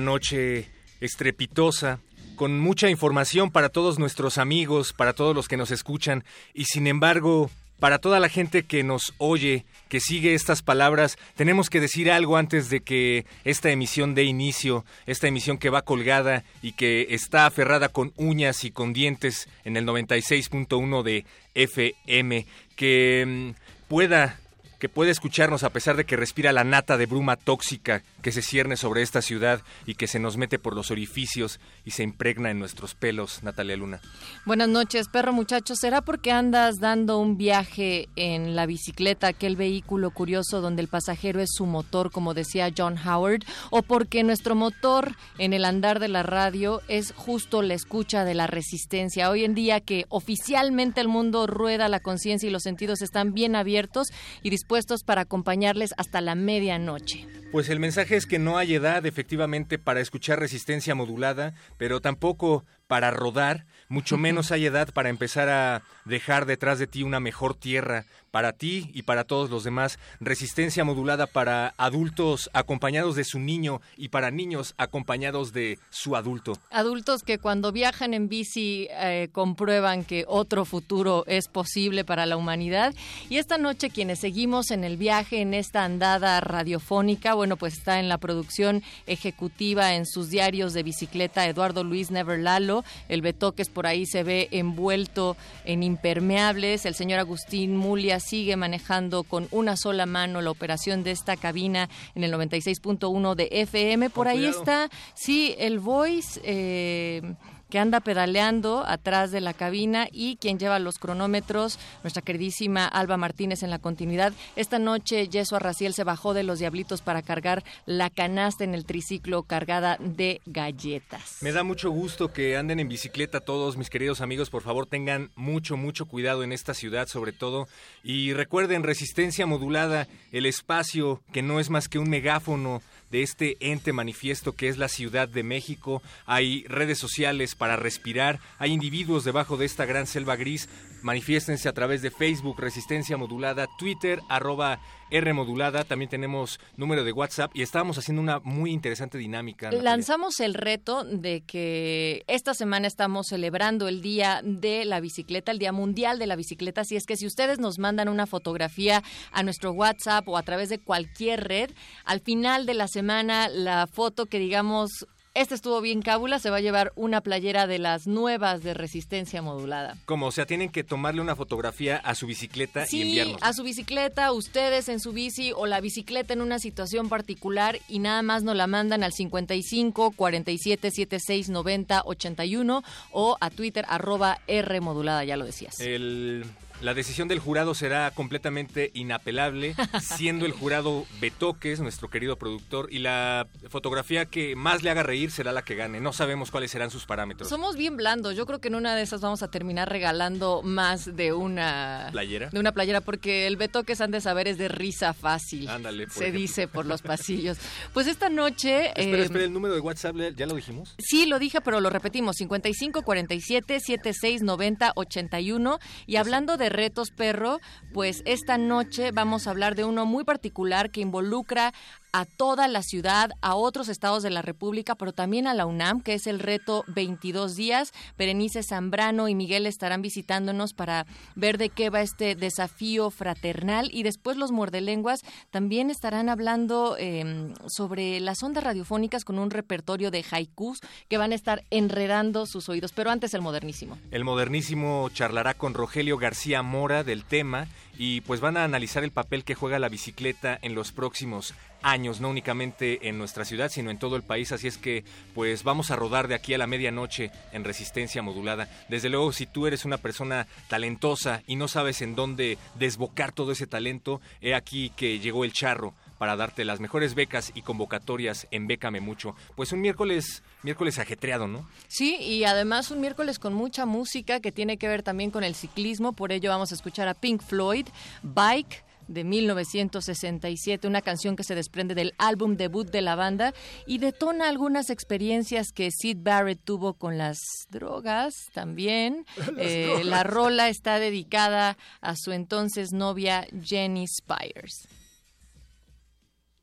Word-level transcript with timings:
Noche 0.00 0.68
estrepitosa, 1.00 2.00
con 2.36 2.60
mucha 2.60 2.88
información 2.88 3.50
para 3.50 3.68
todos 3.68 3.98
nuestros 3.98 4.38
amigos, 4.38 4.92
para 4.92 5.12
todos 5.12 5.34
los 5.34 5.48
que 5.48 5.56
nos 5.56 5.70
escuchan, 5.70 6.24
y 6.54 6.64
sin 6.66 6.86
embargo, 6.86 7.50
para 7.78 7.98
toda 7.98 8.18
la 8.20 8.28
gente 8.28 8.64
que 8.64 8.82
nos 8.82 9.14
oye, 9.18 9.64
que 9.88 10.00
sigue 10.00 10.34
estas 10.34 10.62
palabras, 10.62 11.16
tenemos 11.36 11.70
que 11.70 11.80
decir 11.80 12.10
algo 12.10 12.36
antes 12.36 12.70
de 12.70 12.80
que 12.80 13.24
esta 13.44 13.70
emisión 13.70 14.14
dé 14.14 14.24
inicio, 14.24 14.84
esta 15.06 15.28
emisión 15.28 15.58
que 15.58 15.70
va 15.70 15.82
colgada 15.82 16.44
y 16.60 16.72
que 16.72 17.08
está 17.10 17.46
aferrada 17.46 17.88
con 17.88 18.12
uñas 18.16 18.64
y 18.64 18.70
con 18.70 18.92
dientes 18.92 19.48
en 19.64 19.76
el 19.76 19.86
96.1 19.86 21.02
de 21.02 21.24
FM, 21.54 22.46
que 22.74 23.24
mm, 23.26 23.88
pueda 23.88 24.38
que 24.78 24.88
puede 24.88 25.10
escucharnos 25.10 25.64
a 25.64 25.70
pesar 25.70 25.96
de 25.96 26.04
que 26.04 26.16
respira 26.16 26.52
la 26.52 26.64
nata 26.64 26.96
de 26.96 27.06
bruma 27.06 27.36
tóxica 27.36 28.02
que 28.22 28.32
se 28.32 28.42
cierne 28.42 28.76
sobre 28.76 29.02
esta 29.02 29.22
ciudad 29.22 29.60
y 29.86 29.94
que 29.94 30.06
se 30.06 30.18
nos 30.18 30.36
mete 30.36 30.58
por 30.58 30.74
los 30.74 30.90
orificios 30.90 31.60
y 31.84 31.92
se 31.92 32.02
impregna 32.02 32.50
en 32.50 32.58
nuestros 32.58 32.94
pelos, 32.94 33.42
Natalia 33.42 33.76
Luna. 33.76 34.00
Buenas 34.44 34.68
noches, 34.68 35.08
perro 35.08 35.32
muchacho. 35.32 35.74
¿Será 35.74 36.02
porque 36.02 36.30
andas 36.30 36.76
dando 36.80 37.18
un 37.18 37.36
viaje 37.36 38.08
en 38.16 38.54
la 38.54 38.66
bicicleta, 38.66 39.28
aquel 39.28 39.56
vehículo 39.56 40.10
curioso 40.10 40.60
donde 40.60 40.82
el 40.82 40.88
pasajero 40.88 41.40
es 41.40 41.50
su 41.52 41.66
motor, 41.66 42.10
como 42.10 42.34
decía 42.34 42.72
John 42.76 42.96
Howard, 42.98 43.42
o 43.70 43.82
porque 43.82 44.22
nuestro 44.22 44.54
motor 44.54 45.16
en 45.38 45.52
el 45.52 45.64
andar 45.64 45.98
de 45.98 46.08
la 46.08 46.22
radio 46.22 46.82
es 46.88 47.12
justo 47.12 47.62
la 47.62 47.74
escucha 47.74 48.24
de 48.24 48.34
la 48.34 48.46
resistencia? 48.46 49.30
Hoy 49.30 49.44
en 49.44 49.54
día 49.54 49.80
que 49.80 50.06
oficialmente 50.08 51.00
el 51.00 51.08
mundo 51.08 51.46
rueda, 51.46 51.88
la 51.88 52.00
conciencia 52.00 52.48
y 52.48 52.52
los 52.52 52.62
sentidos 52.62 53.02
están 53.02 53.32
bien 53.32 53.56
abiertos 53.56 54.08
y 54.42 54.50
dispuestos 54.68 55.02
para 55.02 55.22
acompañarles 55.22 55.94
hasta 55.96 56.20
la 56.20 56.34
medianoche. 56.34 57.26
Pues 57.50 57.70
el 57.70 57.80
mensaje 57.80 58.16
es 58.16 58.26
que 58.26 58.38
no 58.38 58.58
hay 58.58 58.74
edad 58.74 59.06
efectivamente 59.06 59.78
para 59.78 60.00
escuchar 60.00 60.40
resistencia 60.40 60.94
modulada, 60.94 61.54
pero 61.78 62.02
tampoco 62.02 62.66
para 62.86 63.10
rodar, 63.10 63.64
mucho 63.88 64.18
menos 64.18 64.52
hay 64.52 64.66
edad 64.66 64.90
para 64.92 65.08
empezar 65.08 65.48
a 65.48 65.84
dejar 66.04 66.44
detrás 66.44 66.78
de 66.78 66.86
ti 66.86 67.02
una 67.02 67.18
mejor 67.18 67.54
tierra 67.54 68.04
para 68.30 68.52
ti 68.52 68.90
y 68.94 69.02
para 69.02 69.24
todos 69.24 69.50
los 69.50 69.64
demás. 69.64 69.98
Resistencia 70.20 70.84
modulada 70.84 71.26
para 71.26 71.74
adultos 71.76 72.50
acompañados 72.52 73.16
de 73.16 73.24
su 73.24 73.38
niño 73.38 73.80
y 73.96 74.08
para 74.08 74.30
niños 74.30 74.74
acompañados 74.78 75.52
de 75.52 75.78
su 75.90 76.16
adulto. 76.16 76.58
Adultos 76.70 77.22
que 77.22 77.38
cuando 77.38 77.72
viajan 77.72 78.14
en 78.14 78.28
bici 78.28 78.88
eh, 78.90 79.28
comprueban 79.32 80.04
que 80.04 80.24
otro 80.28 80.64
futuro 80.64 81.24
es 81.26 81.48
posible 81.48 82.04
para 82.04 82.26
la 82.26 82.36
humanidad. 82.36 82.94
Y 83.28 83.38
esta 83.38 83.58
noche 83.58 83.90
quienes 83.90 84.20
seguimos 84.20 84.70
en 84.70 84.84
el 84.84 84.96
viaje, 84.96 85.40
en 85.40 85.54
esta 85.54 85.84
andada 85.84 86.40
radiofónica, 86.40 87.34
bueno, 87.34 87.56
pues 87.56 87.74
está 87.74 88.00
en 88.00 88.08
la 88.08 88.18
producción 88.18 88.82
ejecutiva 89.06 89.94
en 89.94 90.06
sus 90.06 90.30
diarios 90.30 90.72
de 90.72 90.82
bicicleta 90.82 91.46
Eduardo 91.46 91.84
Luis 91.84 92.10
Neverlalo, 92.10 92.84
el 93.08 93.22
Betoques 93.22 93.68
por 93.68 93.86
ahí 93.86 94.06
se 94.06 94.22
ve 94.22 94.48
envuelto 94.50 95.36
en 95.64 95.82
impermeables, 95.82 96.86
el 96.86 96.94
señor 96.94 97.20
Agustín 97.20 97.76
Mulia 97.76 98.17
sigue 98.20 98.56
manejando 98.56 99.22
con 99.22 99.48
una 99.50 99.76
sola 99.76 100.06
mano 100.06 100.40
la 100.40 100.50
operación 100.50 101.02
de 101.02 101.10
esta 101.10 101.36
cabina 101.36 101.88
en 102.14 102.24
el 102.24 102.32
96.1 102.32 103.34
de 103.34 103.48
FM, 103.50 104.10
por 104.10 104.28
ahí 104.28 104.44
está, 104.46 104.90
sí, 105.14 105.54
el 105.58 105.78
Voice... 105.78 106.40
Eh, 106.44 107.22
que 107.70 107.78
anda 107.78 108.00
pedaleando 108.00 108.84
atrás 108.86 109.30
de 109.30 109.40
la 109.40 109.54
cabina 109.54 110.08
y 110.10 110.36
quien 110.36 110.58
lleva 110.58 110.78
los 110.78 110.98
cronómetros, 110.98 111.78
nuestra 112.02 112.22
queridísima 112.22 112.86
Alba 112.86 113.16
Martínez 113.16 113.62
en 113.62 113.70
la 113.70 113.78
continuidad. 113.78 114.32
Esta 114.56 114.78
noche 114.78 115.28
Yeso 115.28 115.56
Arraciel 115.56 115.94
se 115.94 116.04
bajó 116.04 116.34
de 116.34 116.42
los 116.42 116.58
Diablitos 116.58 117.02
para 117.02 117.22
cargar 117.22 117.64
la 117.86 118.10
canasta 118.10 118.64
en 118.64 118.74
el 118.74 118.84
triciclo 118.84 119.42
cargada 119.42 119.96
de 120.00 120.40
galletas. 120.46 121.38
Me 121.40 121.52
da 121.52 121.62
mucho 121.62 121.90
gusto 121.90 122.32
que 122.32 122.56
anden 122.56 122.80
en 122.80 122.88
bicicleta 122.88 123.40
todos 123.40 123.76
mis 123.76 123.90
queridos 123.90 124.20
amigos, 124.20 124.50
por 124.50 124.62
favor 124.62 124.86
tengan 124.86 125.30
mucho, 125.34 125.76
mucho 125.76 126.06
cuidado 126.06 126.42
en 126.42 126.52
esta 126.52 126.74
ciudad 126.74 127.06
sobre 127.06 127.32
todo 127.32 127.68
y 128.02 128.32
recuerden 128.32 128.82
resistencia 128.82 129.46
modulada, 129.46 130.06
el 130.32 130.46
espacio 130.46 131.22
que 131.32 131.42
no 131.42 131.60
es 131.60 131.70
más 131.70 131.88
que 131.88 131.98
un 131.98 132.08
megáfono 132.08 132.82
de 133.10 133.22
este 133.22 133.56
ente 133.60 133.92
manifiesto 133.92 134.52
que 134.52 134.68
es 134.68 134.78
la 134.78 134.88
Ciudad 134.88 135.28
de 135.28 135.42
México. 135.42 136.02
Hay 136.26 136.64
redes 136.68 136.98
sociales 136.98 137.54
para 137.54 137.76
respirar, 137.76 138.40
hay 138.58 138.72
individuos 138.72 139.24
debajo 139.24 139.56
de 139.56 139.66
esta 139.66 139.86
gran 139.86 140.06
selva 140.06 140.36
gris. 140.36 140.68
Manifiéstense 141.02 141.68
a 141.68 141.72
través 141.72 142.02
de 142.02 142.10
Facebook, 142.10 142.58
Resistencia 142.58 143.16
Modulada, 143.16 143.66
Twitter, 143.78 144.20
arroba 144.28 144.80
R 145.10 145.32
modulada, 145.32 145.84
también 145.84 146.10
tenemos 146.10 146.60
número 146.76 147.04
de 147.04 147.12
WhatsApp 147.12 147.50
y 147.54 147.62
estábamos 147.62 147.98
haciendo 147.98 148.20
una 148.20 148.40
muy 148.40 148.72
interesante 148.72 149.16
dinámica. 149.16 149.70
Lanzamos 149.70 150.40
el 150.40 150.54
reto 150.54 151.04
de 151.04 151.42
que 151.42 152.24
esta 152.26 152.52
semana 152.52 152.86
estamos 152.86 153.28
celebrando 153.28 153.88
el 153.88 154.02
Día 154.02 154.40
de 154.44 154.84
la 154.84 155.00
Bicicleta, 155.00 155.52
el 155.52 155.58
Día 155.58 155.72
Mundial 155.72 156.18
de 156.18 156.26
la 156.26 156.36
Bicicleta, 156.36 156.82
así 156.82 156.96
es 156.96 157.06
que 157.06 157.16
si 157.16 157.26
ustedes 157.26 157.58
nos 157.58 157.78
mandan 157.78 158.08
una 158.08 158.26
fotografía 158.26 159.02
a 159.32 159.42
nuestro 159.42 159.72
WhatsApp 159.72 160.28
o 160.28 160.36
a 160.36 160.42
través 160.42 160.68
de 160.68 160.78
cualquier 160.78 161.44
red, 161.44 161.70
al 162.04 162.20
final 162.20 162.66
de 162.66 162.74
la 162.74 162.88
semana 162.88 163.48
la 163.48 163.86
foto 163.86 164.26
que 164.26 164.38
digamos 164.38 165.06
este 165.40 165.54
estuvo 165.54 165.80
bien 165.80 166.02
cábula, 166.02 166.38
se 166.38 166.50
va 166.50 166.56
a 166.56 166.60
llevar 166.60 166.92
una 166.96 167.20
playera 167.20 167.66
de 167.66 167.78
las 167.78 168.06
nuevas 168.06 168.62
de 168.62 168.74
resistencia 168.74 169.40
modulada. 169.40 169.96
¿Cómo? 170.04 170.26
O 170.26 170.32
sea, 170.32 170.46
tienen 170.46 170.68
que 170.68 170.82
tomarle 170.82 171.20
una 171.20 171.36
fotografía 171.36 171.96
a 171.96 172.14
su 172.14 172.26
bicicleta 172.26 172.86
sí, 172.86 172.98
y 172.98 173.02
enviarnos. 173.02 173.42
a 173.42 173.52
su 173.52 173.62
bicicleta, 173.62 174.32
ustedes 174.32 174.88
en 174.88 174.98
su 174.98 175.12
bici 175.12 175.52
o 175.54 175.66
la 175.66 175.80
bicicleta 175.80 176.32
en 176.32 176.42
una 176.42 176.58
situación 176.58 177.08
particular 177.08 177.78
y 177.88 178.00
nada 178.00 178.22
más 178.22 178.42
nos 178.42 178.56
la 178.56 178.66
mandan 178.66 179.04
al 179.04 179.12
55 179.12 180.10
47 180.10 180.90
76 180.90 181.48
90 181.50 182.02
81 182.04 182.82
o 183.12 183.36
a 183.40 183.50
Twitter 183.50 183.84
arroba 183.88 184.40
R 184.48 184.80
modulada, 184.80 185.24
ya 185.24 185.36
lo 185.36 185.44
decías. 185.44 185.78
El 185.80 186.44
la 186.80 186.94
decisión 186.94 187.28
del 187.28 187.38
jurado 187.40 187.74
será 187.74 188.10
completamente 188.12 188.90
inapelable, 188.94 189.74
siendo 190.00 190.46
el 190.46 190.52
jurado 190.52 191.06
Betoques, 191.20 191.80
nuestro 191.80 192.08
querido 192.08 192.36
productor, 192.36 192.88
y 192.92 192.98
la 192.98 193.46
fotografía 193.68 194.26
que 194.26 194.54
más 194.56 194.82
le 194.82 194.90
haga 194.90 195.02
reír 195.02 195.30
será 195.30 195.52
la 195.52 195.62
que 195.62 195.74
gane. 195.74 196.00
No 196.00 196.12
sabemos 196.12 196.50
cuáles 196.50 196.70
serán 196.70 196.90
sus 196.90 197.04
parámetros. 197.06 197.48
Somos 197.48 197.76
bien 197.76 197.96
blandos. 197.96 198.36
Yo 198.36 198.46
creo 198.46 198.60
que 198.60 198.68
en 198.68 198.74
una 198.76 198.94
de 198.94 199.02
esas 199.02 199.20
vamos 199.20 199.42
a 199.42 199.50
terminar 199.50 199.88
regalando 199.88 200.62
más 200.62 201.16
de 201.16 201.32
una 201.32 202.08
playera. 202.12 202.50
De 202.50 202.60
una 202.60 202.72
playera, 202.72 203.00
porque 203.00 203.46
el 203.46 203.56
Betoques 203.56 204.00
han 204.00 204.10
de 204.10 204.20
saber 204.20 204.48
es 204.48 204.58
de 204.58 204.68
risa 204.68 205.12
fácil. 205.14 205.68
Ándale. 205.68 206.04
por 206.06 206.14
Se 206.14 206.20
ejemplo. 206.24 206.40
dice 206.40 206.68
por 206.68 206.86
los 206.86 207.02
pasillos. 207.02 207.58
Pues 207.92 208.06
esta 208.06 208.28
noche. 208.28 208.88
Espera, 208.88 209.18
eh, 209.18 209.24
espera, 209.24 209.44
el 209.44 209.52
número 209.52 209.74
de 209.74 209.80
WhatsApp, 209.80 210.16
¿ya 210.36 210.46
lo 210.46 210.54
dijimos? 210.54 210.94
Sí, 210.98 211.26
lo 211.26 211.38
dije, 211.38 211.60
pero 211.60 211.80
lo 211.80 211.90
repetimos. 211.90 212.36
55 212.36 213.02
47 213.02 213.80
76 213.80 214.42
90 214.42 214.92
81. 214.94 215.78
Y 216.06 216.16
hablando 216.16 216.56
de 216.56 216.67
retos, 216.68 217.10
perro, 217.10 217.60
pues 217.92 218.22
esta 218.24 218.58
noche 218.58 219.12
vamos 219.12 219.46
a 219.46 219.50
hablar 219.50 219.74
de 219.74 219.84
uno 219.84 220.06
muy 220.06 220.24
particular 220.24 220.90
que 220.90 221.00
involucra 221.00 221.72
a 222.12 222.24
toda 222.24 222.68
la 222.68 222.82
ciudad, 222.82 223.30
a 223.40 223.54
otros 223.54 223.88
estados 223.88 224.22
de 224.22 224.30
la 224.30 224.42
República, 224.42 224.94
pero 224.94 225.12
también 225.12 225.46
a 225.46 225.54
la 225.54 225.66
UNAM, 225.66 226.00
que 226.00 226.14
es 226.14 226.26
el 226.26 226.38
reto 226.38 226.84
22 226.88 227.56
días. 227.56 227.92
Berenice 228.16 228.62
Zambrano 228.62 229.28
y 229.28 229.34
Miguel 229.34 229.66
estarán 229.66 230.02
visitándonos 230.02 230.72
para 230.72 231.06
ver 231.34 231.58
de 231.58 231.68
qué 231.68 231.90
va 231.90 232.00
este 232.00 232.34
desafío 232.34 233.10
fraternal 233.10 233.90
y 233.92 234.02
después 234.02 234.36
los 234.36 234.52
muerdelenguas 234.52 235.20
también 235.50 235.90
estarán 235.90 236.28
hablando 236.28 236.96
em, 236.98 237.54
sobre 237.66 238.20
las 238.20 238.42
ondas 238.42 238.64
radiofónicas 238.64 239.24
con 239.24 239.38
un 239.38 239.50
repertorio 239.50 240.10
de 240.10 240.24
haikus 240.30 240.80
que 241.08 241.18
van 241.18 241.32
a 241.32 241.34
estar 241.34 241.64
enredando 241.70 242.46
sus 242.46 242.68
oídos. 242.68 242.92
Pero 242.92 243.10
antes 243.10 243.34
el 243.34 243.42
modernísimo. 243.42 243.98
El 244.10 244.24
modernísimo 244.24 245.08
charlará 245.12 245.54
con 245.54 245.74
Rogelio 245.74 246.18
García 246.18 246.62
Mora 246.62 247.04
del 247.04 247.24
tema 247.24 247.68
y 247.98 248.20
pues 248.22 248.40
van 248.40 248.56
a 248.56 248.64
analizar 248.64 249.02
el 249.02 249.10
papel 249.10 249.44
que 249.44 249.56
juega 249.56 249.80
la 249.80 249.88
bicicleta 249.88 250.58
en 250.62 250.74
los 250.76 250.92
próximos 250.92 251.52
años, 251.82 252.20
no 252.20 252.30
únicamente 252.30 253.08
en 253.08 253.18
nuestra 253.18 253.44
ciudad, 253.44 253.70
sino 253.70 253.90
en 253.90 253.98
todo 253.98 254.16
el 254.16 254.22
país. 254.22 254.52
Así 254.52 254.68
es 254.68 254.78
que, 254.78 255.04
pues 255.34 255.64
vamos 255.64 255.90
a 255.90 255.96
rodar 255.96 256.28
de 256.28 256.36
aquí 256.36 256.54
a 256.54 256.58
la 256.58 256.68
medianoche 256.68 257.32
en 257.52 257.64
resistencia 257.64 258.22
modulada. 258.22 258.68
Desde 258.88 259.08
luego, 259.08 259.32
si 259.32 259.46
tú 259.46 259.66
eres 259.66 259.84
una 259.84 259.98
persona 259.98 260.46
talentosa 260.68 261.42
y 261.46 261.56
no 261.56 261.66
sabes 261.66 262.00
en 262.00 262.14
dónde 262.14 262.56
desbocar 262.76 263.32
todo 263.32 263.52
ese 263.52 263.66
talento, 263.66 264.20
he 264.40 264.54
aquí 264.54 264.90
que 264.96 265.18
llegó 265.18 265.44
el 265.44 265.52
charro 265.52 265.94
para 266.18 266.36
darte 266.36 266.64
las 266.64 266.80
mejores 266.80 267.14
becas 267.14 267.52
y 267.54 267.62
convocatorias 267.62 268.46
en 268.50 268.66
Bécame 268.66 269.00
Mucho. 269.00 269.34
Pues 269.56 269.72
un 269.72 269.80
miércoles, 269.80 270.42
miércoles 270.62 270.98
ajetreado, 270.98 271.48
¿no? 271.48 271.66
Sí, 271.88 272.16
y 272.16 272.44
además 272.44 272.90
un 272.90 273.00
miércoles 273.00 273.38
con 273.38 273.54
mucha 273.54 273.86
música 273.86 274.40
que 274.40 274.52
tiene 274.52 274.76
que 274.76 274.88
ver 274.88 275.02
también 275.02 275.30
con 275.30 275.44
el 275.44 275.54
ciclismo, 275.54 276.12
por 276.12 276.32
ello 276.32 276.50
vamos 276.50 276.72
a 276.72 276.74
escuchar 276.74 277.08
a 277.08 277.14
Pink 277.14 277.42
Floyd, 277.42 277.86
Bike, 278.22 278.84
de 279.08 279.24
1967, 279.24 280.86
una 280.86 281.02
canción 281.02 281.34
que 281.34 281.42
se 281.42 281.54
desprende 281.54 281.94
del 281.94 282.14
álbum 282.18 282.56
debut 282.56 282.88
de 282.90 283.02
la 283.02 283.16
banda 283.16 283.54
y 283.86 283.98
detona 283.98 284.48
algunas 284.48 284.90
experiencias 284.90 285.72
que 285.72 285.90
Sid 285.90 286.18
Barrett 286.20 286.62
tuvo 286.62 286.94
con 286.94 287.18
las 287.18 287.38
drogas 287.70 288.34
también. 288.52 289.24
Eh, 289.60 290.02
la 290.04 290.24
rola 290.24 290.68
está 290.68 290.98
dedicada 290.98 291.78
a 292.00 292.14
su 292.16 292.32
entonces 292.32 292.92
novia 292.92 293.46
Jenny 293.62 294.06
Spires. 294.06 294.86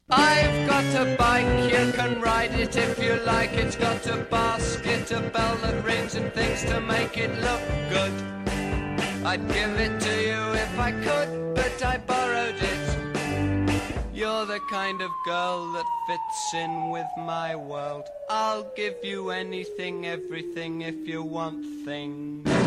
I've 0.08 0.70
got 0.70 0.86
a 1.02 1.16
bike, 1.16 1.72
you 1.72 1.92
can 1.94 2.22
ride 2.22 2.54
it 2.54 2.76
if 2.76 3.02
you 3.02 3.16
like. 3.26 3.54
It's 3.54 3.76
got 3.76 4.06
a 4.06 4.18
basket, 4.18 5.10
a 5.12 5.20
bell 5.20 5.56
that 5.58 5.84
rings 5.84 6.14
and 6.14 6.32
things 6.32 6.64
to 6.66 6.80
make 6.80 7.18
it 7.18 7.32
look 7.42 7.62
good. 7.90 8.14
I'd 9.26 9.48
give 9.48 9.80
it 9.80 10.00
to 10.00 10.22
you 10.22 10.54
if 10.54 10.78
I 10.78 10.92
could, 10.92 11.56
but 11.56 11.84
I 11.84 11.98
borrowed 11.98 12.56
it. 12.56 13.86
You're 14.14 14.46
the 14.46 14.60
kind 14.70 15.02
of 15.02 15.10
girl 15.26 15.74
that 15.74 15.86
fits 16.08 16.54
in 16.54 16.92
with 16.92 17.08
my 17.18 17.56
world. 17.56 18.04
I'll 18.30 18.72
give 18.76 19.04
you 19.04 19.32
anything, 19.32 20.06
everything 20.06 20.82
if 20.82 21.08
you 21.08 21.24
want 21.24 21.66
things. 21.84 22.65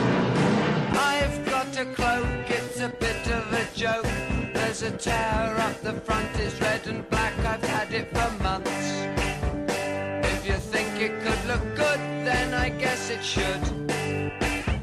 I've 0.98 1.46
got 1.46 1.78
a 1.78 1.84
cloak, 1.84 2.50
it's 2.50 2.80
a 2.80 2.88
bit 2.88 3.22
of 3.30 3.52
a 3.52 3.64
joke. 3.74 4.10
There's 4.52 4.82
a 4.82 4.90
tear 4.90 5.56
up 5.66 5.80
the 5.82 5.94
front, 6.06 6.28
it's 6.36 6.60
red 6.60 6.86
and 6.88 7.08
black. 7.08 7.38
I've 7.38 7.62
had 7.62 7.92
it 7.92 8.08
for 8.14 8.30
months. 8.42 8.88
If 10.32 10.46
you 10.46 10.54
think 10.54 10.90
it 11.00 11.14
could 11.24 11.42
look 11.46 11.64
good, 11.76 12.00
then 12.26 12.52
I 12.52 12.70
guess 12.70 13.10
it 13.10 13.22
should. 13.24 13.64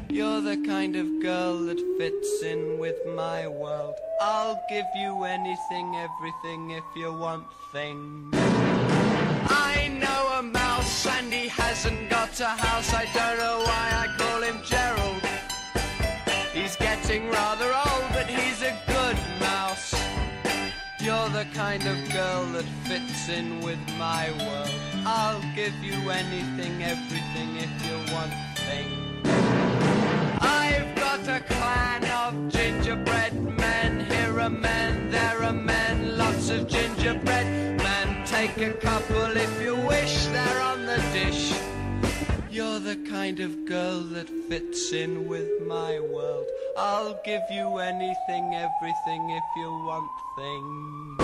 You're 0.08 0.40
the 0.40 0.56
kind 0.66 0.96
of 0.96 1.20
girl 1.20 1.58
that 1.66 1.80
fits 1.98 2.42
in 2.42 2.78
with 2.78 2.96
my 3.14 3.46
world. 3.46 3.96
I'll 4.20 4.58
give 4.70 4.86
you 4.96 5.24
anything, 5.24 5.94
everything 5.96 6.70
if 6.70 6.84
you 6.96 7.12
want 7.12 7.44
things. 7.72 8.34
I 9.68 9.88
know 10.02 10.38
a 10.38 10.42
mouse 10.42 11.06
and 11.06 11.30
he 11.30 11.48
hasn't 11.48 12.08
got 12.08 12.40
a 12.40 12.46
house. 12.46 12.94
I 12.94 13.04
don't 13.12 13.38
know 13.38 13.58
why 13.68 13.84
I 14.04 14.25
the 21.36 21.44
kind 21.52 21.86
of 21.86 21.98
girl 22.14 22.46
that 22.46 22.64
fits 22.88 23.28
in 23.28 23.60
with 23.60 23.78
my 23.98 24.30
world. 24.46 24.74
I'll 25.04 25.42
give 25.54 25.74
you 25.84 26.08
anything, 26.08 26.82
everything 26.82 27.50
if 27.58 27.72
you 27.86 27.96
want 28.14 28.32
things. 28.56 29.28
I've 30.40 30.94
got 30.96 31.28
a 31.28 31.40
clan 31.40 32.04
of 32.06 32.50
gingerbread 32.50 33.34
men. 33.58 34.06
Here 34.06 34.40
are 34.40 34.48
men, 34.48 35.10
there 35.10 35.42
are 35.42 35.52
men, 35.52 36.16
lots 36.16 36.48
of 36.48 36.68
gingerbread 36.68 37.82
men. 37.82 38.24
Take 38.24 38.56
a 38.56 38.72
couple 38.72 39.36
if 39.36 39.62
you 39.62 39.76
wish, 39.76 40.24
they're 40.28 40.62
on 40.62 40.86
the 40.86 40.96
dish. 41.12 41.52
You're 42.76 42.94
the 42.94 43.08
kind 43.08 43.40
of 43.40 43.64
girl 43.64 44.02
that 44.12 44.28
fits 44.50 44.92
in 44.92 45.26
with 45.28 45.66
my 45.66 45.98
world. 45.98 46.46
I'll 46.76 47.18
give 47.24 47.40
you 47.50 47.78
anything, 47.78 48.54
everything 48.54 49.30
if 49.30 49.44
you 49.56 49.70
want 49.88 50.10
things. 50.36 51.16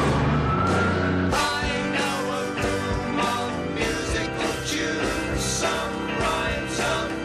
I 1.34 1.66
know 1.94 2.20
a 2.40 2.44
room 2.62 3.20
of 3.20 3.50
musical 3.74 4.54
tunes, 4.66 5.44
some 5.44 6.06
rhyme, 6.20 6.68
some 6.70 7.21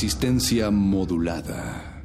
Resistencia 0.00 0.70
modulada. 0.70 2.04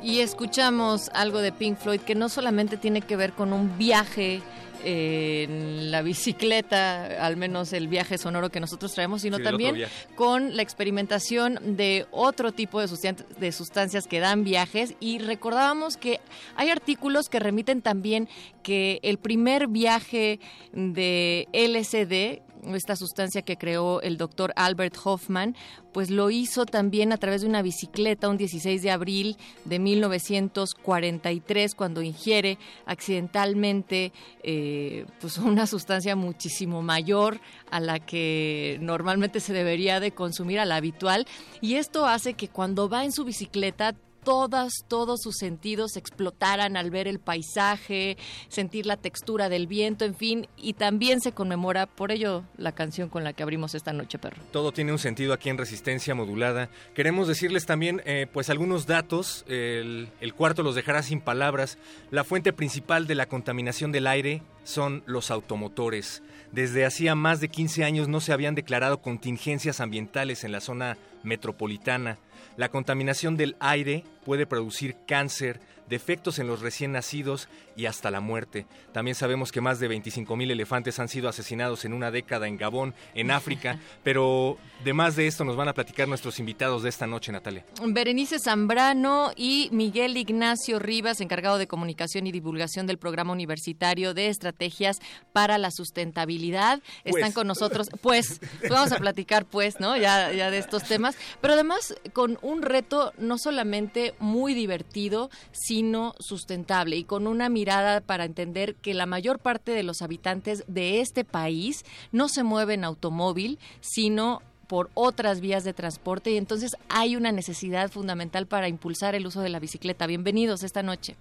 Y 0.00 0.20
escuchamos 0.20 1.10
algo 1.12 1.40
de 1.40 1.50
Pink 1.50 1.78
Floyd 1.78 2.00
que 2.00 2.14
no 2.14 2.28
solamente 2.28 2.76
tiene 2.76 3.00
que 3.00 3.16
ver 3.16 3.32
con 3.32 3.52
un 3.52 3.76
viaje 3.76 4.40
en 4.84 5.90
la 5.90 6.02
bicicleta, 6.02 7.24
al 7.24 7.36
menos 7.36 7.72
el 7.72 7.88
viaje 7.88 8.18
sonoro 8.18 8.50
que 8.50 8.60
nosotros 8.60 8.92
traemos, 8.92 9.22
sino 9.22 9.38
Sí, 9.38 9.42
también 9.42 9.74
con 10.16 10.56
la 10.56 10.62
experimentación 10.62 11.58
de 11.76 12.06
otro 12.10 12.52
tipo 12.52 12.80
de, 12.80 12.86
sustan- 12.88 13.26
de 13.38 13.52
sustancias 13.52 14.06
que 14.06 14.20
dan 14.20 14.44
viajes. 14.44 14.94
Y 15.00 15.18
recordábamos 15.18 15.96
que 15.96 16.20
hay 16.56 16.70
artículos 16.70 17.28
que 17.28 17.38
remiten 17.40 17.82
también 17.82 18.28
que 18.62 19.00
el 19.02 19.18
primer 19.18 19.68
viaje 19.68 20.40
de 20.72 21.48
LSD 21.52 22.42
esta 22.74 22.96
sustancia 22.96 23.42
que 23.42 23.56
creó 23.56 24.00
el 24.02 24.16
doctor 24.16 24.52
Albert 24.56 24.96
Hoffman, 25.04 25.56
pues 25.92 26.10
lo 26.10 26.30
hizo 26.30 26.66
también 26.66 27.12
a 27.12 27.16
través 27.16 27.42
de 27.42 27.48
una 27.48 27.62
bicicleta 27.62 28.28
un 28.28 28.36
16 28.36 28.82
de 28.82 28.90
abril 28.90 29.36
de 29.64 29.78
1943 29.78 31.74
cuando 31.74 32.02
ingiere 32.02 32.58
accidentalmente 32.86 34.12
eh, 34.42 35.06
pues 35.20 35.38
una 35.38 35.66
sustancia 35.66 36.16
muchísimo 36.16 36.82
mayor 36.82 37.40
a 37.70 37.80
la 37.80 37.98
que 37.98 38.78
normalmente 38.80 39.40
se 39.40 39.52
debería 39.52 40.00
de 40.00 40.12
consumir 40.12 40.58
a 40.60 40.64
la 40.64 40.76
habitual. 40.76 41.26
Y 41.60 41.74
esto 41.74 42.06
hace 42.06 42.34
que 42.34 42.48
cuando 42.48 42.88
va 42.88 43.04
en 43.04 43.12
su 43.12 43.24
bicicleta 43.24 43.94
todas, 44.22 44.72
todos 44.88 45.20
sus 45.22 45.36
sentidos 45.36 45.96
explotaran 45.96 46.76
al 46.76 46.90
ver 46.90 47.08
el 47.08 47.18
paisaje, 47.18 48.16
sentir 48.48 48.86
la 48.86 48.96
textura 48.96 49.48
del 49.48 49.66
viento, 49.66 50.04
en 50.04 50.14
fin, 50.14 50.48
y 50.56 50.74
también 50.74 51.20
se 51.20 51.32
conmemora 51.32 51.86
por 51.86 52.12
ello 52.12 52.44
la 52.56 52.72
canción 52.72 53.08
con 53.08 53.24
la 53.24 53.32
que 53.32 53.42
abrimos 53.42 53.74
esta 53.74 53.92
noche, 53.92 54.18
perro. 54.18 54.42
Todo 54.52 54.72
tiene 54.72 54.92
un 54.92 54.98
sentido 54.98 55.32
aquí 55.32 55.48
en 55.48 55.58
Resistencia 55.58 56.14
Modulada. 56.14 56.70
Queremos 56.94 57.28
decirles 57.28 57.66
también, 57.66 58.02
eh, 58.04 58.26
pues, 58.32 58.50
algunos 58.50 58.86
datos. 58.86 59.44
El, 59.48 60.08
el 60.20 60.34
cuarto 60.34 60.62
los 60.62 60.74
dejará 60.74 61.02
sin 61.02 61.20
palabras. 61.20 61.78
La 62.10 62.24
fuente 62.24 62.52
principal 62.52 63.06
de 63.06 63.14
la 63.14 63.26
contaminación 63.26 63.92
del 63.92 64.06
aire 64.06 64.42
son 64.64 65.02
los 65.06 65.30
automotores. 65.30 66.22
Desde 66.52 66.84
hacía 66.84 67.14
más 67.14 67.40
de 67.40 67.48
15 67.48 67.84
años 67.84 68.08
no 68.08 68.20
se 68.20 68.32
habían 68.32 68.54
declarado 68.54 69.00
contingencias 69.00 69.80
ambientales 69.80 70.44
en 70.44 70.52
la 70.52 70.60
zona 70.60 70.98
metropolitana. 71.22 72.18
La 72.60 72.68
contaminación 72.68 73.38
del 73.38 73.56
aire 73.58 74.04
puede 74.22 74.44
producir 74.44 74.94
cáncer, 75.06 75.60
defectos 75.90 76.38
en 76.38 76.46
los 76.46 76.60
recién 76.60 76.92
nacidos 76.92 77.48
y 77.76 77.84
hasta 77.86 78.10
la 78.10 78.20
muerte. 78.20 78.66
También 78.92 79.14
sabemos 79.14 79.52
que 79.52 79.60
más 79.60 79.78
de 79.80 79.88
25 79.88 80.36
mil 80.36 80.50
elefantes 80.50 80.98
han 80.98 81.08
sido 81.08 81.28
asesinados 81.28 81.84
en 81.84 81.92
una 81.92 82.10
década 82.10 82.46
en 82.48 82.56
Gabón, 82.56 82.94
en 83.14 83.30
África, 83.30 83.78
pero 84.02 84.56
de 84.84 84.92
más 84.94 85.16
de 85.16 85.26
esto 85.26 85.44
nos 85.44 85.56
van 85.56 85.68
a 85.68 85.74
platicar 85.74 86.08
nuestros 86.08 86.38
invitados 86.38 86.82
de 86.82 86.88
esta 86.88 87.06
noche, 87.06 87.32
Natalia. 87.32 87.66
Berenice 87.84 88.38
Zambrano 88.38 89.32
y 89.36 89.68
Miguel 89.72 90.16
Ignacio 90.16 90.78
Rivas, 90.78 91.20
encargado 91.20 91.58
de 91.58 91.66
comunicación 91.66 92.26
y 92.26 92.32
divulgación 92.32 92.86
del 92.86 92.98
programa 92.98 93.32
universitario 93.32 94.14
de 94.14 94.28
estrategias 94.28 94.98
para 95.32 95.58
la 95.58 95.70
sustentabilidad, 95.72 96.80
están 97.04 97.20
Pues. 97.22 97.34
con 97.34 97.46
nosotros. 97.48 97.88
Pues, 98.00 98.40
pues 98.60 98.70
vamos 98.70 98.92
a 98.92 98.98
platicar, 98.98 99.44
pues, 99.44 99.80
¿no? 99.80 99.96
Ya, 99.96 100.32
ya 100.32 100.50
de 100.50 100.58
estos 100.58 100.84
temas, 100.84 101.16
pero 101.40 101.54
además 101.54 101.94
con 102.12 102.38
un 102.42 102.62
reto 102.62 103.12
no 103.18 103.38
solamente 103.38 104.14
muy 104.20 104.54
divertido, 104.54 105.30
sino 105.50 105.79
sustentable 106.18 106.96
y 106.96 107.04
con 107.04 107.26
una 107.26 107.48
mirada 107.48 108.00
para 108.00 108.24
entender 108.24 108.74
que 108.76 108.94
la 108.94 109.06
mayor 109.06 109.38
parte 109.38 109.72
de 109.72 109.82
los 109.82 110.02
habitantes 110.02 110.64
de 110.66 111.00
este 111.00 111.24
país 111.24 111.84
no 112.12 112.28
se 112.28 112.42
mueven 112.42 112.80
en 112.80 112.84
automóvil, 112.84 113.58
sino 113.80 114.42
por 114.66 114.90
otras 114.94 115.40
vías 115.40 115.64
de 115.64 115.72
transporte 115.72 116.30
y 116.30 116.36
entonces 116.36 116.76
hay 116.88 117.16
una 117.16 117.32
necesidad 117.32 117.90
fundamental 117.90 118.46
para 118.46 118.68
impulsar 118.68 119.14
el 119.14 119.26
uso 119.26 119.40
de 119.40 119.48
la 119.48 119.58
bicicleta. 119.58 120.06
Bienvenidos 120.06 120.62
esta 120.62 120.82
noche. 120.82 121.16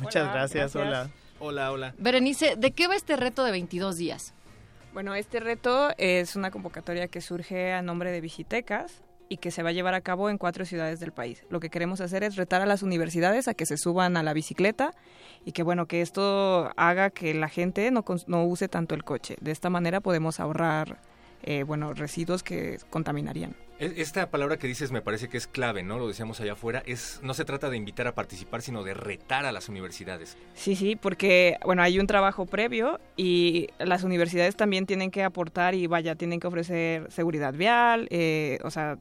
Muchas 0.00 0.22
Hola, 0.22 0.32
gracias, 0.32 0.74
gracias. 0.74 0.86
hola. 0.86 1.10
Hola, 1.40 1.72
hola. 1.72 1.94
Berenice, 1.98 2.54
¿de 2.56 2.70
qué 2.70 2.86
va 2.86 2.94
este 2.94 3.16
reto 3.16 3.44
de 3.44 3.50
22 3.50 3.96
días? 3.96 4.34
Bueno, 4.92 5.14
este 5.14 5.40
reto 5.40 5.90
es 5.98 6.36
una 6.36 6.50
convocatoria 6.50 7.08
que 7.08 7.20
surge 7.20 7.72
a 7.72 7.82
nombre 7.82 8.12
de 8.12 8.20
Vigitecas 8.20 9.02
y 9.30 9.36
que 9.38 9.50
se 9.52 9.62
va 9.62 9.70
a 9.70 9.72
llevar 9.72 9.94
a 9.94 10.00
cabo 10.02 10.28
en 10.28 10.36
cuatro 10.36 10.66
ciudades 10.66 10.98
del 11.00 11.12
país. 11.12 11.44
Lo 11.48 11.60
que 11.60 11.70
queremos 11.70 12.00
hacer 12.02 12.24
es 12.24 12.34
retar 12.36 12.60
a 12.60 12.66
las 12.66 12.82
universidades 12.82 13.46
a 13.48 13.54
que 13.54 13.64
se 13.64 13.78
suban 13.78 14.16
a 14.16 14.22
la 14.24 14.34
bicicleta 14.34 14.92
y 15.46 15.52
que 15.52 15.62
bueno, 15.62 15.86
que 15.86 16.02
esto 16.02 16.70
haga 16.76 17.10
que 17.10 17.32
la 17.32 17.48
gente 17.48 17.90
no, 17.92 18.04
no 18.26 18.44
use 18.44 18.68
tanto 18.68 18.94
el 18.96 19.04
coche. 19.04 19.36
De 19.40 19.52
esta 19.52 19.70
manera 19.70 20.00
podemos 20.00 20.40
ahorrar 20.40 20.98
eh, 21.44 21.62
bueno, 21.62 21.94
residuos 21.94 22.42
que 22.42 22.78
contaminarían. 22.90 23.54
E- 23.78 23.94
Esta 23.98 24.28
palabra 24.30 24.58
que 24.58 24.66
dices 24.66 24.90
me 24.90 25.00
parece 25.00 25.28
que 25.28 25.38
es 25.38 25.46
clave, 25.46 25.82
¿no? 25.84 25.98
Lo 25.98 26.08
decíamos 26.08 26.40
allá 26.40 26.52
afuera. 26.54 26.82
Es, 26.84 27.20
no 27.22 27.32
se 27.32 27.44
trata 27.44 27.70
de 27.70 27.76
invitar 27.76 28.08
a 28.08 28.14
participar, 28.16 28.60
sino 28.62 28.82
de 28.82 28.94
retar 28.94 29.46
a 29.46 29.52
las 29.52 29.68
universidades. 29.68 30.36
Sí, 30.54 30.74
sí, 30.74 30.96
porque 30.96 31.56
bueno, 31.64 31.82
hay 31.82 31.98
un 32.00 32.06
trabajo 32.08 32.46
previo 32.46 32.98
y 33.16 33.68
las 33.78 34.02
universidades 34.02 34.56
también 34.56 34.86
tienen 34.86 35.12
que 35.12 35.22
aportar 35.22 35.74
y 35.76 35.86
vaya, 35.86 36.16
tienen 36.16 36.40
que 36.40 36.48
ofrecer 36.48 37.10
seguridad 37.12 37.54
vial, 37.54 38.08
eh, 38.10 38.58
o 38.64 38.70
sea, 38.70 38.98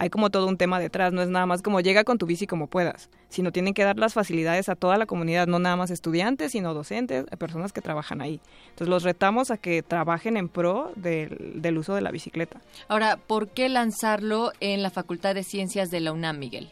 hay 0.00 0.10
como 0.10 0.30
todo 0.30 0.46
un 0.46 0.56
tema 0.56 0.78
detrás, 0.78 1.12
no 1.12 1.22
es 1.22 1.28
nada 1.28 1.44
más 1.44 1.60
como 1.60 1.80
llega 1.80 2.04
con 2.04 2.18
tu 2.18 2.26
bici 2.26 2.46
como 2.46 2.68
puedas, 2.68 3.10
sino 3.28 3.50
tienen 3.50 3.74
que 3.74 3.82
dar 3.82 3.98
las 3.98 4.14
facilidades 4.14 4.68
a 4.68 4.76
toda 4.76 4.96
la 4.96 5.06
comunidad, 5.06 5.48
no 5.48 5.58
nada 5.58 5.74
más 5.74 5.90
estudiantes, 5.90 6.52
sino 6.52 6.72
docentes, 6.72 7.26
eh, 7.28 7.36
personas 7.36 7.72
que 7.72 7.80
trabajan 7.80 8.20
ahí. 8.20 8.40
Entonces 8.70 8.88
los 8.88 9.02
retamos 9.02 9.50
a 9.50 9.56
que 9.56 9.82
trabajen 9.82 10.36
en 10.36 10.48
pro 10.48 10.92
del, 10.94 11.60
del 11.60 11.78
uso 11.78 11.96
de 11.96 12.00
la 12.00 12.12
bicicleta. 12.12 12.60
Ahora, 12.86 13.16
¿por 13.16 13.48
qué 13.48 13.68
lanzarlo 13.68 14.52
en 14.60 14.84
la 14.84 14.90
Facultad 14.90 15.34
de 15.34 15.42
Ciencias 15.42 15.90
de 15.90 15.98
la 15.98 16.12
UNAM, 16.12 16.38
Miguel? 16.38 16.68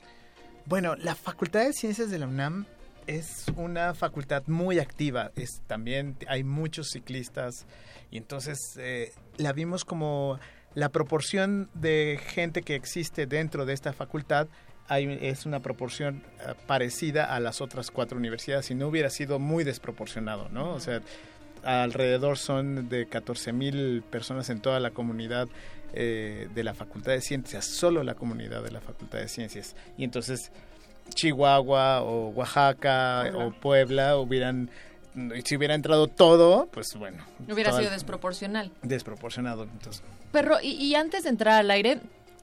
Bueno, 0.66 0.95
la 0.95 1.16
Facultad 1.16 1.64
de 1.64 1.73
Ciencias 1.73 2.11
de 2.11 2.21
la 2.21 2.28
UNAM 2.28 2.66
es 3.09 3.47
una 3.56 3.95
facultad 3.95 4.45
muy 4.47 4.78
activa. 4.78 5.33
Es, 5.35 5.62
también 5.66 6.16
hay 6.28 6.45
muchos 6.45 6.90
ciclistas 6.92 7.66
y 8.11 8.18
entonces 8.18 8.59
eh, 8.78 9.12
la 9.37 9.52
vimos 9.52 9.85
como 9.85 10.38
la 10.76 10.90
proporción 10.90 11.71
de 11.73 12.21
gente 12.23 12.61
que 12.61 12.75
existe 12.75 13.26
dentro 13.26 13.64
de 13.64 13.73
esta 13.73 13.95
facultad 13.95 14.47
hay, 14.88 15.18
es 15.23 15.47
una 15.47 15.61
proporción 15.61 16.23
eh, 16.38 16.52
parecida 16.66 17.25
a 17.25 17.40
las 17.40 17.62
otras 17.62 17.90
cuatro 17.90 18.18
universidades. 18.18 18.66
Si 18.66 18.75
no 18.75 18.87
hubiera 18.87 19.09
sido 19.09 19.38
muy 19.38 19.64
desproporcionado, 19.64 20.50
¿no? 20.50 20.75
O 20.75 20.80
sea, 20.80 21.00
alrededor 21.64 22.37
son 22.37 22.90
de 22.90 23.06
14 23.06 23.54
mil 23.54 24.04
personas 24.09 24.50
en 24.50 24.61
toda 24.61 24.78
la 24.78 24.90
comunidad 24.90 25.49
eh, 25.95 26.49
de 26.54 26.62
la 26.62 26.75
Facultad 26.75 27.12
de 27.12 27.23
Ciencias, 27.23 27.64
solo 27.64 28.02
la 28.02 28.14
comunidad 28.14 28.62
de 28.62 28.71
la 28.71 28.83
Facultad 28.83 29.18
de 29.18 29.28
Ciencias. 29.28 29.75
Y 29.97 30.04
entonces 30.04 30.52
Chihuahua 31.14 32.02
o 32.02 32.28
Oaxaca 32.28 33.33
o 33.35 33.50
Puebla 33.50 34.18
hubieran, 34.18 34.68
si 35.44 35.56
hubiera 35.56 35.75
entrado 35.75 36.08
todo, 36.08 36.68
pues 36.73 36.88
bueno. 36.99 37.25
Hubiera 37.50 37.73
sido 37.73 37.90
desproporcional. 37.90 38.70
desproporcionado. 38.82 39.64
Entonces, 39.64 40.02
Perro, 40.32 40.56
y, 40.62 40.73
y 40.73 40.94
antes 40.94 41.25
de 41.25 41.30
entrar 41.30 41.58
al 41.58 41.70
aire, 41.70 42.00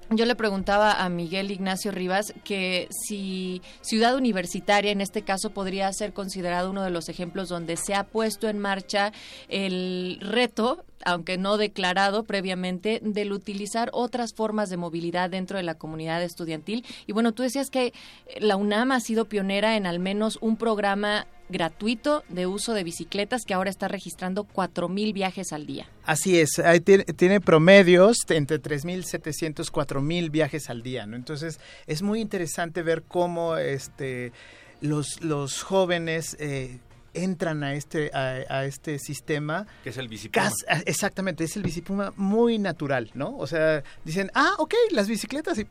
yo 0.09 0.25
le 0.25 0.35
preguntaba 0.35 1.03
a 1.03 1.09
Miguel 1.09 1.51
Ignacio 1.51 1.91
Rivas 1.91 2.33
que 2.43 2.87
si 2.89 3.61
Ciudad 3.81 4.15
Universitaria, 4.15 4.91
en 4.91 5.01
este 5.01 5.23
caso, 5.23 5.51
podría 5.51 5.91
ser 5.93 6.13
considerado 6.13 6.69
uno 6.69 6.83
de 6.83 6.89
los 6.89 7.09
ejemplos 7.09 7.49
donde 7.49 7.77
se 7.77 7.95
ha 7.95 8.03
puesto 8.03 8.49
en 8.49 8.59
marcha 8.59 9.11
el 9.49 10.19
reto 10.21 10.83
aunque 11.05 11.37
no 11.37 11.57
declarado 11.57 12.23
previamente, 12.23 13.01
del 13.03 13.33
utilizar 13.33 13.89
otras 13.91 14.33
formas 14.33 14.69
de 14.69 14.77
movilidad 14.77 15.29
dentro 15.29 15.57
de 15.57 15.63
la 15.63 15.75
comunidad 15.75 16.23
estudiantil. 16.23 16.85
Y 17.07 17.11
bueno, 17.11 17.33
tú 17.33 17.43
decías 17.43 17.69
que 17.69 17.93
la 18.39 18.55
UNAM 18.55 18.91
ha 18.91 18.99
sido 18.99 19.25
pionera 19.25 19.75
en 19.75 19.85
al 19.85 19.99
menos 19.99 20.37
un 20.41 20.55
programa 20.55 21.27
gratuito 21.53 22.23
de 22.27 22.45
uso 22.47 22.73
de 22.73 22.83
bicicletas 22.83 23.43
que 23.45 23.53
ahora 23.53 23.69
está 23.69 23.87
registrando 23.87 24.43
4.000 24.43 25.13
viajes 25.13 25.53
al 25.53 25.65
día. 25.65 25.87
Así 26.05 26.37
es, 26.39 26.59
ahí 26.59 26.81
tiene, 26.81 27.05
tiene 27.05 27.39
promedios 27.39 28.17
entre 28.27 28.61
3.700, 28.61 29.71
4.000 29.71 30.29
viajes 30.31 30.69
al 30.69 30.83
día, 30.83 31.05
¿no? 31.05 31.15
Entonces, 31.15 31.59
es 31.87 32.01
muy 32.01 32.19
interesante 32.19 32.81
ver 32.81 33.03
cómo 33.03 33.55
este, 33.55 34.33
los, 34.81 35.21
los 35.21 35.63
jóvenes 35.63 36.35
eh, 36.39 36.79
entran 37.13 37.63
a 37.63 37.73
este, 37.75 38.09
a, 38.13 38.41
a 38.49 38.65
este 38.65 38.99
sistema. 38.99 39.67
Que 39.83 39.91
es 39.91 39.97
el 39.97 40.07
bicipuma. 40.09 40.45
Cas- 40.49 40.83
exactamente, 40.85 41.43
es 41.43 41.55
el 41.55 41.63
bicipuma 41.63 42.11
muy 42.17 42.57
natural, 42.57 43.11
¿no? 43.13 43.37
O 43.37 43.47
sea, 43.47 43.83
dicen, 44.03 44.29
ah, 44.33 44.55
ok, 44.57 44.73
las 44.91 45.07
bicicletas 45.07 45.59
y 45.59 45.67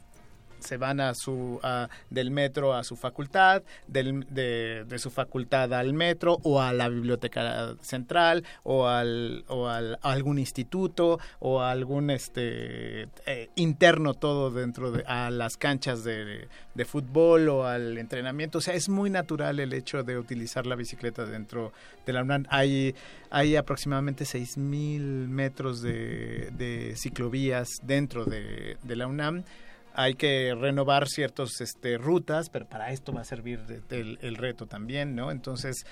se 0.62 0.76
van 0.76 1.00
a 1.00 1.14
su 1.14 1.60
del 2.10 2.30
metro 2.30 2.74
a 2.74 2.84
su 2.84 2.96
facultad, 2.96 3.62
del, 3.86 4.26
de, 4.30 4.84
de 4.86 4.98
su 4.98 5.10
facultad 5.10 5.72
al 5.74 5.92
metro 5.92 6.38
o 6.42 6.60
a 6.60 6.72
la 6.72 6.88
biblioteca 6.88 7.74
central 7.80 8.44
o 8.62 8.86
al, 8.86 9.44
o 9.48 9.68
al 9.68 9.98
a 10.02 10.12
algún 10.12 10.38
instituto 10.38 11.18
o 11.40 11.60
a 11.60 11.70
algún 11.70 12.10
este 12.10 13.08
eh, 13.26 13.48
interno 13.56 14.14
todo 14.14 14.50
dentro 14.50 14.92
de 14.92 15.04
a 15.06 15.30
las 15.30 15.56
canchas 15.56 16.04
de, 16.04 16.48
de 16.74 16.84
fútbol 16.84 17.48
o 17.48 17.66
al 17.66 17.98
entrenamiento, 17.98 18.58
o 18.58 18.60
sea, 18.60 18.74
es 18.74 18.88
muy 18.88 19.10
natural 19.10 19.60
el 19.60 19.72
hecho 19.72 20.02
de 20.02 20.18
utilizar 20.18 20.66
la 20.66 20.76
bicicleta 20.76 21.24
dentro 21.26 21.72
de 22.06 22.12
la 22.12 22.22
UNAM. 22.22 22.44
Hay 22.48 22.94
hay 23.30 23.56
aproximadamente 23.56 24.24
6.000 24.24 25.00
metros 25.28 25.80
de, 25.80 26.50
de 26.52 26.94
ciclovías 26.96 27.68
dentro 27.82 28.26
de, 28.26 28.76
de 28.82 28.96
la 28.96 29.06
UNAM 29.06 29.44
hay 29.94 30.14
que 30.14 30.54
renovar 30.58 31.08
ciertas 31.08 31.60
este, 31.60 31.98
rutas, 31.98 32.48
pero 32.50 32.66
para 32.68 32.90
esto 32.92 33.12
va 33.12 33.20
a 33.22 33.24
servir 33.24 33.60
de- 33.66 33.80
del- 33.80 34.18
el 34.22 34.36
reto 34.36 34.66
también, 34.66 35.14
¿no? 35.14 35.30
Entonces, 35.30 35.84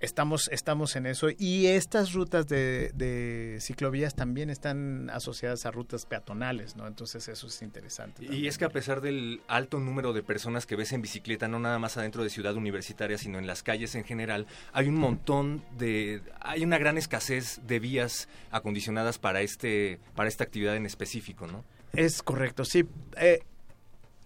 estamos, 0.00 0.48
estamos 0.52 0.96
en 0.96 1.06
eso. 1.06 1.28
Y 1.38 1.66
estas 1.66 2.12
rutas 2.12 2.46
de, 2.46 2.90
de 2.94 3.56
ciclovías 3.60 4.14
también 4.14 4.50
están 4.50 5.08
asociadas 5.10 5.64
a 5.64 5.70
rutas 5.70 6.04
peatonales, 6.04 6.76
¿no? 6.76 6.86
Entonces 6.86 7.26
eso 7.28 7.46
es 7.46 7.62
interesante. 7.62 8.22
Y 8.24 8.26
también. 8.26 8.46
es 8.46 8.58
que 8.58 8.64
a 8.66 8.68
pesar 8.68 9.00
del 9.00 9.40
alto 9.48 9.78
número 9.80 10.12
de 10.12 10.22
personas 10.22 10.66
que 10.66 10.76
ves 10.76 10.92
en 10.92 11.00
bicicleta, 11.00 11.48
no 11.48 11.58
nada 11.58 11.78
más 11.78 11.96
adentro 11.96 12.22
de 12.22 12.28
Ciudad 12.30 12.54
Universitaria, 12.54 13.16
sino 13.16 13.38
en 13.38 13.46
las 13.46 13.62
calles 13.62 13.94
en 13.94 14.04
general, 14.04 14.46
hay 14.72 14.88
un 14.88 14.96
montón 14.96 15.62
de, 15.78 16.20
hay 16.40 16.64
una 16.64 16.76
gran 16.78 16.98
escasez 16.98 17.60
de 17.66 17.78
vías 17.80 18.28
acondicionadas 18.50 19.18
para 19.18 19.40
este, 19.40 19.98
para 20.14 20.28
esta 20.28 20.44
actividad 20.44 20.76
en 20.76 20.84
específico, 20.86 21.46
¿no? 21.46 21.64
Es 21.96 22.22
correcto, 22.22 22.64
sí. 22.64 22.84
Eh, 23.16 23.40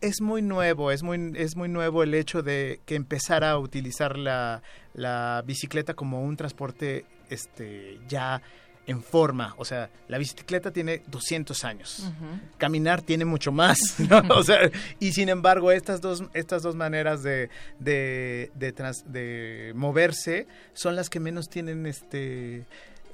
es 0.01 0.21
muy 0.21 0.43
nuevo, 0.43 0.91
es 0.93 1.03
muy, 1.03 1.33
es 1.37 1.57
muy 1.57 1.69
nuevo 1.69 2.03
el 2.03 2.15
hecho 2.15 2.43
de 2.43 2.81
que 2.87 2.95
empezara 2.95 3.51
a 3.51 3.59
utilizar 3.59 4.17
la, 4.17 4.63
la 4.95 5.43
bicicleta 5.47 5.95
como 5.95 6.23
un 6.23 6.37
transporte 6.37 7.05
este, 7.31 7.99
ya 8.09 8.41
en 8.87 9.03
forma. 9.03 9.55
O 9.59 9.65
sea, 9.67 9.91
la 10.07 10.17
bicicleta 10.17 10.71
tiene 10.71 11.03
200 11.09 11.63
años. 11.65 12.11
Caminar 12.57 13.03
tiene 13.03 13.25
mucho 13.27 13.53
más. 13.53 13.79
¿no? 14.09 14.23
O 14.35 14.43
sea, 14.45 14.71
y 14.99 15.13
sin 15.13 15.29
embargo, 15.29 15.73
estas 15.73 16.01
dos, 16.01 16.23
estas 16.33 16.63
dos 16.63 16.75
maneras 16.77 17.23
de, 17.23 17.51
de, 17.81 18.51
de, 18.55 18.73
trans- 18.73 19.05
de 19.13 19.73
moverse 19.75 20.47
son 20.75 20.97
las 20.97 21.11
que 21.11 21.21
menos 21.21 21.49
tienen 21.51 21.85
este... 21.87 22.65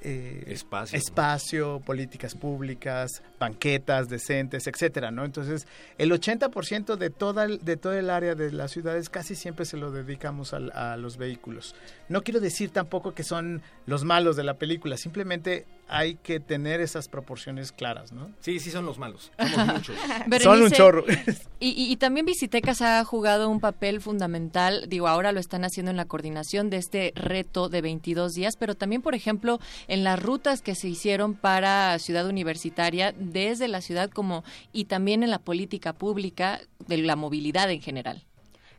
eh, 0.07 0.43
Espacio, 0.47 0.95
¿no? 0.95 0.99
espacio, 0.99 1.79
políticas 1.85 2.35
públicas, 2.35 3.23
banquetas 3.39 4.07
decentes, 4.07 4.67
etcétera, 4.67 5.09
¿no? 5.11 5.25
Entonces, 5.25 5.65
el 5.97 6.11
80% 6.11 6.95
de 6.95 7.09
toda 7.09 7.45
el- 7.45 7.59
de 7.65 7.75
todo 7.77 7.93
el 7.93 8.09
área 8.09 8.35
de 8.35 8.51
las 8.51 8.71
ciudades 8.71 9.09
casi 9.09 9.35
siempre 9.35 9.65
se 9.65 9.77
lo 9.77 9.91
dedicamos 9.91 10.53
al- 10.53 10.71
a, 10.71 10.95
los 10.97 11.17
vehículos. 11.17 11.75
No 12.07 12.21
quiero 12.23 12.39
decir 12.39 12.69
tampoco 12.69 13.13
que 13.15 13.23
son 13.23 13.61
los 13.87 14.03
malos 14.03 14.35
de 14.35 14.43
la 14.43 14.53
película, 14.55 14.95
simplemente 14.97 15.65
hay 15.87 16.15
que 16.15 16.39
tener 16.39 16.81
esas 16.81 17.07
proporciones 17.07 17.71
claras, 17.71 18.11
¿no? 18.11 18.31
Sí, 18.39 18.59
sí 18.59 18.71
son 18.71 18.85
los 18.85 18.97
malos. 18.97 19.31
Somos 19.39 19.73
muchos. 19.75 19.97
Son 20.41 20.61
un 20.61 20.71
chorro. 20.71 21.03
Y, 21.59 21.69
y- 21.69 21.91
y 21.91 21.95
también 21.95 22.25
Visitecas 22.25 22.81
ha 22.81 23.03
jugado 23.05 23.49
un 23.49 23.59
papel 23.59 24.01
fundamental, 24.01 24.85
digo, 24.89 25.07
ahora 25.07 25.31
lo 25.31 25.39
están 25.39 25.63
haciendo 25.63 25.89
en 25.89 25.97
la 25.97 26.05
coordinación 26.05 26.69
de 26.69 26.77
este 26.77 27.13
reto 27.15 27.69
de 27.69 27.81
22 27.81 28.33
días, 28.33 28.55
pero 28.59 28.75
también, 28.75 29.01
por 29.01 29.15
ejemplo, 29.15 29.59
en 29.87 30.03
las 30.03 30.21
rutas 30.21 30.61
que 30.61 30.75
se 30.75 30.89
hicieron 30.89 31.33
para 31.33 31.97
Ciudad 31.99 32.27
Universitaria, 32.27 33.13
desde 33.17 33.67
la 33.67 33.81
ciudad 33.81 34.09
como 34.11 34.43
y 34.73 34.85
también 34.85 35.23
en 35.23 35.31
la 35.31 35.39
política 35.39 35.93
pública 35.93 36.59
de 36.87 36.97
la 36.97 37.15
movilidad 37.15 37.71
en 37.71 37.81
general. 37.81 38.25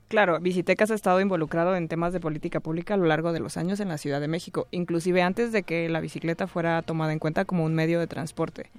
Claro, 0.09 0.39
Visitecas 0.39 0.93
ha 0.93 0.95
estado 0.95 1.21
involucrado 1.21 1.75
en 1.75 1.89
temas 1.89 2.13
de 2.13 2.21
política 2.21 2.61
pública 2.61 2.95
a 2.95 2.97
lo 2.97 3.07
largo 3.07 3.33
de 3.33 3.41
los 3.41 3.57
años 3.57 3.81
en 3.81 3.89
la 3.89 3.99
Ciudad 3.99 4.21
de 4.21 4.29
México, 4.29 4.69
inclusive 4.71 5.21
antes 5.23 5.51
de 5.51 5.65
que 5.65 5.89
la 5.89 6.01
bicicleta 6.01 6.47
fuera 6.47 6.81
tomada 6.83 7.13
en 7.13 7.19
cuenta 7.19 7.45
como 7.45 7.65
un 7.65 7.75
medio 7.75 7.99
de 7.99 8.07
transporte. 8.07 8.71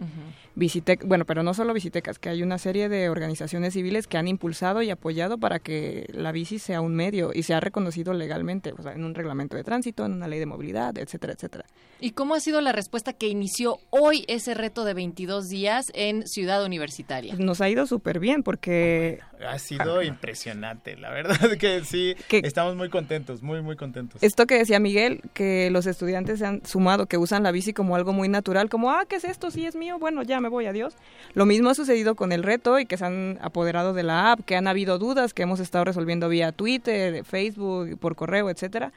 Visitec, 0.56 1.06
bueno, 1.06 1.26
pero 1.26 1.44
no 1.44 1.54
solo 1.54 1.74
Visitecas, 1.74 2.18
que 2.18 2.30
hay 2.30 2.44
una 2.44 2.58
serie 2.58 2.88
de 2.88 3.10
organizaciones 3.10 3.74
civiles 3.74 4.08
que 4.08 4.18
han 4.18 4.30
impulsado 4.30 4.82
y 4.82 4.90
apoyado 4.90 5.38
para 5.38 5.60
que 5.60 6.08
la 6.14 6.32
bici 6.32 6.60
sea 6.60 6.80
un 6.80 6.96
medio 6.96 7.32
y 7.34 7.44
sea 7.44 7.60
reconocido 7.60 8.14
legalmente, 8.14 8.72
o 8.72 8.82
sea, 8.82 8.94
en 8.94 9.04
un 9.04 9.14
reglamento 9.14 9.58
de 9.58 9.66
tránsito, 9.66 10.06
en 10.06 10.14
una 10.14 10.30
ley 10.30 10.40
de 10.40 10.46
movilidad, 10.46 10.98
etcétera, 10.98 11.34
etcétera. 11.34 11.66
¿Y 12.00 12.12
cómo 12.12 12.36
ha 12.36 12.40
sido 12.40 12.62
la 12.62 12.72
respuesta 12.72 13.12
que 13.12 13.28
inició 13.28 13.80
hoy 13.90 14.24
ese 14.28 14.54
reto 14.54 14.86
de 14.86 14.94
22 14.94 15.50
días 15.50 15.88
en 15.94 16.26
Ciudad 16.28 16.64
Universitaria? 16.64 17.36
Nos 17.38 17.60
ha 17.60 17.70
ido 17.70 17.86
súper 17.86 18.20
bien 18.20 18.44
porque 18.44 19.20
Ha 19.46 19.60
sido 19.60 20.02
impresionante, 20.04 20.96
la 20.96 21.10
verdad 21.10 21.17
que 21.60 21.84
sí, 21.84 22.16
Que- 22.28 22.42
estamos 22.44 22.76
muy 22.76 22.90
contentos, 22.90 23.42
muy, 23.42 23.62
muy 23.62 23.76
contentos. 23.76 24.22
Esto 24.24 24.46
que 24.46 24.58
decía 24.58 24.80
Miguel, 24.80 25.22
que 25.34 25.70
los 25.72 25.86
estudiantes 25.86 26.40
se 26.40 26.46
han 26.46 26.66
sumado, 26.66 27.06
que 27.06 27.18
usan 27.18 27.44
la 27.44 27.52
bici 27.52 27.74
como 27.74 27.96
algo 27.96 28.14
muy 28.14 28.30
natural, 28.30 28.70
como, 28.70 28.92
ah, 28.92 29.06
¿qué 29.08 29.16
es 29.18 29.24
esto? 29.24 29.52
Sí, 29.52 29.66
es 29.66 29.76
mío, 29.76 29.98
bueno, 30.00 30.24
ya 30.24 30.40
me 30.40 30.50
voy, 30.50 30.66
adiós. 30.66 30.96
Lo 31.34 31.46
mismo 31.46 31.70
ha 31.70 31.76
sucedido 31.76 32.16
con 32.16 32.32
el 32.32 32.44
reto 32.44 32.80
y 32.80 32.86
que 32.86 32.98
se 32.98 33.06
han 33.06 33.38
apoderado 33.42 33.94
de 33.94 34.04
la 34.04 34.32
app, 34.32 34.42
que 34.46 34.56
han 34.56 34.68
habido 34.68 34.98
dudas 35.00 35.34
que 35.34 35.44
hemos 35.44 35.60
estado 35.60 35.86
resolviendo 35.86 36.30
vía 36.30 36.52
Twitter, 36.52 37.24
Facebook, 37.24 37.98
por 38.00 38.16
correo, 38.16 38.50
etcétera. 38.50 38.92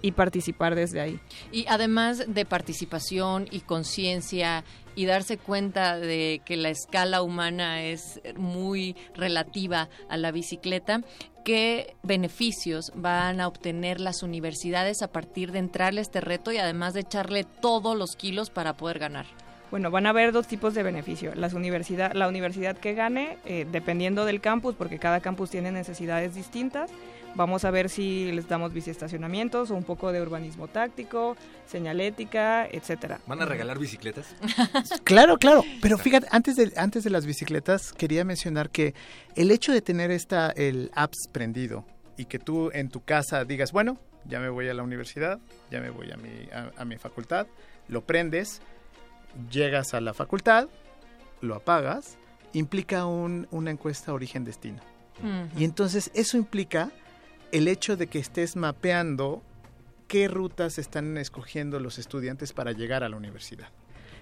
y 0.04 0.12
participar 0.12 0.76
desde 0.76 1.02
ahí. 1.02 1.20
Y 1.52 1.66
además 1.68 2.26
de 2.28 2.46
participación 2.46 3.48
y 3.50 3.62
conciencia 3.62 4.64
y 4.94 5.06
darse 5.06 5.38
cuenta 5.38 5.98
de 5.98 6.42
que 6.46 6.56
la 6.56 6.70
escala 6.70 7.24
humana 7.24 7.82
es 7.84 8.22
muy 8.38 8.96
relativa 9.16 9.90
a 10.08 10.18
la 10.18 10.32
bicicleta, 10.32 11.02
¿qué 11.46 11.96
beneficios 12.02 12.92
van 12.96 13.40
a 13.40 13.48
obtener 13.48 14.02
las 14.02 14.24
universidades 14.24 15.02
a 15.04 15.12
partir 15.12 15.52
de 15.52 15.60
entrarle 15.60 16.02
a 16.02 16.02
este 16.02 16.20
reto 16.20 16.52
y 16.52 16.58
además 16.58 16.94
de 16.94 17.02
echarle 17.02 17.46
todos 17.62 17.96
los 17.96 18.18
kilos 18.18 18.50
para 18.50 18.76
poder 18.76 19.00
ganar? 19.00 19.28
Bueno, 19.72 19.92
van 19.92 20.08
a 20.08 20.10
haber 20.10 20.32
dos 20.32 20.48
tipos 20.48 20.74
de 20.74 20.84
beneficio. 20.84 21.34
Las 21.36 21.54
universidad, 21.54 22.14
la 22.14 22.28
universidad 22.28 22.76
que 22.76 22.94
gane, 22.94 23.38
eh, 23.46 23.66
dependiendo 23.72 24.26
del 24.26 24.42
campus, 24.42 24.76
porque 24.76 25.00
cada 25.00 25.20
campus 25.22 25.52
tiene 25.52 25.72
necesidades 25.72 26.34
distintas, 26.34 26.92
vamos 27.36 27.66
a 27.66 27.72
ver 27.72 27.90
si 27.90 28.32
les 28.32 28.48
damos 28.48 28.74
biciestacionamientos 28.74 29.72
o 29.72 29.76
un 29.76 29.84
poco 29.84 30.12
de 30.12 30.22
urbanismo 30.22 30.68
táctico, 30.68 31.38
señalética, 31.68 32.68
etcétera. 32.68 33.20
¿Van 33.28 33.42
a 33.42 33.46
regalar 33.46 33.80
bicicletas? 33.80 34.36
Claro, 35.04 35.38
claro. 35.38 35.64
Pero 35.82 35.98
fíjate, 35.98 36.28
antes 36.32 36.56
de, 36.56 36.74
antes 36.78 37.04
de 37.04 37.10
las 37.10 37.26
bicicletas, 37.26 37.94
quería 37.94 38.24
mencionar 38.26 38.70
que 38.70 38.94
el 39.36 39.52
hecho 39.52 39.72
de 39.72 39.82
tener 39.82 40.12
esta, 40.12 40.50
el 40.52 40.92
apps 40.96 41.28
prendido 41.32 41.86
y 42.18 42.26
que 42.26 42.40
tú 42.40 42.72
en 42.74 42.90
tu 42.90 43.04
casa 43.04 43.46
digas, 43.46 43.72
bueno, 43.72 43.98
ya 44.26 44.40
me 44.40 44.50
voy 44.50 44.68
a 44.68 44.74
la 44.74 44.84
universidad, 44.84 45.40
ya 45.70 45.80
me 45.80 45.90
voy 45.90 46.12
a 46.12 46.18
mi, 46.18 46.50
a, 46.52 46.72
a 46.82 46.86
mi 46.86 46.98
facultad, 46.98 47.48
lo 47.88 48.04
prendes, 48.06 48.62
llegas 49.52 49.94
a 49.94 50.02
la 50.02 50.14
facultad, 50.14 50.68
lo 51.42 51.56
apagas, 51.56 52.18
implica 52.54 53.06
un, 53.06 53.48
una 53.52 53.72
encuesta 53.72 54.14
origen-destino. 54.14 54.80
Y 55.58 55.64
entonces 55.64 56.12
eso 56.14 56.36
implica 56.36 56.92
el 57.52 57.68
hecho 57.68 57.98
de 57.98 58.08
que 58.08 58.20
estés 58.20 58.56
mapeando 58.56 59.42
qué 60.08 60.28
rutas 60.28 60.78
están 60.78 61.18
escogiendo 61.18 61.80
los 61.80 61.98
estudiantes 61.98 62.54
para 62.54 62.72
llegar 62.72 63.04
a 63.04 63.10
la 63.10 63.18
universidad. 63.18 63.70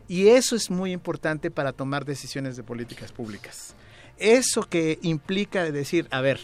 Y 0.08 0.30
eso 0.30 0.56
es 0.56 0.70
muy 0.70 0.92
importante 0.92 1.52
para 1.52 1.74
tomar 1.74 2.06
decisiones 2.06 2.56
de 2.58 2.64
políticas 2.64 3.12
públicas. 3.12 3.76
Eso 4.18 4.64
que 4.64 5.00
implica 5.02 5.64
decir, 5.72 6.08
a 6.12 6.22
ver, 6.22 6.40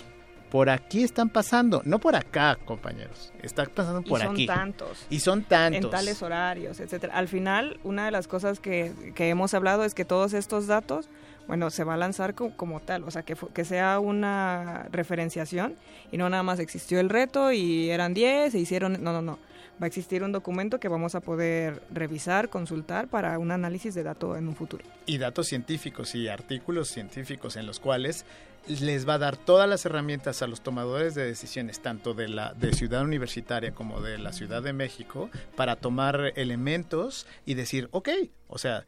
por 0.49 0.69
aquí 0.69 1.03
están 1.03 1.29
pasando, 1.29 1.81
no 1.85 1.99
por 1.99 2.15
acá, 2.15 2.57
compañeros, 2.65 3.31
están 3.43 3.67
pasando 3.73 4.01
por 4.01 4.19
y 4.19 4.23
son 4.23 4.33
aquí. 4.33 4.45
tantos. 4.47 5.05
Y 5.09 5.19
son 5.19 5.43
tantos. 5.43 5.83
En 5.83 5.89
tales 5.89 6.21
horarios, 6.23 6.79
etcétera. 6.79 7.13
Al 7.15 7.27
final, 7.27 7.79
una 7.83 8.05
de 8.05 8.11
las 8.11 8.27
cosas 8.27 8.59
que, 8.59 8.91
que 9.13 9.29
hemos 9.29 9.53
hablado 9.53 9.83
es 9.83 9.93
que 9.93 10.05
todos 10.05 10.33
estos 10.33 10.65
datos, 10.65 11.09
bueno, 11.49 11.69
se 11.69 11.83
va 11.83 11.95
a 11.95 11.97
lanzar 11.97 12.33
co- 12.33 12.53
como, 12.55 12.79
tal, 12.79 13.03
o 13.03 13.11
sea, 13.11 13.23
que, 13.23 13.35
que 13.53 13.65
sea 13.65 13.99
una 13.99 14.87
referenciación 14.91 15.75
y 16.11 16.17
no 16.17 16.29
nada 16.29 16.43
más 16.43 16.59
existió 16.59 17.01
el 17.01 17.09
reto 17.09 17.51
y 17.51 17.89
eran 17.89 18.13
10, 18.13 18.53
se 18.53 18.59
hicieron, 18.59 19.03
no, 19.03 19.11
no, 19.11 19.21
no. 19.21 19.37
Va 19.81 19.85
a 19.85 19.87
existir 19.87 20.23
un 20.23 20.31
documento 20.31 20.79
que 20.79 20.87
vamos 20.89 21.15
a 21.15 21.21
poder 21.21 21.81
revisar, 21.91 22.49
consultar 22.49 23.07
para 23.07 23.37
un 23.39 23.51
análisis 23.51 23.93
de 23.95 24.03
datos 24.03 24.37
en 24.37 24.47
un 24.47 24.55
futuro. 24.55 24.83
y 25.05 25.17
datos 25.17 25.47
científicos 25.47 26.15
y 26.15 26.27
artículos 26.29 26.87
científicos 26.89 27.55
en 27.57 27.65
los 27.65 27.79
cuales 27.79 28.25
les 28.67 29.07
va 29.07 29.13
a 29.15 29.17
dar 29.17 29.37
todas 29.37 29.67
las 29.69 29.85
herramientas 29.85 30.41
a 30.41 30.47
los 30.47 30.61
tomadores 30.61 31.15
de 31.15 31.25
decisiones, 31.25 31.79
tanto 31.81 32.13
de 32.13 32.27
la 32.27 32.53
de 32.53 32.73
ciudad 32.73 33.03
universitaria 33.03 33.71
como 33.71 34.01
de 34.01 34.17
la 34.19 34.33
Ciudad 34.33 34.61
de 34.61 34.73
México, 34.73 35.29
para 35.55 35.77
tomar 35.77 36.33
elementos 36.35 37.25
y 37.45 37.53
decir, 37.55 37.87
ok, 37.91 38.09
o 38.49 38.57
sea, 38.59 38.85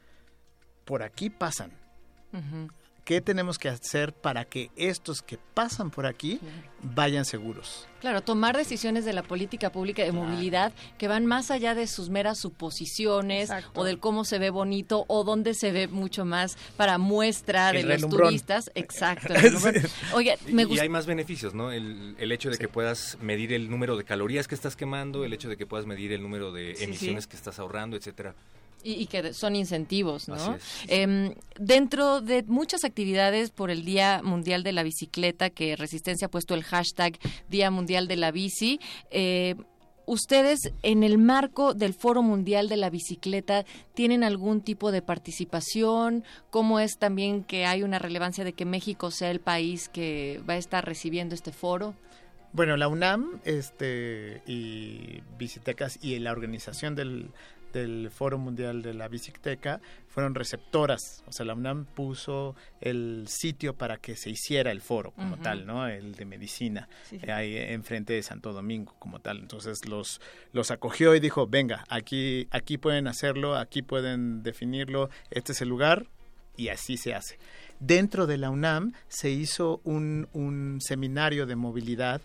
por 0.86 1.04
aquí 1.04 1.30
pasan. 1.30 1.72
¿Qué 3.04 3.20
tenemos 3.20 3.58
que 3.58 3.68
hacer 3.68 4.14
para 4.14 4.46
que 4.46 4.70
estos 4.76 5.24
que 5.24 5.40
pasan 5.56 5.90
por 5.90 6.06
aquí 6.06 6.40
vayan 6.84 7.26
seguros? 7.26 7.88
Claro, 8.00 8.22
tomar 8.22 8.56
decisiones 8.56 9.06
de 9.06 9.12
la 9.14 9.24
política 9.24 9.72
pública 9.72 10.04
de 10.04 10.12
movilidad 10.12 10.72
que 11.00 11.08
van 11.08 11.26
más 11.26 11.50
allá 11.50 11.74
de 11.74 11.88
sus 11.88 12.10
meras 12.10 12.38
suposiciones 12.38 13.50
Exacto. 13.50 13.82
o 13.82 13.84
del 13.86 13.98
cómo 14.00 14.24
se 14.24 14.38
ve 14.38 14.52
bonito 14.52 15.06
o 15.08 15.24
dónde 15.24 15.56
se 15.56 15.72
ve 15.72 15.88
mucho 15.88 16.26
más 16.26 16.58
para 16.78 17.00
muestra 17.00 17.72
de 17.72 17.80
El 17.80 17.88
los 17.90 17.96
relumbrón. 18.02 18.28
turistas. 18.30 18.72
Exacto. 18.76 19.34
Oye, 20.14 20.38
me 20.48 20.62
y 20.62 20.66
gusta. 20.66 20.84
hay 20.84 20.90
más 20.90 21.08
beneficios, 21.08 21.56
¿no? 21.56 21.72
El, 21.72 22.16
el 22.20 22.32
hecho 22.32 22.52
de 22.52 22.58
que 22.60 22.68
puedas 22.68 23.18
medir 23.20 23.52
el 23.52 23.70
número 23.70 23.98
de 23.98 24.04
calorías 24.04 24.48
que 24.48 24.54
estás 24.56 24.76
quemando, 24.76 25.26
el 25.26 25.34
hecho 25.34 25.50
de 25.50 25.58
que 25.58 25.66
puedas 25.66 25.88
medir 25.88 26.12
el 26.14 26.22
número 26.22 26.52
de 26.52 26.76
Sí, 26.76 26.84
emisiones 26.84 27.24
sí. 27.24 27.30
que 27.32 27.36
estás 27.36 27.58
ahorrando, 27.58 27.98
etcétera. 27.98 28.36
Y, 28.84 28.94
y 28.94 29.06
que 29.08 29.34
son 29.34 29.56
incentivos, 29.56 30.28
¿no? 30.28 30.58
Em, 30.88 31.36
dentro 31.60 32.22
de 32.22 32.44
muchas 32.44 32.84
actividades 32.84 33.52
por 33.52 33.70
el 33.72 33.86
Día 33.86 34.22
Mundial 34.24 34.64
de 34.64 34.72
la 34.72 34.84
Bicicleta, 34.84 35.50
que 35.50 35.76
Resistencia 35.76 36.28
ha 36.28 36.32
puesto 36.32 36.56
el 36.56 36.64
hashtag 36.64 37.18
Día 37.50 37.72
Mundial 37.72 38.08
de 38.08 38.16
la 38.16 38.32
Bici, 38.32 38.80
eh, 39.10 39.56
¿ustedes 40.06 40.74
en 40.84 41.04
el 41.04 41.18
marco 41.18 41.74
del 41.74 41.94
Foro 41.94 42.22
Mundial 42.22 42.70
de 42.70 42.78
la 42.78 42.90
Bicicleta 42.90 43.66
tienen 43.94 44.24
algún 44.24 44.62
tipo 44.62 44.92
de 44.92 45.02
participación? 45.02 46.24
¿Cómo 46.50 46.80
es 46.80 46.98
también 46.98 47.44
que 47.44 47.66
hay 47.66 47.84
una 47.84 48.00
relevancia 48.00 48.44
de 48.44 48.54
que 48.54 48.66
México 48.66 49.12
sea 49.12 49.32
el 49.32 49.40
país 49.40 49.90
que 49.90 50.42
va 50.50 50.56
a 50.56 50.58
estar 50.58 50.86
recibiendo 50.86 51.36
este 51.36 51.52
foro? 51.52 51.96
Bueno, 52.54 52.76
la 52.76 52.90
UNAM 52.90 53.40
este, 53.46 54.42
y 54.46 55.22
Bicitecas 55.38 55.98
y 56.02 56.20
la 56.20 56.34
organización 56.34 56.96
del, 56.96 57.30
del 57.72 58.10
Foro 58.12 58.38
Mundial 58.38 58.82
de 58.82 58.94
la 58.94 59.08
Bicicleta 59.08 59.80
fueron 60.08 60.36
receptoras. 60.36 61.24
O 61.28 61.32
sea, 61.32 61.46
la 61.46 61.54
UNAM 61.54 61.86
puso 61.86 62.56
el 62.82 63.26
sitio 63.28 63.74
para 63.76 63.98
que 63.98 64.16
se 64.16 64.30
hiciera 64.30 64.72
el 64.72 64.82
foro 64.82 65.12
como 65.12 65.38
tal, 65.38 65.66
¿no? 65.66 65.88
El 65.88 66.16
de 66.16 66.26
medicina, 66.26 66.88
Sí, 67.10 67.20
sí. 67.20 67.26
eh, 67.26 67.32
ahí 67.32 67.58
enfrente 67.58 68.14
de 68.14 68.24
Santo 68.24 68.54
Domingo 68.54 68.96
como 69.00 69.20
tal. 69.20 69.40
Entonces 69.40 69.88
los, 69.88 70.20
los 70.54 70.72
acogió 70.72 71.16
y 71.16 71.20
dijo, 71.20 71.48
venga, 71.48 71.86
aquí, 71.90 72.48
aquí 72.52 72.78
pueden 72.78 73.08
hacerlo, 73.08 73.56
aquí 73.56 73.82
pueden 73.82 74.44
definirlo, 74.44 75.10
este 75.30 75.54
es 75.54 75.62
el 75.62 75.70
lugar 75.70 76.08
y 76.58 76.68
así 76.70 76.98
se 76.98 77.14
hace. 77.16 77.38
Dentro 77.80 78.28
de 78.28 78.38
la 78.38 78.50
UNAM 78.52 78.94
se 79.08 79.32
hizo 79.32 79.82
un, 79.84 80.28
un 80.34 80.80
seminario 80.82 81.46
de 81.48 81.56
movilidad 81.56 82.22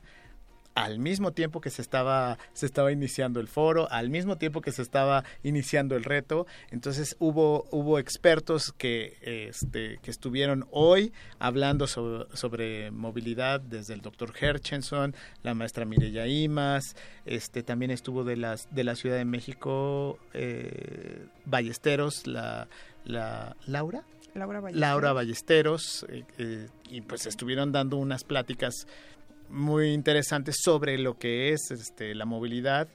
al 0.76 0.98
mismo 0.98 1.32
tiempo 1.32 1.62
que 1.62 1.70
se 1.70 1.80
estaba, 1.80 2.38
se 2.52 2.66
estaba 2.66 2.92
iniciando 2.92 3.40
el 3.40 3.48
foro, 3.48 3.90
al 3.90 4.10
mismo 4.10 4.36
tiempo 4.36 4.60
que 4.60 4.72
se 4.72 4.82
estaba 4.82 5.24
iniciando 5.42 5.96
el 5.96 6.04
reto. 6.04 6.46
Entonces 6.70 7.16
hubo, 7.18 7.64
hubo 7.70 7.98
expertos 7.98 8.72
que, 8.72 9.16
este, 9.22 9.98
que 10.02 10.10
estuvieron 10.10 10.68
hoy 10.70 11.14
hablando 11.38 11.86
sobre, 11.86 12.26
sobre 12.36 12.90
movilidad, 12.90 13.58
desde 13.58 13.94
el 13.94 14.02
doctor 14.02 14.34
Herchenson, 14.38 15.14
la 15.42 15.54
maestra 15.54 15.86
Mireya 15.86 16.26
Imas, 16.26 16.94
este, 17.24 17.62
también 17.62 17.90
estuvo 17.90 18.22
de, 18.22 18.36
las, 18.36 18.68
de 18.74 18.84
la 18.84 18.96
Ciudad 18.96 19.16
de 19.16 19.24
México, 19.24 20.18
eh, 20.34 21.24
Ballesteros, 21.46 22.26
la, 22.26 22.68
la 23.06 23.56
Laura. 23.66 24.04
Laura 24.34 24.60
Ballesteros. 24.60 24.80
Laura 24.90 25.12
Ballesteros, 25.14 26.06
eh, 26.10 26.24
eh, 26.36 26.68
y 26.90 27.00
pues 27.00 27.24
estuvieron 27.24 27.72
dando 27.72 27.96
unas 27.96 28.24
pláticas 28.24 28.86
muy 29.48 29.92
interesantes 29.92 30.56
sobre 30.62 30.98
lo 30.98 31.18
que 31.18 31.52
es 31.52 31.70
este, 31.70 32.14
la 32.14 32.24
movilidad 32.24 32.88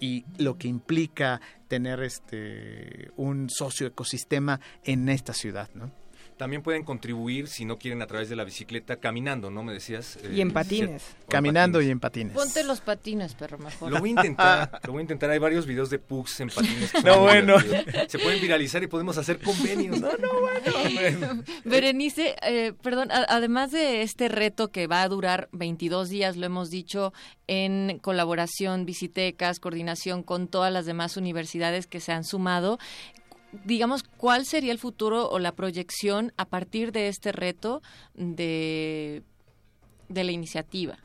y 0.00 0.24
lo 0.38 0.58
que 0.58 0.68
implica 0.68 1.40
tener 1.68 2.02
este 2.02 3.10
un 3.16 3.48
socioecosistema 3.48 4.60
en 4.84 5.08
esta 5.08 5.32
ciudad, 5.32 5.70
¿no? 5.74 6.03
También 6.36 6.62
pueden 6.62 6.82
contribuir, 6.82 7.46
si 7.46 7.64
no 7.64 7.78
quieren, 7.78 8.02
a 8.02 8.06
través 8.08 8.28
de 8.28 8.34
la 8.36 8.42
bicicleta, 8.44 8.96
caminando, 8.96 9.50
¿no? 9.50 9.62
Me 9.62 9.72
decías. 9.72 10.16
eh, 10.22 10.32
Y 10.34 10.40
en 10.40 10.52
patines. 10.52 11.02
sí, 11.02 11.14
Caminando 11.28 11.78
patines. 11.78 11.88
y 11.88 11.92
en 11.92 12.00
patines. 12.00 12.32
Ponte 12.34 12.64
los 12.64 12.80
patines, 12.80 13.34
perro, 13.34 13.58
mejor. 13.58 13.92
Lo 13.92 14.00
voy 14.00 14.08
a 14.10 14.12
intentar, 14.12 14.80
lo 14.84 14.92
voy 14.92 15.00
a 15.00 15.02
intentar. 15.02 15.30
Hay 15.30 15.38
varios 15.38 15.64
videos 15.66 15.90
de 15.90 15.98
pugs 16.00 16.40
en 16.40 16.48
patines. 16.48 16.92
No, 17.04 17.20
bueno. 17.20 17.58
divertidos. 17.60 18.06
Se 18.10 18.18
pueden 18.18 18.40
viralizar 18.40 18.82
y 18.82 18.86
podemos 18.88 19.16
hacer 19.16 19.38
convenios. 19.38 20.00
No, 20.00 20.08
no, 20.18 20.28
Berenice, 21.64 22.34
eh, 22.42 22.72
perdón, 22.82 23.10
a- 23.10 23.26
además 23.28 23.70
de 23.70 24.02
este 24.02 24.28
reto 24.28 24.70
que 24.70 24.86
va 24.86 25.02
a 25.02 25.08
durar 25.08 25.48
22 25.52 26.08
días, 26.08 26.36
lo 26.36 26.46
hemos 26.46 26.70
dicho, 26.70 27.12
en 27.46 27.98
colaboración, 28.00 28.86
visitecas, 28.86 29.60
coordinación 29.60 30.22
con 30.22 30.48
todas 30.48 30.72
las 30.72 30.86
demás 30.86 31.16
universidades 31.16 31.86
que 31.86 32.00
se 32.00 32.12
han 32.12 32.24
sumado, 32.24 32.78
digamos, 33.64 34.02
¿cuál 34.02 34.44
sería 34.44 34.72
el 34.72 34.78
futuro 34.78 35.28
o 35.28 35.38
la 35.38 35.52
proyección 35.52 36.32
a 36.36 36.46
partir 36.46 36.92
de 36.92 37.08
este 37.08 37.32
reto 37.32 37.82
de, 38.14 39.22
de 40.08 40.24
la 40.24 40.32
iniciativa? 40.32 40.98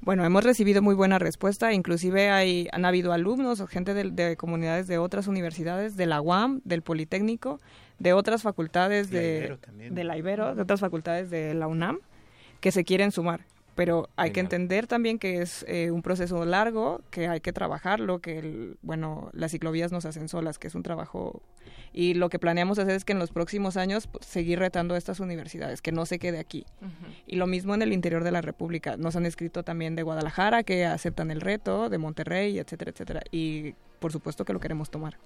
Bueno, 0.00 0.24
hemos 0.24 0.44
recibido 0.44 0.80
muy 0.80 0.94
buena 0.94 1.18
respuesta, 1.18 1.72
inclusive 1.72 2.30
hay, 2.30 2.68
han 2.72 2.84
habido 2.84 3.12
alumnos 3.12 3.60
o 3.60 3.66
gente 3.66 3.94
de, 3.94 4.10
de 4.10 4.36
comunidades 4.36 4.86
de 4.86 4.98
otras 4.98 5.26
universidades, 5.26 5.96
de 5.96 6.06
la 6.06 6.20
UAM, 6.20 6.60
del 6.64 6.82
Politécnico, 6.82 7.60
de 7.98 8.12
otras 8.12 8.42
facultades 8.42 9.10
de, 9.10 9.58
de 9.90 10.04
la 10.04 10.16
Ibero, 10.16 10.54
de 10.54 10.62
otras 10.62 10.80
facultades 10.80 11.30
de 11.30 11.52
la 11.54 11.66
UNAM, 11.66 11.98
que 12.60 12.70
se 12.70 12.84
quieren 12.84 13.10
sumar. 13.10 13.44
Pero 13.78 14.08
hay 14.16 14.32
que 14.32 14.40
entender 14.40 14.88
también 14.88 15.20
que 15.20 15.40
es 15.40 15.64
eh, 15.68 15.92
un 15.92 16.02
proceso 16.02 16.44
largo, 16.44 17.00
que 17.12 17.28
hay 17.28 17.40
que 17.40 17.52
trabajarlo, 17.52 18.18
que 18.18 18.40
el, 18.40 18.76
bueno, 18.82 19.30
las 19.32 19.52
ciclovías 19.52 19.92
nos 19.92 20.04
hacen 20.04 20.28
solas, 20.28 20.58
que 20.58 20.66
es 20.66 20.74
un 20.74 20.82
trabajo 20.82 21.42
y 21.92 22.14
lo 22.14 22.28
que 22.28 22.40
planeamos 22.40 22.80
hacer 22.80 22.96
es 22.96 23.04
que 23.04 23.12
en 23.12 23.20
los 23.20 23.30
próximos 23.30 23.76
años 23.76 24.08
pues, 24.08 24.26
seguir 24.26 24.58
retando 24.58 24.96
a 24.96 24.98
estas 24.98 25.20
universidades, 25.20 25.80
que 25.80 25.92
no 25.92 26.06
se 26.06 26.18
quede 26.18 26.40
aquí. 26.40 26.66
Y 27.28 27.36
lo 27.36 27.46
mismo 27.46 27.72
en 27.72 27.82
el 27.82 27.92
interior 27.92 28.24
de 28.24 28.32
la 28.32 28.40
República. 28.40 28.96
Nos 28.96 29.14
han 29.14 29.26
escrito 29.26 29.62
también 29.62 29.94
de 29.94 30.02
Guadalajara 30.02 30.64
que 30.64 30.84
aceptan 30.84 31.30
el 31.30 31.40
reto, 31.40 31.88
de 31.88 31.98
Monterrey, 31.98 32.58
etcétera, 32.58 32.90
etcétera. 32.90 33.22
Y 33.30 33.74
por 34.00 34.10
supuesto 34.10 34.44
que 34.44 34.52
lo 34.52 34.58
queremos 34.58 34.90
tomar. 34.90 35.18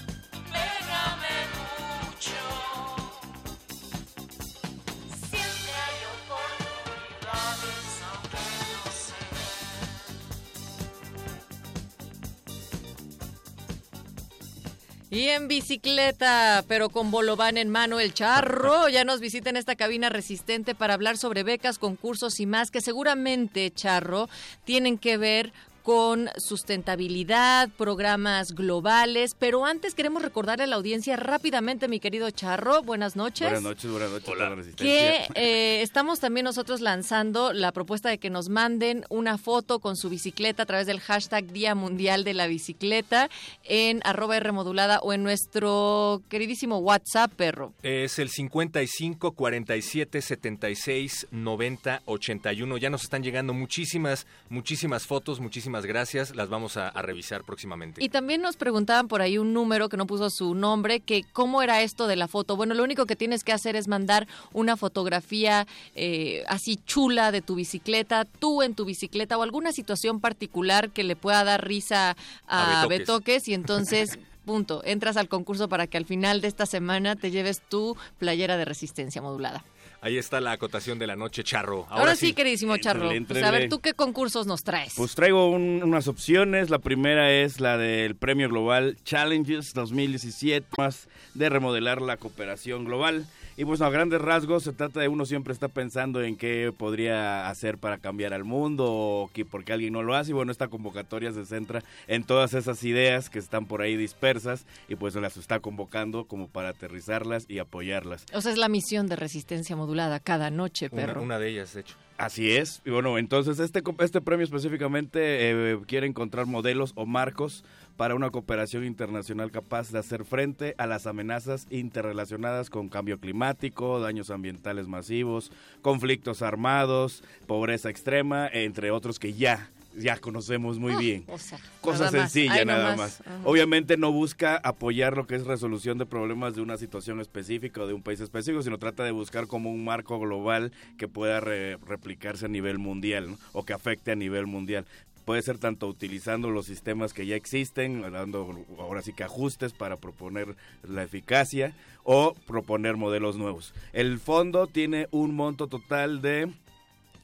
Bicicleta, 15.51 16.63
pero 16.69 16.87
con 16.87 17.11
bolobán 17.11 17.57
en 17.57 17.69
mano, 17.69 17.99
el 17.99 18.13
charro. 18.13 18.87
Ya 18.91 19.03
nos 19.03 19.19
visita 19.19 19.49
en 19.49 19.57
esta 19.57 19.75
cabina 19.75 20.07
resistente 20.07 20.75
para 20.75 20.93
hablar 20.93 21.17
sobre 21.17 21.43
becas, 21.43 21.77
concursos 21.77 22.39
y 22.39 22.45
más 22.45 22.71
que 22.71 22.79
seguramente, 22.79 23.69
charro, 23.69 24.29
tienen 24.63 24.97
que 24.97 25.17
ver 25.17 25.51
con 25.83 26.29
sustentabilidad, 26.37 27.69
programas 27.77 28.53
globales, 28.53 29.35
pero 29.37 29.65
antes 29.65 29.95
queremos 29.95 30.21
recordarle 30.21 30.65
a 30.65 30.67
la 30.67 30.75
audiencia 30.75 31.15
rápidamente, 31.15 31.87
mi 31.87 31.99
querido 31.99 32.29
Charro, 32.31 32.83
buenas 32.83 33.15
noches. 33.15 33.47
Buenas 33.47 33.63
noches, 33.63 33.91
buenas 33.91 34.11
noches. 34.11 34.29
para 34.29 34.55
la 34.55 34.63
que 34.75 35.25
eh, 35.35 35.81
estamos 35.81 36.19
también 36.19 36.43
nosotros 36.43 36.81
lanzando 36.81 37.53
la 37.53 37.71
propuesta 37.71 38.09
de 38.09 38.17
que 38.17 38.29
nos 38.29 38.49
manden 38.49 39.05
una 39.09 39.37
foto 39.37 39.79
con 39.79 39.95
su 39.95 40.09
bicicleta 40.09 40.63
a 40.63 40.65
través 40.65 40.87
del 40.87 40.99
hashtag 40.99 41.51
Día 41.51 41.75
Mundial 41.75 42.23
de 42.23 42.33
la 42.33 42.47
Bicicleta 42.47 43.29
en 43.63 44.01
arroba 44.03 44.37
R 44.37 44.51
modulada 44.51 44.99
o 44.99 45.13
en 45.13 45.23
nuestro 45.23 46.21
queridísimo 46.29 46.77
WhatsApp, 46.79 47.31
perro. 47.33 47.73
Es 47.81 48.19
el 48.19 48.29
55 48.29 49.31
47 49.31 50.21
76 50.21 51.27
90 51.31 52.01
81. 52.05 52.77
Ya 52.77 52.89
nos 52.89 53.03
están 53.03 53.23
llegando 53.23 53.53
muchísimas, 53.53 54.27
muchísimas 54.49 55.05
fotos, 55.05 55.39
muchísimas 55.39 55.70
gracias. 55.85 56.35
Las 56.35 56.49
vamos 56.49 56.77
a, 56.77 56.89
a 56.89 57.01
revisar 57.01 57.43
próximamente. 57.43 58.03
Y 58.03 58.09
también 58.09 58.41
nos 58.41 58.57
preguntaban 58.57 59.07
por 59.07 59.21
ahí 59.21 59.37
un 59.37 59.53
número 59.53 59.89
que 59.89 59.97
no 59.97 60.05
puso 60.07 60.29
su 60.29 60.55
nombre, 60.55 60.99
que 60.99 61.23
cómo 61.33 61.61
era 61.61 61.81
esto 61.81 62.07
de 62.07 62.15
la 62.15 62.27
foto. 62.27 62.55
Bueno, 62.55 62.73
lo 62.73 62.83
único 62.83 63.05
que 63.05 63.15
tienes 63.15 63.43
que 63.43 63.53
hacer 63.53 63.75
es 63.75 63.87
mandar 63.87 64.27
una 64.53 64.77
fotografía 64.77 65.67
eh, 65.95 66.43
así 66.47 66.77
chula 66.85 67.31
de 67.31 67.41
tu 67.41 67.55
bicicleta, 67.55 68.25
tú 68.25 68.61
en 68.61 68.75
tu 68.75 68.85
bicicleta 68.85 69.37
o 69.37 69.43
alguna 69.43 69.71
situación 69.71 70.19
particular 70.19 70.89
que 70.89 71.03
le 71.03 71.15
pueda 71.15 71.43
dar 71.43 71.65
risa 71.65 72.15
a, 72.47 72.81
A 72.81 72.87
Betoques. 72.87 72.99
Betoques 72.99 73.47
y 73.47 73.53
entonces... 73.53 74.19
Punto. 74.45 74.81
Entras 74.83 75.17
al 75.17 75.29
concurso 75.29 75.69
para 75.69 75.85
que 75.85 75.97
al 75.97 76.05
final 76.05 76.41
de 76.41 76.47
esta 76.47 76.65
semana 76.65 77.15
te 77.15 77.29
lleves 77.29 77.61
tu 77.61 77.95
playera 78.17 78.57
de 78.57 78.65
resistencia 78.65 79.21
modulada. 79.21 79.63
Ahí 80.03 80.17
está 80.17 80.41
la 80.41 80.53
acotación 80.53 80.97
de 80.97 81.05
la 81.05 81.15
noche, 81.15 81.43
Charro. 81.43 81.85
Ahora, 81.89 82.15
sí, 82.15 82.33
queridísimo 82.33 82.75
Charro. 82.77 83.11
Éntrele, 83.11 83.41
Pues 83.41 83.43
a 83.43 83.51
ver. 83.51 83.69
¿tú 83.69 83.79
qué 83.79 83.93
concursos 83.93 84.47
nos 84.47 84.63
traes? 84.63 84.93
Pues 84.97 85.13
traigo 85.13 85.49
un- 85.51 85.81
unas 85.83 86.07
opciones. 86.07 86.71
La 86.71 86.79
primera 86.79 87.31
es 87.31 87.59
la 87.59 87.77
del 87.77 88.15
Premio 88.15 88.49
Global 88.49 88.97
Challenges 89.05 89.75
2017, 89.75 90.65
más 90.79 91.07
de 91.35 91.49
remodelar 91.49 92.01
la 92.01 92.17
cooperación 92.17 92.83
global. 92.83 93.27
Y 93.57 93.65
pues 93.65 93.81
a 93.81 93.89
grandes 93.89 94.21
rasgos 94.21 94.63
se 94.63 94.73
trata 94.73 95.01
de 95.01 95.07
uno 95.07 95.25
siempre 95.25 95.53
está 95.53 95.67
pensando 95.67 96.21
en 96.23 96.35
qué 96.37 96.73
podría 96.75 97.49
hacer 97.49 97.77
para 97.77 97.97
cambiar 97.97 98.33
al 98.33 98.43
mundo 98.43 98.85
o 98.87 99.29
que 99.33 99.45
porque 99.45 99.73
alguien 99.73 99.93
no 99.93 100.03
lo 100.03 100.15
hace. 100.15 100.31
Y 100.31 100.33
bueno, 100.33 100.51
esta 100.51 100.69
convocatoria 100.69 101.31
se 101.31 101.45
centra 101.45 101.83
en 102.07 102.23
todas 102.23 102.53
esas 102.53 102.83
ideas 102.83 103.29
que 103.29 103.39
están 103.39 103.65
por 103.65 103.81
ahí 103.81 103.97
dispersas 103.97 104.65
y 104.87 104.95
pues 104.95 105.13
se 105.13 105.21
las 105.21 105.37
está 105.37 105.59
convocando 105.59 106.25
como 106.25 106.47
para 106.47 106.69
aterrizarlas 106.69 107.45
y 107.49 107.59
apoyarlas. 107.59 108.25
O 108.33 108.41
sea, 108.41 108.51
es 108.51 108.57
la 108.57 108.69
misión 108.69 109.07
de 109.07 109.15
resistencia 109.15 109.75
modulada 109.75 110.19
cada 110.19 110.49
noche, 110.49 110.89
perro. 110.89 111.21
una 111.21 111.37
de 111.37 111.49
ellas, 111.49 111.73
de 111.73 111.81
hecho. 111.81 111.95
Así 112.17 112.51
es. 112.51 112.81
Y 112.85 112.91
bueno, 112.91 113.17
entonces 113.17 113.59
este, 113.59 113.81
este 113.99 114.21
premio 114.21 114.43
específicamente 114.43 115.19
eh, 115.21 115.79
quiere 115.87 116.05
encontrar 116.05 116.45
modelos 116.45 116.93
o 116.95 117.07
marcos 117.07 117.63
para 118.01 118.15
una 118.15 118.31
cooperación 118.31 118.83
internacional 118.83 119.51
capaz 119.51 119.91
de 119.91 119.99
hacer 119.99 120.25
frente 120.25 120.73
a 120.79 120.87
las 120.87 121.05
amenazas 121.05 121.67
interrelacionadas 121.69 122.71
con 122.71 122.89
cambio 122.89 123.19
climático, 123.19 123.99
daños 123.99 124.31
ambientales 124.31 124.87
masivos, 124.87 125.51
conflictos 125.83 126.41
armados, 126.41 127.23
pobreza 127.45 127.91
extrema, 127.91 128.47
entre 128.51 128.89
otros 128.89 129.19
que 129.19 129.33
ya, 129.33 129.69
ya 129.95 130.17
conocemos 130.17 130.79
muy 130.79 130.95
bien. 130.95 131.25
O 131.27 131.37
sea, 131.37 131.59
Cosa 131.79 132.05
nada 132.05 132.21
sencilla, 132.21 132.53
Ay, 132.55 132.65
nada 132.65 132.95
más. 132.95 133.21
Obviamente 133.43 133.97
no 133.97 134.11
busca 134.11 134.55
apoyar 134.63 135.15
lo 135.15 135.27
que 135.27 135.35
es 135.35 135.45
resolución 135.45 135.99
de 135.99 136.07
problemas 136.07 136.55
de 136.55 136.61
una 136.61 136.77
situación 136.77 137.19
específica 137.21 137.83
o 137.83 137.87
de 137.87 137.93
un 137.93 138.01
país 138.01 138.19
específico, 138.19 138.63
sino 138.63 138.79
trata 138.79 139.03
de 139.03 139.11
buscar 139.11 139.45
como 139.45 139.69
un 139.69 139.85
marco 139.85 140.17
global 140.19 140.71
que 140.97 141.07
pueda 141.07 141.39
re- 141.39 141.77
replicarse 141.85 142.47
a 142.47 142.49
nivel 142.49 142.79
mundial 142.79 143.29
¿no? 143.29 143.37
o 143.53 143.63
que 143.63 143.73
afecte 143.73 144.11
a 144.11 144.15
nivel 144.15 144.47
mundial. 144.47 144.87
Puede 145.31 145.43
ser 145.43 145.59
tanto 145.59 145.87
utilizando 145.87 146.49
los 146.49 146.65
sistemas 146.65 147.13
que 147.13 147.25
ya 147.25 147.37
existen, 147.37 148.01
dando 148.01 148.65
ahora 148.77 149.01
sí 149.01 149.13
que 149.13 149.23
ajustes 149.23 149.71
para 149.71 149.95
proponer 149.95 150.57
la 150.83 151.03
eficacia 151.03 151.73
o 152.03 152.33
proponer 152.45 152.97
modelos 152.97 153.37
nuevos. 153.37 153.73
El 153.93 154.19
fondo 154.19 154.67
tiene 154.67 155.07
un 155.09 155.33
monto 155.33 155.67
total 155.67 156.21
de 156.21 156.51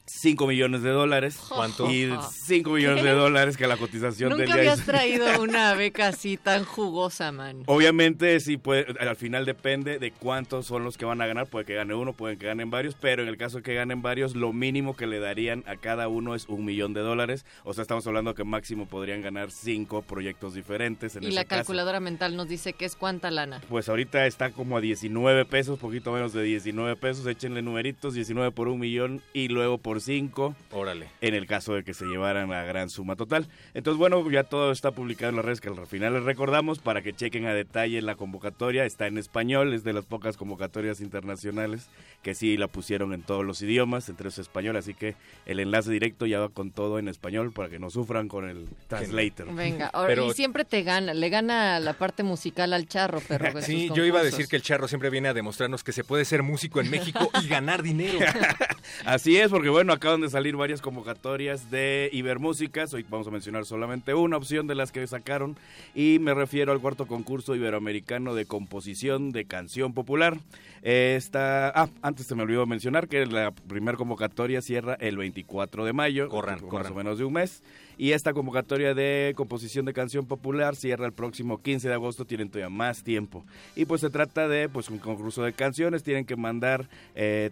5 0.08 0.46
millones 0.46 0.82
de 0.82 0.90
dólares. 0.90 1.38
¿Cuánto? 1.48 1.90
Y 1.90 2.10
5 2.32 2.70
millones 2.70 3.04
de 3.04 3.10
dólares 3.12 3.56
que 3.56 3.66
la 3.66 3.76
cotización 3.76 4.30
del 4.30 4.40
Nunca 4.40 4.54
día 4.54 4.72
habías 4.72 4.80
es- 4.80 4.84
traído 4.86 5.26
una 5.42 5.74
beca 5.74 6.08
así 6.08 6.36
tan 6.36 6.64
jugosa, 6.64 7.30
man. 7.32 7.62
Obviamente, 7.66 8.38
sí, 8.40 8.56
puede, 8.56 8.86
al 9.00 9.16
final 9.16 9.44
depende 9.44 9.98
de 9.98 10.10
cuántos 10.12 10.66
son 10.66 10.84
los 10.84 10.96
que 10.98 11.04
van 11.04 11.20
a 11.20 11.26
ganar. 11.26 11.46
Puede 11.46 11.64
que 11.64 11.74
gane 11.74 11.94
uno, 11.94 12.12
puede 12.12 12.36
que 12.38 12.46
ganen 12.46 12.70
varios, 12.70 12.94
pero 12.94 13.22
en 13.22 13.28
el 13.28 13.36
caso 13.36 13.62
que 13.62 13.74
ganen 13.74 14.02
varios, 14.02 14.34
lo 14.34 14.52
mínimo 14.52 14.96
que 14.96 15.06
le 15.06 15.18
darían 15.20 15.64
a 15.66 15.76
cada 15.76 16.08
uno 16.08 16.34
es 16.34 16.46
un 16.48 16.64
millón 16.64 16.94
de 16.94 17.00
dólares. 17.00 17.44
O 17.64 17.74
sea, 17.74 17.82
estamos 17.82 18.06
hablando 18.06 18.34
que 18.34 18.44
máximo 18.44 18.86
podrían 18.86 19.22
ganar 19.22 19.50
cinco 19.50 20.02
proyectos 20.02 20.54
diferentes. 20.54 21.16
En 21.16 21.22
Y 21.24 21.30
la 21.30 21.44
caso. 21.44 21.58
calculadora 21.60 22.00
mental 22.00 22.36
nos 22.36 22.48
dice 22.48 22.72
que 22.72 22.84
es 22.84 22.96
cuánta 22.96 23.30
lana. 23.30 23.60
Pues 23.68 23.88
ahorita 23.88 24.26
está 24.26 24.50
como 24.50 24.76
a 24.76 24.80
19 24.80 25.44
pesos, 25.44 25.78
poquito 25.78 26.12
menos 26.12 26.32
de 26.32 26.42
19 26.42 26.96
pesos. 26.96 27.26
Échenle 27.26 27.62
numeritos, 27.62 28.14
19 28.14 28.50
por 28.52 28.68
un 28.68 28.80
millón 28.80 29.20
y 29.32 29.48
luego 29.48 29.78
por 29.78 29.97
5 30.00 30.54
Órale. 30.72 31.08
en 31.20 31.34
el 31.34 31.46
caso 31.46 31.74
de 31.74 31.84
que 31.84 31.94
se 31.94 32.04
llevaran 32.06 32.50
la 32.50 32.64
gran 32.64 32.90
suma 32.90 33.16
total. 33.16 33.48
Entonces, 33.74 33.98
bueno, 33.98 34.28
ya 34.30 34.44
todo 34.44 34.72
está 34.72 34.92
publicado 34.92 35.30
en 35.30 35.36
las 35.36 35.44
redes 35.44 35.60
que 35.60 35.68
al 35.68 35.86
final 35.86 36.14
les 36.14 36.22
recordamos 36.24 36.78
para 36.78 37.02
que 37.02 37.12
chequen 37.12 37.46
a 37.46 37.54
detalle 37.54 38.00
la 38.02 38.14
convocatoria. 38.16 38.84
Está 38.84 39.06
en 39.06 39.18
español, 39.18 39.72
es 39.74 39.84
de 39.84 39.92
las 39.92 40.04
pocas 40.06 40.36
convocatorias 40.36 41.00
internacionales 41.00 41.88
que 42.22 42.34
sí 42.34 42.56
la 42.56 42.68
pusieron 42.68 43.12
en 43.12 43.22
todos 43.22 43.44
los 43.44 43.62
idiomas, 43.62 44.08
entre 44.08 44.28
esos 44.28 44.38
español, 44.48 44.76
así 44.76 44.94
que 44.94 45.14
el 45.46 45.60
enlace 45.60 45.90
directo 45.90 46.26
ya 46.26 46.40
va 46.40 46.48
con 46.48 46.70
todo 46.70 46.98
en 46.98 47.08
español 47.08 47.52
para 47.52 47.68
que 47.68 47.78
no 47.78 47.90
sufran 47.90 48.28
con 48.28 48.48
el 48.48 48.66
translator. 48.88 49.54
Venga, 49.54 49.86
ahora- 49.92 50.08
Pero- 50.08 50.30
y 50.30 50.34
siempre 50.34 50.64
te 50.64 50.82
gana, 50.82 51.14
le 51.14 51.28
gana 51.28 51.78
la 51.80 51.92
parte 51.92 52.22
musical 52.22 52.72
al 52.72 52.86
charro, 52.88 53.20
perro. 53.20 53.48
Sí, 53.62 53.90
yo 53.94 54.04
iba 54.04 54.20
a 54.20 54.22
decir 54.22 54.46
que 54.48 54.56
el 54.56 54.62
Charro 54.62 54.88
siempre 54.88 55.10
viene 55.10 55.28
a 55.28 55.34
demostrarnos 55.34 55.82
que 55.84 55.92
se 55.92 56.04
puede 56.04 56.24
ser 56.24 56.42
músico 56.42 56.80
en 56.80 56.90
México 56.90 57.30
y 57.42 57.48
ganar 57.48 57.82
dinero. 57.82 58.18
Así 59.04 59.36
es, 59.36 59.48
porque 59.50 59.68
bueno, 59.68 59.87
acaban 59.92 60.20
de 60.20 60.28
salir 60.28 60.56
varias 60.56 60.82
convocatorias 60.82 61.70
de 61.70 62.10
Ibermúsicas. 62.12 62.92
Hoy 62.94 63.04
vamos 63.08 63.26
a 63.26 63.30
mencionar 63.30 63.64
solamente 63.64 64.14
una 64.14 64.36
opción 64.36 64.66
de 64.66 64.74
las 64.74 64.92
que 64.92 65.06
sacaron. 65.06 65.56
Y 65.94 66.18
me 66.20 66.34
refiero 66.34 66.72
al 66.72 66.80
cuarto 66.80 67.06
concurso 67.06 67.54
iberoamericano 67.54 68.34
de 68.34 68.46
composición 68.46 69.30
de 69.30 69.44
canción 69.46 69.94
popular. 69.94 70.38
Esta, 70.82 71.68
ah, 71.70 71.88
antes 72.02 72.26
se 72.26 72.34
me 72.34 72.42
olvidó 72.42 72.66
mencionar 72.66 73.08
que 73.08 73.26
la 73.26 73.50
primera 73.50 73.96
convocatoria 73.96 74.62
cierra 74.62 74.94
el 75.00 75.16
24 75.16 75.84
de 75.84 75.92
mayo. 75.92 76.28
Corran, 76.28 76.60
más 76.60 76.70
corran. 76.70 76.92
o 76.92 76.94
menos 76.94 77.18
de 77.18 77.24
un 77.24 77.32
mes. 77.32 77.62
Y 77.96 78.12
esta 78.12 78.32
convocatoria 78.32 78.94
de 78.94 79.32
composición 79.36 79.86
de 79.86 79.92
canción 79.92 80.26
popular 80.26 80.76
cierra 80.76 81.06
el 81.06 81.12
próximo 81.12 81.62
15 81.62 81.88
de 81.88 81.94
agosto. 81.94 82.24
Tienen 82.24 82.48
todavía 82.48 82.68
más 82.68 83.02
tiempo. 83.02 83.44
Y 83.74 83.86
pues 83.86 84.00
se 84.00 84.10
trata 84.10 84.48
de 84.48 84.68
pues 84.68 84.88
un 84.88 84.98
concurso 84.98 85.42
de 85.42 85.52
canciones. 85.52 86.02
Tienen 86.02 86.24
que 86.24 86.36
mandar 86.36 86.88
eh, 87.14 87.50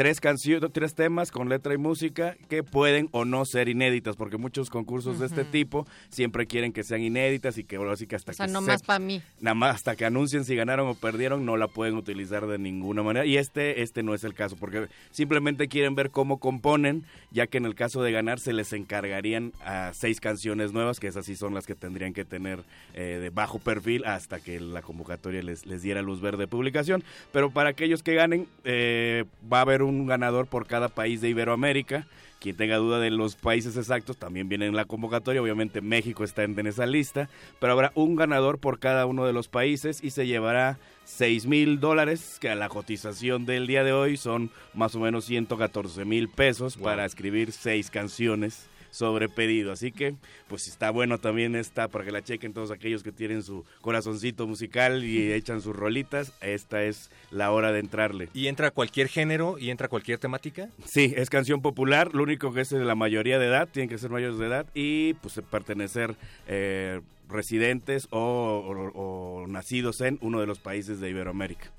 tres 0.00 0.18
canciones, 0.18 0.72
tres 0.72 0.94
temas 0.94 1.30
con 1.30 1.50
letra 1.50 1.74
y 1.74 1.76
música 1.76 2.34
que 2.48 2.62
pueden 2.62 3.10
o 3.12 3.26
no 3.26 3.44
ser 3.44 3.68
inéditas, 3.68 4.16
porque 4.16 4.38
muchos 4.38 4.70
concursos 4.70 5.18
de 5.18 5.26
este 5.26 5.44
tipo 5.44 5.86
siempre 6.08 6.46
quieren 6.46 6.72
que 6.72 6.84
sean 6.84 7.02
inéditas 7.02 7.58
y 7.58 7.64
que 7.64 7.78
sí 7.96 8.06
que 8.06 8.16
hasta 8.16 8.30
O 8.30 8.34
sea, 8.34 8.46
que 8.46 8.52
no 8.52 8.62
más 8.62 8.82
para 8.82 8.98
mí. 8.98 9.20
nada 9.42 9.54
más 9.54 9.74
hasta 9.74 9.96
que 9.96 10.06
anuncien 10.06 10.46
si 10.46 10.56
ganaron 10.56 10.88
o 10.88 10.94
perdieron 10.94 11.44
no 11.44 11.58
la 11.58 11.68
pueden 11.68 11.96
utilizar 11.96 12.46
de 12.46 12.56
ninguna 12.56 13.02
manera. 13.02 13.26
Y 13.26 13.36
este 13.36 13.82
este 13.82 14.02
no 14.02 14.14
es 14.14 14.24
el 14.24 14.32
caso 14.32 14.56
porque 14.56 14.88
simplemente 15.10 15.68
quieren 15.68 15.94
ver 15.94 16.10
cómo 16.10 16.40
componen 16.40 17.04
ya 17.30 17.46
que 17.46 17.58
en 17.58 17.66
el 17.66 17.74
caso 17.74 18.02
de 18.02 18.10
ganar 18.10 18.40
se 18.40 18.54
les 18.54 18.72
encargarían 18.72 19.52
a 19.62 19.92
seis 19.92 20.18
canciones 20.18 20.72
nuevas 20.72 20.98
que 20.98 21.08
esas 21.08 21.26
sí 21.26 21.36
son 21.36 21.52
las 21.52 21.66
que 21.66 21.74
tendrían 21.74 22.14
que 22.14 22.24
tener 22.24 22.64
eh, 22.94 23.18
de 23.20 23.28
bajo 23.28 23.58
perfil 23.58 24.06
hasta 24.06 24.40
que 24.40 24.60
la 24.60 24.80
convocatoria 24.80 25.42
les, 25.42 25.66
les 25.66 25.82
diera 25.82 26.00
luz 26.00 26.22
verde 26.22 26.44
de 26.44 26.48
publicación. 26.48 27.04
Pero 27.32 27.50
para 27.50 27.68
aquellos 27.68 28.02
que 28.02 28.14
ganen 28.14 28.46
eh, 28.64 29.26
va 29.52 29.58
a 29.58 29.60
haber 29.60 29.82
un 29.82 29.89
ganador 30.06 30.46
por 30.46 30.66
cada 30.66 30.88
país 30.88 31.20
de 31.20 31.28
Iberoamérica 31.28 32.06
quien 32.40 32.56
tenga 32.56 32.76
duda 32.76 32.98
de 32.98 33.10
los 33.10 33.36
países 33.36 33.76
exactos 33.76 34.16
también 34.16 34.48
viene 34.48 34.66
en 34.66 34.74
la 34.74 34.86
convocatoria. 34.86 35.42
Obviamente 35.42 35.82
México 35.82 36.24
está 36.24 36.42
en, 36.42 36.58
en 36.58 36.66
esa 36.66 36.86
lista, 36.86 37.28
pero 37.60 37.74
habrá 37.74 37.92
un 37.94 38.16
ganador 38.16 38.58
por 38.58 38.80
cada 38.80 39.06
uno 39.06 39.26
de 39.26 39.32
los 39.32 39.48
países 39.48 40.02
y 40.02 40.10
se 40.10 40.26
llevará 40.26 40.78
6 41.04 41.46
mil 41.46 41.80
dólares, 41.80 42.38
que 42.40 42.48
a 42.48 42.54
la 42.54 42.68
cotización 42.68 43.44
del 43.44 43.66
día 43.66 43.84
de 43.84 43.92
hoy 43.92 44.16
son 44.16 44.50
más 44.74 44.94
o 44.94 45.00
menos 45.00 45.26
114 45.26 46.04
mil 46.04 46.28
pesos 46.28 46.76
para 46.76 47.04
escribir 47.04 47.52
seis 47.52 47.90
canciones 47.90 48.68
sobre 48.90 49.28
pedido. 49.28 49.72
Así 49.72 49.92
que, 49.92 50.14
pues 50.48 50.66
está 50.68 50.90
bueno 50.90 51.18
también 51.18 51.54
está 51.56 51.88
para 51.88 52.04
que 52.04 52.12
la 52.12 52.22
chequen 52.22 52.52
todos 52.52 52.70
aquellos 52.70 53.02
que 53.02 53.12
tienen 53.12 53.42
su 53.42 53.64
corazoncito 53.80 54.46
musical 54.46 55.04
y 55.04 55.32
echan 55.32 55.60
sus 55.60 55.74
rolitas. 55.76 56.32
Esta 56.40 56.82
es 56.84 57.10
la 57.30 57.50
hora 57.52 57.72
de 57.72 57.80
entrarle. 57.80 58.28
¿Y 58.34 58.48
entra 58.48 58.70
cualquier 58.70 59.08
género 59.08 59.58
y 59.58 59.70
entra 59.70 59.88
cualquier 59.88 60.18
temática? 60.18 60.68
Sí, 60.84 61.12
es 61.16 61.30
canción 61.30 61.62
popular, 61.62 62.14
lo 62.14 62.22
único 62.22 62.52
que 62.52 62.62
es 62.62 62.70
de 62.70 62.84
la 62.84 62.94
mayoría 62.94 63.38
de 63.38 63.46
edad, 63.46 63.68
tienen 63.70 63.88
que 63.88 63.98
ser 63.98 64.10
mayores 64.10 64.38
de 64.38 64.46
edad 64.46 64.66
y 64.74 65.14
pues 65.14 65.40
pertenecer, 65.50 66.14
eh, 66.48 67.00
residentes 67.28 68.08
o, 68.10 68.18
o- 68.18 69.42
o 69.42 69.46
nacidos 69.46 70.00
en 70.00 70.18
uno 70.20 70.40
de 70.40 70.46
los 70.46 70.58
países 70.58 70.98
de 71.00 71.10
Iberoamérica. 71.10 71.70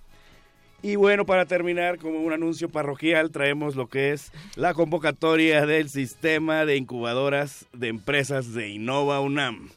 Y 0.84 0.96
bueno, 0.96 1.28
para 1.28 1.46
terminar, 1.46 2.00
como 2.00 2.20
un 2.22 2.34
anuncio 2.34 2.68
parroquial, 2.68 3.30
traemos 3.30 3.76
lo 3.76 3.88
que 3.88 4.14
es 4.14 4.32
la 4.56 4.74
convocatoria 4.74 5.68
del 5.68 5.90
sistema 5.90 6.66
de 6.66 6.76
incubadoras 6.76 7.68
de 7.72 7.90
empresas 7.90 8.54
de 8.54 8.70
Innova 8.70 9.20
UNAM. 9.20 9.70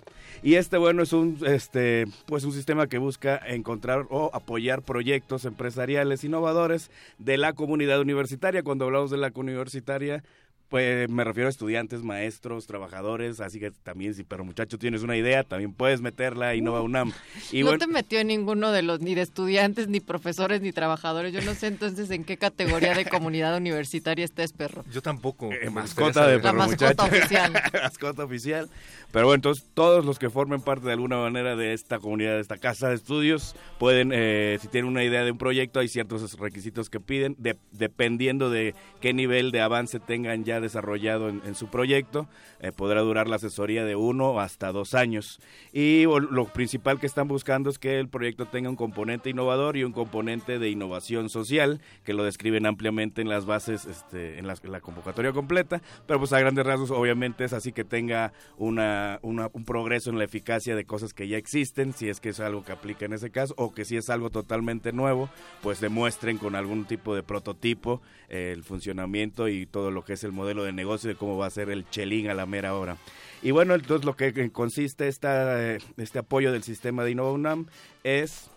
Y 0.43 0.55
este, 0.55 0.79
bueno, 0.79 1.03
es 1.03 1.13
un, 1.13 1.39
este, 1.47 2.07
pues 2.27 2.45
un 2.45 2.53
sistema 2.53 2.87
que 2.87 2.99
busca 2.99 3.41
encontrar 3.47 4.07
o 4.09 4.31
apoyar 4.33 4.83
proyectos 4.83 5.45
empresariales 5.45 6.25
innovadores 6.25 6.91
de 7.19 7.37
la 7.37 7.53
comunidad 7.53 8.01
universitaria. 8.01 8.63
Cuando 8.63 8.87
hablamos 8.87 9.11
de 9.11 9.19
la 9.19 9.33
universitaria, 9.35 10.23
pues 10.69 11.09
me 11.09 11.23
refiero 11.25 11.47
a 11.49 11.51
estudiantes, 11.51 12.03
maestros, 12.03 12.67
trabajadores, 12.67 13.41
así 13.41 13.61
que 13.61 13.71
también 13.71 14.15
si 14.15 14.25
pero 14.25 14.45
muchacho 14.45 14.79
tienes 14.79 15.03
una 15.03 15.17
idea, 15.17 15.43
también 15.45 15.73
puedes 15.73 16.01
meterla 16.01 16.49
a 16.49 16.55
Innova 16.55 16.83
UNAM. 16.83 17.13
Y 17.53 17.61
no 17.61 17.67
bueno, 17.67 17.79
te 17.79 17.87
metió 17.87 18.19
en 18.19 18.27
ninguno 18.29 18.73
de 18.73 18.83
los, 18.83 19.01
ni 19.01 19.15
de 19.15 19.23
estudiantes, 19.23 19.89
ni 19.89 20.01
profesores, 20.01 20.61
ni 20.63 20.73
trabajadores. 20.73 21.33
Yo 21.33 21.41
no 21.43 21.55
sé 21.55 21.69
entonces 21.69 22.11
en 22.11 22.25
qué 22.25 22.37
categoría 22.37 22.95
de 22.95 23.05
comunidad 23.05 23.57
universitaria 23.57 24.25
estés, 24.25 24.53
perro. 24.53 24.85
Yo 24.93 25.03
tampoco. 25.03 25.51
Eh, 25.53 25.71
mascota 25.71 26.27
de 26.27 26.39
perro 26.39 26.59
La 26.59 26.67
mascota 26.67 27.05
muchacho. 27.05 27.17
oficial. 27.17 27.53
mascota 27.73 28.25
oficial. 28.25 28.69
Pero 29.13 29.27
bueno, 29.27 29.37
entonces 29.37 29.65
todos 29.75 30.05
los 30.05 30.19
que 30.19 30.29
formen 30.31 30.61
parte 30.61 30.87
de 30.87 30.93
alguna 30.93 31.19
manera 31.19 31.55
de 31.55 31.73
esta 31.73 31.99
comunidad, 32.01 32.35
de 32.35 32.41
esta 32.41 32.59
casa 32.59 32.89
de 32.89 32.97
estudios, 32.97 33.55
pueden, 33.79 34.11
eh, 34.13 34.59
si 34.61 34.67
tienen 34.69 34.91
una 34.91 35.05
idea 35.05 35.25
de 35.25 35.31
un 35.31 35.39
proyecto, 35.39 35.79
hay 35.79 35.89
ciertos 35.89 36.37
requisitos 36.39 36.91
que 36.91 36.99
piden, 36.99 37.37
de- 37.39 37.57
dependiendo 37.71 38.51
de 38.51 38.75
qué 39.01 39.13
nivel 39.13 39.53
de 39.53 39.61
avance 39.61 40.01
tengan 40.01 40.45
ya 40.45 40.54
desarrollado 40.61 41.29
en, 41.29 41.55
su 41.55 41.69
proyecto, 41.69 42.29
eh, 42.61 42.73
podrá 42.73 43.01
durar 43.01 43.29
la 43.29 43.37
asesoría 43.37 43.85
de 43.85 43.97
uno 43.97 44.41
hasta 44.41 44.73
dos 44.73 44.95
años. 44.95 45.41
Y 45.73 46.05
lo 46.05 46.47
principal 46.47 46.99
que 47.01 47.07
están 47.07 47.29
buscando 47.29 47.71
es 47.71 47.79
que 47.79 47.99
el 48.01 48.09
proyecto 48.09 48.47
tenga 48.47 48.69
un 48.71 48.77
componente 48.77 49.31
innovador 49.31 49.77
y 49.77 49.85
un 49.85 49.93
componente 49.93 50.59
de 50.59 50.71
innovación 50.71 51.29
social, 51.29 51.81
que 52.05 52.13
lo 52.15 52.25
describen 52.25 52.67
ampliamente 52.67 53.23
en 53.23 53.29
las 53.29 53.47
bases, 53.47 53.85
este, 53.87 54.39
en, 54.39 54.47
las- 54.47 54.63
en 54.65 54.73
la 54.73 54.81
convocatoria 54.81 55.33
completa, 55.33 55.81
pero 56.07 56.19
pues 56.19 56.33
a 56.33 56.41
grandes 56.41 56.65
rasgos 56.67 56.91
obviamente 56.91 57.45
es 57.45 57.53
así 57.53 57.73
que 57.73 57.85
tenga 57.85 58.33
una- 58.59 59.19
un 59.23 59.65
progreso 59.65 60.11
en 60.11 60.19
la 60.19 60.25
eficacia 60.25 60.77
de 60.77 60.85
cosas 60.85 61.15
que 61.15 61.29
ya 61.29 61.37
existen, 61.37 61.93
si 61.93 62.09
es 62.09 62.21
que 62.21 62.31
es 62.31 62.41
algo 62.41 62.65
que 62.65 62.73
aplica 62.73 63.05
en 63.07 63.13
ese 63.13 63.31
caso, 63.31 63.55
o 63.57 63.73
que 63.75 63.85
si 63.85 63.97
es 63.97 64.11
algo 64.11 64.31
totalmente 64.31 64.93
nuevo, 64.93 65.29
pues 65.63 65.81
demuestren 65.81 66.39
con 66.39 66.55
algún 66.55 66.85
tipo 66.85 67.15
de 67.15 67.23
prototipo 67.23 68.01
eh, 68.29 68.53
el 68.55 68.63
funcionamiento 68.63 69.49
y 69.49 69.67
todo 69.67 69.91
lo 69.91 70.05
que 70.05 70.15
es 70.15 70.25
el 70.25 70.33
modelo 70.33 70.44
de 70.45 70.73
negocio 70.73 71.09
de 71.09 71.17
cómo 71.17 71.37
va 71.37 71.47
a 71.47 71.51
ser 71.51 71.71
el 71.71 71.89
chelín 71.91 72.29
a 72.29 72.35
la 72.35 72.47
mera 72.47 72.75
hora. 72.75 72.97
Y 73.43 73.51
bueno, 73.51 73.75
entonces 73.75 74.05
lo 74.05 74.17
que 74.17 74.51
consiste 74.53 75.09
esta, 75.09 75.63
eh, 75.63 75.79
este 75.97 76.19
apoyo 76.19 76.53
del 76.53 76.63
sistema 76.63 77.05
de 77.05 77.11
Innova 77.11 77.33
UNAM 77.33 77.67
es 78.03 78.51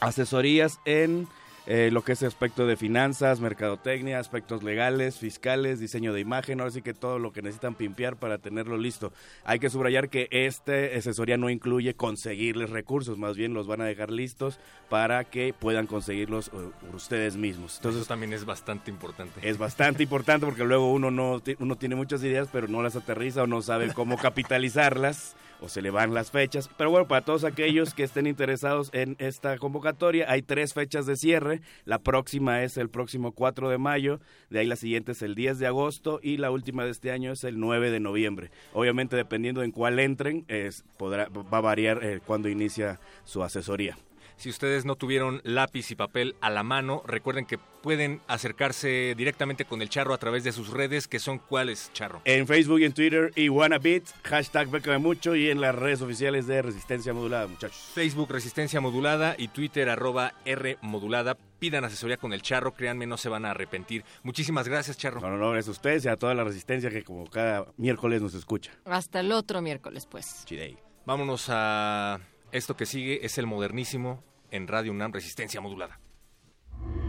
asesorías 0.00 0.78
en 0.84 1.26
eh, 1.72 1.92
lo 1.92 2.02
que 2.02 2.10
es 2.10 2.22
aspecto 2.24 2.66
de 2.66 2.76
finanzas, 2.76 3.38
mercadotecnia, 3.38 4.18
aspectos 4.18 4.64
legales, 4.64 5.20
fiscales, 5.20 5.78
diseño 5.78 6.12
de 6.12 6.18
imagen, 6.18 6.58
ahora 6.58 6.72
sí 6.72 6.82
que 6.82 6.94
todo 6.94 7.20
lo 7.20 7.32
que 7.32 7.42
necesitan 7.42 7.76
pimpear 7.76 8.16
para 8.16 8.38
tenerlo 8.38 8.76
listo. 8.76 9.12
Hay 9.44 9.60
que 9.60 9.70
subrayar 9.70 10.08
que 10.08 10.26
esta 10.32 10.72
asesoría 10.96 11.36
no 11.36 11.48
incluye 11.48 11.94
conseguirles 11.94 12.70
recursos, 12.70 13.18
más 13.18 13.36
bien 13.36 13.54
los 13.54 13.68
van 13.68 13.82
a 13.82 13.84
dejar 13.84 14.10
listos 14.10 14.58
para 14.88 15.22
que 15.22 15.54
puedan 15.56 15.86
conseguirlos 15.86 16.48
eh, 16.48 16.70
ustedes 16.92 17.36
mismos. 17.36 17.76
Entonces 17.76 18.00
Eso 18.00 18.08
también 18.08 18.32
es 18.32 18.44
bastante 18.44 18.90
importante. 18.90 19.48
es 19.48 19.56
bastante 19.56 20.02
importante 20.02 20.46
porque 20.46 20.64
luego 20.64 20.92
uno 20.92 21.12
no 21.12 21.40
uno 21.60 21.76
tiene 21.76 21.94
muchas 21.94 22.24
ideas 22.24 22.48
pero 22.50 22.66
no 22.66 22.82
las 22.82 22.96
aterriza 22.96 23.44
o 23.44 23.46
no 23.46 23.62
sabe 23.62 23.94
cómo 23.94 24.16
capitalizarlas 24.18 25.36
o 25.60 25.68
se 25.68 25.82
le 25.82 25.90
van 25.90 26.14
las 26.14 26.30
fechas. 26.30 26.68
Pero 26.76 26.90
bueno, 26.90 27.08
para 27.08 27.24
todos 27.24 27.44
aquellos 27.44 27.94
que 27.94 28.02
estén 28.02 28.26
interesados 28.26 28.90
en 28.92 29.16
esta 29.18 29.58
convocatoria, 29.58 30.30
hay 30.30 30.42
tres 30.42 30.74
fechas 30.74 31.06
de 31.06 31.16
cierre. 31.16 31.60
La 31.84 31.98
próxima 31.98 32.62
es 32.62 32.76
el 32.76 32.88
próximo 32.88 33.32
4 33.32 33.68
de 33.68 33.78
mayo, 33.78 34.20
de 34.48 34.60
ahí 34.60 34.66
la 34.66 34.76
siguiente 34.76 35.12
es 35.12 35.22
el 35.22 35.34
10 35.34 35.58
de 35.58 35.66
agosto 35.66 36.20
y 36.22 36.36
la 36.36 36.50
última 36.50 36.84
de 36.84 36.90
este 36.90 37.10
año 37.10 37.32
es 37.32 37.44
el 37.44 37.58
9 37.58 37.90
de 37.90 38.00
noviembre. 38.00 38.50
Obviamente 38.72 39.16
dependiendo 39.16 39.62
en 39.62 39.72
cuál 39.72 39.98
entren, 39.98 40.44
es, 40.48 40.84
podrá, 40.96 41.28
va 41.28 41.58
a 41.58 41.62
variar 41.62 42.02
eh, 42.02 42.20
cuando 42.24 42.48
inicia 42.48 43.00
su 43.24 43.42
asesoría. 43.42 43.96
Si 44.40 44.48
ustedes 44.48 44.86
no 44.86 44.96
tuvieron 44.96 45.42
lápiz 45.44 45.90
y 45.90 45.96
papel 45.96 46.34
a 46.40 46.48
la 46.48 46.62
mano, 46.62 47.02
recuerden 47.06 47.44
que 47.44 47.58
pueden 47.58 48.22
acercarse 48.26 49.14
directamente 49.14 49.66
con 49.66 49.82
el 49.82 49.90
Charro 49.90 50.14
a 50.14 50.18
través 50.18 50.44
de 50.44 50.52
sus 50.52 50.70
redes, 50.70 51.08
que 51.08 51.18
son 51.18 51.38
cuáles, 51.38 51.92
Charro. 51.92 52.22
En 52.24 52.46
Facebook 52.46 52.80
y 52.80 52.86
en 52.86 52.94
Twitter 52.94 53.32
y 53.36 53.50
Wannabit, 53.50 54.08
hashtag 54.24 54.68
Bécame 54.68 54.96
Mucho 54.96 55.36
y 55.36 55.50
en 55.50 55.60
las 55.60 55.74
redes 55.74 56.00
oficiales 56.00 56.46
de 56.46 56.62
Resistencia 56.62 57.12
Modulada, 57.12 57.48
muchachos. 57.48 57.90
Facebook 57.92 58.30
Resistencia 58.30 58.80
Modulada 58.80 59.34
y 59.36 59.48
Twitter 59.48 59.90
arroba 59.90 60.32
R 60.46 60.78
Modulada. 60.80 61.36
Pidan 61.58 61.84
asesoría 61.84 62.16
con 62.16 62.32
el 62.32 62.40
Charro, 62.40 62.72
créanme, 62.72 63.06
no 63.06 63.18
se 63.18 63.28
van 63.28 63.44
a 63.44 63.50
arrepentir. 63.50 64.06
Muchísimas 64.22 64.66
gracias, 64.66 64.96
Charro. 64.96 65.20
Con 65.20 65.34
honores 65.34 65.68
a 65.68 65.72
ustedes 65.72 66.06
y 66.06 66.08
a 66.08 66.16
toda 66.16 66.32
la 66.32 66.44
Resistencia 66.44 66.88
que 66.88 67.04
como 67.04 67.26
cada 67.26 67.66
miércoles 67.76 68.22
nos 68.22 68.32
escucha. 68.32 68.72
Hasta 68.86 69.20
el 69.20 69.32
otro 69.32 69.60
miércoles, 69.60 70.06
pues. 70.10 70.46
Chidey. 70.46 70.78
Vámonos 71.04 71.48
a 71.50 72.20
esto 72.52 72.74
que 72.74 72.86
sigue, 72.86 73.26
es 73.26 73.36
el 73.36 73.46
modernísimo 73.46 74.24
en 74.50 74.66
Radio 74.68 74.92
UNAM 74.92 75.12
Resistencia 75.12 75.60
Modulada. 75.60 76.00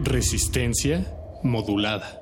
Resistencia 0.04 1.06
modulada. 1.44 2.22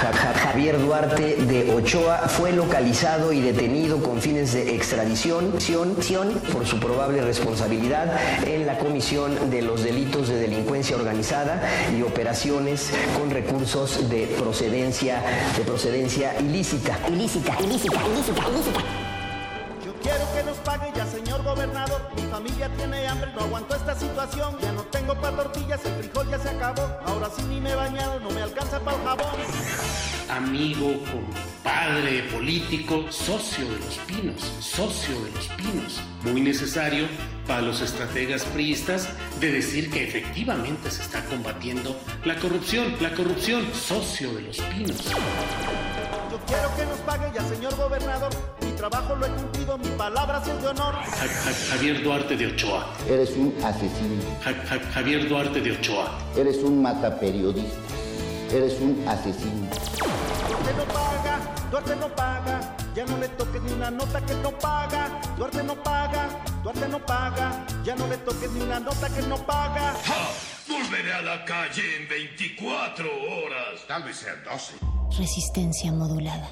Ja- 0.00 0.12
Ja- 0.12 0.34
Javier 0.34 0.78
Duarte 0.80 1.36
de 1.36 1.74
Ochoa 1.74 2.18
fue 2.28 2.52
localizado 2.52 3.32
y 3.32 3.40
detenido 3.40 4.02
con 4.02 4.20
fines 4.20 4.52
de 4.54 4.74
extradición 4.74 5.60
ción- 5.60 6.02
ción 6.02 6.32
por 6.52 6.66
su 6.66 6.78
probable 6.80 7.20
responsabilidad 7.22 8.08
en 8.46 8.66
la 8.66 8.78
comisión 8.78 9.50
de 9.50 9.62
los 9.62 9.82
delitos 9.84 10.28
de 10.28 10.36
delincuencia 10.40 10.96
organizada 10.96 11.62
y 11.96 12.02
operaciones 12.02 12.90
con 13.18 13.30
recursos 13.30 14.08
de 14.08 14.26
procedencia 14.38 15.22
de 15.56 15.64
procedencia 15.64 16.38
ilícita. 16.40 16.98
Ilícita, 17.08 17.52
ilícita, 17.62 17.96
ilícita, 18.08 18.48
ilícita. 18.48 18.80
Yo 19.84 19.92
quiero 20.02 20.24
que 20.34 20.42
nos 20.44 20.56
pague 20.58 20.90
gobernador. 21.54 22.00
Mi 22.14 22.22
familia 22.22 22.68
tiene 22.76 23.06
hambre, 23.08 23.32
no 23.34 23.40
aguanto 23.42 23.74
esta 23.74 23.94
situación. 23.94 24.56
Ya 24.62 24.72
no 24.72 24.82
tengo 24.84 25.14
para 25.14 25.36
tortillas, 25.36 25.84
el 25.84 25.94
frijol 25.94 26.30
ya 26.30 26.38
se 26.38 26.48
acabó. 26.50 26.88
Ahora 27.04 27.28
sí 27.34 27.42
ni 27.48 27.60
me 27.60 27.70
he 27.70 27.74
bañado, 27.74 28.20
no 28.20 28.30
me 28.30 28.42
alcanza 28.42 28.78
para 28.80 28.96
el 28.96 29.02
jabón. 29.04 29.26
amigo, 30.28 30.94
compadre 31.10 32.22
político, 32.32 33.04
socio 33.10 33.64
de 33.64 33.78
los 33.78 33.98
pinos, 34.06 34.40
socio 34.60 35.20
de 35.24 35.30
los 35.32 35.48
pinos. 35.48 36.00
Muy 36.22 36.40
necesario 36.40 37.08
para 37.46 37.62
los 37.62 37.80
estrategas 37.80 38.44
priistas 38.44 39.08
de 39.40 39.50
decir 39.50 39.90
que 39.90 40.04
efectivamente 40.04 40.90
se 40.90 41.02
está 41.02 41.24
combatiendo 41.24 41.96
la 42.24 42.36
corrupción, 42.36 42.94
la 43.00 43.12
corrupción, 43.12 43.66
socio 43.74 44.32
de 44.34 44.42
los 44.42 44.60
pinos. 44.60 45.04
Yo 46.30 46.38
quiero 46.46 46.76
que 46.76 46.86
nos 46.86 46.98
pague 47.00 47.26
ya, 47.34 47.42
señor 47.42 47.74
gobernador. 47.76 48.30
Trabajo 48.80 49.14
lo 49.14 49.26
he 49.26 49.30
cumplido, 49.30 49.76
mi 49.76 49.88
palabra 49.90 50.40
es 50.40 50.62
de 50.62 50.68
honor. 50.68 50.94
Ja- 50.94 51.28
Ja- 51.44 51.68
Javier 51.76 52.02
Duarte 52.02 52.34
de 52.34 52.46
Ochoa. 52.46 52.86
Eres 53.06 53.30
un 53.36 53.54
asesino. 53.62 54.22
Ja- 54.42 54.54
Ja- 54.68 54.80
Javier 54.94 55.28
Duarte 55.28 55.60
de 55.60 55.72
Ochoa. 55.72 56.18
Eres 56.34 56.56
un 56.62 56.80
mataperiodista. 56.80 57.76
Eres 58.50 58.80
un 58.80 59.04
asesino. 59.06 59.68
Duarte 60.48 60.72
no 60.78 60.84
paga, 60.94 61.38
Duarte 61.70 61.96
no 61.96 62.08
paga. 62.16 62.76
Ya 62.94 63.04
no 63.04 63.18
le 63.18 63.28
toques 63.28 63.60
ni 63.62 63.72
una 63.72 63.90
nota 63.90 64.24
que 64.24 64.34
no 64.36 64.50
paga. 64.58 65.20
Duarte 65.36 65.62
no 65.62 65.74
paga, 65.82 66.28
Duarte 66.62 66.88
no 66.88 66.98
paga. 67.04 67.66
Ya 67.84 67.94
no 67.96 68.06
le 68.06 68.16
toques 68.16 68.50
ni 68.52 68.62
una 68.62 68.80
nota 68.80 69.08
que 69.10 69.20
no 69.22 69.36
paga. 69.44 69.94
Volveré 70.66 71.12
a 71.12 71.20
la 71.22 71.44
calle 71.44 71.82
en 72.00 72.08
24 72.08 73.04
horas. 73.06 73.80
Tal 73.86 74.02
vez 74.04 74.16
sean 74.16 74.42
12. 74.42 74.72
Resistencia 75.18 75.92
modulada. 75.92 76.48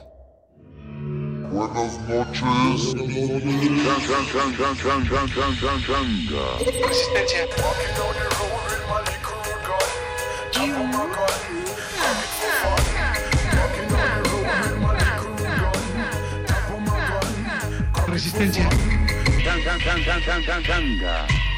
Buenas 1.51 1.99
noches. 2.09 2.95
Resistencia. 6.87 7.49
Resistencia. 18.07 18.69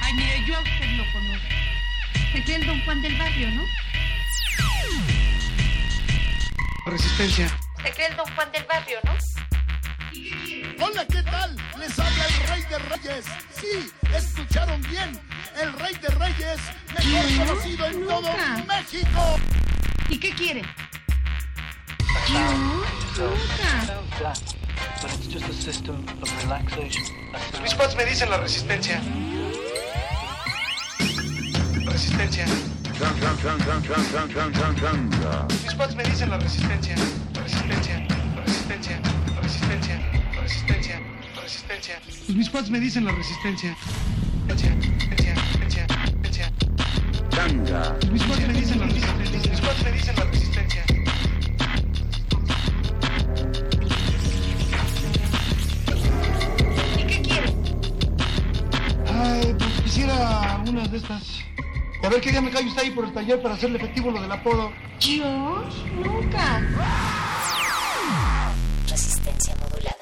Ay, 0.02 0.14
mire, 0.14 0.44
yo 0.46 0.56
a 0.56 0.60
usted 0.60 0.86
lo 0.96 1.04
conozco. 1.12 1.48
Es 2.34 2.48
el 2.48 2.66
don 2.66 2.84
Juan 2.84 3.02
del 3.02 3.18
barrio, 3.18 3.50
¿no? 3.50 3.64
Resistencia. 6.86 7.48
Se 7.82 7.90
cree 7.92 8.06
el 8.08 8.16
don 8.16 8.26
Juan 8.34 8.52
del 8.52 8.64
barrio, 8.64 8.98
¿no? 9.04 9.29
Hola, 10.82 11.06
¿qué 11.06 11.22
tal? 11.22 11.56
Les 11.78 11.98
habla 11.98 12.26
el 12.26 12.48
Rey 12.48 12.62
de 12.70 12.78
Reyes. 12.78 13.24
Sí, 13.52 13.92
escucharon 14.14 14.80
bien. 14.82 15.20
El 15.60 15.72
Rey 15.74 15.94
de 15.94 16.08
Reyes, 16.08 16.60
mejor 16.94 17.46
conocido 17.46 17.86
en 17.86 18.06
todo 18.06 18.30
México. 18.66 19.38
¿Y 20.08 20.18
qué 20.18 20.30
quiere? 20.34 20.62
but 25.02 25.10
it's 25.14 25.26
just 25.26 25.48
a 25.48 25.52
system 25.52 26.04
of 26.22 26.44
relaxation. 26.44 27.04
Mis 27.62 27.74
pads 27.74 27.96
me 27.96 28.04
dicen 28.04 28.30
la 28.30 28.38
resistencia. 28.38 29.00
Resistencia. 31.86 32.46
Mis 35.64 35.74
pads 35.74 35.94
me 35.96 36.04
dicen 36.04 36.30
la. 36.30 36.38
Resistencia. 36.38 36.94
Resistencia. 37.42 38.06
Resistencia. 38.44 39.00
Resistencia. 39.42 39.79
Resistencia. 41.80 42.00
Pues 42.26 42.36
mis 42.36 42.50
pads 42.50 42.70
me 42.70 42.78
dicen 42.78 43.04
la 43.06 43.12
resistencia. 43.12 43.74
Resistencia. 44.48 45.34
Resistencia. 45.56 46.52
Mis 48.12 48.22
pads 48.22 48.46
me 48.46 48.52
dicen 48.52 48.80
la 48.80 48.86
resistencia. 48.86 49.50
Mis 49.50 49.60
pads 49.60 49.84
me 49.84 49.92
dicen 49.92 50.16
la 50.16 50.24
resistencia. 50.24 50.84
¿Y 56.98 57.02
qué 57.06 57.22
quiere? 57.22 57.54
Ay, 59.14 59.54
pues 59.58 59.80
quisiera 59.82 60.62
una 60.66 60.86
de 60.86 60.98
estas. 60.98 61.40
Y 62.02 62.06
a 62.06 62.08
ver 62.10 62.20
qué 62.20 62.30
día 62.30 62.42
me 62.42 62.50
cae 62.50 62.66
usted 62.66 62.82
ahí 62.82 62.90
por 62.90 63.06
el 63.06 63.14
taller 63.14 63.40
para 63.40 63.54
hacerle 63.54 63.78
efectivo 63.78 64.10
lo 64.10 64.20
del 64.20 64.32
apodo. 64.32 64.70
Yo 65.00 65.64
nunca. 65.94 66.60
Resistencia 68.86 69.54
modulada. 69.56 69.99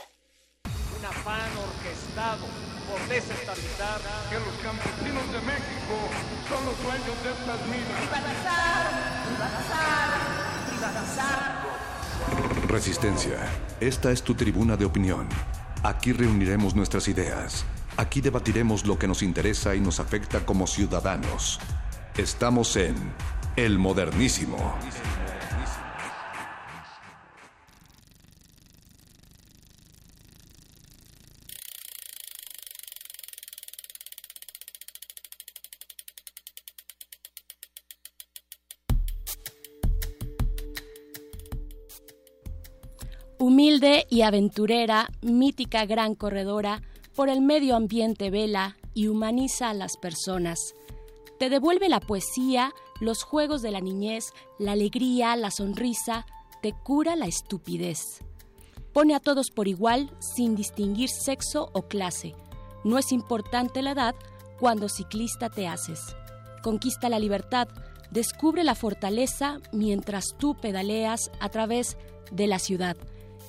Orquestado 2.19 2.47
por 2.91 2.99
desestabilizar 3.09 4.01
que 4.29 4.41
los 4.41 4.57
campesinos 4.61 5.33
de 5.33 5.41
México 5.43 6.11
son 6.49 6.65
los 6.65 6.77
dueños 6.83 7.23
de 7.23 7.31
estas 7.31 7.65
minas. 7.69 8.01
Privatizar, 8.11 8.91
privatizar, 9.29 10.09
privatizar. 10.69 11.63
Resistencia. 12.67 13.39
Esta 13.81 14.11
es 14.11 14.25
tu 14.25 14.35
tribuna 14.35 14.77
de 14.77 14.85
opinión. 14.85 15.29
Aquí 15.85 16.13
reuniremos 16.13 16.75
nuestras 16.75 17.07
ideas. 17.07 17.65
Aquí 17.97 18.21
debatiremos 18.21 18.85
lo 18.85 18.99
que 18.99 19.07
nos 19.07 19.23
interesa 19.23 19.77
y 19.77 19.81
nos 19.81 20.01
afecta 20.01 20.45
como 20.45 20.67
ciudadanos. 20.67 21.61
Estamos 22.17 22.75
en 22.77 22.97
El 23.55 23.79
Modernísimo. 23.79 24.75
Y 44.11 44.23
aventurera, 44.23 45.09
mítica 45.23 45.87
gran 45.87 46.17
corredora, 46.17 46.83
por 47.15 47.29
el 47.29 47.41
medio 47.41 47.77
ambiente 47.77 48.29
vela 48.29 48.77
y 48.93 49.07
humaniza 49.07 49.71
a 49.71 49.75
las 49.75 49.97
personas. 49.97 50.59
Te 51.39 51.49
devuelve 51.49 51.89
la 51.89 52.01
poesía, 52.01 52.73
los 53.01 53.23
juegos 53.23 53.63
de 53.63 53.71
la 53.71 53.81
niñez, 53.81 54.33
la 54.59 54.73
alegría, 54.73 55.37
la 55.37 55.53
sonrisa, 55.53 56.27
te 56.61 56.73
cura 56.73 57.15
la 57.15 57.27
estupidez. 57.27 58.01
Pone 58.93 59.15
a 59.15 59.21
todos 59.21 59.53
por 59.53 59.69
igual 59.69 60.11
sin 60.19 60.57
distinguir 60.57 61.09
sexo 61.09 61.71
o 61.73 61.83
clase. 61.83 62.35
No 62.83 62.99
es 62.99 63.13
importante 63.13 63.81
la 63.81 63.93
edad 63.93 64.17
cuando 64.59 64.89
ciclista 64.89 65.51
te 65.51 65.69
haces. 65.69 66.01
Conquista 66.65 67.09
la 67.09 67.21
libertad, 67.21 67.69
descubre 68.11 68.65
la 68.65 68.75
fortaleza 68.75 69.61
mientras 69.73 70.35
tú 70.37 70.57
pedaleas 70.57 71.31
a 71.39 71.49
través 71.49 71.97
de 72.33 72.49
la 72.49 72.59
ciudad. 72.59 72.97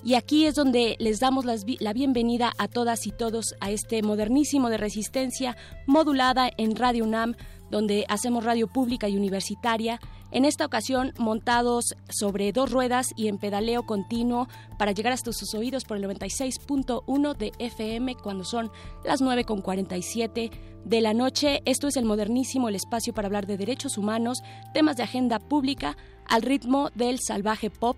Y 0.03 0.13
aquí 0.13 0.45
es 0.45 0.55
donde 0.55 0.95
les 0.99 1.19
damos 1.19 1.45
la 1.45 1.93
bienvenida 1.93 2.53
a 2.57 2.67
todas 2.67 3.05
y 3.05 3.11
todos 3.11 3.55
a 3.59 3.69
este 3.69 4.01
modernísimo 4.01 4.69
de 4.69 4.77
resistencia 4.77 5.57
modulada 5.87 6.49
en 6.57 6.77
Radio 6.77 7.03
UNAM, 7.03 7.35
donde 7.69 8.05
hacemos 8.07 8.45
radio 8.45 8.67
pública 8.67 9.09
y 9.09 9.17
universitaria. 9.17 9.99
En 10.31 10.45
esta 10.45 10.65
ocasión 10.65 11.13
montados 11.17 11.95
sobre 12.09 12.53
dos 12.53 12.71
ruedas 12.71 13.07
y 13.15 13.27
en 13.27 13.39
pedaleo 13.39 13.85
continuo 13.85 14.47
para 14.77 14.93
llegar 14.93 15.11
hasta 15.11 15.33
sus 15.33 15.53
oídos 15.53 15.83
por 15.83 15.97
el 15.97 16.03
96.1 16.03 17.35
de 17.35 17.51
FM 17.59 18.15
cuando 18.15 18.45
son 18.45 18.71
las 19.03 19.21
9.47 19.21 20.51
de 20.85 21.01
la 21.01 21.13
noche. 21.13 21.61
Esto 21.65 21.87
es 21.87 21.97
el 21.97 22.05
modernísimo, 22.05 22.69
el 22.69 22.75
espacio 22.75 23.13
para 23.13 23.25
hablar 23.25 23.47
de 23.47 23.57
derechos 23.57 23.97
humanos, 23.97 24.39
temas 24.73 24.95
de 24.95 25.03
agenda 25.03 25.39
pública 25.39 25.97
al 26.25 26.43
ritmo 26.43 26.89
del 26.95 27.19
salvaje 27.19 27.69
pop. 27.69 27.97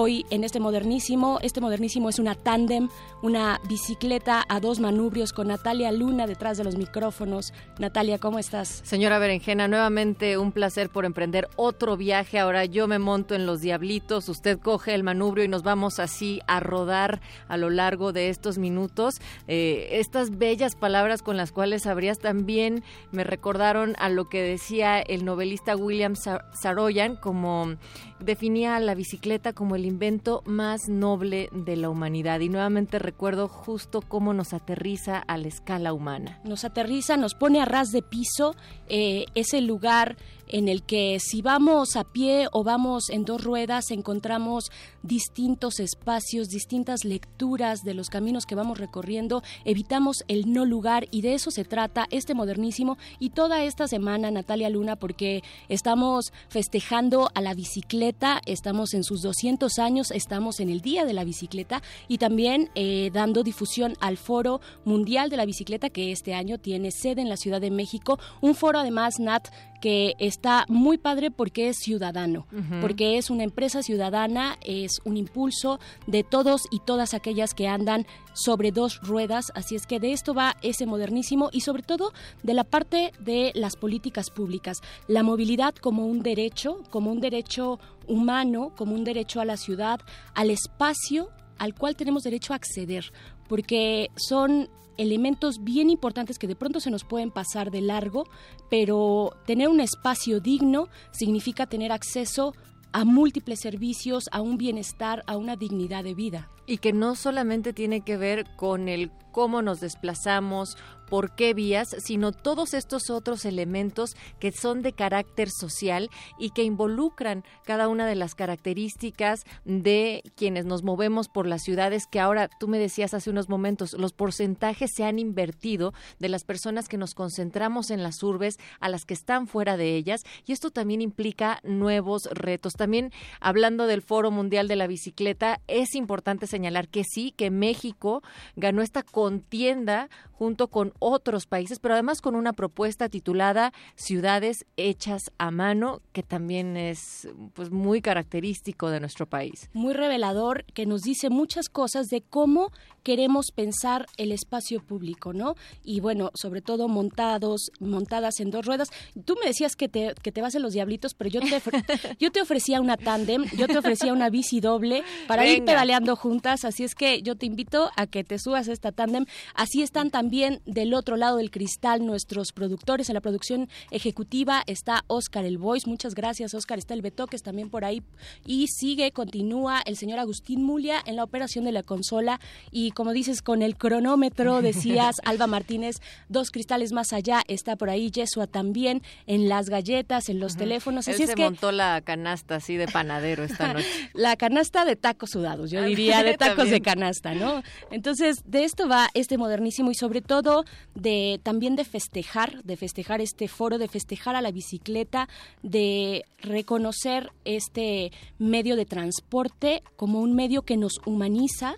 Hoy 0.00 0.24
en 0.30 0.44
este 0.44 0.60
modernísimo, 0.60 1.40
este 1.42 1.60
modernísimo 1.60 2.08
es 2.08 2.20
una 2.20 2.36
tándem, 2.36 2.88
una 3.20 3.60
bicicleta 3.68 4.44
a 4.48 4.60
dos 4.60 4.78
manubrios 4.78 5.32
con 5.32 5.48
Natalia 5.48 5.90
Luna 5.90 6.28
detrás 6.28 6.56
de 6.56 6.62
los 6.62 6.76
micrófonos. 6.76 7.52
Natalia, 7.80 8.20
¿cómo 8.20 8.38
estás? 8.38 8.80
Señora 8.84 9.18
Berenjena, 9.18 9.66
nuevamente 9.66 10.38
un 10.38 10.52
placer 10.52 10.88
por 10.88 11.04
emprender 11.04 11.48
otro 11.56 11.96
viaje. 11.96 12.38
Ahora 12.38 12.64
yo 12.64 12.86
me 12.86 13.00
monto 13.00 13.34
en 13.34 13.44
los 13.44 13.60
diablitos, 13.60 14.28
usted 14.28 14.60
coge 14.60 14.94
el 14.94 15.02
manubrio 15.02 15.42
y 15.42 15.48
nos 15.48 15.64
vamos 15.64 15.98
así 15.98 16.40
a 16.46 16.60
rodar 16.60 17.20
a 17.48 17.56
lo 17.56 17.68
largo 17.68 18.12
de 18.12 18.28
estos 18.28 18.56
minutos. 18.56 19.16
Eh, 19.48 19.88
estas 19.94 20.38
bellas 20.38 20.76
palabras 20.76 21.22
con 21.22 21.36
las 21.36 21.50
cuales 21.50 21.88
abrías 21.88 22.20
también 22.20 22.84
me 23.10 23.24
recordaron 23.24 23.96
a 23.98 24.10
lo 24.10 24.28
que 24.28 24.42
decía 24.44 25.00
el 25.00 25.24
novelista 25.24 25.74
William 25.74 26.14
Sa- 26.14 26.44
Saroyan, 26.52 27.16
como 27.16 27.74
definía 28.20 28.78
la 28.80 28.94
bicicleta 28.94 29.52
como 29.52 29.76
el 29.76 29.84
invento 29.84 30.42
más 30.44 30.88
noble 30.88 31.48
de 31.52 31.76
la 31.76 31.90
humanidad. 31.90 32.40
Y 32.40 32.48
nuevamente 32.48 32.98
recuerdo 32.98 33.48
justo 33.48 34.02
cómo 34.02 34.32
nos 34.34 34.52
aterriza 34.52 35.18
a 35.18 35.36
la 35.36 35.48
escala 35.48 35.92
humana. 35.92 36.40
Nos 36.44 36.64
aterriza, 36.64 37.16
nos 37.16 37.34
pone 37.34 37.60
a 37.60 37.64
ras 37.64 37.90
de 37.90 38.02
piso, 38.02 38.54
eh, 38.88 39.26
es 39.34 39.54
el 39.54 39.66
lugar 39.66 40.16
en 40.50 40.68
el 40.68 40.82
que 40.82 41.18
si 41.20 41.42
vamos 41.42 41.96
a 41.96 42.04
pie 42.04 42.48
o 42.52 42.64
vamos 42.64 43.10
en 43.10 43.24
dos 43.24 43.42
ruedas 43.42 43.90
encontramos 43.90 44.70
distintos 45.02 45.80
espacios, 45.80 46.48
distintas 46.48 47.04
lecturas 47.04 47.80
de 47.82 47.94
los 47.94 48.08
caminos 48.08 48.46
que 48.46 48.54
vamos 48.54 48.78
recorriendo, 48.78 49.42
evitamos 49.64 50.24
el 50.28 50.52
no 50.52 50.64
lugar 50.64 51.06
y 51.10 51.22
de 51.22 51.34
eso 51.34 51.50
se 51.50 51.64
trata 51.64 52.06
este 52.10 52.34
modernísimo 52.34 52.98
y 53.18 53.30
toda 53.30 53.62
esta 53.64 53.88
semana 53.88 54.30
Natalia 54.30 54.68
Luna 54.70 54.96
porque 54.96 55.42
estamos 55.68 56.32
festejando 56.48 57.30
a 57.34 57.40
la 57.40 57.54
bicicleta, 57.54 58.40
estamos 58.46 58.94
en 58.94 59.04
sus 59.04 59.22
200 59.22 59.78
años, 59.78 60.10
estamos 60.10 60.60
en 60.60 60.70
el 60.70 60.80
Día 60.80 61.04
de 61.04 61.12
la 61.12 61.24
Bicicleta 61.24 61.82
y 62.08 62.18
también 62.18 62.70
eh, 62.74 63.10
dando 63.12 63.42
difusión 63.42 63.94
al 64.00 64.16
Foro 64.16 64.60
Mundial 64.84 65.30
de 65.30 65.36
la 65.36 65.46
Bicicleta 65.46 65.90
que 65.90 66.12
este 66.12 66.34
año 66.34 66.58
tiene 66.58 66.90
sede 66.90 67.22
en 67.22 67.28
la 67.28 67.36
Ciudad 67.36 67.60
de 67.60 67.70
México, 67.70 68.18
un 68.40 68.54
foro 68.54 68.78
además 68.78 69.18
Nat 69.18 69.48
que 69.80 70.14
está 70.18 70.64
muy 70.68 70.98
padre 70.98 71.30
porque 71.30 71.68
es 71.68 71.78
ciudadano, 71.78 72.46
porque 72.80 73.18
es 73.18 73.30
una 73.30 73.44
empresa 73.44 73.82
ciudadana, 73.82 74.58
es 74.64 75.00
un 75.04 75.16
impulso 75.16 75.78
de 76.06 76.24
todos 76.24 76.62
y 76.70 76.80
todas 76.80 77.14
aquellas 77.14 77.54
que 77.54 77.68
andan 77.68 78.06
sobre 78.32 78.72
dos 78.72 79.00
ruedas, 79.02 79.46
así 79.54 79.74
es 79.76 79.86
que 79.86 80.00
de 80.00 80.12
esto 80.12 80.34
va 80.34 80.56
ese 80.62 80.86
modernísimo 80.86 81.50
y 81.52 81.60
sobre 81.60 81.82
todo 81.82 82.12
de 82.42 82.54
la 82.54 82.64
parte 82.64 83.12
de 83.20 83.52
las 83.54 83.76
políticas 83.76 84.30
públicas, 84.30 84.80
la 85.06 85.22
movilidad 85.22 85.74
como 85.74 86.06
un 86.06 86.22
derecho, 86.22 86.82
como 86.90 87.10
un 87.10 87.20
derecho 87.20 87.78
humano, 88.06 88.72
como 88.76 88.94
un 88.94 89.04
derecho 89.04 89.40
a 89.40 89.44
la 89.44 89.56
ciudad, 89.56 90.00
al 90.34 90.50
espacio 90.50 91.30
al 91.58 91.74
cual 91.74 91.96
tenemos 91.96 92.22
derecho 92.22 92.52
a 92.52 92.56
acceder, 92.56 93.12
porque 93.48 94.10
son 94.16 94.68
elementos 94.98 95.64
bien 95.64 95.88
importantes 95.88 96.38
que 96.38 96.46
de 96.46 96.56
pronto 96.56 96.80
se 96.80 96.90
nos 96.90 97.04
pueden 97.04 97.30
pasar 97.30 97.70
de 97.70 97.80
largo, 97.80 98.24
pero 98.68 99.30
tener 99.46 99.68
un 99.68 99.80
espacio 99.80 100.40
digno 100.40 100.88
significa 101.12 101.66
tener 101.66 101.92
acceso 101.92 102.52
a 102.92 103.04
múltiples 103.04 103.60
servicios, 103.60 104.24
a 104.32 104.40
un 104.40 104.58
bienestar, 104.58 105.22
a 105.26 105.36
una 105.36 105.56
dignidad 105.56 106.04
de 106.04 106.14
vida. 106.14 106.50
Y 106.68 106.78
que 106.78 106.92
no 106.92 107.16
solamente 107.16 107.72
tiene 107.72 108.02
que 108.02 108.16
ver 108.16 108.44
con 108.54 108.88
el 108.88 109.10
cómo 109.32 109.62
nos 109.62 109.80
desplazamos, 109.80 110.76
por 111.08 111.34
qué 111.34 111.54
vías, 111.54 111.88
sino 111.98 112.32
todos 112.32 112.74
estos 112.74 113.10
otros 113.10 113.44
elementos 113.44 114.14
que 114.38 114.52
son 114.52 114.82
de 114.82 114.92
carácter 114.92 115.48
social 115.50 116.10
y 116.38 116.50
que 116.50 116.62
involucran 116.62 117.44
cada 117.64 117.88
una 117.88 118.06
de 118.06 118.14
las 118.14 118.34
características 118.34 119.44
de 119.64 120.22
quienes 120.36 120.66
nos 120.66 120.82
movemos 120.82 121.28
por 121.28 121.46
las 121.46 121.62
ciudades, 121.62 122.06
que 122.06 122.20
ahora 122.20 122.48
tú 122.60 122.68
me 122.68 122.78
decías 122.78 123.14
hace 123.14 123.30
unos 123.30 123.48
momentos, 123.48 123.94
los 123.94 124.12
porcentajes 124.12 124.90
se 124.94 125.04
han 125.04 125.18
invertido 125.18 125.94
de 126.18 126.28
las 126.28 126.44
personas 126.44 126.88
que 126.88 126.98
nos 126.98 127.14
concentramos 127.14 127.90
en 127.90 128.02
las 128.02 128.22
urbes 128.22 128.58
a 128.80 128.88
las 128.88 129.04
que 129.04 129.14
están 129.14 129.46
fuera 129.46 129.76
de 129.76 129.96
ellas, 129.96 130.22
y 130.46 130.52
esto 130.52 130.70
también 130.70 131.00
implica 131.00 131.60
nuevos 131.62 132.28
retos. 132.32 132.74
También 132.74 133.12
hablando 133.40 133.86
del 133.86 134.02
Foro 134.02 134.30
Mundial 134.30 134.68
de 134.68 134.76
la 134.76 134.86
Bicicleta, 134.86 135.60
es 135.68 135.94
importante 135.94 136.46
señalar 136.46 136.57
señalar 136.58 136.88
que 136.88 137.04
sí, 137.04 137.32
que 137.36 137.52
México 137.52 138.20
ganó 138.56 138.82
esta 138.82 139.04
contienda 139.04 140.08
junto 140.32 140.68
con 140.68 140.92
otros 141.00 141.46
países, 141.46 141.78
pero 141.80 141.94
además 141.94 142.20
con 142.20 142.36
una 142.36 142.52
propuesta 142.52 143.08
titulada 143.08 143.72
Ciudades 143.96 144.66
hechas 144.76 145.32
a 145.38 145.50
mano, 145.50 146.00
que 146.12 146.22
también 146.22 146.76
es 146.76 147.28
pues 147.54 147.70
muy 147.70 148.00
característico 148.00 148.90
de 148.90 149.00
nuestro 149.00 149.26
país. 149.26 149.68
Muy 149.72 149.94
revelador, 149.94 150.64
que 150.74 150.86
nos 150.86 151.02
dice 151.02 151.28
muchas 151.28 151.68
cosas 151.68 152.06
de 152.06 152.22
cómo 152.22 152.70
queremos 153.02 153.46
pensar 153.54 154.06
el 154.16 154.32
espacio 154.32 154.80
público, 154.80 155.32
¿no? 155.32 155.54
Y 155.82 156.00
bueno, 156.00 156.30
sobre 156.34 156.60
todo 156.60 156.88
montados, 156.88 157.70
montadas 157.80 158.38
en 158.38 158.50
dos 158.50 158.66
ruedas. 158.66 158.90
Tú 159.24 159.36
me 159.40 159.46
decías 159.46 159.76
que 159.76 159.88
te, 159.88 160.14
que 160.22 160.30
te 160.30 160.42
vas 160.42 160.54
en 160.54 160.62
los 160.62 160.72
diablitos, 160.72 161.14
pero 161.14 161.30
yo 161.30 161.40
te, 161.40 161.60
yo 162.20 162.30
te 162.30 162.40
ofrecía 162.40 162.80
una 162.80 162.96
tándem, 162.96 163.44
yo 163.56 163.66
te 163.66 163.78
ofrecía 163.78 164.12
una 164.12 164.28
bici 164.28 164.60
doble 164.60 165.02
para 165.26 165.46
ir 165.46 165.64
pedaleando 165.64 166.16
juntas, 166.16 166.47
así 166.48 166.84
es 166.84 166.94
que 166.94 167.22
yo 167.22 167.36
te 167.36 167.46
invito 167.46 167.90
a 167.96 168.06
que 168.06 168.24
te 168.24 168.38
subas 168.38 168.68
a 168.68 168.72
esta 168.72 168.92
tándem. 168.92 169.26
Así 169.54 169.82
están 169.82 170.10
también 170.10 170.60
del 170.66 170.94
otro 170.94 171.16
lado 171.16 171.36
del 171.36 171.50
cristal 171.50 172.04
nuestros 172.04 172.52
productores. 172.52 173.08
En 173.10 173.14
la 173.14 173.20
producción 173.20 173.68
ejecutiva 173.90 174.62
está 174.66 175.04
Oscar 175.08 175.44
El 175.44 175.58
Voice. 175.58 175.88
Muchas 175.88 176.14
gracias, 176.14 176.54
Oscar. 176.54 176.78
Está 176.78 176.94
el 176.94 177.02
Betoques 177.02 177.42
también 177.42 177.70
por 177.70 177.84
ahí. 177.84 178.02
Y 178.46 178.66
sigue, 178.68 179.12
continúa 179.12 179.82
el 179.84 179.96
señor 179.96 180.18
Agustín 180.18 180.62
Mulia 180.64 181.02
en 181.04 181.16
la 181.16 181.24
operación 181.24 181.64
de 181.64 181.72
la 181.72 181.82
consola. 181.82 182.40
Y 182.70 182.92
como 182.92 183.12
dices, 183.12 183.42
con 183.42 183.62
el 183.62 183.76
cronómetro, 183.76 184.62
decías, 184.62 185.16
Alba 185.24 185.46
Martínez, 185.46 185.96
dos 186.28 186.50
cristales 186.50 186.92
más 186.92 187.12
allá, 187.12 187.42
está 187.48 187.76
por 187.76 187.90
ahí 187.90 188.10
Yesua 188.10 188.46
también, 188.46 189.02
en 189.26 189.48
las 189.48 189.68
galletas, 189.68 190.28
en 190.28 190.40
los 190.40 190.56
teléfonos. 190.56 191.08
Él 191.08 191.14
Así 191.14 191.24
se 191.26 191.32
es 191.32 191.36
que 191.36 191.44
montó 191.44 191.72
la 191.72 192.00
canasta 192.00 192.56
así 192.56 192.76
de 192.76 192.88
panadero 192.88 193.44
esta 193.44 193.72
noche. 193.74 193.86
la 194.14 194.36
canasta 194.36 194.84
de 194.84 194.96
tacos 194.96 195.30
sudados, 195.30 195.70
yo 195.70 195.82
diría, 195.82 196.22
de 196.22 196.37
tacos 196.38 196.70
de 196.70 196.80
canasta, 196.80 197.34
¿no? 197.34 197.62
Entonces, 197.90 198.42
de 198.46 198.64
esto 198.64 198.88
va 198.88 199.08
este 199.14 199.36
modernísimo 199.36 199.90
y 199.90 199.94
sobre 199.94 200.22
todo 200.22 200.64
de 200.94 201.40
también 201.42 201.76
de 201.76 201.84
festejar, 201.84 202.62
de 202.64 202.76
festejar 202.76 203.20
este 203.20 203.48
foro, 203.48 203.78
de 203.78 203.88
festejar 203.88 204.36
a 204.36 204.42
la 204.42 204.50
bicicleta, 204.50 205.28
de 205.62 206.24
reconocer 206.40 207.30
este 207.44 208.12
medio 208.38 208.76
de 208.76 208.86
transporte 208.86 209.82
como 209.96 210.20
un 210.20 210.34
medio 210.34 210.62
que 210.62 210.76
nos 210.76 211.00
humaniza, 211.04 211.74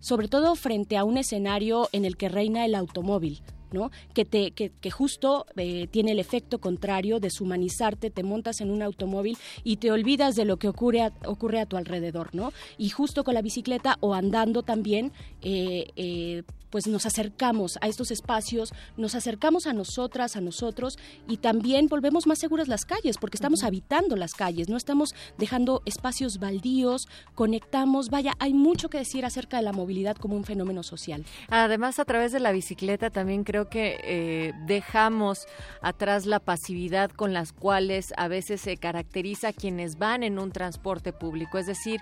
sobre 0.00 0.28
todo 0.28 0.54
frente 0.54 0.96
a 0.96 1.04
un 1.04 1.16
escenario 1.16 1.88
en 1.92 2.04
el 2.04 2.16
que 2.16 2.28
reina 2.28 2.64
el 2.64 2.74
automóvil. 2.74 3.42
¿No? 3.74 3.90
Que, 4.14 4.24
te, 4.24 4.52
que, 4.52 4.90
justo 4.90 5.44
eh, 5.56 5.86
tiene 5.90 6.12
el 6.12 6.18
efecto 6.18 6.58
contrario, 6.58 7.20
deshumanizarte, 7.20 8.10
te 8.10 8.22
montas 8.22 8.60
en 8.60 8.70
un 8.70 8.82
automóvil 8.82 9.36
y 9.62 9.76
te 9.76 9.90
olvidas 9.90 10.36
de 10.36 10.46
lo 10.46 10.56
que 10.56 10.68
ocurre 10.68 11.02
a, 11.02 11.12
ocurre 11.26 11.60
a 11.60 11.66
tu 11.66 11.76
alrededor, 11.76 12.34
¿no? 12.34 12.52
Y 12.78 12.88
justo 12.88 13.24
con 13.24 13.34
la 13.34 13.42
bicicleta 13.42 13.98
o 14.00 14.14
andando 14.14 14.62
también, 14.62 15.12
eh, 15.42 15.88
eh, 15.96 16.42
pues 16.74 16.88
nos 16.88 17.06
acercamos 17.06 17.78
a 17.82 17.86
estos 17.86 18.10
espacios, 18.10 18.74
nos 18.96 19.14
acercamos 19.14 19.68
a 19.68 19.72
nosotras, 19.72 20.34
a 20.34 20.40
nosotros 20.40 20.98
y 21.28 21.36
también 21.36 21.86
volvemos 21.86 22.26
más 22.26 22.40
seguras 22.40 22.66
las 22.66 22.84
calles, 22.84 23.16
porque 23.16 23.36
estamos 23.36 23.62
habitando 23.62 24.16
las 24.16 24.34
calles, 24.34 24.68
no 24.68 24.76
estamos 24.76 25.14
dejando 25.38 25.82
espacios 25.84 26.40
baldíos, 26.40 27.06
conectamos, 27.36 28.10
vaya, 28.10 28.32
hay 28.40 28.54
mucho 28.54 28.88
que 28.88 28.98
decir 28.98 29.24
acerca 29.24 29.58
de 29.58 29.62
la 29.62 29.72
movilidad 29.72 30.16
como 30.16 30.34
un 30.34 30.42
fenómeno 30.42 30.82
social. 30.82 31.24
Además, 31.48 32.00
a 32.00 32.04
través 32.04 32.32
de 32.32 32.40
la 32.40 32.50
bicicleta 32.50 33.08
también 33.08 33.44
creo 33.44 33.68
que 33.68 34.00
eh, 34.02 34.52
dejamos 34.66 35.46
atrás 35.80 36.26
la 36.26 36.40
pasividad 36.40 37.12
con 37.12 37.32
las 37.32 37.52
cuales 37.52 38.12
a 38.16 38.26
veces 38.26 38.60
se 38.60 38.78
caracteriza 38.78 39.50
a 39.50 39.52
quienes 39.52 39.96
van 39.96 40.24
en 40.24 40.40
un 40.40 40.50
transporte 40.50 41.12
público. 41.12 41.56
Es 41.56 41.66
decir, 41.66 42.00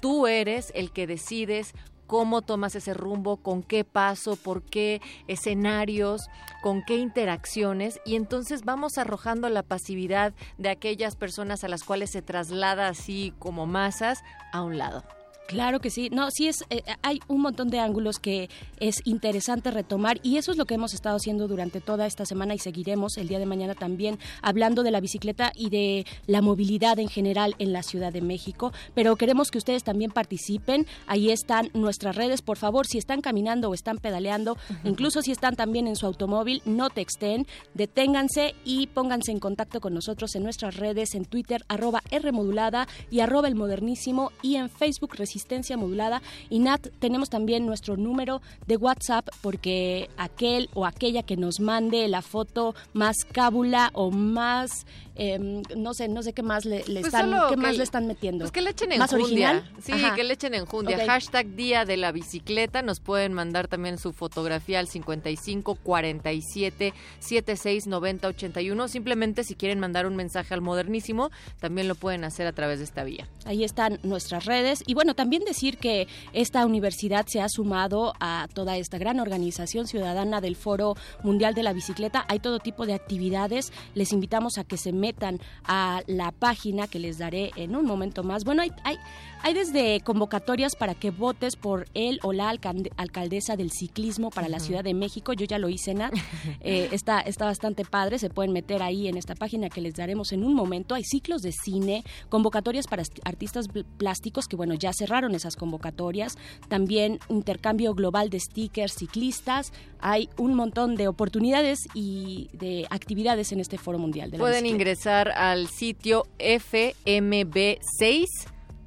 tú 0.00 0.28
eres 0.28 0.70
el 0.76 0.92
que 0.92 1.08
decides 1.08 1.74
cómo 2.12 2.42
tomas 2.42 2.74
ese 2.74 2.92
rumbo, 2.92 3.38
con 3.38 3.62
qué 3.62 3.84
paso, 3.84 4.36
por 4.36 4.62
qué 4.62 5.00
escenarios, 5.28 6.28
con 6.60 6.84
qué 6.84 6.98
interacciones 6.98 8.00
y 8.04 8.16
entonces 8.16 8.66
vamos 8.66 8.98
arrojando 8.98 9.48
la 9.48 9.62
pasividad 9.62 10.34
de 10.58 10.68
aquellas 10.68 11.16
personas 11.16 11.64
a 11.64 11.68
las 11.68 11.84
cuales 11.84 12.10
se 12.10 12.20
traslada 12.20 12.88
así 12.88 13.32
como 13.38 13.64
masas 13.64 14.22
a 14.52 14.60
un 14.60 14.76
lado. 14.76 15.04
Claro 15.52 15.80
que 15.80 15.90
sí. 15.90 16.08
No, 16.10 16.30
sí 16.30 16.48
es, 16.48 16.64
eh, 16.70 16.82
hay 17.02 17.20
un 17.28 17.42
montón 17.42 17.68
de 17.68 17.78
ángulos 17.78 18.18
que 18.18 18.48
es 18.80 18.96
interesante 19.04 19.70
retomar 19.70 20.18
y 20.22 20.38
eso 20.38 20.50
es 20.50 20.56
lo 20.56 20.64
que 20.64 20.76
hemos 20.76 20.94
estado 20.94 21.16
haciendo 21.16 21.46
durante 21.46 21.82
toda 21.82 22.06
esta 22.06 22.24
semana 22.24 22.54
y 22.54 22.58
seguiremos 22.58 23.18
el 23.18 23.28
día 23.28 23.38
de 23.38 23.44
mañana 23.44 23.74
también 23.74 24.18
hablando 24.40 24.82
de 24.82 24.90
la 24.90 25.00
bicicleta 25.00 25.52
y 25.54 25.68
de 25.68 26.06
la 26.26 26.40
movilidad 26.40 26.98
en 26.98 27.08
general 27.08 27.54
en 27.58 27.74
la 27.74 27.82
Ciudad 27.82 28.14
de 28.14 28.22
México. 28.22 28.72
Pero 28.94 29.16
queremos 29.16 29.50
que 29.50 29.58
ustedes 29.58 29.84
también 29.84 30.10
participen. 30.10 30.86
Ahí 31.06 31.30
están 31.30 31.68
nuestras 31.74 32.16
redes. 32.16 32.40
Por 32.40 32.56
favor, 32.56 32.86
si 32.86 32.96
están 32.96 33.20
caminando 33.20 33.68
o 33.68 33.74
están 33.74 33.98
pedaleando, 33.98 34.56
incluso 34.84 35.20
si 35.20 35.32
están 35.32 35.54
también 35.54 35.86
en 35.86 35.96
su 35.96 36.06
automóvil, 36.06 36.62
no 36.64 36.88
texten, 36.88 37.46
deténganse 37.74 38.54
y 38.64 38.86
pónganse 38.86 39.32
en 39.32 39.38
contacto 39.38 39.82
con 39.82 39.92
nosotros 39.92 40.34
en 40.34 40.44
nuestras 40.44 40.78
redes, 40.78 41.14
en 41.14 41.26
Twitter, 41.26 41.62
arroba 41.68 42.02
Rmodulada 42.10 42.88
y 43.10 43.20
arroba 43.20 43.48
el 43.48 43.54
modernísimo 43.54 44.32
y 44.40 44.56
en 44.56 44.70
Facebook 44.70 45.14
Resistencia 45.14 45.41
Modulada. 45.76 46.22
Y 46.50 46.58
Nat, 46.58 46.86
tenemos 46.98 47.30
también 47.30 47.66
nuestro 47.66 47.96
número 47.96 48.40
de 48.66 48.76
WhatsApp 48.76 49.28
porque 49.40 50.08
aquel 50.16 50.68
o 50.74 50.86
aquella 50.86 51.22
que 51.22 51.36
nos 51.36 51.60
mande 51.60 52.08
la 52.08 52.22
foto 52.22 52.74
más 52.92 53.24
cábula 53.24 53.90
o 53.94 54.10
más, 54.10 54.86
em, 55.14 55.62
no 55.76 55.94
sé, 55.94 56.08
no 56.08 56.22
sé 56.22 56.32
qué 56.32 56.42
más 56.42 56.64
le, 56.64 56.84
le 56.86 57.00
Pues 57.00 57.14
están, 57.14 57.32
qué 57.48 57.56
más 57.56 57.76
le 57.76 57.82
están 57.82 58.06
metiendo. 58.06 58.44
Pues 58.44 58.52
que 58.52 58.60
le 58.60 58.70
echen 58.70 58.92
en 58.92 58.98
¿Más 58.98 59.12
original? 59.12 59.70
Sí, 59.82 59.92
Ajá. 59.92 60.14
que 60.14 60.24
le 60.24 60.34
echen 60.34 60.54
en 60.54 60.66
jundia. 60.66 60.96
Ok. 60.96 61.06
Hashtag 61.06 61.54
Día 61.54 61.84
de 61.84 61.96
la 61.96 62.12
Bicicleta. 62.12 62.82
Nos 62.82 63.00
pueden 63.00 63.32
mandar 63.32 63.68
también 63.68 63.98
su 63.98 64.12
fotografía 64.12 64.78
al 64.78 64.88
55 64.88 65.74
47 65.76 66.94
76 67.20 67.86
90 67.86 68.28
81. 68.28 68.88
Simplemente 68.88 69.44
si 69.44 69.54
quieren 69.54 69.80
mandar 69.80 70.06
un 70.06 70.16
mensaje 70.16 70.54
al 70.54 70.60
modernísimo, 70.60 71.30
también 71.60 71.88
lo 71.88 71.94
pueden 71.94 72.24
hacer 72.24 72.46
a 72.46 72.52
través 72.52 72.78
de 72.78 72.84
esta 72.84 73.04
vía. 73.04 73.28
Ahí 73.44 73.64
están 73.64 73.98
nuestras 74.02 74.44
redes. 74.44 74.82
Y 74.86 74.94
bueno, 74.94 75.14
también 75.14 75.44
decir 75.44 75.78
que 75.78 76.08
esta 76.32 76.64
universidad 76.66 77.26
se 77.26 77.40
ha 77.40 77.48
sumado 77.48 78.14
a 78.20 78.48
toda 78.54 78.76
esta 78.76 78.98
gran 78.98 79.20
organización 79.20 79.86
ciudadana 79.86 80.40
del 80.40 80.56
Foro 80.56 80.94
Mundial 81.22 81.54
de 81.54 81.62
la 81.62 81.72
Bicicleta. 81.72 82.24
Hay 82.28 82.38
todo 82.38 82.58
tipo 82.58 82.86
de 82.86 82.94
actividades. 82.94 83.72
Les 83.94 84.12
invitamos 84.12 84.58
a 84.58 84.64
que 84.64 84.76
se 84.76 84.92
metan 85.02 85.40
a 85.64 86.02
la 86.06 86.30
página 86.30 86.86
que 86.86 87.00
les 87.00 87.18
daré 87.18 87.50
en 87.56 87.74
un 87.74 87.84
momento 87.84 88.22
más. 88.22 88.44
Bueno, 88.44 88.62
hay, 88.62 88.70
hay, 88.84 88.96
hay 89.42 89.54
desde 89.54 90.00
convocatorias 90.00 90.76
para 90.76 90.94
que 90.94 91.10
votes 91.10 91.56
por 91.56 91.86
él 91.94 92.18
o 92.22 92.32
la 92.32 92.48
alcalde- 92.50 92.90
alcaldesa 92.96 93.56
del 93.56 93.70
ciclismo 93.70 94.30
para 94.30 94.48
la. 94.48 94.58
Ciudad 94.62 94.84
de 94.84 94.94
México. 94.94 95.32
Yo 95.32 95.44
ya 95.44 95.58
lo 95.58 95.68
hice, 95.68 95.92
Nat. 95.94 96.12
Eh, 96.64 96.88
está, 96.92 97.20
está 97.20 97.44
bastante 97.46 97.84
padre. 97.84 98.18
Se 98.20 98.30
pueden 98.30 98.52
meter 98.52 98.82
ahí 98.82 99.08
en 99.08 99.16
esta 99.16 99.34
página 99.34 99.68
que 99.68 99.80
les 99.80 99.94
daremos 99.94 100.30
en 100.32 100.44
un 100.44 100.54
momento. 100.54 100.94
Hay 100.94 101.02
ciclos 101.02 101.42
de 101.42 101.50
cine, 101.50 102.04
convocatorias 102.28 102.86
para 102.86 103.02
artistas 103.24 103.66
pl- 103.68 103.84
plásticos 103.98 104.46
que, 104.46 104.54
bueno, 104.54 104.74
ya 104.74 104.92
cerraron 104.92 105.34
esas 105.34 105.56
convocatorias. 105.56 106.38
También 106.68 107.18
intercambio 107.28 107.94
global 107.94 108.30
de 108.30 108.38
stickers 108.38 108.92
ciclistas. 108.94 109.72
Hay 110.00 110.28
un 110.38 110.54
montón 110.54 110.94
de 110.94 111.08
oportunidades 111.08 111.80
y 111.94 112.48
de 112.52 112.86
actividades 112.90 113.50
en 113.50 113.58
este 113.60 113.78
Foro 113.78 113.98
Mundial 113.98 114.30
de 114.30 114.38
la 114.38 114.42
Pueden 114.42 114.62
Bicicleta. 114.62 114.82
ingresar 114.82 115.28
al 115.32 115.66
sitio 115.66 116.26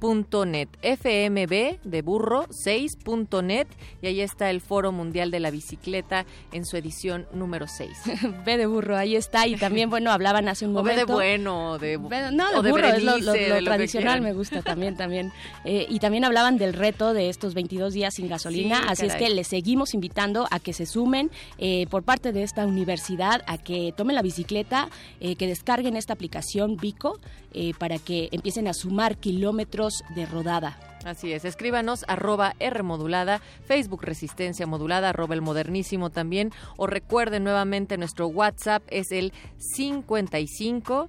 fmb6.net, 0.00 0.68
fmb 0.82 1.78
de 1.84 2.02
burro 2.02 2.46
6.net 2.48 3.66
y 4.02 4.06
ahí 4.06 4.20
está 4.20 4.50
el 4.50 4.60
Foro 4.60 4.92
Mundial 4.92 5.30
de 5.30 5.40
la 5.40 5.50
Bicicleta 5.50 6.26
en 6.52 6.64
su 6.64 6.76
edición 6.76 7.26
número 7.32 7.66
6. 7.68 7.90
Ve 8.44 8.56
de 8.56 8.66
burro, 8.66 8.96
ahí 8.96 9.16
está. 9.16 9.46
Y 9.46 9.56
también, 9.56 9.90
bueno, 9.90 10.10
hablaban 10.10 10.48
hace 10.48 10.66
un 10.66 10.76
O 10.76 10.82
ve 10.82 10.92
momento. 10.92 11.06
de 11.06 11.12
bueno, 11.14 11.70
o 11.72 11.78
de, 11.78 11.96
Ve- 11.96 12.30
No, 12.32 12.50
de 12.50 12.56
o 12.58 12.62
de 12.62 12.70
burro, 12.70 12.86
es 12.88 13.02
lo, 13.02 13.32
de 13.32 13.62
tradicional, 13.62 14.20
me 14.20 14.32
gusta 14.32 14.62
también, 14.62 14.96
también. 14.96 15.32
Eh, 15.64 15.86
y 15.88 15.98
también 15.98 16.24
hablaban 16.24 16.58
del 16.58 16.72
reto 16.72 17.14
de 17.14 17.28
estos 17.28 17.54
22 17.54 17.92
días 17.94 18.14
sin 18.14 18.28
gasolina, 18.28 18.80
Sí, 18.80 18.84
así 18.88 19.06
es 19.06 19.14
que 19.16 19.28
les 19.30 19.46
seguimos 19.48 19.94
invitando 19.94 20.46
a 20.50 20.60
que 20.60 20.72
se 20.72 20.86
sumen 20.86 21.30
eh, 21.58 21.86
por 21.88 22.02
parte 22.02 22.32
de 22.32 22.42
esta 22.42 22.66
universidad, 22.66 23.42
a 23.46 23.58
que 23.58 23.92
tomen 23.96 24.14
la 24.16 24.22
bicicleta, 24.22 24.88
eh, 25.20 25.36
que 25.36 25.46
descarguen 25.46 25.96
esta 25.96 26.12
aplicación 26.12 26.76
Vico 26.76 27.18
para 27.78 27.98
que 27.98 28.28
empiecen 28.32 28.68
a 28.68 28.74
sumar 28.74 29.16
kilómetros 29.16 29.95
de 30.14 30.26
rodada. 30.26 30.78
Así 31.04 31.32
es, 31.32 31.44
escríbanos 31.44 32.04
arroba 32.08 32.54
R 32.58 32.82
modulada, 32.82 33.40
Facebook 33.64 34.02
Resistencia 34.02 34.66
Modulada, 34.66 35.10
arroba 35.10 35.34
el 35.34 35.42
modernísimo 35.42 36.10
también, 36.10 36.50
o 36.76 36.88
recuerden 36.88 37.44
nuevamente 37.44 37.96
nuestro 37.96 38.26
WhatsApp 38.26 38.82
es 38.88 39.12
el 39.12 39.32
55 39.58 41.08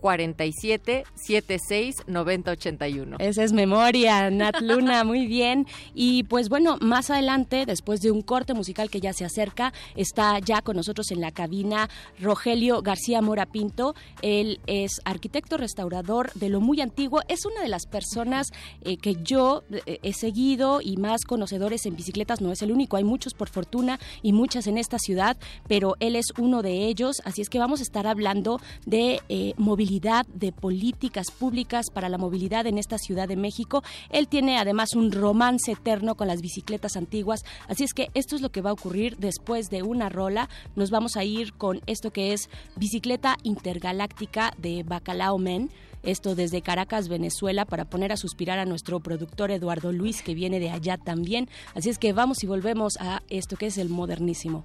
47 0.00 1.04
76 1.14 1.94
90 2.06 2.50
81. 2.52 3.16
Esa 3.18 3.44
es 3.44 3.52
memoria, 3.52 4.30
Nat 4.30 4.60
Luna, 4.60 5.04
muy 5.04 5.26
bien. 5.26 5.66
Y 5.94 6.24
pues 6.24 6.48
bueno, 6.48 6.78
más 6.80 7.10
adelante, 7.10 7.66
después 7.66 8.00
de 8.00 8.10
un 8.10 8.22
corte 8.22 8.54
musical 8.54 8.90
que 8.90 9.00
ya 9.00 9.12
se 9.12 9.24
acerca, 9.24 9.72
está 9.96 10.38
ya 10.38 10.62
con 10.62 10.76
nosotros 10.76 11.10
en 11.10 11.20
la 11.20 11.30
cabina 11.30 11.88
Rogelio 12.20 12.82
García 12.82 13.20
Mora 13.22 13.46
Pinto. 13.46 13.94
Él 14.22 14.60
es 14.66 15.00
arquitecto 15.04 15.56
restaurador 15.56 16.32
de 16.34 16.48
lo 16.48 16.60
muy 16.60 16.80
antiguo. 16.80 17.20
Es 17.28 17.44
una 17.44 17.62
de 17.62 17.68
las 17.68 17.86
personas 17.86 18.48
eh, 18.82 18.96
que 18.96 19.16
yo 19.22 19.62
eh, 19.86 19.98
he 20.02 20.12
seguido 20.12 20.80
y 20.82 20.96
más 20.96 21.24
conocedores 21.24 21.86
en 21.86 21.96
bicicletas. 21.96 22.40
No 22.40 22.52
es 22.52 22.62
el 22.62 22.72
único, 22.72 22.96
hay 22.96 23.04
muchos 23.04 23.34
por 23.34 23.48
fortuna 23.48 23.98
y 24.22 24.32
muchas 24.32 24.66
en 24.66 24.78
esta 24.78 24.98
ciudad, 24.98 25.36
pero 25.66 25.94
él 26.00 26.16
es 26.16 26.26
uno 26.38 26.62
de 26.62 26.86
ellos. 26.86 27.16
Así 27.24 27.42
es 27.42 27.48
que 27.48 27.58
vamos 27.58 27.80
a 27.80 27.82
estar 27.82 28.06
hablando 28.06 28.60
de 28.86 29.20
eh, 29.28 29.54
movilidad, 29.56 29.87
de 29.88 30.52
políticas 30.52 31.30
públicas 31.30 31.86
para 31.92 32.10
la 32.10 32.18
movilidad 32.18 32.66
en 32.66 32.76
esta 32.76 32.98
Ciudad 32.98 33.26
de 33.26 33.36
México. 33.36 33.82
Él 34.10 34.28
tiene 34.28 34.58
además 34.58 34.94
un 34.94 35.10
romance 35.12 35.72
eterno 35.72 36.14
con 36.14 36.28
las 36.28 36.42
bicicletas 36.42 36.96
antiguas. 36.96 37.40
Así 37.68 37.84
es 37.84 37.94
que 37.94 38.08
esto 38.12 38.36
es 38.36 38.42
lo 38.42 38.50
que 38.50 38.60
va 38.60 38.70
a 38.70 38.74
ocurrir 38.74 39.16
después 39.16 39.70
de 39.70 39.82
una 39.82 40.10
rola. 40.10 40.50
Nos 40.76 40.90
vamos 40.90 41.16
a 41.16 41.24
ir 41.24 41.54
con 41.54 41.80
esto 41.86 42.10
que 42.10 42.34
es 42.34 42.50
Bicicleta 42.76 43.38
Intergaláctica 43.44 44.52
de 44.58 44.82
Bacalao 44.82 45.38
Men. 45.38 45.70
Esto 46.02 46.34
desde 46.34 46.62
Caracas, 46.62 47.08
Venezuela, 47.08 47.64
para 47.64 47.86
poner 47.86 48.12
a 48.12 48.16
suspirar 48.16 48.58
a 48.58 48.66
nuestro 48.66 49.00
productor 49.00 49.50
Eduardo 49.50 49.90
Luis, 49.90 50.22
que 50.22 50.34
viene 50.34 50.60
de 50.60 50.70
allá 50.70 50.98
también. 50.98 51.48
Así 51.74 51.88
es 51.88 51.98
que 51.98 52.12
vamos 52.12 52.44
y 52.44 52.46
volvemos 52.46 52.98
a 53.00 53.22
esto 53.30 53.56
que 53.56 53.66
es 53.66 53.78
el 53.78 53.88
modernísimo. 53.88 54.64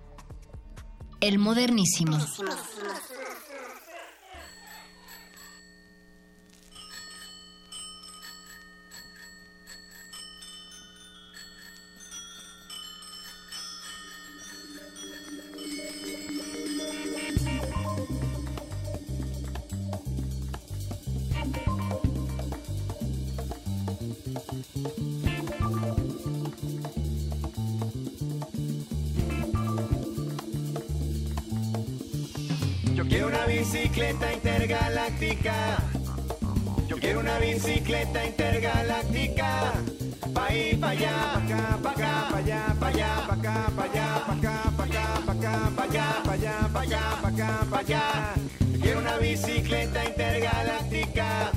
El 1.21 1.39
modernísimo. 1.39 2.17
Bicicleta 33.63 34.33
intergaláctica. 34.33 35.77
Yo 36.85 36.97
quiero 36.97 37.21
una 37.21 37.37
bicicleta 37.37 38.25
intergaláctica. 38.25 39.71
Pa' 40.33 40.53
ir 40.53 40.79
pa' 40.81 40.89
allá, 40.89 41.41
pa' 41.81 41.91
acá, 41.91 42.27
pa' 42.29 42.39
allá, 42.39 42.75
pa' 42.77 42.87
allá, 42.87 43.25
pa' 43.25 43.33
acá, 43.33 43.71
pa' 43.75 43.83
allá, 43.83 44.25
pa' 44.27 44.33
acá, 44.33 44.71
pa' 44.75 44.83
acá, 44.83 45.21
pa' 45.25 45.33
acá, 45.33 46.21
pa' 46.25 46.31
allá, 46.33 46.69
pa' 46.73 47.29
allá, 47.29 47.65
pa' 47.71 47.79
allá. 47.79 48.33
Yo 48.59 48.79
quiero 48.81 48.99
una 48.99 49.17
bicicleta 49.17 50.03
intergaláctica. 50.03 51.51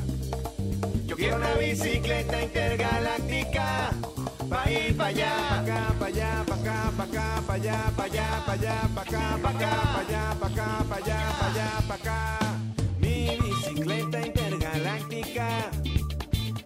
Yo 1.07 1.17
quiero 1.17 1.37
una 1.37 1.55
bicicleta 1.55 2.41
intergaláctica. 2.41 3.91
Pa' 4.49 4.71
ir 4.71 4.97
pa' 4.97 5.07
allá, 5.07 5.33
pa' 5.49 5.57
acá, 5.61 5.95
pa' 5.99 6.07
allá, 6.07 6.45
pa' 6.47 6.55
acá, 6.55 6.93
pa' 6.97 7.05
acá, 7.05 7.43
pa' 7.47 7.55
allá, 7.55 7.93
pa' 7.97 8.05
allá, 8.05 8.43
pa' 8.47 8.53
allá, 8.53 8.89
pa' 8.95 9.03
acá, 9.03 9.39
pa' 9.43 9.51
acá, 9.51 9.73
pa' 9.93 10.01
allá, 10.01 10.37
pa' 10.41 10.47
acá, 10.47 10.85
pa' 10.89 10.97
allá, 10.97 11.21
pa' 11.39 11.47
allá, 11.47 11.83
pa' 11.89 11.95
acá. 11.95 12.21
Mi 13.01 13.37
bicicleta 13.41 14.27
intergaláctica 14.27 15.71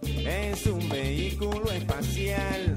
es 0.03 0.65
un 0.67 0.89
vehículo 0.89 1.71
espacial 1.71 2.75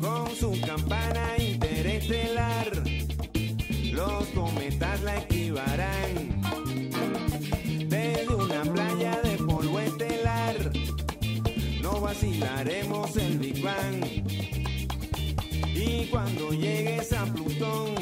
con 0.00 0.34
su 0.34 0.58
campana 0.62 1.36
interestelar. 1.38 2.70
Los 3.92 4.26
cometas 4.28 5.02
la 5.02 5.16
esquivarán 5.16 6.40
desde 7.88 8.34
una 8.34 8.62
playa 8.62 9.20
de 9.22 9.29
vacilaremos 12.10 13.16
el 13.16 13.38
Big 13.38 13.62
Bang. 13.62 14.04
Y 15.74 16.08
cuando 16.10 16.50
llegues 16.50 17.12
a 17.12 17.24
Plutón, 17.26 17.94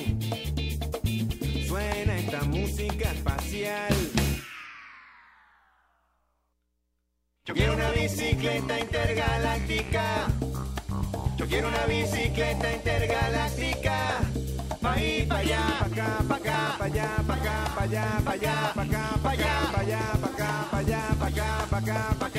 suena 1.67 2.17
esta 2.17 2.43
música 2.45 3.13
espacial. 3.13 3.95
Yo 7.45 7.55
quiero 7.55 7.75
una 7.75 7.91
bicicleta 7.91 8.81
intergaláctica. 8.81 10.27
Yo 11.37 11.47
quiero 11.47 11.69
una 11.69 11.85
bicicleta 11.85 12.73
intergaláctica. 12.73 14.21
Pa' 14.81 15.01
ir 15.03 15.29
pa' 15.29 15.39
allá, 15.39 15.65
pa' 15.81 15.87
acá, 15.87 16.25
pa' 16.29 16.37
acá, 16.37 16.75
pa' 16.79 16.85
allá, 16.85 17.09
pa' 17.27 17.35
acá, 17.35 17.75
pa' 17.75 17.83
allá, 17.83 18.23
pa' 18.25 18.33
allá, 18.33 18.73
pa' 18.75 18.83
acá, 18.83 19.05
pa' 19.23 19.31
allá, 19.31 19.53
pa' 19.69 20.19
pa' 20.21 20.29
acá, 20.29 20.69
pa' 20.71 20.79
allá, 20.79 21.03
pa' 21.19 21.27
acá, 21.27 21.67
pa' 21.69 21.79
acá, 21.79 22.17
pa'. 22.19 22.38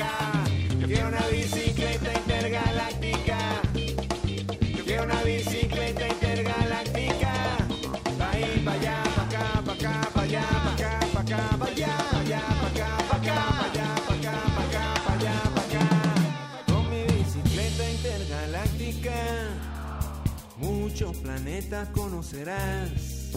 Conocerás. 21.92 23.32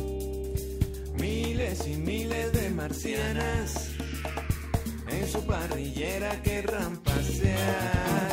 Miles 1.19 1.87
y 1.87 1.97
miles 1.97 2.53
de 2.53 2.69
marcianas 2.69 3.89
en 5.09 5.27
su 5.27 5.45
parrillera 5.45 6.41
querrán 6.41 6.97
pasear. 6.97 8.31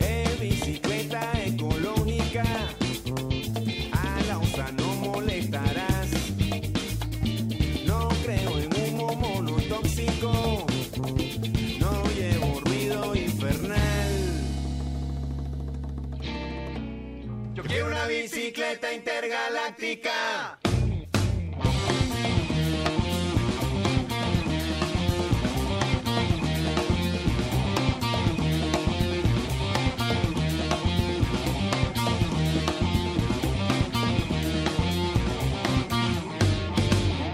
En 0.00 0.40
bicicleta 0.40 1.32
ecológica, 1.44 2.44
a 3.92 4.22
la 4.28 4.38
osa 4.38 4.70
no 4.72 4.94
molestarás. 4.94 5.87
Quiero 17.68 17.86
una 17.86 18.06
bicicleta 18.06 18.92
intergaláctica. 18.92 20.58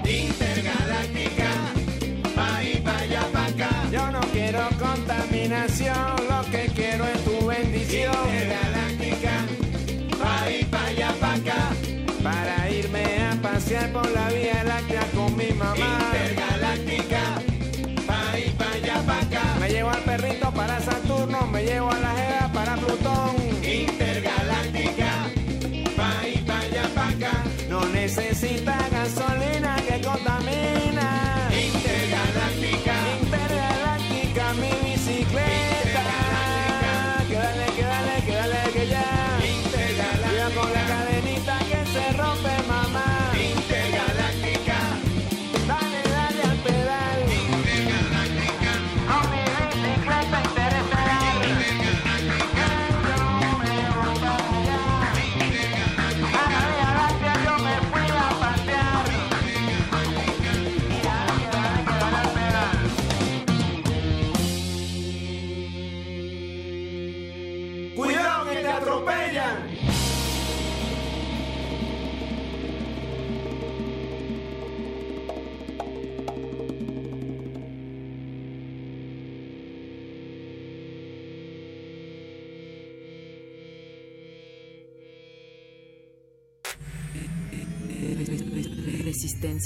Intergaláctica, 0.05 1.49
pa' 2.35 2.63
y 2.63 2.77
pa' 2.81 2.99
allá, 2.99 3.23
pa' 3.33 3.47
acá. 3.47 3.71
Yo 3.91 4.11
no 4.11 4.21
quiero 4.33 4.69
contaminación, 4.79 6.17
lo 6.29 6.51
que 6.51 6.71
quiero 6.75 7.07
es 7.07 7.25
tu 7.25 7.47
bendición. 7.47 8.64
Pasear 13.55 13.93
por 13.93 14.11
la 14.11 14.29
Vía 14.31 14.65
Láctea 14.65 15.07
con 15.15 15.37
mi 15.37 15.53
mamá. 15.53 15.77
Intergaláctica, 15.77 17.41
pa' 18.05 18.39
y 18.39 18.51
pa' 18.51 18.73
allá, 18.73 18.97
pa' 19.07 19.21
acá. 19.21 19.43
Me 19.61 19.69
llevo 19.69 19.91
al 19.91 20.03
perrito 20.03 20.51
para 20.51 20.81
Saturno, 20.81 21.47
me 21.47 21.63
llevo 21.63 21.89
a 21.91 21.99
la 22.01 22.13
Jeva 22.17 22.53
para 22.53 22.75
Plutón. 22.75 23.44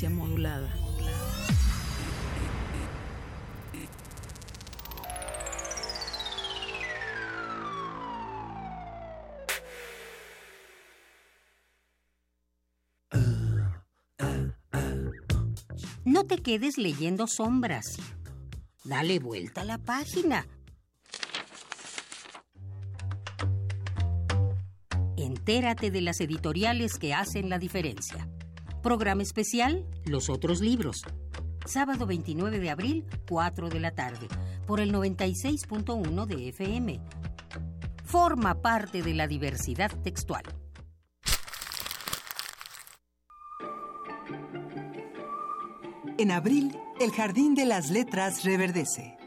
Modulada. 0.07 0.73
No 16.05 16.25
te 16.25 16.39
quedes 16.39 16.79
leyendo 16.79 17.27
sombras. 17.27 17.85
Dale 18.85 19.19
vuelta 19.19 19.63
a 19.63 19.65
la 19.65 19.79
página. 19.79 20.47
Entérate 25.17 25.91
de 25.91 26.01
las 26.03 26.21
editoriales 26.21 26.99
que 26.99 27.15
hacen 27.15 27.51
la 27.51 27.59
diferencia. 27.59 28.29
Programa 28.89 29.23
especial, 29.23 29.85
Los 30.07 30.31
otros 30.31 30.63
libros. 30.63 31.05
Sábado 31.67 32.07
29 32.07 32.59
de 32.59 32.71
abril, 32.71 33.05
4 33.29 33.69
de 33.69 33.81
la 33.81 33.91
tarde, 33.91 34.29
por 34.67 34.81
el 34.81 34.95
96.1 34.95 36.25
de 36.25 36.49
FM. 36.49 36.99
Forma 38.03 38.63
parte 38.63 39.03
de 39.03 39.13
la 39.13 39.27
diversidad 39.27 39.91
textual. 40.01 40.43
En 46.17 46.31
abril, 46.31 46.75
el 46.99 47.11
Jardín 47.11 47.55
de 47.55 47.67
las 47.67 47.91
Letras 47.91 48.43
reverdece. 48.43 49.19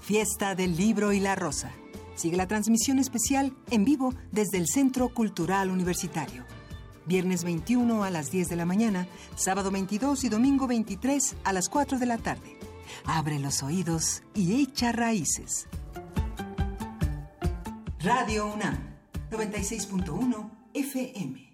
Fiesta 0.00 0.56
del 0.56 0.76
Libro 0.76 1.12
y 1.12 1.20
la 1.20 1.36
Rosa. 1.36 1.70
Sigue 2.16 2.36
la 2.36 2.48
transmisión 2.48 2.98
especial 2.98 3.54
en 3.70 3.84
vivo 3.84 4.12
desde 4.32 4.58
el 4.58 4.66
Centro 4.66 5.10
Cultural 5.10 5.70
Universitario. 5.70 6.55
Viernes 7.06 7.44
21 7.44 8.02
a 8.02 8.10
las 8.10 8.30
10 8.30 8.48
de 8.48 8.56
la 8.56 8.66
mañana, 8.66 9.06
sábado 9.36 9.70
22 9.70 10.24
y 10.24 10.28
domingo 10.28 10.66
23 10.66 11.36
a 11.44 11.52
las 11.52 11.68
4 11.68 11.98
de 11.98 12.06
la 12.06 12.18
tarde. 12.18 12.58
Abre 13.04 13.38
los 13.38 13.62
oídos 13.62 14.22
y 14.34 14.60
echa 14.60 14.92
raíces. 14.92 15.68
Radio 18.00 18.52
UNAM, 18.52 18.78
96.1 19.30 20.50
FM. 20.74 21.46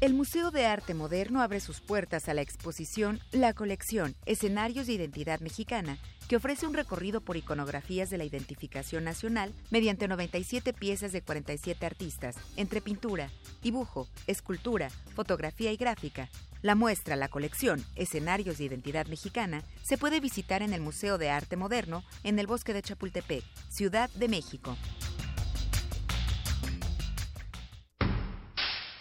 El 0.00 0.14
Museo 0.14 0.50
de 0.50 0.66
Arte 0.66 0.94
Moderno 0.94 1.40
abre 1.40 1.58
sus 1.58 1.80
puertas 1.80 2.28
a 2.28 2.34
la 2.34 2.42
exposición 2.42 3.18
La 3.32 3.54
Colección, 3.54 4.14
Escenarios 4.26 4.86
de 4.86 4.92
Identidad 4.92 5.40
Mexicana, 5.40 5.98
que 6.28 6.36
ofrece 6.36 6.66
un 6.66 6.74
recorrido 6.74 7.20
por 7.20 7.36
iconografías 7.36 8.10
de 8.10 8.18
la 8.18 8.24
identificación 8.24 9.04
nacional 9.04 9.52
mediante 9.70 10.08
97 10.08 10.72
piezas 10.72 11.12
de 11.12 11.22
47 11.22 11.86
artistas, 11.86 12.36
entre 12.56 12.80
pintura, 12.80 13.30
dibujo, 13.62 14.08
escultura, 14.26 14.90
fotografía 15.14 15.72
y 15.72 15.76
gráfica. 15.76 16.28
La 16.62 16.74
muestra 16.74 17.16
La 17.16 17.28
Colección, 17.28 17.84
Escenarios 17.94 18.58
de 18.58 18.64
Identidad 18.64 19.06
Mexicana, 19.06 19.62
se 19.82 19.98
puede 19.98 20.20
visitar 20.20 20.62
en 20.62 20.72
el 20.72 20.80
Museo 20.80 21.18
de 21.18 21.30
Arte 21.30 21.56
Moderno 21.56 22.02
en 22.24 22.38
el 22.38 22.46
Bosque 22.46 22.72
de 22.72 22.82
Chapultepec, 22.82 23.44
Ciudad 23.68 24.10
de 24.10 24.28
México. 24.28 24.76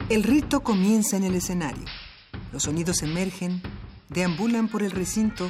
El 0.08 0.22
rito 0.22 0.62
comienza 0.62 1.18
en 1.18 1.24
el 1.24 1.34
escenario. 1.34 1.86
Los 2.54 2.64
sonidos 2.64 3.02
emergen, 3.02 3.64
deambulan 4.10 4.68
por 4.68 4.84
el 4.84 4.92
recinto, 4.92 5.50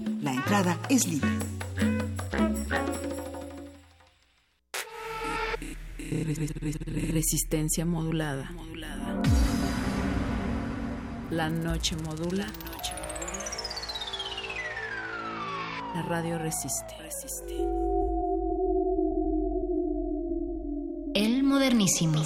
La 0.21 0.33
entrada 0.33 0.77
es 0.87 1.07
libre. 1.07 1.29
Resistencia 7.11 7.85
modulada. 7.85 8.51
La 11.31 11.49
noche 11.49 11.95
modula. 12.03 12.45
La 15.95 16.01
radio 16.03 16.37
resiste. 16.37 16.95
El 21.15 21.43
modernísimo. 21.43 22.21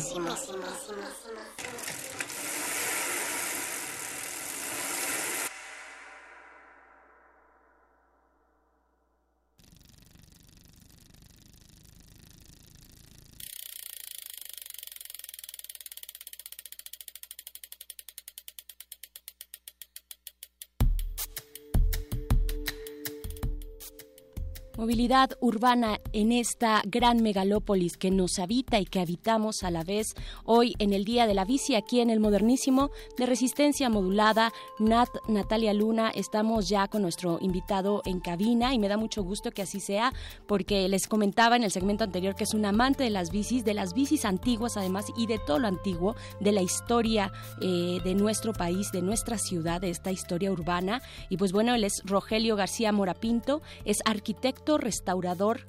Movilidad 24.86 25.32
urbana 25.40 26.00
en 26.14 26.32
esta 26.32 26.84
gran 26.86 27.24
megalópolis 27.24 27.98
que 27.98 28.12
nos 28.12 28.38
habita 28.38 28.80
y 28.80 28.86
que 28.86 29.00
habitamos 29.00 29.64
a 29.64 29.72
la 29.72 29.84
vez 29.84 30.14
hoy 30.44 30.76
en 30.78 30.94
el 30.94 31.06
Día 31.06 31.26
de 31.26 31.34
la 31.34 31.44
Bici 31.44 31.74
aquí 31.74 32.02
en 32.02 32.12
el 32.12 32.20
Modernísimo 32.20 32.92
de 33.18 33.26
Resistencia 33.26 33.90
Modulada. 33.90 34.54
Nat, 34.78 35.10
Natalia 35.28 35.74
Luna, 35.74 36.12
estamos 36.12 36.70
ya 36.70 36.88
con 36.88 37.02
nuestro 37.02 37.40
invitado 37.42 38.04
en 38.06 38.20
cabina 38.20 38.76
y 38.76 38.78
me 38.78 38.88
da 38.88 38.96
mucho 38.96 39.24
gusto 39.24 39.50
que 39.50 39.64
así 39.64 39.80
sea 39.80 40.14
porque 40.46 40.88
les 40.88 41.08
comentaba 41.08 41.56
en 41.56 41.64
el 41.64 41.72
segmento 41.72 42.04
anterior 42.04 42.36
que 42.36 42.44
es 42.44 42.54
un 42.54 42.66
amante 42.66 43.06
de 43.06 43.10
las 43.10 43.32
bicis, 43.32 43.66
de 43.66 43.74
las 43.74 43.96
bicis 43.96 44.24
antiguas 44.24 44.78
además 44.78 45.08
y 45.18 45.26
de 45.26 45.40
todo 45.40 45.58
lo 45.58 45.68
antiguo, 45.68 46.16
de 46.40 46.52
la 46.52 46.62
historia 46.62 47.32
eh, 47.60 47.98
de 48.04 48.14
nuestro 48.14 48.54
país, 48.54 48.92
de 48.92 49.02
nuestra 49.02 49.40
ciudad, 49.40 49.82
de 49.82 49.90
esta 49.90 50.12
historia 50.12 50.52
urbana. 50.52 51.02
Y 51.30 51.38
pues 51.38 51.54
bueno, 51.54 51.74
él 51.74 51.86
es 51.86 52.04
Rogelio 52.06 52.56
García 52.56 52.92
Morapinto, 52.92 53.64
es 53.84 53.98
arquitecto 54.06 54.75
restaurador 54.78 55.62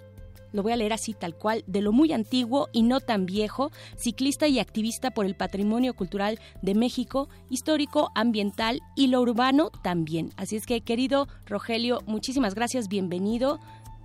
lo 0.57 0.63
voy 0.63 0.73
a 0.73 0.77
leer 0.77 0.95
así 0.95 1.13
tal 1.13 1.35
cual, 1.35 1.65
de 1.67 1.83
lo 1.83 1.93
muy 1.93 2.13
antiguo 2.13 2.69
y 2.73 2.83
no 2.83 3.01
tan 3.01 3.27
viejo, 3.27 3.71
ciclista 3.97 4.49
y 4.49 4.59
activista 4.59 5.11
por 5.11 5.27
el 5.27 5.35
patrimonio 5.35 5.95
cultural 5.95 6.39
de 6.63 6.75
México, 6.75 7.29
histórico, 7.51 8.11
ambiental 8.15 8.81
y 8.97 9.09
lo 9.09 9.21
urbano 9.21 9.71
también. 9.83 10.31
Así 10.37 10.57
es 10.57 10.65
que, 10.65 10.81
querido 10.81 11.29
Rogelio, 11.45 12.01
muchísimas 12.07 12.55
gracias, 12.55 12.89
bienvenido. 12.89 13.61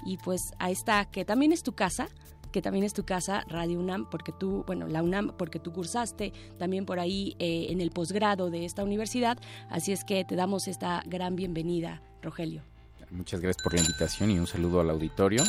Y 0.05 0.17
pues 0.17 0.41
a 0.59 0.71
esta 0.71 1.05
que 1.05 1.25
también 1.25 1.53
es 1.53 1.63
tu 1.63 1.73
casa, 1.73 2.09
que 2.51 2.61
también 2.61 2.83
es 2.83 2.93
tu 2.93 3.05
casa, 3.05 3.45
Radio 3.47 3.79
UNAM, 3.79 4.09
porque 4.09 4.33
tú, 4.33 4.63
bueno, 4.67 4.87
la 4.87 5.03
UNAM, 5.03 5.33
porque 5.37 5.59
tú 5.59 5.71
cursaste 5.71 6.33
también 6.57 6.85
por 6.85 6.99
ahí 6.99 7.35
eh, 7.39 7.67
en 7.69 7.79
el 7.79 7.91
posgrado 7.91 8.49
de 8.49 8.65
esta 8.65 8.83
universidad. 8.83 9.37
Así 9.69 9.91
es 9.91 10.03
que 10.03 10.25
te 10.25 10.35
damos 10.35 10.67
esta 10.67 11.01
gran 11.05 11.35
bienvenida, 11.35 12.01
Rogelio. 12.21 12.70
Muchas 13.12 13.41
gracias 13.41 13.62
por 13.62 13.74
la 13.74 13.82
invitación 13.82 14.32
y 14.32 14.39
un 14.39 14.47
saludo 14.47 14.80
al 14.80 14.89
auditorio. 14.89 15.43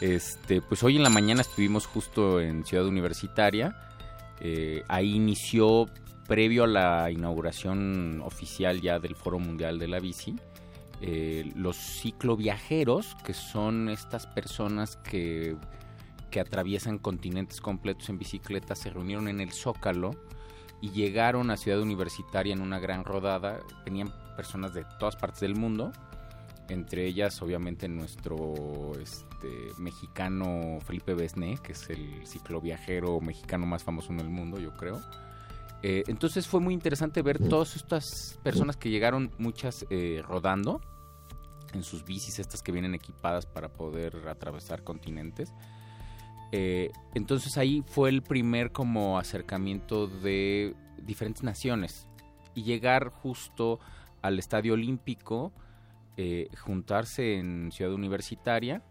Este, 0.00 0.62
pues 0.62 0.84
hoy 0.84 0.96
en 0.96 1.02
la 1.02 1.10
mañana 1.10 1.40
estuvimos 1.40 1.84
justo 1.84 2.40
en 2.40 2.64
Ciudad 2.64 2.86
Universitaria. 2.86 3.76
Eh, 4.40 4.84
ahí 4.86 5.16
inició, 5.16 5.86
previo 6.28 6.62
a 6.62 6.68
la 6.68 7.10
inauguración 7.10 8.22
oficial 8.24 8.80
ya 8.80 9.00
del 9.00 9.16
Foro 9.16 9.40
Mundial 9.40 9.80
de 9.80 9.88
la 9.88 9.98
Bici, 9.98 10.36
eh, 11.00 11.50
los 11.56 11.76
cicloviajeros, 11.76 13.16
que 13.24 13.34
son 13.34 13.88
estas 13.88 14.28
personas 14.28 14.96
que, 14.96 15.56
que 16.30 16.38
atraviesan 16.38 16.98
continentes 16.98 17.60
completos 17.60 18.08
en 18.10 18.18
bicicleta, 18.18 18.76
se 18.76 18.90
reunieron 18.90 19.26
en 19.26 19.40
el 19.40 19.50
Zócalo 19.50 20.12
y 20.80 20.90
llegaron 20.90 21.50
a 21.50 21.56
Ciudad 21.56 21.80
Universitaria 21.80 22.52
en 22.52 22.60
una 22.60 22.78
gran 22.78 23.04
rodada. 23.04 23.58
Tenían 23.84 24.14
personas 24.36 24.72
de 24.72 24.84
todas 25.00 25.16
partes 25.16 25.40
del 25.40 25.56
mundo 25.56 25.90
entre 26.68 27.06
ellas 27.06 27.40
obviamente 27.42 27.88
nuestro 27.88 28.92
este, 29.00 29.72
mexicano 29.78 30.78
Felipe 30.80 31.14
Besné, 31.14 31.58
que 31.62 31.72
es 31.72 31.88
el 31.90 32.26
cicloviajero 32.26 33.20
mexicano 33.20 33.66
más 33.66 33.84
famoso 33.84 34.12
en 34.12 34.20
el 34.20 34.28
mundo, 34.28 34.58
yo 34.58 34.74
creo. 34.76 35.00
Eh, 35.82 36.04
entonces 36.06 36.46
fue 36.46 36.60
muy 36.60 36.74
interesante 36.74 37.22
ver 37.22 37.38
todas 37.38 37.76
estas 37.76 38.38
personas 38.42 38.76
que 38.76 38.90
llegaron, 38.90 39.30
muchas 39.38 39.86
eh, 39.90 40.22
rodando 40.26 40.80
en 41.72 41.82
sus 41.82 42.04
bicis, 42.04 42.38
estas 42.38 42.62
que 42.62 42.72
vienen 42.72 42.94
equipadas 42.94 43.46
para 43.46 43.68
poder 43.68 44.28
atravesar 44.28 44.82
continentes. 44.82 45.52
Eh, 46.52 46.90
entonces 47.14 47.58
ahí 47.58 47.84
fue 47.86 48.08
el 48.08 48.22
primer 48.22 48.72
como 48.72 49.18
acercamiento 49.18 50.06
de 50.06 50.74
diferentes 50.98 51.42
naciones 51.42 52.08
y 52.54 52.62
llegar 52.62 53.10
justo 53.10 53.78
al 54.22 54.38
Estadio 54.38 54.74
Olímpico, 54.74 55.52
eh, 56.16 56.48
juntarse 56.58 57.38
en 57.38 57.70
Ciudad 57.72 57.92
Universitaria 57.92 58.82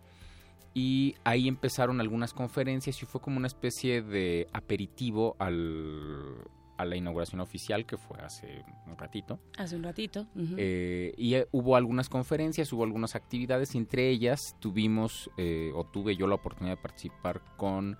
y 0.74 1.16
ahí 1.24 1.48
empezaron 1.48 2.02
algunas 2.02 2.34
conferencias 2.34 3.02
y 3.02 3.06
fue 3.06 3.22
como 3.22 3.38
una 3.38 3.48
especie 3.48 4.02
de 4.02 4.48
aperitivo 4.52 5.36
al, 5.40 6.36
a 6.78 6.86
la 6.86 6.96
inauguración 6.96 7.42
oficial 7.42 7.86
que 7.86 7.98
fue 7.98 8.20
hace 8.20 8.64
un 8.88 8.98
ratito. 8.98 9.40
Hace 9.58 9.76
un 9.76 9.84
ratito. 9.84 10.28
Eh, 10.58 11.14
y 11.18 11.36
eh, 11.36 11.48
hubo 11.52 11.76
algunas 11.76 12.10
conferencias, 12.10 12.72
hubo 12.74 12.84
algunas 12.84 13.16
actividades, 13.16 13.76
entre 13.76 14.10
ellas 14.10 14.56
tuvimos 14.60 15.30
eh, 15.38 15.72
o 15.74 15.86
tuve 15.86 16.16
yo 16.16 16.28
la 16.28 16.36
oportunidad 16.36 16.76
de 16.76 16.82
participar 16.82 17.42
con 17.58 17.98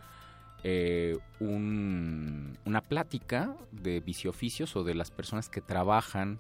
un, 1.40 2.58
una 2.66 2.82
plática 2.82 3.56
de 3.72 4.00
bicioficios 4.00 4.76
o 4.76 4.84
de 4.84 4.96
las 4.96 5.12
personas 5.12 5.48
que 5.48 5.62
trabajan 5.62 6.40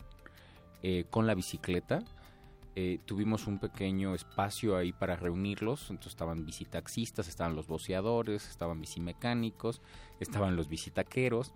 con 1.11 1.27
la 1.27 1.35
bicicleta 1.35 2.03
eh, 2.77 2.99
tuvimos 3.05 3.47
un 3.47 3.59
pequeño 3.59 4.13
espacio 4.13 4.75
ahí 4.75 4.91
para 4.91 5.15
reunirlos, 5.15 5.89
entonces 5.89 6.11
estaban 6.11 6.45
bicitaxistas, 6.45 7.29
estaban 7.29 7.55
los 7.55 7.67
boceadores, 7.67 8.49
estaban 8.49 8.81
bicimecánicos, 8.81 9.81
estaban 10.19 10.57
los 10.57 10.67
bicitaqueros, 10.67 11.53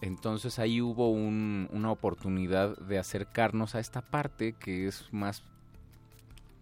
entonces 0.00 0.58
ahí 0.58 0.80
hubo 0.80 1.10
una 1.10 1.90
oportunidad 1.90 2.76
de 2.78 2.98
acercarnos 2.98 3.74
a 3.74 3.80
esta 3.80 4.02
parte 4.02 4.52
que 4.52 4.86
es 4.86 5.10
más, 5.10 5.42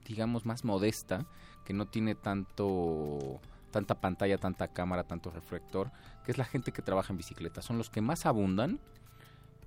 digamos, 0.07 0.47
más 0.47 0.65
modesta, 0.65 1.27
que 1.65 1.75
no 1.75 1.87
tiene 1.87 2.15
tanto 2.15 3.41
tanta 3.73 3.97
pantalla, 3.97 4.39
tanta 4.39 4.69
cámara, 4.69 5.05
tanto 5.05 5.31
reflector, 5.31 5.91
que 6.25 6.33
es 6.33 6.39
la 6.39 6.45
gente 6.45 6.73
que 6.73 6.81
trabaja 6.81 7.13
en 7.13 7.19
bicicleta. 7.19 7.61
Son 7.61 7.77
los 7.77 7.91
que 7.91 8.01
más 8.01 8.25
abundan, 8.25 8.79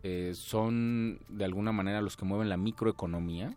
eh, 0.02 0.32
son 0.34 1.20
de 1.28 1.46
alguna 1.46 1.72
manera 1.72 2.02
los 2.02 2.18
que 2.18 2.26
mueven 2.26 2.50
la 2.50 2.58
microeconomía, 2.58 3.56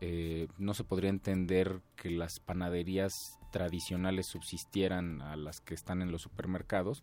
eh, 0.00 0.48
no 0.58 0.74
se 0.74 0.84
podría 0.84 1.10
entender 1.10 1.80
que 1.96 2.10
las 2.10 2.40
panaderías 2.40 3.38
tradicionales 3.50 4.26
subsistieran 4.26 5.22
a 5.22 5.36
las 5.36 5.60
que 5.60 5.74
están 5.74 6.02
en 6.02 6.12
los 6.12 6.22
supermercados 6.22 7.02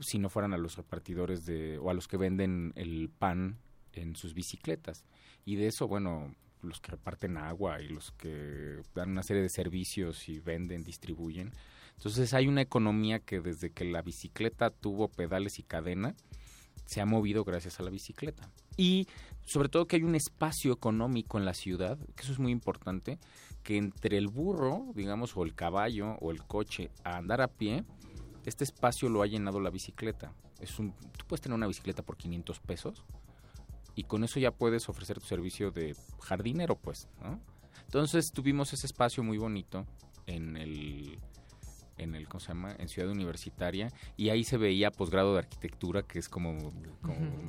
si 0.00 0.18
no 0.18 0.28
fueran 0.28 0.52
a 0.52 0.58
los 0.58 0.76
repartidores 0.76 1.46
de 1.46 1.78
o 1.78 1.90
a 1.90 1.94
los 1.94 2.08
que 2.08 2.16
venden 2.16 2.72
el 2.76 3.08
pan 3.08 3.58
en 3.92 4.16
sus 4.16 4.34
bicicletas 4.34 5.04
y 5.44 5.56
de 5.56 5.68
eso 5.68 5.88
bueno 5.88 6.34
los 6.62 6.80
que 6.80 6.92
reparten 6.92 7.36
agua 7.36 7.80
y 7.80 7.88
los 7.88 8.12
que 8.12 8.82
dan 8.94 9.10
una 9.10 9.22
serie 9.22 9.42
de 9.42 9.48
servicios 9.48 10.28
y 10.28 10.40
venden 10.40 10.84
distribuyen 10.84 11.52
entonces 11.96 12.34
hay 12.34 12.46
una 12.46 12.62
economía 12.62 13.20
que 13.20 13.40
desde 13.40 13.70
que 13.70 13.84
la 13.84 14.02
bicicleta 14.02 14.70
tuvo 14.70 15.08
pedales 15.08 15.58
y 15.58 15.62
cadena 15.62 16.14
se 16.84 17.00
ha 17.00 17.06
movido 17.06 17.44
gracias 17.44 17.80
a 17.80 17.82
la 17.82 17.90
bicicleta. 17.90 18.48
Y 18.76 19.06
sobre 19.44 19.68
todo 19.68 19.86
que 19.86 19.96
hay 19.96 20.02
un 20.02 20.14
espacio 20.14 20.72
económico 20.72 21.38
en 21.38 21.44
la 21.44 21.54
ciudad, 21.54 21.98
que 22.14 22.22
eso 22.22 22.32
es 22.32 22.38
muy 22.38 22.52
importante, 22.52 23.18
que 23.62 23.76
entre 23.76 24.18
el 24.18 24.28
burro, 24.28 24.86
digamos, 24.94 25.36
o 25.36 25.44
el 25.44 25.54
caballo 25.54 26.16
o 26.20 26.30
el 26.30 26.42
coche 26.42 26.90
a 27.04 27.16
andar 27.16 27.40
a 27.40 27.48
pie, 27.48 27.84
este 28.44 28.64
espacio 28.64 29.08
lo 29.08 29.22
ha 29.22 29.26
llenado 29.26 29.60
la 29.60 29.70
bicicleta. 29.70 30.32
Es 30.60 30.78
un, 30.78 30.92
tú 30.92 31.26
puedes 31.26 31.40
tener 31.40 31.54
una 31.54 31.66
bicicleta 31.66 32.02
por 32.02 32.16
500 32.16 32.60
pesos 32.60 33.04
y 33.94 34.04
con 34.04 34.24
eso 34.24 34.38
ya 34.38 34.52
puedes 34.52 34.88
ofrecer 34.88 35.18
tu 35.18 35.26
servicio 35.26 35.70
de 35.70 35.96
jardinero, 36.20 36.76
pues, 36.76 37.08
Entonces 37.84 38.30
tuvimos 38.32 38.72
ese 38.72 38.86
espacio 38.86 39.22
muy 39.22 39.38
bonito 39.38 39.86
en 40.26 40.56
el 40.56 41.18
en 41.98 42.14
el 42.14 42.28
¿cómo 42.28 42.40
se 42.40 42.48
llama? 42.48 42.74
en 42.78 42.88
Ciudad 42.88 43.10
Universitaria 43.10 43.90
y 44.16 44.30
ahí 44.30 44.44
se 44.44 44.56
veía 44.56 44.90
posgrado 44.90 45.32
de 45.32 45.40
arquitectura 45.40 46.02
que 46.02 46.18
es 46.18 46.28
como, 46.28 46.72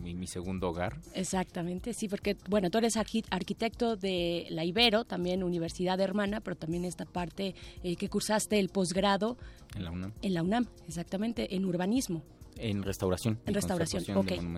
mi, 0.02 0.28
segundo 0.28 0.70
hogar. 0.70 0.98
Exactamente 1.14 1.94
sí 1.94 2.08
porque 2.08 2.36
bueno 2.50 2.70
tú 2.70 2.78
eres 2.78 2.98
arquitecto 2.98 3.96
de 3.96 4.48
la 4.50 4.66
Ibero 4.66 5.06
también 5.06 5.44
universidad 5.44 6.00
hermana 6.00 6.42
pero 6.42 6.56
también 6.56 6.86
esta 6.86 7.06
parte 7.06 7.56
eh, 7.84 7.96
que 7.96 8.10
cursaste 8.10 8.60
el 8.60 8.70
posgrado 8.70 9.38
en 9.76 9.84
la 9.84 9.92
UNAM. 9.92 10.14
en 10.22 10.34
la 10.34 10.44
UNAM 10.44 10.68
exactamente 10.88 11.56
en 11.56 11.66
urbanismo 11.66 12.24
en 12.60 12.84
restauración. 12.84 13.40
En 13.46 13.54
restauración, 13.54 14.04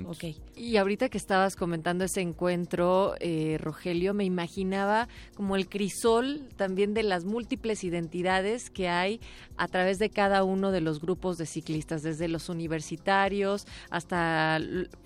ok, 0.07 0.23
Y 0.55 0.77
ahorita 0.77 1.09
que 1.09 1.17
estabas 1.17 1.55
comentando 1.55 2.05
ese 2.05 2.21
encuentro, 2.21 3.15
eh, 3.19 3.57
Rogelio, 3.59 4.13
me 4.13 4.25
imaginaba 4.25 5.07
como 5.35 5.55
el 5.55 5.67
crisol 5.67 6.47
también 6.55 6.93
de 6.93 7.03
las 7.03 7.25
múltiples 7.25 7.83
identidades 7.83 8.69
que 8.69 8.89
hay 8.89 9.19
a 9.57 9.67
través 9.67 9.99
de 9.99 10.09
cada 10.09 10.43
uno 10.43 10.71
de 10.71 10.81
los 10.81 11.01
grupos 11.01 11.37
de 11.37 11.45
ciclistas, 11.45 12.01
desde 12.01 12.27
los 12.27 12.49
universitarios 12.49 13.67
hasta, 13.89 14.59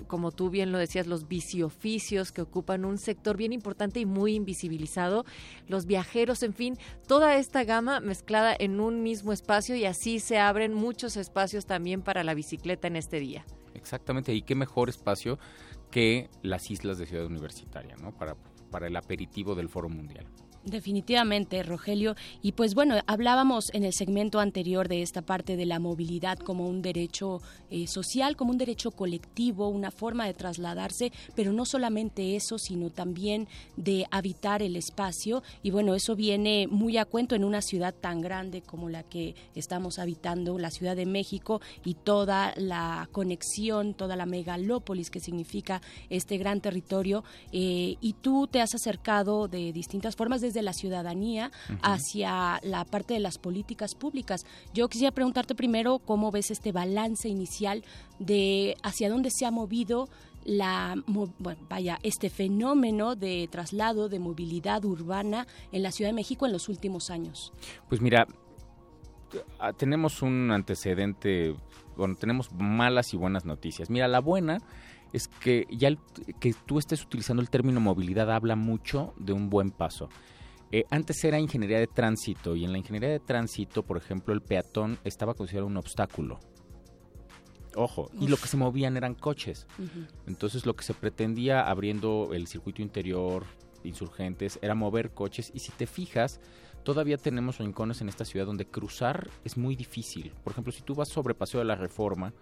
como 0.08 0.32
tú 0.32 0.50
bien 0.50 0.72
lo 0.72 0.78
decías, 0.78 1.08
los 1.08 1.28
bicioficios 1.28 2.32
que 2.32 2.42
ocupan 2.42 2.86
un 2.86 2.98
sector 2.98 3.38
bien 3.38 3.54
importante 3.54 4.00
y 4.00 4.06
muy 4.06 4.36
invisibilizado, 4.36 5.26
los 5.68 5.86
viajeros, 5.86 6.44
en 6.44 6.54
fin, 6.54 6.78
toda 7.08 7.38
esta 7.38 7.64
gama 7.64 8.00
mezclada 8.00 8.56
en 8.58 8.80
un 8.80 9.04
mismo 9.04 9.34
espacio 9.34 9.76
y 9.76 9.86
así 9.86 10.20
se 10.20 10.40
abren 10.40 10.74
muchos 10.74 11.18
espacios 11.18 11.66
también 11.66 12.02
para 12.02 12.24
la 12.24 12.34
bicicleta 12.34 12.83
en 12.88 12.96
este 12.96 13.20
día. 13.20 13.46
Exactamente, 13.74 14.34
y 14.34 14.42
qué 14.44 14.56
mejor 14.56 14.90
espacio 14.90 15.40
que 15.92 16.30
las 16.42 16.70
islas 16.72 16.98
de 16.98 17.06
Ciudad 17.06 17.26
Universitaria, 17.26 17.96
¿no? 17.98 18.12
Para, 18.12 18.36
para 18.72 18.88
el 18.88 18.96
aperitivo 18.96 19.56
del 19.56 19.70
Foro 19.70 19.90
Mundial. 19.90 20.26
Definitivamente, 20.66 21.62
Rogelio. 21.62 22.16
Y 22.42 22.54
pues 22.54 22.74
bueno, 22.74 22.96
hablábamos 23.06 23.70
en 23.74 23.84
el 23.84 23.92
segmento 23.92 24.40
anterior 24.40 24.88
de 24.88 25.02
esta 25.02 25.22
parte 25.22 25.58
de 25.58 25.66
la 25.66 25.78
movilidad 25.78 26.40
como 26.40 26.70
un 26.70 26.82
derecho 26.82 27.42
eh, 27.70 27.86
social, 27.86 28.38
como 28.38 28.52
un 28.52 28.58
derecho 28.58 28.92
colectivo, 28.92 29.68
una 29.68 29.92
forma 29.92 30.26
de 30.26 30.34
trasladarse, 30.34 31.12
pero 31.36 31.52
no 31.52 31.66
solamente 31.66 32.38
eso, 32.38 32.58
sino 32.58 32.92
también 32.92 33.50
de 33.76 34.06
habitar 34.10 34.62
el 34.62 34.78
espacio. 34.78 35.44
Y 35.64 35.72
bueno, 35.72 35.96
eso 35.96 36.16
viene 36.16 36.68
muy 36.70 36.98
a 36.98 37.04
cuento 37.04 37.36
en 37.36 37.44
una 37.44 37.62
ciudad 37.62 37.94
tan 37.94 38.22
grande 38.22 38.62
como 38.62 38.88
la 38.90 39.04
que 39.04 39.36
estamos 39.56 40.00
habitando, 40.00 40.58
la 40.58 40.72
Ciudad 40.72 40.96
de 40.96 41.06
México, 41.06 41.60
y 41.84 41.96
toda 41.96 42.54
la 42.56 43.10
conexión, 43.12 43.96
toda 43.96 44.16
la 44.16 44.26
megalópolis 44.26 45.10
que 45.10 45.20
significa 45.20 45.82
este 46.10 46.38
gran 46.38 46.62
territorio. 46.62 47.26
Eh, 47.52 47.98
y 48.00 48.14
tú 48.14 48.48
te 48.48 48.62
has 48.62 48.74
acercado 48.74 49.50
de 49.50 49.74
distintas 49.74 50.16
formas 50.16 50.40
desde 50.40 50.53
de 50.54 50.62
la 50.62 50.74
ciudadanía 50.74 51.52
hacia 51.82 52.60
la 52.64 52.86
parte 52.86 53.14
de 53.14 53.20
las 53.20 53.38
políticas 53.38 53.96
públicas. 53.96 54.46
Yo 54.74 54.88
quisiera 54.88 55.12
preguntarte 55.12 55.56
primero 55.56 56.00
cómo 56.00 56.32
ves 56.32 56.52
este 56.52 56.72
balance 56.72 57.30
inicial 57.30 57.84
de 58.20 58.76
hacia 58.84 59.10
dónde 59.10 59.30
se 59.32 59.46
ha 59.46 59.52
movido 59.52 60.10
la 60.46 60.96
vaya 61.70 62.00
este 62.04 62.30
fenómeno 62.30 63.16
de 63.16 63.48
traslado 63.50 64.10
de 64.10 64.20
movilidad 64.20 64.84
urbana 64.86 65.48
en 65.72 65.84
la 65.84 65.92
Ciudad 65.92 66.10
de 66.10 66.16
México 66.16 66.46
en 66.46 66.52
los 66.52 66.70
últimos 66.70 67.10
años. 67.10 67.54
Pues 67.88 68.02
mira, 68.02 68.28
tenemos 69.78 70.22
un 70.22 70.52
antecedente, 70.52 71.56
bueno, 71.96 72.16
tenemos 72.16 72.52
malas 72.52 73.14
y 73.14 73.18
buenas 73.18 73.46
noticias. 73.46 73.90
Mira, 73.90 74.08
la 74.08 74.20
buena 74.20 74.60
es 75.14 75.28
que 75.28 75.68
ya 75.72 75.90
que 76.40 76.54
tú 76.66 76.80
estés 76.80 77.04
utilizando 77.04 77.42
el 77.42 77.50
término 77.50 77.80
movilidad 77.80 78.32
habla 78.32 78.56
mucho 78.56 79.14
de 79.18 79.34
un 79.34 79.50
buen 79.50 79.72
paso. 79.72 80.10
Eh, 80.74 80.86
antes 80.90 81.24
era 81.24 81.40
ingeniería 81.40 81.78
de 81.78 81.86
tránsito 81.86 82.56
y 82.56 82.66
en 82.66 82.72
la 82.72 82.80
ingeniería 82.80 83.10
de 83.10 83.20
tránsito, 83.20 83.84
por 83.84 83.96
ejemplo, 83.96 84.34
el 84.34 84.42
peatón 84.42 84.98
estaba 85.04 85.36
considerado 85.36 85.68
un 85.68 85.78
obstáculo. 85.78 86.40
Ojo, 87.76 88.10
y 88.20 88.28
lo 88.28 88.38
que 88.38 88.48
se 88.48 88.58
movían 88.58 88.98
eran 88.98 89.14
coches. 89.14 89.68
Entonces 90.26 90.66
lo 90.66 90.76
que 90.76 90.84
se 90.84 90.96
pretendía 90.96 91.62
abriendo 91.62 92.32
el 92.34 92.48
circuito 92.48 92.82
interior, 92.82 93.46
insurgentes, 93.84 94.58
era 94.64 94.74
mover 94.74 95.12
coches 95.12 95.52
y 95.54 95.60
si 95.60 95.72
te 95.74 95.86
fijas, 95.86 96.40
todavía 96.84 97.18
tenemos 97.18 97.60
rincones 97.60 98.02
en 98.02 98.10
esta 98.10 98.26
ciudad 98.26 98.48
donde 98.48 98.66
cruzar 98.66 99.30
es 99.44 99.58
muy 99.58 99.76
difícil. 99.76 100.32
Por 100.44 100.54
ejemplo, 100.54 100.74
si 100.74 100.82
tú 100.82 100.96
vas 100.96 101.10
sobre 101.10 101.36
Paseo 101.36 101.60
de 101.60 101.68
la 101.68 101.76
Reforma 101.76 102.34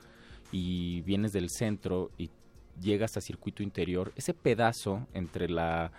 y 0.54 1.02
vienes 1.02 1.34
del 1.34 1.50
centro 1.50 2.12
y 2.18 2.30
llegas 2.80 3.18
a 3.18 3.22
circuito 3.22 3.62
interior, 3.62 4.14
ese 4.16 4.34
pedazo 4.34 5.06
entre 5.14 5.50
la 5.50 5.92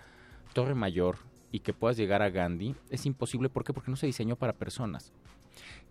Torre 0.55 0.73
Mayor 0.73 1.31
y 1.53 1.59
que 1.59 1.71
puedas 1.71 1.95
llegar 1.95 2.23
a 2.23 2.31
Gandhi 2.31 2.75
es 2.89 3.05
imposible. 3.05 3.47
¿Por 3.47 3.63
qué? 3.63 3.73
Porque 3.73 3.91
no 3.91 3.95
se 3.95 4.07
diseñó 4.07 4.35
para 4.35 4.53
personas. 4.53 5.13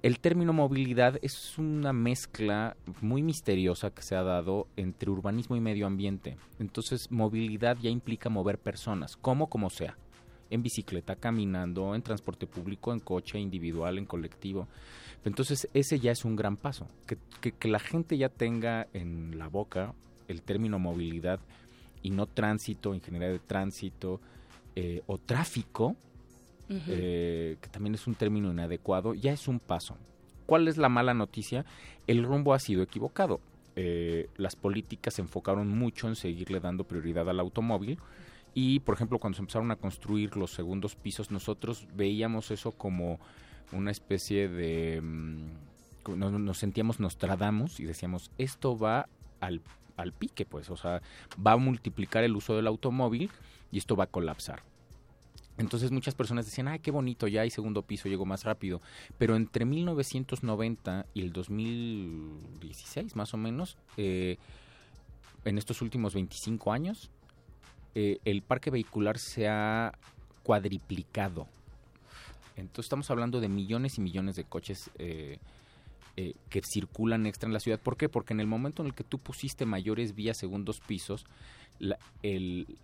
El 0.02 0.18
término 0.18 0.52
movilidad 0.52 1.20
es 1.22 1.56
una 1.56 1.92
mezcla 1.92 2.76
muy 3.00 3.22
misteriosa 3.22 3.90
que 3.90 4.02
se 4.02 4.16
ha 4.16 4.24
dado 4.24 4.66
entre 4.76 5.08
urbanismo 5.08 5.54
y 5.54 5.60
medio 5.60 5.86
ambiente. 5.86 6.36
Entonces, 6.58 7.12
movilidad 7.12 7.78
ya 7.80 7.90
implica 7.90 8.28
mover 8.28 8.58
personas, 8.58 9.16
como 9.16 9.48
como 9.48 9.70
sea. 9.70 9.96
En 10.50 10.64
bicicleta, 10.64 11.14
caminando, 11.14 11.94
en 11.94 12.02
transporte 12.02 12.48
público, 12.48 12.92
en 12.92 12.98
coche, 12.98 13.38
individual, 13.38 13.98
en 13.98 14.04
colectivo. 14.04 14.66
Entonces, 15.24 15.68
ese 15.74 16.00
ya 16.00 16.10
es 16.10 16.24
un 16.24 16.34
gran 16.34 16.56
paso. 16.56 16.88
Que, 17.06 17.52
que 17.52 17.68
la 17.68 17.78
gente 17.78 18.18
ya 18.18 18.28
tenga 18.28 18.88
en 18.92 19.38
la 19.38 19.46
boca 19.46 19.94
el 20.26 20.42
término 20.42 20.80
movilidad 20.80 21.38
y 22.02 22.10
no 22.10 22.26
tránsito, 22.26 22.96
ingeniería 22.96 23.28
de 23.28 23.38
tránsito, 23.38 24.20
eh, 24.76 25.02
o 25.06 25.18
tráfico, 25.18 25.96
eh, 26.68 27.58
que 27.60 27.68
también 27.68 27.94
es 27.94 28.06
un 28.06 28.14
término 28.14 28.50
inadecuado, 28.50 29.12
ya 29.12 29.32
es 29.32 29.46
un 29.48 29.60
paso. 29.60 29.98
¿Cuál 30.46 30.68
es 30.68 30.78
la 30.78 30.88
mala 30.88 31.12
noticia? 31.12 31.66
El 32.06 32.24
rumbo 32.24 32.54
ha 32.54 32.58
sido 32.58 32.82
equivocado. 32.82 33.40
Eh, 33.76 34.28
las 34.36 34.56
políticas 34.56 35.14
se 35.14 35.22
enfocaron 35.22 35.68
mucho 35.68 36.08
en 36.08 36.16
seguirle 36.16 36.60
dando 36.60 36.84
prioridad 36.84 37.28
al 37.28 37.40
automóvil 37.40 37.98
y, 38.54 38.80
por 38.80 38.94
ejemplo, 38.94 39.18
cuando 39.18 39.36
se 39.36 39.42
empezaron 39.42 39.70
a 39.70 39.76
construir 39.76 40.36
los 40.36 40.52
segundos 40.52 40.94
pisos, 40.94 41.30
nosotros 41.30 41.86
veíamos 41.94 42.50
eso 42.50 42.72
como 42.72 43.18
una 43.72 43.90
especie 43.90 44.48
de... 44.48 45.00
mm, 45.02 46.16
nos, 46.16 46.32
nos 46.32 46.58
sentíamos 46.58 47.00
Nostradamus 47.00 47.80
y 47.80 47.84
decíamos, 47.84 48.30
esto 48.36 48.78
va 48.78 49.08
al, 49.40 49.62
al 49.96 50.12
pique, 50.12 50.44
pues, 50.44 50.68
o 50.70 50.76
sea, 50.76 51.00
va 51.44 51.52
a 51.52 51.56
multiplicar 51.56 52.24
el 52.24 52.36
uso 52.36 52.56
del 52.56 52.66
automóvil 52.66 53.30
y 53.72 53.78
esto 53.78 53.96
va 53.96 54.04
a 54.04 54.06
colapsar. 54.06 54.62
Entonces 55.58 55.90
muchas 55.90 56.14
personas 56.14 56.46
decían, 56.46 56.68
ay, 56.68 56.78
qué 56.78 56.90
bonito, 56.90 57.28
ya 57.28 57.42
hay 57.42 57.50
segundo 57.50 57.82
piso, 57.82 58.08
llegó 58.08 58.24
más 58.24 58.44
rápido. 58.44 58.80
Pero 59.18 59.36
entre 59.36 59.64
1990 59.64 61.06
y 61.14 61.22
el 61.22 61.32
2016, 61.32 63.16
más 63.16 63.34
o 63.34 63.36
menos, 63.36 63.76
eh, 63.96 64.38
en 65.44 65.58
estos 65.58 65.82
últimos 65.82 66.14
25 66.14 66.72
años, 66.72 67.10
eh, 67.94 68.18
el 68.24 68.42
parque 68.42 68.70
vehicular 68.70 69.18
se 69.18 69.48
ha 69.48 69.92
cuadriplicado. 70.42 71.46
Entonces 72.56 72.86
estamos 72.86 73.10
hablando 73.10 73.40
de 73.40 73.48
millones 73.48 73.98
y 73.98 74.00
millones 74.00 74.36
de 74.36 74.44
coches 74.44 74.90
eh, 74.98 75.38
que 76.16 76.62
circulan 76.62 77.26
extra 77.26 77.46
en 77.46 77.52
la 77.54 77.60
ciudad. 77.60 77.80
¿Por 77.80 77.96
qué? 77.96 78.08
Porque 78.08 78.32
en 78.34 78.40
el 78.40 78.46
momento 78.46 78.82
en 78.82 78.88
el 78.88 78.94
que 78.94 79.04
tú 79.04 79.18
pusiste 79.18 79.64
mayores 79.66 80.14
vías 80.14 80.38
segundos 80.38 80.80
pisos, 80.80 81.24
la, 81.78 81.98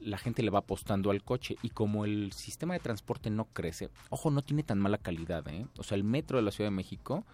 la 0.01 0.18
gente 0.18 0.43
le 0.43 0.51
va 0.51 0.61
apostando 0.61 1.11
al 1.11 1.22
coche 1.22 1.57
y 1.62 1.70
como 1.70 2.05
el 2.05 2.32
sistema 2.32 2.74
de 2.74 2.80
transporte 2.80 3.30
no 3.30 3.45
crece, 3.47 3.91
ojo, 4.11 4.30
no 4.30 4.43
tiene 4.43 4.62
tan 4.62 4.78
mala 4.78 4.99
calidad, 4.99 5.47
¿eh? 5.49 5.66
O 5.78 5.82
sea, 5.82 5.97
el 5.97 6.05
metro 6.05 6.39
de 6.39 6.43
la 6.43 6.51
Ciudad 6.51 6.70
de 6.70 6.76
México, 6.76 7.24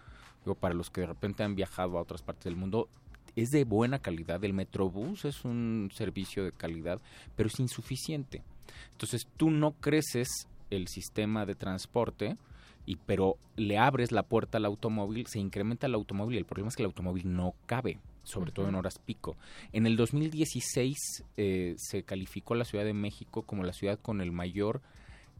digo, 0.43 0.55
para 0.55 0.75
los 0.75 0.89
que 0.89 1.01
de 1.01 1.07
repente 1.07 1.43
han 1.43 1.55
viajado 1.55 1.97
a 1.97 2.01
otras 2.01 2.21
partes 2.21 2.45
del 2.45 2.55
mundo, 2.55 2.87
es 3.35 3.51
de 3.51 3.65
buena 3.65 3.99
calidad. 3.99 4.43
El 4.43 4.53
Metrobús 4.53 5.25
es 5.25 5.43
un 5.43 5.91
servicio 5.93 6.43
de 6.43 6.51
calidad, 6.51 7.01
pero 7.35 7.47
es 7.47 7.59
insuficiente. 7.59 8.43
Entonces, 8.91 9.27
tú 9.37 9.51
no 9.51 9.71
creces 9.73 10.47
el 10.69 10.87
sistema 10.87 11.45
de 11.45 11.55
transporte, 11.55 12.37
y 12.85 12.97
pero 12.97 13.37
le 13.55 13.77
abres 13.77 14.11
la 14.11 14.23
puerta 14.23 14.57
al 14.57 14.65
automóvil, 14.65 15.27
se 15.27 15.39
incrementa 15.39 15.87
el 15.87 15.95
automóvil 15.95 16.35
y 16.35 16.39
el 16.39 16.45
problema 16.45 16.69
es 16.69 16.75
que 16.75 16.83
el 16.83 16.87
automóvil 16.87 17.33
no 17.33 17.55
cabe, 17.65 17.99
sobre 18.25 18.51
todo 18.51 18.67
en 18.67 18.75
horas 18.75 18.99
pico. 18.99 19.37
En 19.71 19.87
el 19.87 19.95
2016 19.95 21.23
eh, 21.37 21.75
se 21.77 22.03
calificó 22.03 22.53
a 22.53 22.57
la 22.57 22.65
Ciudad 22.65 22.83
de 22.83 22.93
México 22.93 23.43
como 23.43 23.63
la 23.63 23.71
ciudad 23.71 23.97
con 23.99 24.19
el 24.19 24.33
mayor 24.33 24.81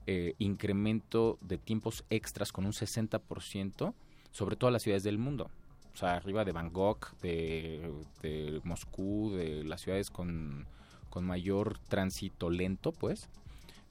eh, 0.07 0.35
incremento 0.37 1.37
de 1.41 1.57
tiempos 1.57 2.05
extras 2.09 2.51
con 2.51 2.65
un 2.65 2.71
60% 2.71 3.93
sobre 4.31 4.55
todas 4.55 4.71
las 4.71 4.83
ciudades 4.83 5.03
del 5.03 5.17
mundo. 5.17 5.49
O 5.93 5.97
sea, 5.97 6.15
arriba 6.15 6.45
de 6.45 6.51
Bangkok, 6.51 7.17
de, 7.21 7.91
de 8.21 8.61
Moscú, 8.63 9.33
de 9.35 9.63
las 9.63 9.81
ciudades 9.81 10.09
con, 10.09 10.67
con 11.09 11.25
mayor 11.25 11.79
tránsito 11.79 12.49
lento, 12.49 12.91
pues, 12.91 13.29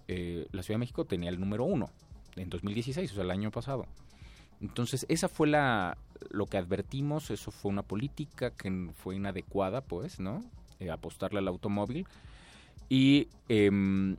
eh, 0.07 0.47
la 0.53 0.63
Ciudad 0.63 0.77
de 0.77 0.81
México 0.81 1.07
tenía 1.07 1.31
el 1.31 1.41
número 1.41 1.65
uno 1.65 1.89
en 2.37 2.51
2016, 2.51 3.11
o 3.11 3.15
sea, 3.15 3.25
el 3.25 3.31
año 3.31 3.51
pasado. 3.51 3.87
Entonces, 4.65 5.05
esa 5.11 5.29
fue 5.29 5.47
la 5.47 5.99
lo 6.31 6.47
que 6.47 6.57
advertimos, 6.57 7.31
eso 7.31 7.51
fue 7.51 7.71
una 7.71 7.83
política 7.83 8.51
que 8.51 8.91
fue 8.95 9.17
inadecuada, 9.17 9.83
pues, 9.83 10.21
¿no? 10.21 10.41
Eh, 10.81 10.91
apostarle 10.91 11.39
al 11.39 11.49
automóvil. 11.49 12.07
Y 12.89 13.29
em, 13.49 14.17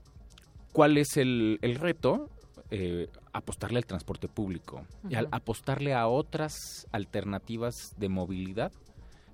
¿cuál 0.72 0.98
es 0.98 1.18
el, 1.18 1.58
el 1.64 1.76
reto? 1.76 2.30
Eh, 2.70 3.10
apostarle 3.34 3.80
al 3.80 3.86
transporte 3.86 4.28
público 4.28 4.86
y 5.10 5.16
al 5.16 5.28
apostarle 5.32 5.94
a 5.94 6.08
otras 6.08 6.88
alternativas 6.92 7.94
de 7.98 8.10
movilidad 8.10 8.72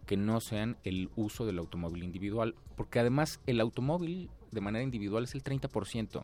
que 0.05 0.17
no 0.17 0.39
sean 0.39 0.77
el 0.83 1.09
uso 1.15 1.45
del 1.45 1.59
automóvil 1.59 2.03
individual, 2.03 2.55
porque 2.75 2.99
además 2.99 3.39
el 3.47 3.59
automóvil 3.59 4.29
de 4.51 4.61
manera 4.61 4.83
individual 4.83 5.25
es 5.25 5.35
el 5.35 5.43
30%. 5.43 6.23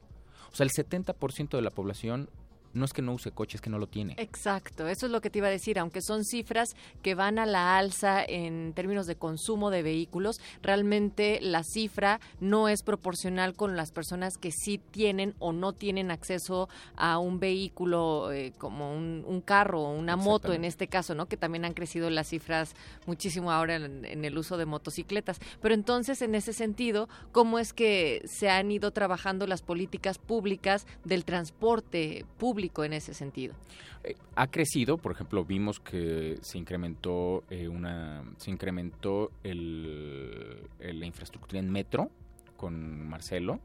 O 0.52 0.56
sea, 0.56 0.64
el 0.64 0.72
70% 0.72 1.50
de 1.50 1.62
la 1.62 1.72
población 1.72 2.30
no 2.78 2.86
es 2.86 2.94
que 2.94 3.02
no 3.02 3.14
use 3.14 3.32
coche, 3.32 3.58
es 3.58 3.62
que 3.62 3.70
no 3.70 3.80
lo 3.80 3.88
tiene. 3.88 4.16
Exacto, 4.18 4.88
eso 4.88 5.06
es 5.06 5.12
lo 5.12 5.22
que 5.22 5.30
te 5.30 5.40
iba 5.40 5.48
a 5.48 5.52
decir, 5.52 5.80
aunque 5.80 6.02
son 6.02 6.24
cifras 6.24 6.76
que 7.02 7.16
van 7.16 7.40
a 7.40 7.46
la 7.46 7.78
alza 7.78 8.24
en 8.24 8.74
términos 8.74 9.08
de 9.08 9.16
consumo 9.16 9.70
de 9.70 9.84
vehículos, 9.84 10.40
realmente 10.62 11.40
la 11.42 11.64
cifra 11.64 12.20
no 12.40 12.70
es 12.70 12.84
proporcional 12.84 13.54
con 13.54 13.76
las 13.76 13.92
personas 13.92 14.38
que 14.38 14.52
sí 14.52 14.80
tienen 14.92 15.36
o 15.40 15.52
no 15.52 15.74
tienen 15.74 16.12
acceso 16.12 16.70
a 16.96 17.18
un 17.18 17.40
vehículo 17.40 18.32
eh, 18.32 18.54
como 18.58 18.96
un, 18.96 19.24
un 19.28 19.42
carro 19.42 19.82
o 19.82 19.92
una 19.92 20.16
moto 20.16 20.54
en 20.54 20.66
este 20.66 20.88
caso, 20.88 21.16
¿no? 21.16 21.28
Que 21.28 21.38
también 21.38 21.66
han 21.66 21.74
crecido 21.74 22.10
las 22.10 22.28
cifras 22.28 22.76
muchísimo 23.06 23.52
ahora 23.52 23.76
en, 23.76 24.06
en 24.06 24.26
el 24.26 24.38
uso 24.38 24.58
de 24.58 24.66
motocicletas. 24.66 25.40
Pero 25.62 25.74
entonces, 25.74 26.22
en 26.22 26.36
ese 26.36 26.54
sentido, 26.54 27.10
¿cómo 27.32 27.60
es 27.60 27.74
que 27.74 28.22
se 28.26 28.50
han 28.50 28.72
ido 28.72 28.92
trabajando 28.92 29.48
las 29.48 29.62
políticas 29.62 30.18
públicas 30.18 30.86
del 31.04 31.26
transporte 31.26 32.26
público 32.38 32.67
en 32.84 32.94
ese 32.94 33.14
sentido? 33.14 33.56
Eh, 34.04 34.16
ha 34.36 34.48
crecido, 34.48 34.98
por 34.98 35.12
ejemplo, 35.12 35.44
vimos 35.46 35.80
que 35.80 36.38
se 36.42 36.58
incrementó 36.58 37.44
eh, 37.50 37.68
una 37.68 38.24
se 38.38 38.52
incrementó 38.52 39.32
el, 39.44 40.68
la 40.80 41.06
infraestructura 41.06 41.60
en 41.60 41.72
metro 41.72 42.10
con 42.56 43.08
Marcelo. 43.08 43.60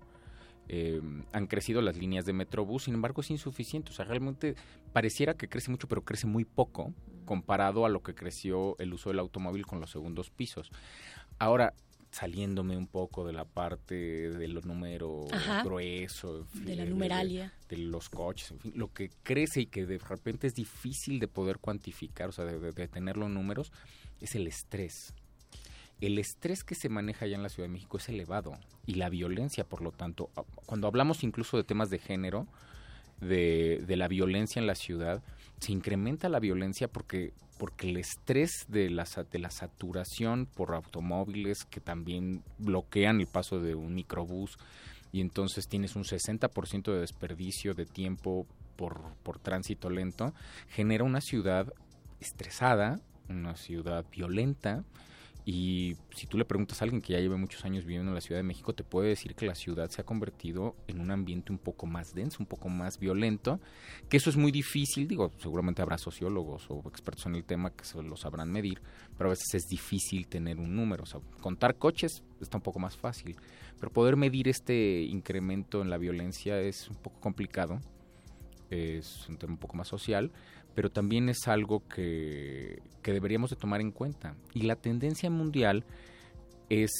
Eh, 0.69 1.01
han 1.33 1.47
crecido 1.49 1.83
las 1.83 1.97
líneas 1.97 2.25
de 2.25 2.33
Metrobús, 2.33 2.85
sin 2.85 2.95
embargo 2.95 3.21
es 3.21 3.31
insuficiente. 3.31 3.91
O 3.91 3.93
sea, 3.93 4.05
realmente 4.05 4.55
pareciera 4.93 5.35
que 5.35 5.49
crece 5.49 5.71
mucho, 5.71 5.89
pero 5.89 6.03
crece 6.03 6.27
muy 6.27 6.45
poco 6.45 6.95
comparado 7.25 7.85
a 7.85 7.89
lo 7.89 8.03
que 8.03 8.15
creció 8.15 8.77
el 8.79 8.93
uso 8.93 9.11
del 9.11 9.19
automóvil 9.19 9.67
con 9.67 9.81
los 9.81 9.91
segundos 9.91 10.31
pisos. 10.31 10.71
Ahora, 11.39 11.75
saliéndome 12.13 12.77
un 12.77 12.87
poco 12.87 13.27
de 13.27 13.33
la 13.33 13.45
parte 13.47 13.95
de 14.31 14.47
los 14.49 14.65
números 14.67 15.33
Ajá. 15.33 15.65
grueso, 15.65 16.39
en 16.41 16.47
fin, 16.47 16.65
De 16.67 16.77
la 16.77 16.85
numeralia. 16.85 17.53
de 17.69 17.79
los 17.79 18.09
coches, 18.11 18.51
en 18.53 18.61
fin, 18.61 18.73
lo 18.77 18.93
que 18.93 19.11
crece 19.23 19.63
y 19.63 19.67
que 19.67 19.87
de 19.87 19.99
repente 19.99 20.47
es 20.47 20.55
difícil 20.55 21.19
de 21.19 21.27
poder 21.27 21.59
cuantificar, 21.59 22.29
o 22.29 22.33
sea, 22.33 22.45
de, 22.45 22.61
de- 22.61 22.73
de 22.73 22.87
tenerlo 22.89 23.27
en 23.27 23.35
números, 23.35 23.73
es 24.21 24.35
el 24.35 24.47
estrés. 24.47 25.15
El 26.03 26.19
estrés 26.19 26.65
que 26.65 26.75
se 26.75 26.89
maneja 26.89 27.25
allá 27.25 27.37
en 27.37 27.43
la 27.43 27.49
Ciudad 27.49 27.69
de 27.69 27.73
México 27.73 27.97
es 27.97 28.09
elevado 28.09 28.53
y 28.87 28.95
la 28.95 29.09
violencia, 29.09 29.65
por 29.65 29.81
lo 29.83 29.91
tanto, 29.93 30.31
a- 30.37 30.43
cuando 30.67 30.87
hablamos 30.89 31.25
incluso 31.25 31.57
de 31.57 31.65
temas 31.65 31.89
de 31.91 31.99
género, 31.99 32.47
de, 33.21 33.83
de 33.87 33.97
la 33.97 34.09
violencia 34.09 34.59
en 34.61 34.67
la 34.67 34.75
ciudad, 34.75 35.23
se 35.61 35.73
incrementa 35.73 36.29
la 36.29 36.41
violencia 36.41 36.89
porque, 36.89 37.33
porque 37.63 37.89
el 37.89 37.97
estrés 37.97 38.67
de 38.67 38.91
la, 38.91 39.07
de 39.31 39.39
la 39.39 39.53
saturación 39.53 40.47
por 40.47 40.75
automóviles 40.75 41.65
que 41.65 41.79
también 41.81 42.43
bloquean 42.59 43.21
el 43.21 43.29
paso 43.29 43.61
de 43.61 43.77
un 43.77 43.95
microbús 43.95 44.59
y 45.13 45.21
entonces 45.21 45.69
tienes 45.69 45.95
un 45.95 46.03
60% 46.03 46.93
de 46.93 46.99
desperdicio 46.99 47.75
de 47.75 47.87
tiempo 47.87 48.49
por, 48.75 49.15
por 49.23 49.39
tránsito 49.39 49.91
lento, 49.91 50.35
genera 50.71 51.05
una 51.05 51.21
ciudad 51.21 51.73
estresada, 52.19 52.99
una 53.29 53.55
ciudad 53.55 54.05
violenta, 54.11 54.83
y 55.45 55.97
si 56.15 56.27
tú 56.27 56.39
le 56.39 56.45
preguntas 56.45 56.81
a 56.81 56.85
alguien 56.85 57.03
que 57.03 57.15
ya 57.15 57.19
lleva 57.19 57.37
muchos 57.37 57.65
años 57.65 57.85
viviendo 57.85 58.11
en 58.11 58.15
la 58.15 58.21
Ciudad 58.21 58.39
de 58.39 58.45
México, 58.45 58.75
te 58.75 58.85
puede 58.85 59.09
decir 59.09 59.35
que 59.35 59.45
la 59.45 59.57
ciudad 59.57 59.91
se 59.91 60.01
ha 60.01 60.05
convertido 60.05 60.77
en 60.87 61.01
un 61.01 61.11
ambiente 61.11 61.51
un 61.51 61.59
poco 61.59 61.87
más 61.87 62.15
denso, 62.15 62.39
un 62.41 62.47
poco 62.47 62.69
más 62.69 62.99
violento, 62.99 63.59
que 64.09 64.19
eso 64.19 64.31
es 64.31 64.37
muy 64.37 64.53
difícil, 64.53 65.09
digo, 65.09 65.33
seguramente 65.39 65.83
habrá 65.83 65.99
sociólogos 65.99 66.67
o 66.69 66.83
expertos 66.89 67.27
en 67.27 67.35
el 67.35 67.45
tema 67.45 67.71
que 67.71 67.85
se 67.85 68.01
lo 68.01 68.17
sabrán 68.17 68.53
medir, 68.53 68.81
pero 69.19 69.31
a 69.31 69.33
veces 69.33 69.55
es 69.55 69.67
difícil 69.69 70.29
tener 70.29 70.59
un 70.59 70.77
número, 70.77 71.03
o 71.03 71.07
sea, 71.07 71.21
contar 71.41 71.77
coches 71.77 72.23
está 72.41 72.59
un 72.59 72.63
poco 72.63 72.79
más 72.79 72.97
fácil, 72.97 73.37
pero 73.81 73.93
poder 73.93 74.17
medir 74.17 74.49
este 74.49 75.03
incremento 75.03 75.83
en 75.83 75.91
la 75.91 75.99
violencia 75.99 76.61
es 76.61 76.89
un 76.89 76.97
poco 76.97 77.19
complicado, 77.21 77.81
es 78.71 79.29
un 79.29 79.37
tema 79.37 79.55
un 79.55 79.59
poco 79.59 79.77
más 79.77 79.89
social, 79.89 80.31
pero 80.75 80.91
también 80.91 81.29
es 81.29 81.47
algo 81.49 81.87
que, 81.89 82.81
que 83.03 83.13
deberíamos 83.13 83.51
de 83.51 83.57
tomar 83.57 83.81
en 83.81 83.91
cuenta. 83.93 84.35
Y 84.55 84.63
la 84.63 84.77
tendencia 84.77 85.31
mundial 85.31 85.85
es 86.69 86.91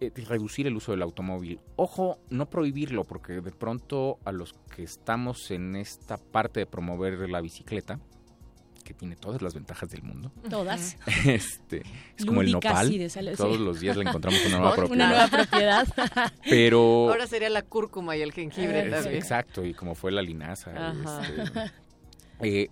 eh, 0.00 0.10
reducir 0.26 0.66
el 0.66 0.76
uso 0.76 0.92
del 0.92 1.02
automóvil. 1.02 1.60
Ojo, 1.76 2.18
no 2.30 2.48
prohibirlo, 2.48 3.04
porque 3.04 3.40
de 3.40 3.50
pronto 3.52 4.18
a 4.24 4.32
los 4.32 4.54
que 4.74 4.82
estamos 4.82 5.50
en 5.50 5.76
esta 5.76 6.16
parte 6.16 6.60
de 6.60 6.66
promover 6.66 7.28
la 7.28 7.40
bicicleta, 7.40 7.98
que 8.84 8.94
tiene 8.94 9.14
todas 9.14 9.40
las 9.42 9.54
ventajas 9.54 9.88
del 9.90 10.02
mundo. 10.02 10.32
Todas. 10.48 10.96
Este, 11.26 11.82
es 12.16 12.24
como 12.24 12.40
el 12.40 12.50
nopal. 12.50 12.88
Todos 13.36 13.56
sí. 13.58 13.62
los 13.62 13.78
días 13.78 13.96
le 13.96 14.04
encontramos 14.08 14.40
una 14.46 14.58
nueva 14.58 14.70
Una 14.74 14.76
propiedad. 14.76 15.08
nueva 15.08 15.28
propiedad. 15.28 16.32
Pero 16.48 17.10
Ahora 17.10 17.26
sería 17.26 17.50
la 17.50 17.62
cúrcuma 17.62 18.16
y 18.16 18.22
el 18.22 18.32
jengibre 18.32 18.86
es- 18.86 18.90
también. 18.90 19.14
Exacto, 19.16 19.64
y 19.64 19.74
como 19.74 19.94
fue 19.94 20.10
la 20.10 20.22
linaza. 20.22 20.70
Ajá. 20.74 21.20
este, 21.22 21.72
eh, 22.62 22.70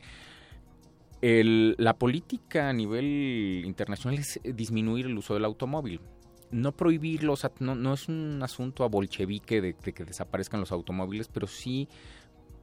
el- 1.21 1.75
la 1.79 1.95
política 1.95 2.69
a 2.69 2.73
nivel 2.73 3.63
internacional 3.65 4.19
es 4.19 4.41
eh, 4.43 4.53
disminuir 4.53 5.07
el 5.07 5.19
uso 5.19 5.35
del 5.35 5.45
automóvil. 5.45 6.01
No 6.51 6.73
prohibirlo, 6.73 7.35
no, 7.61 7.95
es 7.95 8.09
un 8.09 8.41
asunto 8.43 8.85
a 8.85 8.89
bolchevique 8.89 9.61
de, 9.61 9.75
que 9.75 10.05
desaparezcan 10.05 10.61
los 10.61 10.73
automóviles, 10.73 11.29
pero 11.29 11.47
sí 11.47 11.89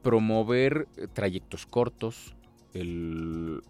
promover 0.02 0.88
eh, 0.96 1.06
trayectos 1.12 1.66
cortos, 1.66 2.34
el 2.72 3.62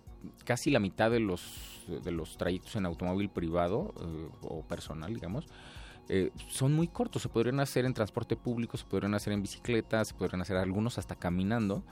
casi 0.44 0.70
la 0.70 0.80
mitad 0.80 1.10
de 1.10 1.20
los, 1.20 1.84
de 2.02 2.10
los 2.10 2.36
trayectos 2.36 2.74
en 2.76 2.86
automóvil 2.86 3.28
privado 3.28 3.94
eh, 4.00 4.28
o 4.42 4.62
personal, 4.66 5.14
digamos, 5.14 5.46
son 6.48 6.72
muy 6.72 6.86
cortos. 6.88 7.22
Se 7.22 7.28
podrían 7.28 7.58
hacer 7.60 7.84
en 7.84 7.92
transporte 7.92 8.36
público, 8.36 8.76
se 8.76 8.84
podrían 8.84 9.14
hacer 9.14 9.32
en 9.32 9.42
bicicleta, 9.42 10.04
se 10.04 10.14
podrían 10.14 10.40
hacer 10.40 10.56
algunos 10.56 10.98
hasta 10.98 11.16
caminando, 11.16 11.82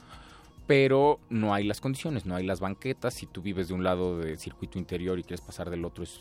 pero 0.66 1.20
no 1.28 1.52
hay 1.54 1.64
las 1.64 1.80
condiciones, 1.80 2.26
no 2.26 2.34
hay 2.34 2.44
las 2.44 2.60
banquetas. 2.60 3.14
Si 3.14 3.26
tú 3.26 3.42
vives 3.42 3.68
de 3.68 3.74
un 3.74 3.84
lado 3.84 4.18
del 4.18 4.38
circuito 4.38 4.78
interior 4.78 5.18
y 5.18 5.22
quieres 5.22 5.40
pasar 5.40 5.70
del 5.70 5.84
otro, 5.84 6.04
es, 6.04 6.20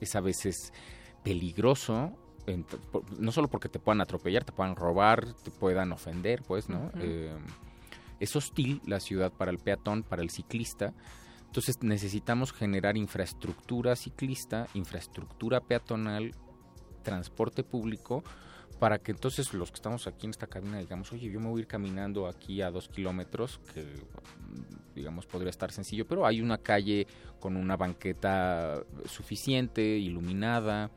es 0.00 0.16
a 0.16 0.20
veces 0.20 0.72
peligroso 1.22 2.12
no 3.18 3.32
solo 3.32 3.48
porque 3.48 3.68
te 3.68 3.78
puedan 3.78 4.00
atropellar, 4.00 4.44
te 4.44 4.52
puedan 4.52 4.76
robar, 4.76 5.32
te 5.42 5.50
puedan 5.50 5.92
ofender, 5.92 6.42
pues, 6.42 6.68
¿no? 6.68 6.90
Eh, 7.00 7.36
es 8.20 8.36
hostil 8.36 8.80
la 8.86 9.00
ciudad 9.00 9.32
para 9.32 9.50
el 9.50 9.58
peatón, 9.58 10.02
para 10.02 10.22
el 10.22 10.30
ciclista. 10.30 10.94
Entonces 11.46 11.82
necesitamos 11.82 12.52
generar 12.52 12.96
infraestructura 12.96 13.96
ciclista, 13.96 14.68
infraestructura 14.74 15.60
peatonal, 15.60 16.34
transporte 17.02 17.62
público, 17.62 18.22
para 18.78 18.98
que 18.98 19.12
entonces 19.12 19.54
los 19.54 19.70
que 19.70 19.76
estamos 19.76 20.06
aquí 20.06 20.26
en 20.26 20.30
esta 20.30 20.46
cabina 20.46 20.78
digamos, 20.78 21.12
oye, 21.12 21.30
yo 21.30 21.40
me 21.40 21.48
voy 21.48 21.60
a 21.60 21.62
ir 21.62 21.66
caminando 21.66 22.26
aquí 22.26 22.60
a 22.60 22.70
dos 22.70 22.88
kilómetros, 22.88 23.60
que 23.72 23.84
digamos 24.94 25.26
podría 25.26 25.50
estar 25.50 25.72
sencillo, 25.72 26.06
pero 26.06 26.26
hay 26.26 26.40
una 26.40 26.58
calle 26.58 27.06
con 27.40 27.56
una 27.56 27.76
banqueta 27.76 28.82
suficiente, 29.06 29.82
iluminada, 29.82 30.90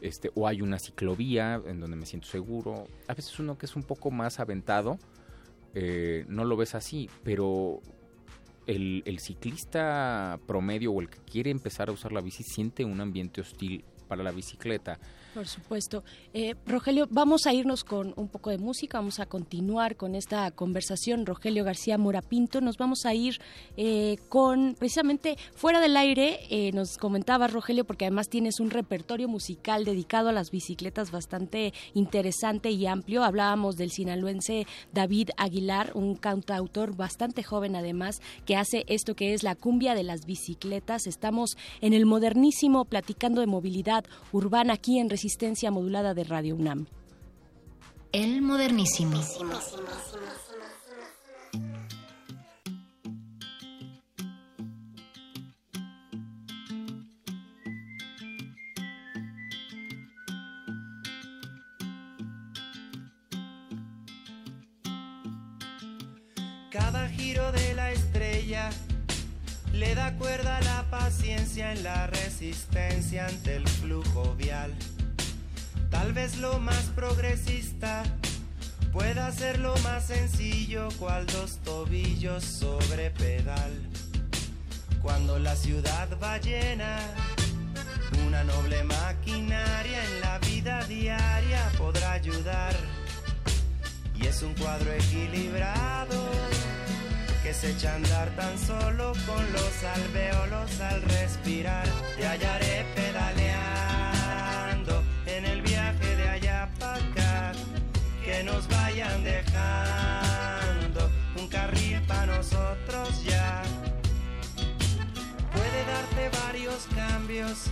este, 0.00 0.30
o 0.34 0.48
hay 0.48 0.62
una 0.62 0.78
ciclovía 0.78 1.60
en 1.64 1.78
donde 1.78 1.96
me 1.96 2.06
siento 2.06 2.26
seguro. 2.26 2.88
A 3.06 3.14
veces 3.14 3.38
uno 3.38 3.56
que 3.56 3.66
es 3.66 3.76
un 3.76 3.84
poco 3.84 4.10
más 4.10 4.40
aventado, 4.40 4.98
eh, 5.74 6.24
no 6.28 6.44
lo 6.44 6.56
ves 6.56 6.74
así, 6.74 7.08
pero 7.22 7.80
el, 8.66 9.02
el, 9.06 9.20
ciclista 9.20 10.40
promedio 10.46 10.92
o 10.92 11.00
el 11.00 11.08
que 11.08 11.18
quiere 11.18 11.50
empezar 11.50 11.88
a 11.88 11.92
usar 11.92 12.12
la 12.12 12.20
bici 12.20 12.42
siente 12.42 12.84
un 12.84 13.00
ambiente 13.00 13.40
hostil 13.40 13.84
para 14.08 14.22
la 14.22 14.32
bicicleta. 14.32 14.98
Por 15.34 15.48
supuesto. 15.48 16.04
Eh, 16.34 16.54
Rogelio, 16.66 17.08
vamos 17.10 17.46
a 17.46 17.54
irnos 17.54 17.84
con 17.84 18.12
un 18.16 18.28
poco 18.28 18.50
de 18.50 18.58
música, 18.58 18.98
vamos 18.98 19.18
a 19.18 19.24
continuar 19.24 19.96
con 19.96 20.14
esta 20.14 20.50
conversación. 20.50 21.24
Rogelio 21.24 21.64
García 21.64 21.96
Morapinto, 21.96 22.60
nos 22.60 22.76
vamos 22.76 23.06
a 23.06 23.14
ir 23.14 23.40
eh, 23.78 24.18
con, 24.28 24.74
precisamente 24.78 25.38
fuera 25.54 25.80
del 25.80 25.96
aire, 25.96 26.40
eh, 26.50 26.70
nos 26.72 26.98
comentaba 26.98 27.46
Rogelio, 27.46 27.86
porque 27.86 28.04
además 28.04 28.28
tienes 28.28 28.60
un 28.60 28.68
repertorio 28.68 29.26
musical 29.26 29.86
dedicado 29.86 30.28
a 30.28 30.32
las 30.32 30.50
bicicletas 30.50 31.10
bastante 31.10 31.72
interesante 31.94 32.70
y 32.70 32.86
amplio. 32.86 33.24
Hablábamos 33.24 33.76
del 33.76 33.90
sinaloense 33.90 34.66
David 34.92 35.30
Aguilar, 35.38 35.92
un 35.94 36.14
cantautor 36.14 36.94
bastante 36.94 37.42
joven 37.42 37.74
además, 37.74 38.20
que 38.44 38.56
hace 38.56 38.84
esto 38.86 39.14
que 39.14 39.32
es 39.32 39.42
la 39.42 39.54
cumbia 39.54 39.94
de 39.94 40.02
las 40.02 40.26
bicicletas. 40.26 41.06
Estamos 41.06 41.56
en 41.80 41.94
el 41.94 42.04
modernísimo 42.04 42.84
platicando 42.84 43.40
de 43.40 43.46
movilidad 43.46 44.04
urbana 44.30 44.74
aquí 44.74 44.98
en 44.98 45.08
modulada 45.70 46.14
de 46.14 46.24
Radio 46.24 46.56
UNAM. 46.56 46.86
El 48.10 48.42
modernísimo. 48.42 49.20
Cada 66.70 67.08
giro 67.10 67.52
de 67.52 67.74
la 67.74 67.92
estrella 67.92 68.70
le 69.72 69.94
da 69.94 70.16
cuerda 70.18 70.56
a 70.56 70.62
la 70.62 70.90
paciencia 70.90 71.72
en 71.72 71.84
la 71.84 72.08
resistencia 72.08 73.26
ante 73.26 73.54
el 73.56 73.68
flujo 73.68 74.34
vial. 74.34 74.74
Tal 75.92 76.14
vez 76.14 76.38
lo 76.38 76.58
más 76.58 76.84
progresista 76.96 78.02
pueda 78.92 79.30
ser 79.30 79.58
lo 79.58 79.76
más 79.78 80.06
sencillo, 80.06 80.88
cual 80.98 81.26
dos 81.26 81.58
tobillos 81.58 82.42
sobre 82.42 83.10
pedal. 83.10 83.72
Cuando 85.02 85.38
la 85.38 85.54
ciudad 85.54 86.08
va 86.20 86.38
llena, 86.38 86.98
una 88.26 88.42
noble 88.42 88.82
maquinaria 88.84 90.04
en 90.04 90.20
la 90.22 90.38
vida 90.38 90.82
diaria 90.84 91.70
podrá 91.76 92.12
ayudar. 92.12 92.74
Y 94.14 94.26
es 94.26 94.42
un 94.42 94.54
cuadro 94.54 94.90
equilibrado 94.92 96.22
que 97.42 97.52
se 97.52 97.72
echa 97.72 97.92
a 97.92 97.96
andar 97.96 98.30
tan 98.34 98.58
solo 98.58 99.12
con 99.26 99.52
los 99.52 99.84
alveolos 99.96 100.80
al 100.80 101.02
respirar. 101.02 101.86
Te 102.16 102.26
hallaré 102.26 102.86
pedalear 102.94 103.71
vayan 108.92 109.24
dejando 109.24 111.10
un 111.38 111.48
carril 111.48 112.02
para 112.06 112.26
nosotros 112.26 113.24
ya. 113.24 113.62
Puede 115.52 115.84
darte 115.86 116.38
varios 116.44 116.86
cambios, 116.94 117.70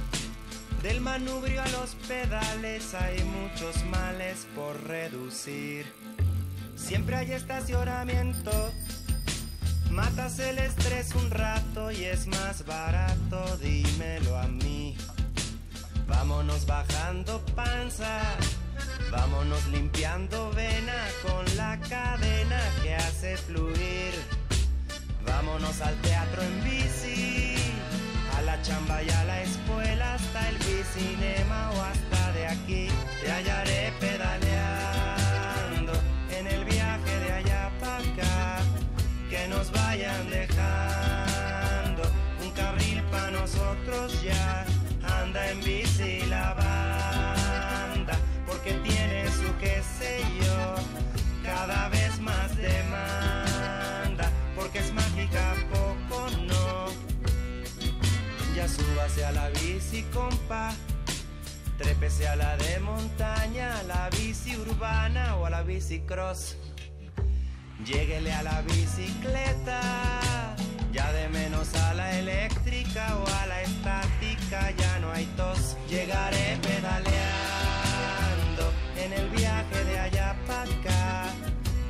del 0.83 1.01
manubrio 1.03 1.63
a 1.63 1.69
los 1.69 1.95
pedales 2.09 2.95
hay 2.95 3.23
muchos 3.25 3.85
males 3.85 4.47
por 4.55 4.83
reducir. 4.85 5.85
Siempre 6.75 7.17
hay 7.17 7.33
estacionamiento, 7.33 8.73
matas 9.91 10.39
el 10.39 10.59
estrés 10.59 11.15
un 11.15 11.31
rato 11.31 11.91
y 11.91 12.05
es 12.05 12.29
más 12.29 12.65
barato, 12.65 13.59
dímelo 13.59 14.39
a 14.39 14.49
mí. 14.49 14.97
Vámonos 16.09 16.65
bajando 16.65 17.45
panza 17.55 18.37
Vámonos 19.11 19.67
limpiando 19.67 20.53
vena 20.53 20.95
con 21.23 21.45
la 21.57 21.81
cadena 21.89 22.61
que 22.81 22.95
hace 22.95 23.37
fluir. 23.37 24.15
Vámonos 25.27 25.81
al 25.81 25.97
teatro 25.97 26.41
en 26.43 26.63
bici, 26.63 27.57
a 28.39 28.43
la 28.43 28.63
chamba 28.63 29.03
y 29.03 29.11
a 29.11 29.25
la 29.25 29.43
escuela, 29.43 30.15
hasta 30.15 30.49
el 30.49 30.57
bicinema 30.59 31.73
o 31.73 31.83
hasta 31.83 32.33
de 32.33 32.47
aquí. 32.47 32.89
Te 33.21 33.33
hallaré 33.33 33.93
pedaleando 33.99 35.93
en 36.39 36.47
el 36.47 36.65
viaje 36.65 37.19
de 37.19 37.33
allá 37.33 37.73
para 37.81 37.97
acá. 37.97 38.61
Que 39.29 39.49
nos 39.49 39.73
vayan 39.73 40.31
dejando 40.31 42.03
un 42.45 42.51
carril 42.53 43.03
para 43.11 43.33
nosotros 43.33 44.23
ya. 44.23 44.65
Anda 45.03 45.51
en 45.51 45.61
bici 45.65 46.21
la 46.27 46.55
tiene 48.83 49.21
qué 49.61 49.83
sé 49.99 50.21
yo, 50.43 50.75
cada 51.45 51.89
vez 51.89 52.19
más 52.21 52.57
demanda, 52.57 54.31
porque 54.57 54.79
es 54.79 54.93
mágica, 54.93 55.55
poco 55.71 56.31
no. 56.47 56.87
Ya 58.55 58.67
súbase 58.67 59.25
a 59.25 59.33
la 59.33 59.49
bici, 59.51 60.03
compa, 60.13 60.73
trépese 61.79 62.27
a 62.29 62.37
la 62.37 62.57
de 62.57 62.81
montaña, 62.81 63.79
a 63.79 63.83
la 63.83 64.11
bici 64.11 64.57
urbana 64.57 65.37
o 65.37 65.47
a 65.47 65.51
la 65.51 65.63
bici 65.63 66.01
cross. 66.01 66.57
Lléguele 67.85 68.33
a 68.33 68.43
la 68.43 68.63
bicicleta, 68.63 69.81
ya 70.93 71.13
de 71.13 71.29
menos 71.29 71.75
a 71.75 71.95
la 71.95 72.19
eléctrica 72.19 73.17
o 73.17 73.27
a 73.27 73.47
la 73.47 73.63
estática, 73.63 74.71
ya 74.71 74.99
no 75.01 75.13
hay 75.13 75.25
tos. 75.37 75.77
Llegaré 75.89 76.59
pedalear 76.63 77.50
en 79.13 79.21
el 79.21 79.29
viaje 79.31 79.85
de 79.85 79.99
allá 79.99 80.37
para 80.47 80.63
acá, 80.63 81.27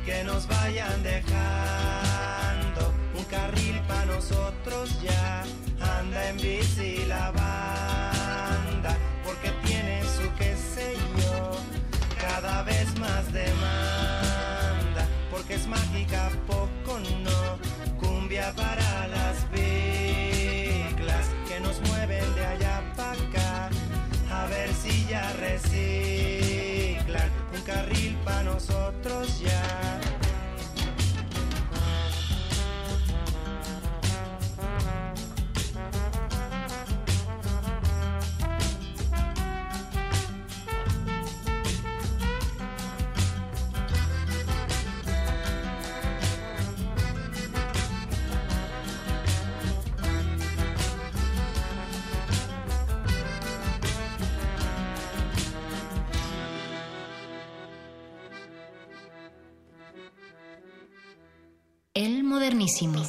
que 0.05 0.25
nos 0.25 0.47
vayan 0.47 1.03
dejando 1.03 2.95
un 3.15 3.25
carril 3.25 3.81
para 3.87 4.07
nosotros 4.07 5.01
ya, 5.03 5.43
anda 5.99 6.29
en 6.29 6.37
bici 6.37 7.05
la 7.07 7.31
banda, 7.31 8.97
porque 9.25 9.51
tiene 9.67 10.03
su 10.05 10.33
qué 10.39 10.57
sé 10.57 10.95
yo, 11.19 11.53
cada 12.21 12.63
vez 12.63 12.99
más 12.99 13.33
demanda, 13.33 15.07
porque 15.31 15.55
es 15.55 15.67
mágica, 15.67 16.31
poco 16.47 16.99
no, 16.99 17.59
cumbia 17.99 18.53
para 18.55 18.80
modernísimo. 62.31 63.03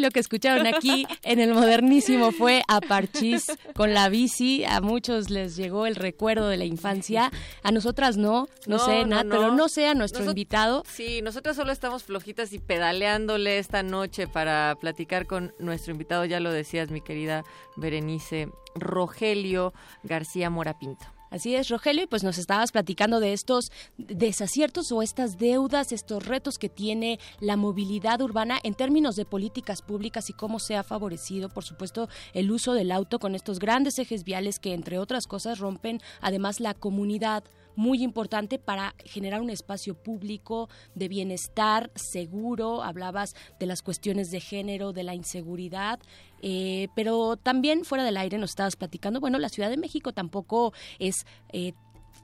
Lo 0.00 0.10
que 0.10 0.20
escucharon 0.20 0.66
aquí 0.66 1.06
en 1.22 1.38
el 1.40 1.54
modernísimo 1.54 2.32
fue 2.32 2.62
a 2.68 2.80
Parchís 2.80 3.46
con 3.74 3.94
la 3.94 4.08
bici. 4.08 4.64
A 4.64 4.80
muchos 4.80 5.30
les 5.30 5.56
llegó 5.56 5.86
el 5.86 5.94
recuerdo 5.96 6.48
de 6.48 6.56
la 6.56 6.64
infancia. 6.64 7.30
A 7.62 7.70
nosotras 7.72 8.16
no, 8.16 8.48
no, 8.66 8.78
sé, 8.78 9.04
Nat, 9.04 9.26
pero 9.28 9.54
no 9.54 9.68
sé 9.68 9.86
a 9.86 9.94
nuestro 9.94 10.22
Nosot- 10.24 10.28
invitado. 10.30 10.82
Sí, 10.86 11.22
nosotros 11.22 11.56
solo 11.56 11.72
estamos 11.72 12.02
flojitas 12.02 12.52
y 12.52 12.58
pedaleándole 12.58 13.58
esta 13.58 13.82
noche 13.82 14.26
para 14.26 14.76
platicar 14.80 15.26
con 15.26 15.54
nuestro 15.58 15.92
invitado, 15.92 16.24
ya 16.24 16.40
lo 16.40 16.50
decías, 16.52 16.90
mi 16.90 17.00
querida 17.00 17.44
Berenice 17.76 18.48
Rogelio 18.74 19.72
García 20.02 20.50
Morapinto. 20.50 21.04
Así 21.30 21.54
es, 21.54 21.68
Rogelio, 21.68 22.04
y 22.04 22.06
pues 22.08 22.24
nos 22.24 22.38
estabas 22.38 22.72
platicando 22.72 23.20
de 23.20 23.32
estos 23.32 23.70
desaciertos 23.96 24.90
o 24.90 25.00
estas 25.00 25.38
deudas, 25.38 25.92
estos 25.92 26.26
retos 26.26 26.58
que 26.58 26.68
tiene 26.68 27.20
la 27.38 27.56
movilidad 27.56 28.20
urbana 28.20 28.58
en 28.64 28.74
términos 28.74 29.14
de 29.14 29.24
políticas 29.24 29.80
públicas 29.80 30.28
y 30.28 30.32
cómo 30.32 30.58
se 30.58 30.74
ha 30.74 30.82
favorecido, 30.82 31.48
por 31.48 31.64
supuesto, 31.64 32.08
el 32.34 32.50
uso 32.50 32.74
del 32.74 32.90
auto 32.90 33.20
con 33.20 33.36
estos 33.36 33.60
grandes 33.60 33.98
ejes 34.00 34.24
viales 34.24 34.58
que, 34.58 34.74
entre 34.74 34.98
otras 34.98 35.28
cosas, 35.28 35.60
rompen 35.60 36.00
además 36.20 36.58
la 36.58 36.74
comunidad 36.74 37.44
muy 37.76 38.02
importante 38.02 38.58
para 38.58 38.94
generar 39.04 39.40
un 39.40 39.50
espacio 39.50 39.94
público 39.94 40.68
de 40.94 41.08
bienestar 41.08 41.90
seguro. 41.94 42.82
Hablabas 42.82 43.34
de 43.58 43.66
las 43.66 43.82
cuestiones 43.82 44.30
de 44.30 44.40
género, 44.40 44.92
de 44.92 45.02
la 45.02 45.14
inseguridad, 45.14 46.00
eh, 46.42 46.88
pero 46.94 47.36
también 47.36 47.84
fuera 47.84 48.04
del 48.04 48.16
aire 48.16 48.38
nos 48.38 48.50
estabas 48.50 48.76
platicando, 48.76 49.20
bueno, 49.20 49.38
la 49.38 49.48
Ciudad 49.48 49.70
de 49.70 49.76
México 49.76 50.12
tampoco 50.12 50.72
es... 50.98 51.26
eh, 51.52 51.72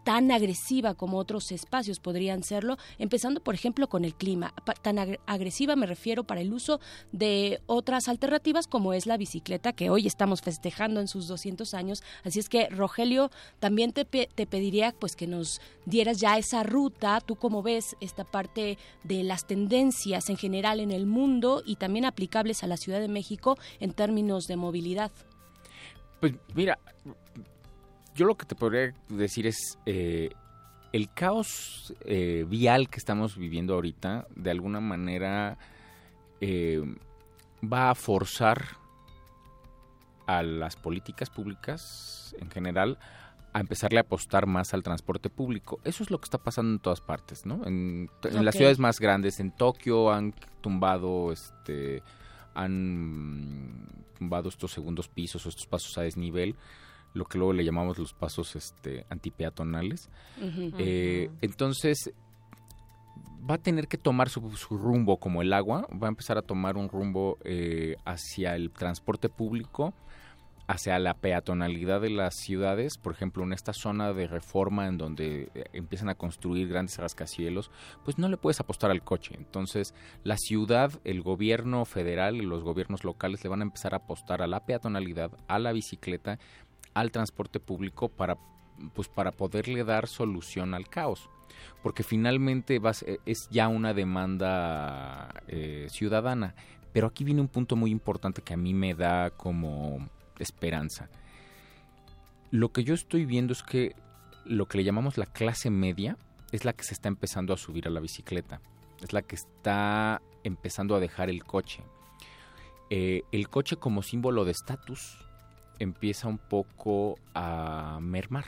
tan 0.06 0.30
agresiva 0.30 0.94
como 0.94 1.18
otros 1.18 1.50
espacios 1.50 1.98
podrían 1.98 2.44
serlo, 2.44 2.76
empezando 2.96 3.42
por 3.42 3.56
ejemplo 3.56 3.88
con 3.88 4.04
el 4.04 4.14
clima. 4.14 4.54
Tan 4.80 4.98
agre- 4.98 5.18
agresiva 5.26 5.74
me 5.74 5.84
refiero 5.84 6.22
para 6.22 6.40
el 6.42 6.52
uso 6.52 6.78
de 7.10 7.60
otras 7.66 8.06
alternativas 8.06 8.68
como 8.68 8.92
es 8.92 9.06
la 9.06 9.16
bicicleta 9.16 9.72
que 9.72 9.90
hoy 9.90 10.06
estamos 10.06 10.42
festejando 10.42 11.00
en 11.00 11.08
sus 11.08 11.26
200 11.26 11.74
años. 11.74 12.04
Así 12.22 12.38
es 12.38 12.48
que 12.48 12.68
Rogelio, 12.68 13.32
también 13.58 13.90
te, 13.92 14.04
te 14.04 14.46
pediría 14.46 14.92
pues 14.96 15.16
que 15.16 15.26
nos 15.26 15.60
dieras 15.86 16.20
ya 16.20 16.38
esa 16.38 16.62
ruta, 16.62 17.20
tú 17.20 17.34
cómo 17.34 17.64
ves 17.64 17.96
esta 18.00 18.22
parte 18.22 18.78
de 19.02 19.24
las 19.24 19.44
tendencias 19.48 20.30
en 20.30 20.36
general 20.36 20.78
en 20.78 20.92
el 20.92 21.06
mundo 21.06 21.64
y 21.66 21.76
también 21.76 22.04
aplicables 22.04 22.62
a 22.62 22.68
la 22.68 22.76
Ciudad 22.76 23.00
de 23.00 23.08
México 23.08 23.58
en 23.80 23.92
términos 23.92 24.44
de 24.44 24.54
movilidad. 24.54 25.10
Pues 26.20 26.34
mira, 26.54 26.78
yo 28.16 28.26
lo 28.26 28.36
que 28.36 28.46
te 28.46 28.54
podría 28.54 28.94
decir 29.08 29.46
es 29.46 29.78
eh, 29.84 30.30
el 30.92 31.12
caos 31.12 31.94
eh, 32.06 32.44
vial 32.48 32.88
que 32.88 32.96
estamos 32.96 33.36
viviendo 33.36 33.74
ahorita, 33.74 34.26
de 34.34 34.50
alguna 34.50 34.80
manera 34.80 35.58
eh, 36.40 36.80
va 37.62 37.90
a 37.90 37.94
forzar 37.94 38.64
a 40.26 40.42
las 40.42 40.76
políticas 40.76 41.30
públicas 41.30 42.34
en 42.40 42.50
general 42.50 42.98
a 43.52 43.60
empezarle 43.60 43.98
a 43.98 44.02
apostar 44.02 44.46
más 44.46 44.74
al 44.74 44.82
transporte 44.82 45.30
público. 45.30 45.80
Eso 45.84 46.02
es 46.02 46.10
lo 46.10 46.18
que 46.18 46.24
está 46.24 46.38
pasando 46.38 46.72
en 46.72 46.78
todas 46.78 47.00
partes, 47.00 47.46
¿no? 47.46 47.66
En, 47.66 48.10
en 48.24 48.44
las 48.44 48.54
ciudades 48.54 48.78
más 48.78 48.98
grandes, 48.98 49.40
en 49.40 49.50
Tokio 49.50 50.10
han 50.10 50.34
tumbado, 50.60 51.32
este, 51.32 52.02
han 52.54 53.88
tumbado 54.18 54.48
estos 54.48 54.72
segundos 54.72 55.08
pisos 55.08 55.46
o 55.46 55.48
estos 55.48 55.66
pasos 55.66 55.96
a 55.96 56.02
desnivel, 56.02 56.56
lo 57.16 57.24
que 57.24 57.38
luego 57.38 57.52
le 57.52 57.64
llamamos 57.64 57.98
los 57.98 58.12
pasos, 58.12 58.54
este, 58.56 59.06
antipeatonales. 59.08 60.10
Eh, 60.78 61.30
entonces 61.40 62.12
va 63.48 63.54
a 63.54 63.58
tener 63.58 63.88
que 63.88 63.96
tomar 63.96 64.28
su, 64.28 64.50
su 64.56 64.76
rumbo 64.76 65.18
como 65.18 65.40
el 65.40 65.52
agua, 65.52 65.88
va 65.90 66.08
a 66.08 66.10
empezar 66.10 66.36
a 66.36 66.42
tomar 66.42 66.76
un 66.76 66.88
rumbo 66.88 67.38
eh, 67.44 67.96
hacia 68.04 68.54
el 68.54 68.70
transporte 68.70 69.28
público, 69.28 69.94
hacia 70.68 70.98
la 70.98 71.14
peatonalidad 71.14 72.00
de 72.00 72.10
las 72.10 72.34
ciudades, 72.34 72.98
por 72.98 73.12
ejemplo, 73.12 73.44
en 73.44 73.52
esta 73.52 73.72
zona 73.72 74.12
de 74.12 74.26
reforma 74.26 74.86
en 74.88 74.98
donde 74.98 75.48
eh, 75.54 75.64
empiezan 75.72 76.08
a 76.08 76.16
construir 76.16 76.68
grandes 76.68 76.98
rascacielos, 76.98 77.70
pues 78.04 78.18
no 78.18 78.28
le 78.28 78.36
puedes 78.36 78.60
apostar 78.60 78.90
al 78.90 79.02
coche. 79.02 79.34
Entonces, 79.38 79.94
la 80.24 80.36
ciudad, 80.36 80.90
el 81.04 81.22
gobierno 81.22 81.84
federal 81.84 82.36
y 82.36 82.42
los 82.42 82.64
gobiernos 82.64 83.04
locales 83.04 83.42
le 83.44 83.50
van 83.50 83.60
a 83.60 83.64
empezar 83.64 83.94
a 83.94 83.98
apostar 83.98 84.42
a 84.42 84.46
la 84.46 84.64
peatonalidad, 84.66 85.30
a 85.46 85.58
la 85.58 85.72
bicicleta, 85.72 86.38
al 86.96 87.10
transporte 87.10 87.60
público 87.60 88.08
para 88.08 88.36
pues 88.94 89.08
para 89.08 89.30
poderle 89.32 89.84
dar 89.84 90.06
solución 90.06 90.74
al 90.74 90.88
caos. 90.88 91.28
Porque 91.82 92.02
finalmente 92.02 92.78
vas- 92.78 93.04
es 93.24 93.48
ya 93.50 93.68
una 93.68 93.94
demanda 93.94 95.32
eh, 95.48 95.86
ciudadana. 95.90 96.54
Pero 96.92 97.06
aquí 97.06 97.24
viene 97.24 97.40
un 97.40 97.48
punto 97.48 97.76
muy 97.76 97.90
importante 97.90 98.42
que 98.42 98.54
a 98.54 98.56
mí 98.58 98.74
me 98.74 98.94
da 98.94 99.30
como 99.30 100.08
esperanza. 100.38 101.08
Lo 102.50 102.70
que 102.72 102.84
yo 102.84 102.94
estoy 102.94 103.24
viendo 103.24 103.52
es 103.52 103.62
que 103.62 103.94
lo 104.44 104.66
que 104.66 104.78
le 104.78 104.84
llamamos 104.84 105.18
la 105.18 105.26
clase 105.26 105.70
media 105.70 106.16
es 106.52 106.64
la 106.64 106.72
que 106.72 106.84
se 106.84 106.94
está 106.94 107.08
empezando 107.08 107.52
a 107.52 107.56
subir 107.56 107.86
a 107.86 107.90
la 107.90 108.00
bicicleta. 108.00 108.60
Es 109.02 109.12
la 109.12 109.22
que 109.22 109.36
está 109.36 110.20
empezando 110.44 110.94
a 110.94 111.00
dejar 111.00 111.28
el 111.30 111.44
coche. 111.44 111.82
Eh, 112.90 113.22
el 113.32 113.48
coche 113.48 113.76
como 113.76 114.02
símbolo 114.02 114.44
de 114.44 114.52
estatus 114.52 115.18
empieza 115.78 116.28
un 116.28 116.38
poco 116.38 117.18
a 117.34 117.98
mermar. 118.00 118.44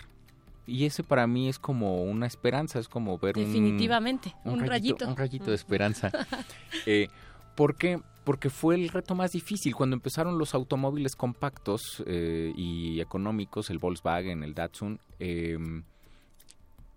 Y 0.66 0.84
ese 0.84 1.02
para 1.02 1.26
mí 1.26 1.48
es 1.48 1.58
como 1.58 2.02
una 2.04 2.26
esperanza, 2.26 2.78
es 2.78 2.88
como 2.88 3.16
ver 3.18 3.38
un- 3.38 3.44
Definitivamente, 3.44 4.34
un 4.44 4.60
rayito. 4.66 5.08
Un 5.08 5.16
rayito 5.16 5.46
de 5.46 5.54
esperanza. 5.56 6.10
Eh, 6.86 7.08
¿Por 7.54 7.74
qué? 7.76 8.00
Porque 8.24 8.50
fue 8.50 8.74
el 8.74 8.88
reto 8.90 9.14
más 9.14 9.32
difícil. 9.32 9.74
Cuando 9.74 9.96
empezaron 9.96 10.38
los 10.38 10.54
automóviles 10.54 11.16
compactos 11.16 12.02
eh, 12.06 12.52
y 12.54 13.00
económicos, 13.00 13.70
el 13.70 13.78
Volkswagen, 13.78 14.42
el 14.44 14.54
Datsun, 14.54 15.00
eh, 15.18 15.56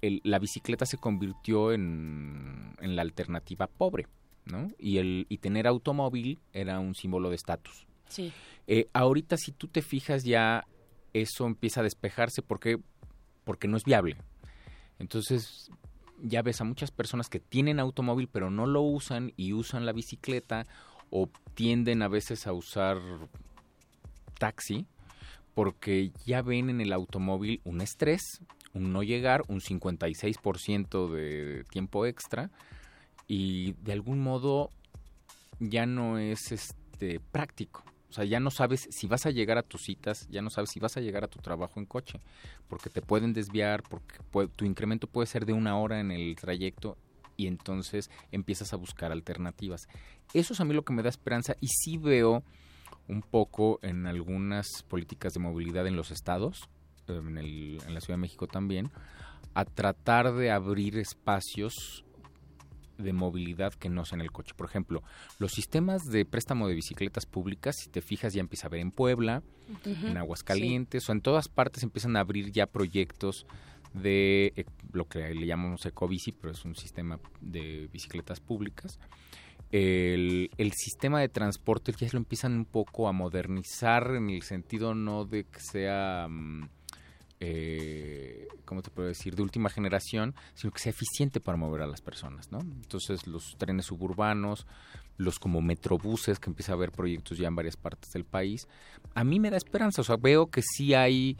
el- 0.01 0.21
la 0.23 0.39
bicicleta 0.39 0.85
se 0.85 0.97
convirtió 0.97 1.71
en, 1.71 2.73
en 2.79 2.95
la 2.95 3.01
alternativa 3.03 3.67
pobre, 3.67 4.07
¿no? 4.45 4.71
Y, 4.79 4.97
el, 4.97 5.25
y 5.29 5.37
tener 5.37 5.67
automóvil 5.67 6.39
era 6.53 6.79
un 6.79 6.95
símbolo 6.95 7.29
de 7.29 7.35
estatus. 7.35 7.87
Eh, 8.67 8.87
ahorita 8.93 9.37
si 9.37 9.51
tú 9.51 9.67
te 9.67 9.81
fijas 9.81 10.23
ya 10.23 10.65
eso 11.13 11.45
empieza 11.45 11.81
a 11.81 11.83
despejarse 11.83 12.41
porque 12.41 12.79
porque 13.43 13.67
no 13.67 13.77
es 13.77 13.83
viable. 13.83 14.17
Entonces 14.99 15.71
ya 16.21 16.41
ves 16.41 16.61
a 16.61 16.63
muchas 16.63 16.91
personas 16.91 17.27
que 17.27 17.39
tienen 17.39 17.79
automóvil 17.79 18.27
pero 18.27 18.49
no 18.49 18.65
lo 18.67 18.81
usan 18.81 19.33
y 19.35 19.53
usan 19.53 19.85
la 19.85 19.93
bicicleta 19.93 20.65
o 21.09 21.29
tienden 21.55 22.01
a 22.01 22.07
veces 22.07 22.47
a 22.47 22.53
usar 22.53 22.97
taxi 24.37 24.85
porque 25.53 26.11
ya 26.25 26.41
ven 26.41 26.69
en 26.69 26.81
el 26.81 26.93
automóvil 26.93 27.61
un 27.65 27.81
estrés, 27.81 28.21
un 28.73 28.93
no 28.93 29.03
llegar, 29.03 29.43
un 29.47 29.59
56% 29.59 31.09
de 31.11 31.65
tiempo 31.65 32.05
extra 32.05 32.49
y 33.27 33.73
de 33.73 33.91
algún 33.91 34.19
modo 34.19 34.69
ya 35.59 35.85
no 35.85 36.17
es 36.17 36.51
este 36.51 37.19
práctico. 37.19 37.83
O 38.11 38.13
sea, 38.13 38.25
ya 38.25 38.41
no 38.41 38.51
sabes 38.51 38.89
si 38.91 39.07
vas 39.07 39.25
a 39.25 39.31
llegar 39.31 39.57
a 39.57 39.63
tus 39.63 39.83
citas, 39.83 40.27
ya 40.29 40.41
no 40.41 40.49
sabes 40.49 40.69
si 40.71 40.81
vas 40.81 40.97
a 40.97 40.99
llegar 41.01 41.23
a 41.23 41.27
tu 41.29 41.39
trabajo 41.39 41.79
en 41.79 41.85
coche, 41.85 42.19
porque 42.67 42.89
te 42.89 43.01
pueden 43.01 43.31
desviar, 43.31 43.83
porque 43.83 44.19
puede- 44.31 44.49
tu 44.49 44.65
incremento 44.65 45.07
puede 45.07 45.27
ser 45.27 45.45
de 45.45 45.53
una 45.53 45.77
hora 45.77 46.01
en 46.01 46.11
el 46.11 46.35
trayecto 46.35 46.97
y 47.37 47.47
entonces 47.47 48.11
empiezas 48.33 48.73
a 48.73 48.75
buscar 48.75 49.13
alternativas. 49.13 49.87
Eso 50.33 50.53
es 50.53 50.59
a 50.59 50.65
mí 50.65 50.73
lo 50.73 50.83
que 50.83 50.91
me 50.91 51.03
da 51.03 51.09
esperanza 51.09 51.55
y 51.61 51.67
sí 51.67 51.97
veo 51.97 52.43
un 53.07 53.21
poco 53.21 53.79
en 53.81 54.05
algunas 54.05 54.67
políticas 54.89 55.33
de 55.33 55.39
movilidad 55.39 55.87
en 55.87 55.95
los 55.95 56.11
estados, 56.11 56.67
en, 57.07 57.37
el- 57.37 57.79
en 57.87 57.93
la 57.93 58.01
Ciudad 58.01 58.17
de 58.17 58.21
México 58.23 58.45
también, 58.45 58.91
a 59.53 59.63
tratar 59.63 60.33
de 60.33 60.51
abrir 60.51 60.97
espacios 60.97 62.03
de 63.01 63.13
movilidad 63.13 63.73
que 63.73 63.89
no 63.89 64.05
sean 64.05 64.21
el 64.21 64.31
coche. 64.31 64.53
Por 64.55 64.67
ejemplo, 64.67 65.03
los 65.39 65.51
sistemas 65.51 66.05
de 66.05 66.25
préstamo 66.25 66.67
de 66.67 66.75
bicicletas 66.75 67.25
públicas, 67.25 67.75
si 67.77 67.89
te 67.89 68.01
fijas, 68.01 68.33
ya 68.33 68.41
empieza 68.41 68.67
a 68.67 68.69
ver 68.69 68.81
en 68.81 68.91
Puebla, 68.91 69.43
en 69.85 70.17
Aguascalientes, 70.17 71.07
o 71.09 71.11
en 71.11 71.21
todas 71.21 71.47
partes 71.47 71.83
empiezan 71.83 72.15
a 72.15 72.21
abrir 72.21 72.51
ya 72.51 72.65
proyectos 72.67 73.45
de 73.93 74.53
eh, 74.55 74.65
lo 74.93 75.05
que 75.05 75.33
le 75.33 75.45
llamamos 75.45 75.85
ecobici, 75.85 76.31
pero 76.31 76.53
es 76.53 76.63
un 76.65 76.75
sistema 76.75 77.19
de 77.41 77.89
bicicletas 77.91 78.39
públicas. 78.39 78.99
El, 79.71 80.51
el, 80.57 80.73
sistema 80.73 81.21
de 81.21 81.29
transporte 81.29 81.93
ya 81.97 82.07
lo 82.11 82.17
empiezan 82.17 82.53
un 82.53 82.65
poco 82.65 83.07
a 83.07 83.13
modernizar 83.13 84.15
en 84.15 84.29
el 84.29 84.41
sentido 84.41 84.93
no 84.95 85.23
de 85.23 85.45
que 85.45 85.61
sea, 85.61 86.27
mm, 86.29 86.67
eh, 87.41 88.47
¿cómo 88.65 88.81
te 88.81 88.91
puedo 88.91 89.07
decir?, 89.07 89.35
de 89.35 89.41
última 89.41 89.69
generación, 89.69 90.35
sino 90.53 90.71
que 90.71 90.79
sea 90.79 90.91
eficiente 90.91 91.41
para 91.41 91.57
mover 91.57 91.81
a 91.81 91.87
las 91.87 91.99
personas, 91.99 92.51
¿no? 92.51 92.59
Entonces 92.59 93.27
los 93.27 93.57
trenes 93.57 93.87
suburbanos, 93.87 94.67
los 95.17 95.39
como 95.39 95.61
metrobuses, 95.61 96.39
que 96.39 96.49
empieza 96.49 96.71
a 96.71 96.75
haber 96.75 96.91
proyectos 96.91 97.37
ya 97.37 97.47
en 97.47 97.55
varias 97.55 97.75
partes 97.75 98.11
del 98.11 98.23
país, 98.23 98.67
a 99.15 99.23
mí 99.23 99.39
me 99.39 99.49
da 99.49 99.57
esperanza, 99.57 100.01
o 100.01 100.05
sea, 100.05 100.15
veo 100.15 100.47
que 100.47 100.61
sí 100.61 100.93
hay 100.93 101.35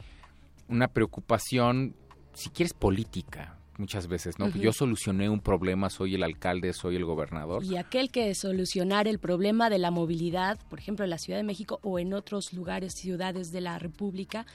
una 0.68 0.88
preocupación, 0.88 1.94
si 2.34 2.50
quieres, 2.50 2.74
política, 2.74 3.56
muchas 3.78 4.08
veces, 4.08 4.38
¿no? 4.38 4.48
Yo 4.48 4.72
solucioné 4.72 5.28
un 5.28 5.40
problema, 5.40 5.88
soy 5.88 6.16
el 6.16 6.22
alcalde, 6.22 6.72
soy 6.72 6.96
el 6.96 7.04
gobernador. 7.04 7.64
Y 7.64 7.76
aquel 7.76 8.10
que 8.10 8.34
solucionar 8.34 9.06
el 9.06 9.18
problema 9.18 9.70
de 9.70 9.78
la 9.78 9.90
movilidad, 9.90 10.58
por 10.68 10.78
ejemplo, 10.78 11.04
en 11.04 11.10
la 11.10 11.18
Ciudad 11.18 11.38
de 11.38 11.44
México 11.44 11.78
o 11.82 11.98
en 11.98 12.12
otros 12.12 12.52
lugares, 12.52 12.94
ciudades 12.94 13.52
de 13.52 13.60
la 13.60 13.78
República, 13.78 14.46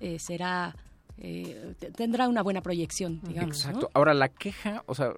eh, 0.00 0.18
será, 0.18 0.76
eh, 1.18 1.74
tendrá 1.94 2.28
una 2.28 2.42
buena 2.42 2.62
proyección, 2.62 3.20
digamos. 3.22 3.64
Exacto. 3.64 3.90
Ahora, 3.94 4.14
la 4.14 4.28
queja, 4.28 4.82
o 4.86 4.94
sea, 4.94 5.12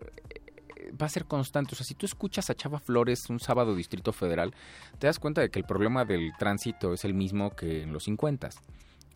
va 1.00 1.06
a 1.06 1.08
ser 1.08 1.24
constante. 1.24 1.74
O 1.74 1.76
sea, 1.76 1.86
si 1.86 1.94
tú 1.94 2.06
escuchas 2.06 2.50
a 2.50 2.54
Chava 2.54 2.78
Flores 2.78 3.28
un 3.30 3.40
sábado 3.40 3.74
Distrito 3.74 4.12
Federal, 4.12 4.54
te 4.98 5.06
das 5.06 5.18
cuenta 5.18 5.40
de 5.40 5.50
que 5.50 5.58
el 5.58 5.64
problema 5.64 6.04
del 6.04 6.32
tránsito 6.38 6.92
es 6.92 7.04
el 7.04 7.14
mismo 7.14 7.54
que 7.54 7.82
en 7.82 7.92
los 7.92 8.04
50. 8.04 8.50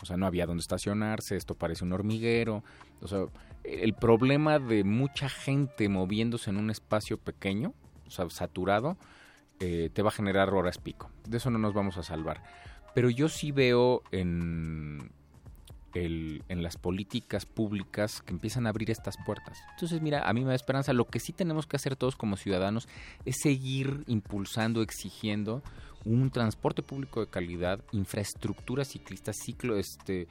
O 0.03 0.07
sea, 0.07 0.17
no 0.17 0.27
había 0.27 0.47
dónde 0.47 0.63
estacionarse, 0.63 1.37
esto 1.37 1.55
parece 1.55 1.85
un 1.85 1.93
hormiguero. 1.93 2.65
O 3.01 3.09
sea, 3.09 3.27
el 3.65 3.95
problema 3.95 4.59
de 4.59 4.83
mucha 4.83 5.29
gente 5.29 5.89
moviéndose 5.89 6.51
en 6.51 6.57
un 6.57 6.71
espacio 6.71 7.19
pequeño, 7.19 7.73
o 8.07 8.11
sea, 8.11 8.29
saturado, 8.29 8.97
eh, 9.61 9.91
te 9.93 10.03
va 10.03 10.09
a 10.09 10.13
generar 10.13 10.51
horas 10.51 10.79
pico. 10.79 11.11
De 11.29 11.37
eso 11.37 11.51
no 11.51 11.59
nos 11.59 11.73
vamos 11.73 11.99
a 11.99 12.03
salvar. 12.03 12.43
Pero 12.95 13.11
yo 13.11 13.29
sí 13.29 13.53
veo 13.53 14.03
en, 14.11 15.13
el, 15.95 16.43
en 16.49 16.63
las 16.63 16.77
políticas 16.77 17.47
públicas 17.47 18.23
que 18.23 18.33
empiezan 18.33 18.67
a 18.67 18.71
abrir 18.71 18.91
estas 18.91 19.17
puertas. 19.25 19.59
Entonces, 19.73 20.01
mira, 20.01 20.29
a 20.29 20.33
mí 20.33 20.43
me 20.43 20.49
da 20.49 20.55
esperanza. 20.55 20.93
Lo 20.93 21.07
que 21.07 21.21
sí 21.21 21.33
tenemos 21.33 21.67
que 21.67 21.77
hacer 21.77 21.97
todos 21.97 22.17
como 22.17 22.37
ciudadanos 22.37 22.89
es 23.25 23.37
seguir 23.43 24.05
impulsando, 24.07 24.83
exigiendo 24.83 25.63
un 26.05 26.31
transporte 26.31 26.83
público 26.83 27.21
de 27.21 27.29
calidad, 27.29 27.81
infraestructura 27.93 28.85
ciclista, 28.85 29.33
ciclo, 29.33 29.77
este, 29.77 30.27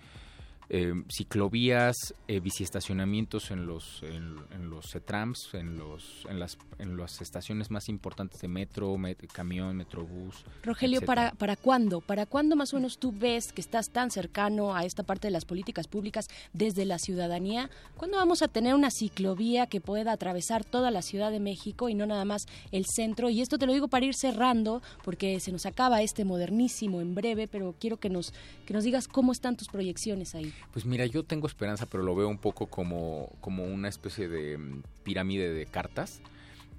eh, 0.73 0.93
ciclovías, 1.09 1.97
eh, 2.29 2.39
biciestacionamientos 2.39 3.51
en 3.51 3.65
los 3.65 4.01
en, 4.03 4.69
los 4.69 4.89
CETRAMS, 4.89 5.53
en 5.53 5.77
los 5.77 6.25
en 6.29 6.39
las 6.39 6.57
en 6.79 6.95
las 6.95 7.19
estaciones 7.19 7.69
más 7.71 7.89
importantes 7.89 8.39
de 8.39 8.47
metro, 8.47 8.95
camión, 9.33 9.75
metrobús. 9.75 10.45
Rogelio, 10.63 11.01
para 11.01 11.31
para 11.31 11.57
cuándo? 11.57 11.99
¿Para 11.99 12.25
cuándo 12.25 12.55
más 12.55 12.71
o 12.71 12.77
menos 12.77 12.99
tú 12.99 13.11
ves 13.11 13.51
que 13.51 13.59
estás 13.59 13.89
tan 13.89 14.11
cercano 14.11 14.73
a 14.73 14.85
esta 14.85 15.03
parte 15.03 15.27
de 15.27 15.31
las 15.31 15.43
políticas 15.43 15.89
públicas 15.89 16.27
desde 16.53 16.85
la 16.85 16.99
ciudadanía? 16.99 17.69
¿Cuándo 17.97 18.15
vamos 18.15 18.41
a 18.41 18.47
tener 18.47 18.73
una 18.73 18.91
ciclovía 18.91 19.67
que 19.67 19.81
pueda 19.81 20.13
atravesar 20.13 20.63
toda 20.63 20.89
la 20.89 21.01
Ciudad 21.01 21.31
de 21.31 21.41
México 21.41 21.89
y 21.89 21.95
no 21.95 22.05
nada 22.05 22.23
más 22.23 22.45
el 22.71 22.85
centro? 22.85 23.29
Y 23.29 23.41
esto 23.41 23.57
te 23.57 23.65
lo 23.65 23.73
digo 23.73 23.89
para 23.89 24.05
ir 24.05 24.15
cerrando 24.15 24.81
porque 25.03 25.41
se 25.41 25.51
nos 25.51 25.65
acaba 25.65 26.01
este 26.01 26.23
modernísimo 26.23 27.01
en 27.01 27.13
breve, 27.13 27.49
pero 27.49 27.75
quiero 27.77 27.97
que 27.97 28.09
nos 28.09 28.33
que 28.65 28.73
nos 28.73 28.85
digas 28.85 29.09
cómo 29.09 29.33
están 29.33 29.57
tus 29.57 29.67
proyecciones 29.67 30.33
ahí. 30.33 30.53
Pues 30.71 30.85
mira, 30.85 31.05
yo 31.05 31.23
tengo 31.23 31.47
esperanza, 31.47 31.85
pero 31.85 32.03
lo 32.03 32.15
veo 32.15 32.27
un 32.27 32.37
poco 32.37 32.67
como, 32.67 33.31
como 33.41 33.65
una 33.65 33.89
especie 33.89 34.27
de 34.27 34.57
mm, 34.57 34.83
pirámide 35.03 35.51
de 35.51 35.65
cartas, 35.65 36.21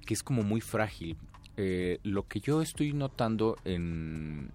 que 0.05 0.13
es 0.13 0.23
como 0.23 0.43
muy 0.43 0.61
frágil. 0.61 1.17
Eh, 1.57 1.99
lo 2.03 2.27
que 2.27 2.39
yo 2.39 2.61
estoy 2.61 2.93
notando 2.93 3.57
en, 3.63 4.49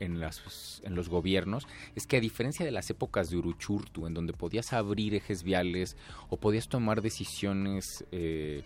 en, 0.00 0.20
las, 0.20 0.82
en 0.84 0.94
los 0.94 1.08
gobiernos 1.08 1.66
es 1.94 2.06
que 2.06 2.16
a 2.16 2.20
diferencia 2.20 2.64
de 2.64 2.72
las 2.72 2.90
épocas 2.90 3.30
de 3.30 3.36
Uruchurtu, 3.36 4.06
en 4.06 4.14
donde 4.14 4.32
podías 4.32 4.72
abrir 4.72 5.14
ejes 5.14 5.42
viales 5.42 5.96
o 6.28 6.36
podías 6.36 6.68
tomar 6.68 7.02
decisiones, 7.02 8.04
eh, 8.12 8.62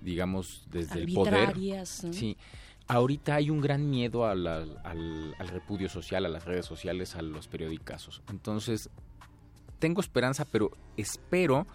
digamos, 0.00 0.66
desde 0.70 1.00
el 1.00 1.12
poder. 1.12 1.54
Sí, 1.86 2.36
ahorita 2.90 3.36
hay 3.36 3.50
un 3.50 3.60
gran 3.60 3.88
miedo 3.88 4.26
al, 4.26 4.46
al, 4.46 5.48
repudio 5.48 5.88
social, 5.88 6.26
a 6.26 6.28
las 6.28 6.44
redes 6.44 6.66
sociales, 6.66 7.14
a 7.14 7.22
los 7.22 7.46
periodicazos. 7.46 8.22
Entonces, 8.28 8.90
tengo 9.80 10.00
esperanza, 10.00 10.44
pero 10.44 10.70
espero 10.96 11.66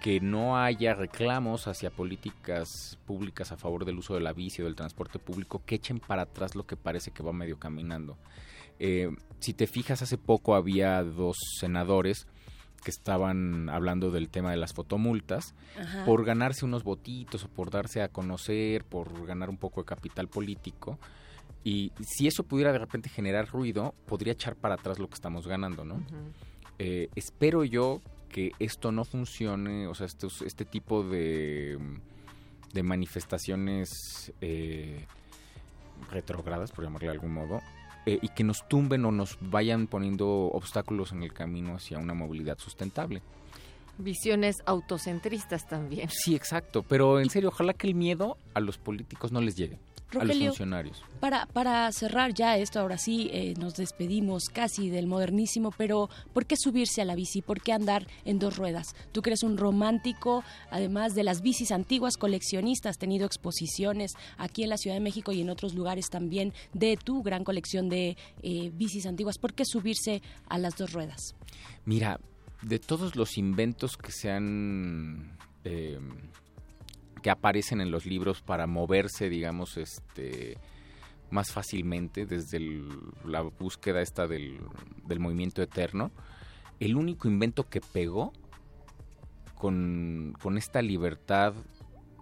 que 0.00 0.20
no 0.20 0.58
haya 0.58 0.94
reclamos 0.94 1.66
hacia 1.66 1.90
políticas 1.90 2.98
públicas 3.06 3.50
a 3.52 3.56
favor 3.56 3.86
del 3.86 3.98
uso 3.98 4.14
de 4.14 4.20
la 4.20 4.34
bici 4.34 4.60
o 4.60 4.66
del 4.66 4.76
transporte 4.76 5.18
público 5.18 5.62
que 5.64 5.76
echen 5.76 5.98
para 5.98 6.22
atrás 6.22 6.54
lo 6.54 6.66
que 6.66 6.76
parece 6.76 7.10
que 7.10 7.22
va 7.22 7.32
medio 7.32 7.58
caminando. 7.58 8.18
Eh, 8.78 9.08
si 9.40 9.54
te 9.54 9.66
fijas, 9.66 10.02
hace 10.02 10.18
poco 10.18 10.54
había 10.54 11.02
dos 11.02 11.38
senadores 11.58 12.26
que 12.84 12.90
estaban 12.90 13.70
hablando 13.70 14.10
del 14.10 14.28
tema 14.28 14.50
de 14.50 14.58
las 14.58 14.74
fotomultas 14.74 15.54
por 16.04 16.22
ganarse 16.24 16.66
unos 16.66 16.84
votitos 16.84 17.44
o 17.44 17.48
por 17.48 17.70
darse 17.70 18.02
a 18.02 18.08
conocer, 18.08 18.84
por 18.84 19.26
ganar 19.26 19.48
un 19.48 19.56
poco 19.56 19.80
de 19.80 19.86
capital 19.86 20.28
político. 20.28 20.98
Y 21.64 21.92
si 22.02 22.26
eso 22.26 22.42
pudiera 22.42 22.72
de 22.72 22.78
repente 22.78 23.08
generar 23.08 23.48
ruido, 23.48 23.94
podría 24.06 24.34
echar 24.34 24.54
para 24.54 24.74
atrás 24.74 24.98
lo 24.98 25.08
que 25.08 25.14
estamos 25.14 25.48
ganando, 25.48 25.82
¿no? 25.86 26.02
Eh, 26.78 27.08
espero 27.14 27.64
yo 27.64 28.00
que 28.28 28.52
esto 28.58 28.90
no 28.90 29.04
funcione, 29.04 29.86
o 29.86 29.94
sea, 29.94 30.06
este, 30.06 30.26
este 30.44 30.64
tipo 30.64 31.04
de, 31.04 31.78
de 32.72 32.82
manifestaciones 32.82 34.32
eh, 34.40 35.06
retrogradas, 36.10 36.72
por 36.72 36.84
llamarle 36.84 37.08
de 37.08 37.14
algún 37.14 37.32
modo, 37.32 37.60
eh, 38.06 38.18
y 38.20 38.28
que 38.28 38.42
nos 38.42 38.66
tumben 38.68 39.04
o 39.04 39.12
nos 39.12 39.38
vayan 39.40 39.86
poniendo 39.86 40.28
obstáculos 40.28 41.12
en 41.12 41.22
el 41.22 41.32
camino 41.32 41.76
hacia 41.76 41.98
una 41.98 42.14
movilidad 42.14 42.58
sustentable. 42.58 43.22
Visiones 43.96 44.56
autocentristas 44.66 45.68
también. 45.68 46.08
Sí, 46.10 46.34
exacto, 46.34 46.82
pero 46.82 47.20
en 47.20 47.30
serio, 47.30 47.50
ojalá 47.50 47.72
que 47.72 47.86
el 47.86 47.94
miedo 47.94 48.36
a 48.52 48.60
los 48.60 48.78
políticos 48.78 49.30
no 49.30 49.40
les 49.40 49.54
llegue 49.54 49.78
a 50.20 50.24
los 50.24 50.36
funcionarios. 50.36 51.02
Para, 51.20 51.46
para 51.46 51.90
cerrar 51.92 52.34
ya 52.34 52.56
esto, 52.56 52.80
ahora 52.80 52.98
sí, 52.98 53.30
eh, 53.32 53.54
nos 53.58 53.74
despedimos 53.74 54.44
casi 54.52 54.90
del 54.90 55.06
modernísimo, 55.06 55.72
pero 55.76 56.08
¿por 56.32 56.46
qué 56.46 56.56
subirse 56.56 57.02
a 57.02 57.04
la 57.04 57.14
bici? 57.14 57.42
¿Por 57.42 57.60
qué 57.60 57.72
andar 57.72 58.06
en 58.24 58.38
dos 58.38 58.56
ruedas? 58.56 58.94
Tú 59.12 59.22
que 59.22 59.30
eres 59.30 59.42
un 59.42 59.56
romántico, 59.56 60.44
además 60.70 61.14
de 61.14 61.24
las 61.24 61.40
bicis 61.42 61.72
antiguas, 61.72 62.16
coleccionistas, 62.16 62.84
has 62.90 62.98
tenido 62.98 63.26
exposiciones 63.26 64.12
aquí 64.36 64.62
en 64.62 64.70
la 64.70 64.76
Ciudad 64.76 64.96
de 64.96 65.00
México 65.00 65.32
y 65.32 65.40
en 65.40 65.50
otros 65.50 65.74
lugares 65.74 66.10
también 66.10 66.52
de 66.72 66.96
tu 66.96 67.22
gran 67.22 67.44
colección 67.44 67.88
de 67.88 68.16
eh, 68.42 68.70
bicis 68.74 69.06
antiguas. 69.06 69.38
¿Por 69.38 69.54
qué 69.54 69.64
subirse 69.64 70.22
a 70.48 70.58
las 70.58 70.76
dos 70.76 70.92
ruedas? 70.92 71.34
Mira, 71.84 72.20
de 72.62 72.78
todos 72.78 73.16
los 73.16 73.38
inventos 73.38 73.96
que 73.96 74.12
se 74.12 74.30
han... 74.30 75.36
Eh, 75.64 75.98
que 77.24 77.30
aparecen 77.30 77.80
en 77.80 77.90
los 77.90 78.04
libros 78.04 78.42
para 78.42 78.66
moverse, 78.66 79.30
digamos, 79.30 79.78
este 79.78 80.58
más 81.30 81.52
fácilmente 81.52 82.26
desde 82.26 82.60
la 83.24 83.40
búsqueda 83.40 84.02
esta 84.02 84.26
del, 84.26 84.60
movimiento 85.18 85.62
eterno. 85.62 86.12
El 86.80 86.96
único 86.96 87.26
invento 87.26 87.66
que 87.66 87.80
pegó 87.80 88.34
con, 89.54 90.36
esta 90.58 90.82
libertad, 90.82 91.54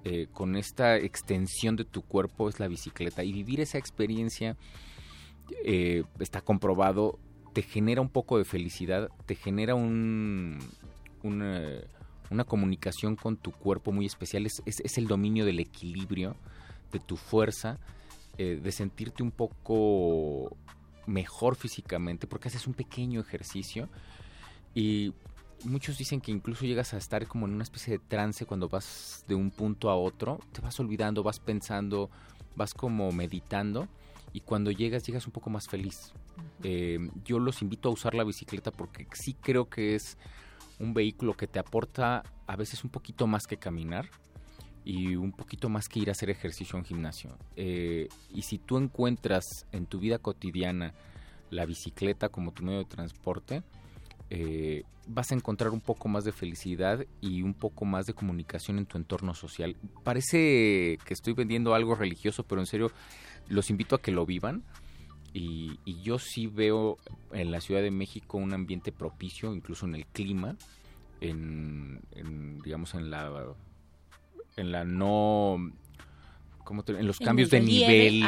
eh, 0.05 0.29
con 0.31 0.55
esta 0.55 0.97
extensión 0.99 1.75
de 1.75 1.85
tu 1.85 2.03
cuerpo 2.03 2.49
es 2.49 2.61
la 2.61 2.69
bicicleta. 2.69 3.25
Y 3.25 3.33
vivir 3.33 3.61
esa 3.61 3.79
experiencia, 3.79 4.57
eh, 5.65 6.05
está 6.21 6.43
comprobado, 6.43 7.19
te 7.53 7.63
genera 7.63 8.01
un 8.01 8.09
poco 8.09 8.39
de 8.39 8.45
felicidad, 8.45 9.11
te 9.27 9.35
genera 9.35 9.75
un, 9.75 10.61
un 11.25 11.43
eh, 11.45 11.89
una 12.33 12.45
comunicación 12.45 13.17
con 13.17 13.37
tu 13.37 13.53
cuerpo 13.53 13.93
muy 13.93 14.07
especial, 14.07 14.47
es, 14.47 14.63
es, 14.65 14.99
el 14.99 15.07
dominio 15.07 15.45
del 15.45 15.61
equilibrio, 15.61 16.37
de 16.93 16.99
tu 16.99 17.17
fuerza, 17.17 17.79
eh, 18.39 18.61
de 18.63 18.73
sentirte 18.73 19.23
un 19.23 19.31
poco 19.31 20.57
mejor 21.07 21.57
físicamente, 21.57 22.27
porque 22.27 22.49
haces 22.49 22.67
un 22.67 22.75
pequeño 22.75 23.21
ejercicio 23.21 23.89
y 24.75 25.13
muchos 25.65 25.99
dicen 25.99 26.21
que 26.21 26.33
incluso 26.33 26.65
llegas 26.65 26.95
a 26.95 26.99
estar 26.99 27.27
como 27.27 27.47
en 27.47 27.55
una 27.55 27.65
especie 27.65 27.93
de 27.93 27.99
trance 27.99 28.47
cuando 28.47 28.69
vas 28.69 29.25
de 29.29 29.35
un 29.35 29.51
punto 29.51 29.91
a 29.91 29.97
otro, 29.97 30.41
te 30.53 30.61
vas 30.61 30.79
olvidando, 30.81 31.23
vas 31.23 31.41
pensando, 31.41 32.11
vas 32.57 32.75
como 32.75 33.13
meditando 33.13 33.89
y 34.33 34.41
cuando 34.41 34.71
llegas 34.71 35.05
llegas 35.07 35.27
un 35.27 35.33
poco 35.33 35.51
más 35.51 35.69
feliz. 35.69 36.13
Eh, 36.63 37.11
yo 37.25 37.39
los 37.39 37.61
invito 37.63 37.89
a 37.89 37.93
usar 37.93 38.15
la 38.15 38.25
bicicleta 38.25 38.71
porque 38.71 39.07
sí 39.13 39.35
creo 39.35 39.69
que 39.69 39.95
es 39.95 40.17
un 40.83 40.95
vehículo 40.95 41.35
que 41.35 41.47
te 41.47 41.59
aporta 41.59 42.25
a 42.47 42.57
veces 42.57 42.85
un 42.85 42.91
poquito 42.91 43.27
más 43.27 43.47
que 43.47 43.57
caminar 43.57 44.11
y 44.85 45.15
un 45.15 45.33
poquito 45.33 45.69
más 45.69 45.89
que 45.89 46.01
ir 46.01 46.09
a 46.09 46.13
hacer 46.13 46.29
ejercicio 46.29 46.77
en 46.77 46.85
gimnasio. 46.85 47.39
Eh, 47.57 48.09
y 48.31 48.43
si 48.43 48.59
tú 48.59 48.79
encuentras 48.79 49.45
en 49.71 49.87
tu 49.87 50.01
vida 50.01 50.19
cotidiana 50.19 50.93
la 51.51 51.67
bicicleta 51.67 52.29
como 52.29 52.53
tu 52.53 52.65
medio 52.65 52.81
de 52.81 52.85
transporte, 52.87 53.63
eh, 54.31 54.83
vas 55.07 55.31
a 55.31 55.35
encontrar 55.35 55.71
un 55.71 55.81
poco 55.81 56.09
más 56.09 56.25
de 56.25 56.33
felicidad 56.33 57.07
y 57.21 57.43
un 57.43 57.55
poco 57.55 57.85
más 57.85 58.07
de 58.07 58.15
comunicación 58.15 58.79
en 58.79 58.87
tu 58.87 58.99
entorno 58.99 59.35
social. 59.35 59.77
Parece 60.03 60.99
que 61.05 61.15
estoy 61.15 61.35
vendiendo 61.35 61.75
algo 61.75 61.95
religioso, 61.95 62.43
pero 62.43 62.61
en 62.61 62.67
serio 62.67 62.91
los 63.49 63.71
invito 63.71 63.95
a 63.95 64.01
que 64.01 64.11
lo 64.11 64.27
vivan. 64.27 64.65
Y, 65.35 65.79
yo 66.03 66.19
sí 66.19 66.47
veo 66.47 66.99
en 67.33 67.51
la 67.51 67.61
Ciudad 67.61 67.81
de 67.81 67.91
México 67.91 68.39
un 68.39 68.53
ambiente 68.53 68.93
propicio, 68.93 69.55
incluso 69.55 69.87
en 69.87 69.95
el 69.95 70.07
clima, 70.07 70.57
en, 71.21 72.01
digamos 72.65 72.95
en 72.95 73.11
la 73.11 73.55
en 74.57 74.73
la 74.73 74.85
no 74.85 75.73
en 76.87 77.07
los 77.07 77.19
cambios 77.19 77.51
de 77.51 77.61
nivel 77.61 78.25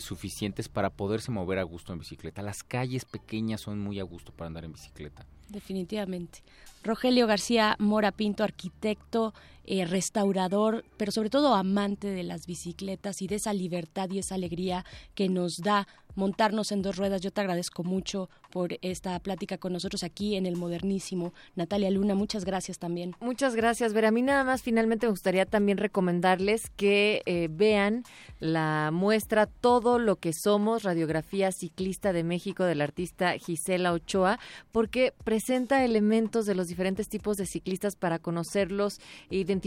suficientes 0.00 0.68
para 0.68 0.90
poderse 0.90 1.30
mover 1.30 1.58
a 1.58 1.62
gusto 1.62 1.92
en 1.92 1.98
bicicleta. 1.98 2.42
Las 2.42 2.62
calles 2.62 3.04
pequeñas 3.04 3.62
son 3.62 3.78
muy 3.78 4.00
a 4.00 4.02
gusto 4.02 4.32
para 4.32 4.48
andar 4.48 4.64
en 4.64 4.72
bicicleta. 4.72 5.26
Definitivamente. 5.48 6.42
Rogelio 6.84 7.26
García 7.26 7.76
Mora 7.78 8.12
Pinto, 8.12 8.44
arquitecto, 8.44 9.32
eh, 9.70 9.84
restaurador, 9.84 10.82
pero 10.96 11.12
sobre 11.12 11.28
todo 11.28 11.54
amante 11.54 12.06
de 12.08 12.22
las 12.22 12.46
bicicletas 12.46 13.20
y 13.20 13.26
de 13.26 13.34
esa 13.34 13.52
libertad 13.52 14.08
y 14.08 14.18
esa 14.18 14.34
alegría 14.34 14.86
que 15.14 15.28
nos 15.28 15.58
da 15.58 15.86
montarnos 16.14 16.72
en 16.72 16.80
dos 16.80 16.96
ruedas. 16.96 17.20
Yo 17.20 17.30
te 17.30 17.42
agradezco 17.42 17.84
mucho 17.84 18.30
por 18.50 18.78
esta 18.80 19.18
plática 19.20 19.58
con 19.58 19.74
nosotros 19.74 20.02
aquí 20.02 20.36
en 20.36 20.46
el 20.46 20.56
Modernísimo. 20.56 21.34
Natalia 21.54 21.90
Luna, 21.90 22.14
muchas 22.14 22.46
gracias 22.46 22.78
también. 22.78 23.14
Muchas 23.20 23.54
gracias, 23.54 23.92
Vera. 23.92 24.08
A 24.08 24.10
mí 24.10 24.22
nada 24.22 24.42
más 24.42 24.62
finalmente 24.62 25.06
me 25.06 25.10
gustaría 25.10 25.44
también 25.44 25.76
recomendarles 25.76 26.70
que 26.70 27.22
eh, 27.26 27.48
vean 27.50 28.04
la 28.40 28.90
muestra 28.92 29.46
Todo 29.46 29.98
lo 29.98 30.16
que 30.16 30.32
somos, 30.32 30.82
radiografía 30.82 31.52
ciclista 31.52 32.12
de 32.12 32.24
México 32.24 32.64
del 32.64 32.80
artista 32.80 33.36
Gisela 33.38 33.92
Ochoa, 33.92 34.40
porque 34.72 35.12
presenta 35.24 35.84
elementos 35.84 36.46
de 36.46 36.54
los 36.54 36.68
diferentes 36.68 37.08
tipos 37.08 37.36
de 37.36 37.46
ciclistas 37.46 37.96
para 37.96 38.18
conocerlos 38.18 38.98
e 39.30 39.36
identificarlos 39.36 39.57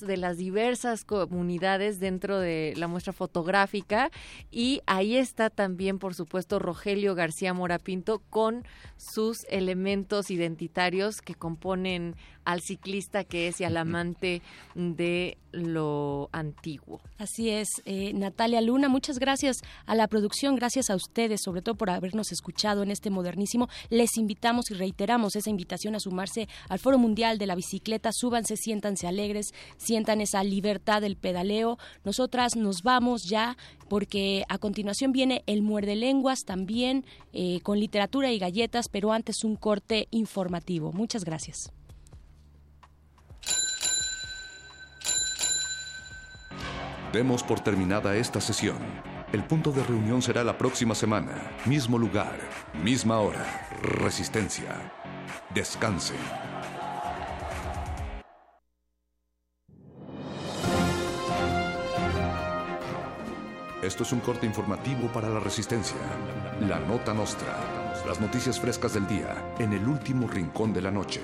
de 0.00 0.16
las 0.16 0.36
diversas 0.36 1.04
comunidades 1.04 2.00
dentro 2.00 2.38
de 2.38 2.74
la 2.76 2.88
muestra 2.88 3.12
fotográfica. 3.12 4.10
Y 4.50 4.80
ahí 4.86 5.16
está 5.16 5.50
también, 5.50 5.98
por 5.98 6.14
supuesto, 6.14 6.58
Rogelio 6.58 7.14
García 7.14 7.54
Morapinto 7.54 8.20
con 8.30 8.64
sus 8.96 9.44
elementos 9.50 10.30
identitarios 10.30 11.20
que 11.20 11.34
componen 11.34 12.16
al 12.48 12.62
ciclista 12.62 13.24
que 13.24 13.48
es 13.48 13.60
y 13.60 13.64
al 13.64 13.76
amante 13.76 14.40
de 14.74 15.36
lo 15.52 16.30
antiguo. 16.32 17.02
Así 17.18 17.50
es, 17.50 17.68
eh, 17.84 18.14
Natalia 18.14 18.62
Luna, 18.62 18.88
muchas 18.88 19.18
gracias 19.18 19.58
a 19.84 19.94
la 19.94 20.08
producción, 20.08 20.56
gracias 20.56 20.88
a 20.88 20.96
ustedes, 20.96 21.42
sobre 21.42 21.60
todo 21.60 21.74
por 21.74 21.90
habernos 21.90 22.32
escuchado 22.32 22.82
en 22.82 22.90
este 22.90 23.10
modernísimo. 23.10 23.68
Les 23.90 24.16
invitamos 24.16 24.70
y 24.70 24.74
reiteramos 24.74 25.36
esa 25.36 25.50
invitación 25.50 25.94
a 25.94 26.00
sumarse 26.00 26.48
al 26.70 26.78
Foro 26.78 26.96
Mundial 26.96 27.36
de 27.36 27.46
la 27.46 27.54
Bicicleta. 27.54 28.12
Súbanse, 28.12 28.56
siéntanse 28.56 29.06
alegres, 29.06 29.52
sientan 29.76 30.22
esa 30.22 30.42
libertad 30.42 31.02
del 31.02 31.18
pedaleo. 31.18 31.76
Nosotras 32.02 32.56
nos 32.56 32.82
vamos 32.82 33.24
ya 33.24 33.58
porque 33.90 34.44
a 34.48 34.56
continuación 34.56 35.12
viene 35.12 35.42
el 35.44 35.60
muerde 35.60 35.96
lenguas 35.96 36.44
también 36.46 37.04
eh, 37.34 37.60
con 37.62 37.78
literatura 37.78 38.32
y 38.32 38.38
galletas, 38.38 38.88
pero 38.88 39.12
antes 39.12 39.44
un 39.44 39.56
corte 39.56 40.08
informativo. 40.10 40.92
Muchas 40.92 41.24
gracias. 41.26 41.72
Demos 47.12 47.42
por 47.42 47.60
terminada 47.60 48.16
esta 48.16 48.38
sesión. 48.38 48.76
El 49.32 49.42
punto 49.42 49.72
de 49.72 49.82
reunión 49.82 50.20
será 50.20 50.44
la 50.44 50.58
próxima 50.58 50.94
semana. 50.94 51.52
Mismo 51.64 51.98
lugar, 51.98 52.38
misma 52.82 53.18
hora. 53.18 53.66
Resistencia. 53.82 54.92
Descanse. 55.54 56.14
Esto 63.82 64.02
es 64.02 64.12
un 64.12 64.20
corte 64.20 64.44
informativo 64.44 65.08
para 65.08 65.30
la 65.30 65.40
Resistencia. 65.40 65.96
La 66.60 66.78
Nota 66.78 67.14
Nostra. 67.14 67.56
Las 68.06 68.20
noticias 68.20 68.60
frescas 68.60 68.92
del 68.92 69.06
día 69.06 69.54
en 69.58 69.72
el 69.72 69.88
último 69.88 70.28
rincón 70.28 70.74
de 70.74 70.82
la 70.82 70.90
noche. 70.90 71.22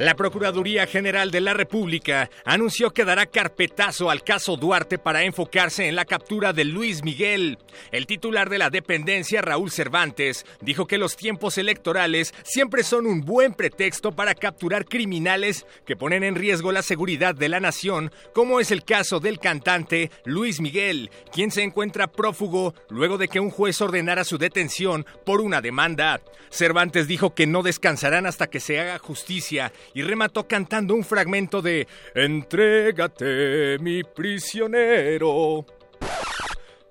La 0.00 0.16
Procuraduría 0.16 0.86
General 0.86 1.30
de 1.30 1.42
la 1.42 1.52
República 1.52 2.30
anunció 2.46 2.90
que 2.90 3.04
dará 3.04 3.26
carpetazo 3.26 4.08
al 4.08 4.24
caso 4.24 4.56
Duarte 4.56 4.96
para 4.96 5.24
enfocarse 5.24 5.88
en 5.88 5.94
la 5.94 6.06
captura 6.06 6.54
de 6.54 6.64
Luis 6.64 7.04
Miguel. 7.04 7.58
El 7.92 8.06
titular 8.06 8.48
de 8.48 8.56
la 8.56 8.70
dependencia, 8.70 9.42
Raúl 9.42 9.70
Cervantes, 9.70 10.46
dijo 10.62 10.86
que 10.86 10.96
los 10.96 11.16
tiempos 11.16 11.58
electorales 11.58 12.32
siempre 12.44 12.82
son 12.82 13.06
un 13.06 13.20
buen 13.20 13.52
pretexto 13.52 14.12
para 14.12 14.34
capturar 14.34 14.86
criminales 14.86 15.66
que 15.84 15.96
ponen 15.96 16.24
en 16.24 16.34
riesgo 16.34 16.72
la 16.72 16.80
seguridad 16.80 17.34
de 17.34 17.50
la 17.50 17.60
nación, 17.60 18.10
como 18.32 18.58
es 18.58 18.70
el 18.70 18.84
caso 18.84 19.20
del 19.20 19.38
cantante 19.38 20.10
Luis 20.24 20.62
Miguel, 20.62 21.10
quien 21.30 21.50
se 21.50 21.62
encuentra 21.62 22.10
prófugo 22.10 22.74
luego 22.88 23.18
de 23.18 23.28
que 23.28 23.38
un 23.38 23.50
juez 23.50 23.78
ordenara 23.82 24.24
su 24.24 24.38
detención 24.38 25.04
por 25.26 25.42
una 25.42 25.60
demanda. 25.60 26.22
Cervantes 26.48 27.06
dijo 27.06 27.34
que 27.34 27.46
no 27.46 27.62
descansarán 27.62 28.24
hasta 28.24 28.46
que 28.46 28.60
se 28.60 28.80
haga 28.80 28.98
justicia 28.98 29.74
y 29.94 30.02
remató 30.02 30.46
cantando 30.46 30.94
un 30.94 31.04
fragmento 31.04 31.62
de 31.62 31.86
Entrégate, 32.14 33.78
mi 33.80 34.02
prisionero. 34.02 35.64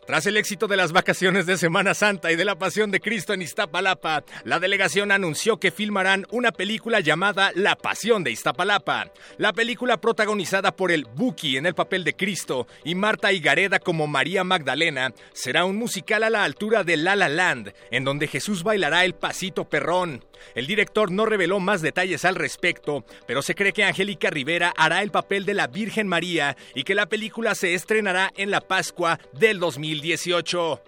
Tras 0.09 0.25
el 0.25 0.37
éxito 0.37 0.65
de 0.65 0.75
las 0.75 0.91
vacaciones 0.91 1.45
de 1.45 1.55
Semana 1.55 1.93
Santa 1.93 2.31
y 2.31 2.35
de 2.35 2.43
la 2.43 2.57
Pasión 2.57 2.89
de 2.89 2.99
Cristo 2.99 3.31
en 3.31 3.43
Iztapalapa, 3.43 4.23
la 4.43 4.59
delegación 4.59 5.11
anunció 5.11 5.59
que 5.59 5.69
filmarán 5.69 6.25
una 6.31 6.51
película 6.51 6.99
llamada 6.99 7.51
La 7.53 7.75
Pasión 7.75 8.23
de 8.23 8.31
Iztapalapa. 8.31 9.11
La 9.37 9.53
película 9.53 10.01
protagonizada 10.01 10.75
por 10.75 10.91
el 10.91 11.05
Buki 11.05 11.57
en 11.57 11.67
el 11.67 11.75
papel 11.75 12.03
de 12.03 12.15
Cristo 12.15 12.65
y 12.83 12.95
Marta 12.95 13.31
Higareda 13.31 13.77
como 13.77 14.07
María 14.07 14.43
Magdalena 14.43 15.13
será 15.31 15.65
un 15.65 15.75
musical 15.75 16.23
a 16.23 16.31
la 16.31 16.43
altura 16.43 16.83
de 16.83 16.97
La 16.97 17.15
La 17.15 17.29
Land, 17.29 17.73
en 17.91 18.03
donde 18.03 18.25
Jesús 18.25 18.63
bailará 18.63 19.05
el 19.05 19.13
pasito 19.13 19.69
perrón. 19.69 20.25
El 20.55 20.65
director 20.67 21.11
no 21.11 21.27
reveló 21.27 21.59
más 21.59 21.81
detalles 21.81 22.25
al 22.25 22.33
respecto, 22.33 23.05
pero 23.27 23.43
se 23.43 23.53
cree 23.53 23.73
que 23.73 23.83
Angélica 23.83 24.29
Rivera 24.29 24.73
hará 24.75 25.03
el 25.03 25.11
papel 25.11 25.45
de 25.45 25.53
la 25.53 25.67
Virgen 25.67 26.07
María 26.07 26.57
y 26.73 26.83
que 26.83 26.95
la 26.95 27.07
película 27.07 27.53
se 27.53 27.75
estrenará 27.75 28.31
en 28.35 28.49
la 28.49 28.61
Pascua 28.61 29.19
del 29.33 29.59
2018 30.01 30.79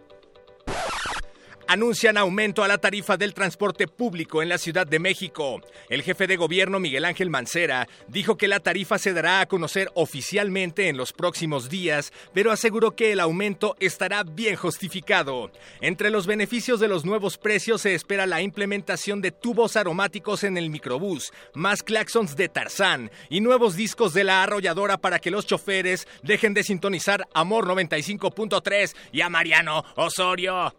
anuncian 1.72 2.18
aumento 2.18 2.66
a 2.66 2.68
la 2.68 2.80
tarifa 2.80 3.16
del 3.16 3.34
transporte 3.34 3.88
público 3.88 4.42
en 4.42 4.50
la 4.50 4.58
Ciudad 4.58 4.86
de 4.86 5.00
México. 5.00 5.62
El 5.88 6.04
jefe 6.04 6.28
de 6.28 6.36
gobierno 6.36 6.82
Miguel 6.82 7.06
Ángel 7.06 7.30
Mancera 7.30 7.88
dijo 8.10 8.36
que 8.36 8.50
la 8.50 8.60
tarifa 8.60 8.98
se 8.98 9.14
dará 9.14 9.40
a 9.40 9.46
conocer 9.46 9.90
oficialmente 9.94 10.90
en 10.90 10.98
los 10.98 11.14
próximos 11.14 11.70
días, 11.70 12.12
pero 12.34 12.52
aseguró 12.52 12.94
que 12.94 13.14
el 13.14 13.22
aumento 13.22 13.78
estará 13.80 14.24
bien 14.24 14.58
justificado. 14.58 15.50
Entre 15.80 16.10
los 16.10 16.28
beneficios 16.28 16.82
de 16.82 16.90
los 16.90 17.06
nuevos 17.06 17.38
precios 17.38 17.84
se 17.84 17.96
espera 17.96 18.26
la 18.26 18.42
implementación 18.42 19.22
de 19.22 19.32
tubos 19.32 19.78
aromáticos 19.78 20.44
en 20.44 20.58
el 20.58 20.70
microbús, 20.70 21.32
más 21.54 21.84
claxons 21.84 22.36
de 22.36 22.50
Tarzán 22.50 23.12
y 23.30 23.40
nuevos 23.40 23.78
discos 23.78 24.14
de 24.14 24.26
la 24.26 24.44
arrolladora 24.44 24.98
para 24.98 25.20
que 25.20 25.32
los 25.32 25.46
choferes 25.46 26.06
dejen 26.22 26.54
de 26.54 26.64
sintonizar 26.64 27.30
Amor 27.34 27.66
95.3 27.66 28.94
y 29.14 29.22
a 29.22 29.30
Mariano 29.30 29.86
Osorio. 29.96 30.74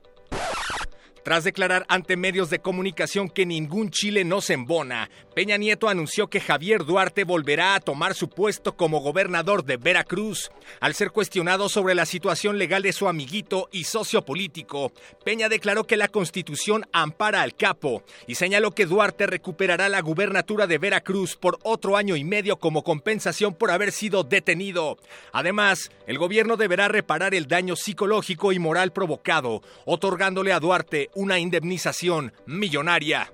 Tras 1.22 1.44
declarar 1.44 1.86
ante 1.88 2.16
medios 2.16 2.50
de 2.50 2.58
comunicación 2.58 3.28
que 3.28 3.46
ningún 3.46 3.90
Chile 3.90 4.24
no 4.24 4.40
se 4.40 4.54
embona, 4.54 5.08
Peña 5.36 5.56
Nieto 5.56 5.88
anunció 5.88 6.26
que 6.26 6.40
Javier 6.40 6.84
Duarte 6.84 7.22
volverá 7.22 7.76
a 7.76 7.80
tomar 7.80 8.14
su 8.14 8.28
puesto 8.28 8.76
como 8.76 9.00
gobernador 9.00 9.64
de 9.64 9.76
Veracruz. 9.76 10.50
Al 10.80 10.94
ser 10.94 11.12
cuestionado 11.12 11.68
sobre 11.68 11.94
la 11.94 12.06
situación 12.06 12.58
legal 12.58 12.82
de 12.82 12.92
su 12.92 13.06
amiguito 13.08 13.68
y 13.70 13.84
socio 13.84 14.24
político, 14.24 14.92
Peña 15.24 15.48
declaró 15.48 15.84
que 15.84 15.96
la 15.96 16.08
constitución 16.08 16.86
ampara 16.92 17.42
al 17.42 17.54
capo 17.54 18.02
y 18.26 18.34
señaló 18.34 18.72
que 18.72 18.86
Duarte 18.86 19.28
recuperará 19.28 19.88
la 19.88 20.02
gubernatura 20.02 20.66
de 20.66 20.78
Veracruz 20.78 21.36
por 21.36 21.58
otro 21.62 21.96
año 21.96 22.16
y 22.16 22.24
medio 22.24 22.56
como 22.56 22.82
compensación 22.82 23.54
por 23.54 23.70
haber 23.70 23.92
sido 23.92 24.24
detenido. 24.24 24.98
Además, 25.32 25.92
el 26.08 26.18
gobierno 26.18 26.56
deberá 26.56 26.88
reparar 26.88 27.32
el 27.32 27.46
daño 27.46 27.76
psicológico 27.76 28.52
y 28.52 28.58
moral 28.58 28.92
provocado, 28.92 29.62
otorgándole 29.84 30.52
a 30.52 30.58
Duarte 30.58 31.10
una 31.14 31.38
indemnización 31.38 32.32
millonaria. 32.46 33.32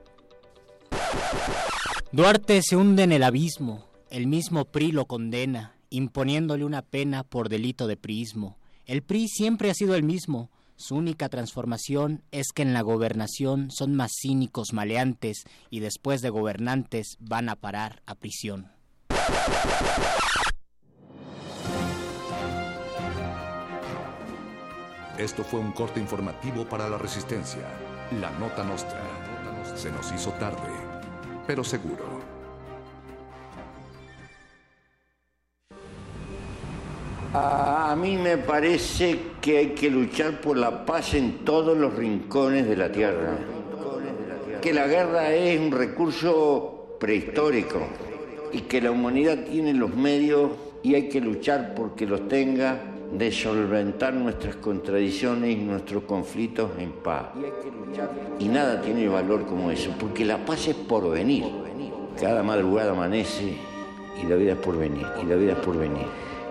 Duarte 2.13 2.63
se 2.63 2.77
hunde 2.77 3.03
en 3.03 3.13
el 3.13 3.23
abismo, 3.23 3.87
el 4.11 4.27
mismo 4.27 4.65
PRI 4.65 4.93
lo 4.93 5.05
condena, 5.07 5.77
imponiéndole 5.91 6.65
una 6.65 6.83
pena 6.83 7.25
por 7.25 7.49
delito 7.49 7.87
de 7.87 7.97
priismo. 7.97 8.59
El 8.87 9.03
PRI 9.03 9.29
siempre 9.29 9.71
ha 9.71 9.75
sido 9.75 9.95
el 9.95 10.03
mismo, 10.03 10.51
Su 10.81 10.95
única 10.95 11.29
transformación 11.29 12.23
es 12.31 12.53
que 12.55 12.63
en 12.63 12.73
la 12.73 12.83
gobernación 12.83 13.73
son 13.73 13.97
más 13.97 14.13
cínicos 14.23 14.73
maleantes 14.73 15.43
y 15.71 15.81
después 15.81 16.21
de 16.21 16.31
gobernantes 16.31 17.17
van 17.19 17.49
a 17.49 17.57
parar 17.57 18.01
a 18.07 18.15
prisión. 18.15 18.71
Esto 25.19 25.43
fue 25.43 25.59
un 25.59 25.73
corte 25.73 25.99
informativo 25.99 26.65
para 26.65 26.89
la 26.89 26.97
Resistencia. 26.97 27.63
La 28.21 28.31
Nota 28.39 28.63
Nostra. 28.63 29.01
Se 29.75 29.91
nos 29.91 30.13
hizo 30.13 30.31
tarde, 30.35 30.69
pero 31.45 31.65
seguro. 31.65 32.05
A 37.35 37.97
mí 38.01 38.17
me 38.17 38.39
parece 38.39 39.19
que 39.41 39.59
hay 39.59 39.69
que 39.71 39.91
luchar 39.91 40.41
por 40.41 40.57
la 40.57 40.87
paz 40.87 41.15
en 41.15 41.45
todos 41.45 41.77
los 41.77 41.93
rincones 41.95 42.69
de 42.69 42.77
la 42.77 42.93
tierra. 42.93 43.37
Que 44.63 44.73
la 44.73 44.87
guerra 44.87 45.33
es 45.33 45.59
un 45.59 45.73
recurso 45.73 46.97
prehistórico 47.01 47.81
y 48.53 48.61
que 48.61 48.81
la 48.81 48.93
humanidad 48.93 49.39
tiene 49.51 49.75
los 49.75 49.93
medios 49.97 50.53
y 50.85 50.95
hay 50.95 51.09
que 51.09 51.21
luchar 51.21 51.75
porque 51.75 52.07
los 52.07 52.29
tenga 52.29 52.98
de 53.13 53.33
solventar 53.33 54.15
nuestras 54.15 54.57
contradicciones 54.57 55.57
y 55.57 55.57
nuestros 55.57 56.05
conflictos 56.05 56.71
en 56.79 56.93
paz. 56.93 57.29
Y 58.39 58.49
nada 58.49 58.81
tiene 58.81 59.09
valor 59.09 59.47
como 59.47 59.71
eso, 59.71 59.91
porque 59.99 60.25
la 60.25 60.45
paz 60.45 60.69
es 60.69 60.75
por 60.75 61.11
venir. 61.11 61.45
Cada 62.21 62.43
madrugada 62.43 62.93
amanece 62.93 63.57
y 64.23 64.27
la 64.27 64.37
vida 64.37 64.53
es 64.53 64.59
por 64.59 64.77
venir, 64.77 65.07
y 65.23 65.27
la 65.27 65.37
vida 65.37 65.53
es 65.53 65.59
por 65.59 65.79
venir. 65.79 66.07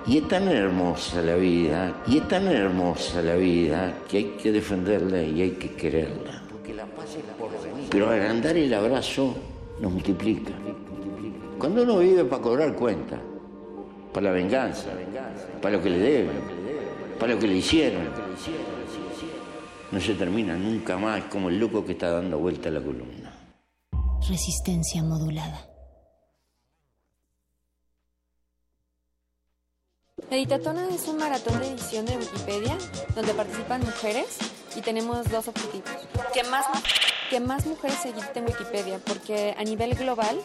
Y 0.08 0.20
es 0.20 0.28
tan 0.28 0.48
hermosa 0.48 1.22
la 1.22 1.36
vida, 1.36 2.02
y 2.08 2.18
es 2.18 2.28
tan 2.28 2.48
hermosa 2.48 3.22
la 3.22 3.36
vida 3.36 3.94
que 4.08 4.18
hay 4.18 4.24
que 4.42 4.52
defenderla 4.52 5.22
y 5.22 5.42
hay 5.42 5.52
que 5.52 5.72
quererla. 5.72 6.44
Pero 7.90 8.10
agrandar 8.10 8.56
el 8.56 8.74
abrazo 8.74 9.36
nos 9.82 9.92
multiplica. 9.92 10.54
Cuando 11.58 11.84
uno 11.84 12.00
vive 12.00 12.24
para 12.24 12.42
cobrar 12.42 12.74
cuenta, 12.74 13.20
para 14.14 14.30
la 14.30 14.32
venganza, 14.32 14.90
para 15.62 15.78
lo 15.78 15.84
que 15.84 15.90
le 15.90 15.98
deben, 15.98 16.42
para 17.20 17.34
lo 17.34 17.40
que 17.40 17.48
le 17.48 17.56
hicieron, 17.56 18.10
no 19.92 20.02
se 20.02 20.14
termina 20.16 20.56
nunca 20.56 20.98
más 20.98 21.24
como 21.26 21.50
el 21.50 21.60
loco 21.60 21.86
que 21.86 21.94
está 21.94 22.12
dando 22.12 22.38
vuelta 22.40 22.70
a 22.70 22.72
la 22.74 22.82
columna. 22.82 23.34
Resistencia 24.28 25.04
modulada. 25.04 25.68
Editatona 30.30 30.90
es 30.90 31.08
un 31.08 31.18
maratón 31.18 31.60
de 31.62 31.72
edición 31.72 32.06
de 32.06 32.18
Wikipedia 32.18 32.78
donde 33.16 33.34
participan 33.34 33.80
mujeres 33.82 34.38
y 34.76 34.82
tenemos 34.82 35.30
dos 35.30 35.48
objetivos. 35.48 35.90
Que 36.34 36.44
más, 36.44 36.66
que 37.30 37.40
más 37.40 37.66
mujeres 37.66 38.04
editen 38.06 38.46
Wikipedia, 38.46 39.00
porque 39.00 39.56
a 39.58 39.64
nivel 39.64 39.96
global, 39.96 40.40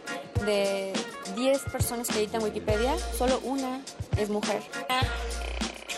de 0.44 0.92
10 1.36 1.62
personas 1.70 2.08
que 2.08 2.18
editan 2.18 2.42
Wikipedia, 2.42 2.96
solo 3.16 3.40
una 3.44 3.80
es 4.16 4.28
mujer. 4.28 4.62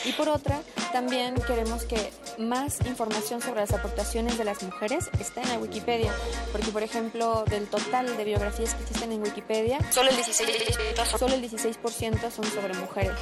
Y 0.05 0.13
por 0.13 0.29
otra, 0.29 0.61
también 0.93 1.35
queremos 1.47 1.85
que 1.85 2.13
más 2.39 2.79
información 2.87 3.41
sobre 3.41 3.61
las 3.61 3.73
aportaciones 3.73 4.37
de 4.37 4.45
las 4.45 4.63
mujeres 4.63 5.09
esté 5.19 5.41
en 5.41 5.49
la 5.49 5.59
Wikipedia, 5.59 6.13
porque 6.53 6.71
por 6.71 6.83
ejemplo, 6.83 7.45
del 7.49 7.69
total 7.69 8.17
de 8.17 8.25
biografías 8.25 8.75
que 8.75 8.83
existen 8.83 9.13
en 9.13 9.23
Wikipedia, 9.23 9.79
solo 9.91 10.11
el 10.11 10.17
16%, 10.17 11.19
solo 11.19 11.35
el 11.35 11.41
16 11.41 11.79
son 12.35 12.45
sobre 12.45 12.75
mujeres. 12.75 13.19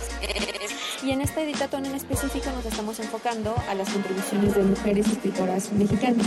Y 1.03 1.11
en 1.11 1.21
esta 1.21 1.43
editatón 1.43 1.87
en 1.87 1.95
específico 1.95 2.51
nos 2.51 2.65
estamos 2.67 2.99
enfocando 3.01 3.55
a 3.69 3.75
las 3.75 3.89
contribuciones 3.91 4.55
de 4.55 4.63
mujeres 4.63 5.07
escritoras 5.09 5.73
mexicanas. 5.73 6.27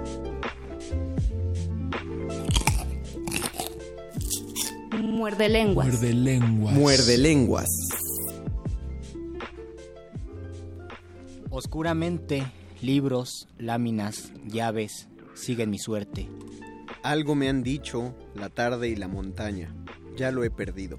Muerde 5.21 5.49
lenguas. 5.49 5.87
Muerde 5.87 6.13
lenguas. 6.15 6.73
Muerde 6.73 7.17
lenguas. 7.19 7.67
Oscuramente, 11.51 12.51
libros, 12.81 13.47
láminas, 13.59 14.31
llaves, 14.47 15.09
siguen 15.35 15.69
mi 15.69 15.77
suerte. 15.77 16.27
Algo 17.03 17.35
me 17.35 17.49
han 17.49 17.61
dicho 17.61 18.15
la 18.33 18.49
tarde 18.49 18.87
y 18.87 18.95
la 18.95 19.07
montaña. 19.07 19.75
Ya 20.17 20.31
lo 20.31 20.43
he 20.43 20.49
perdido. 20.49 20.97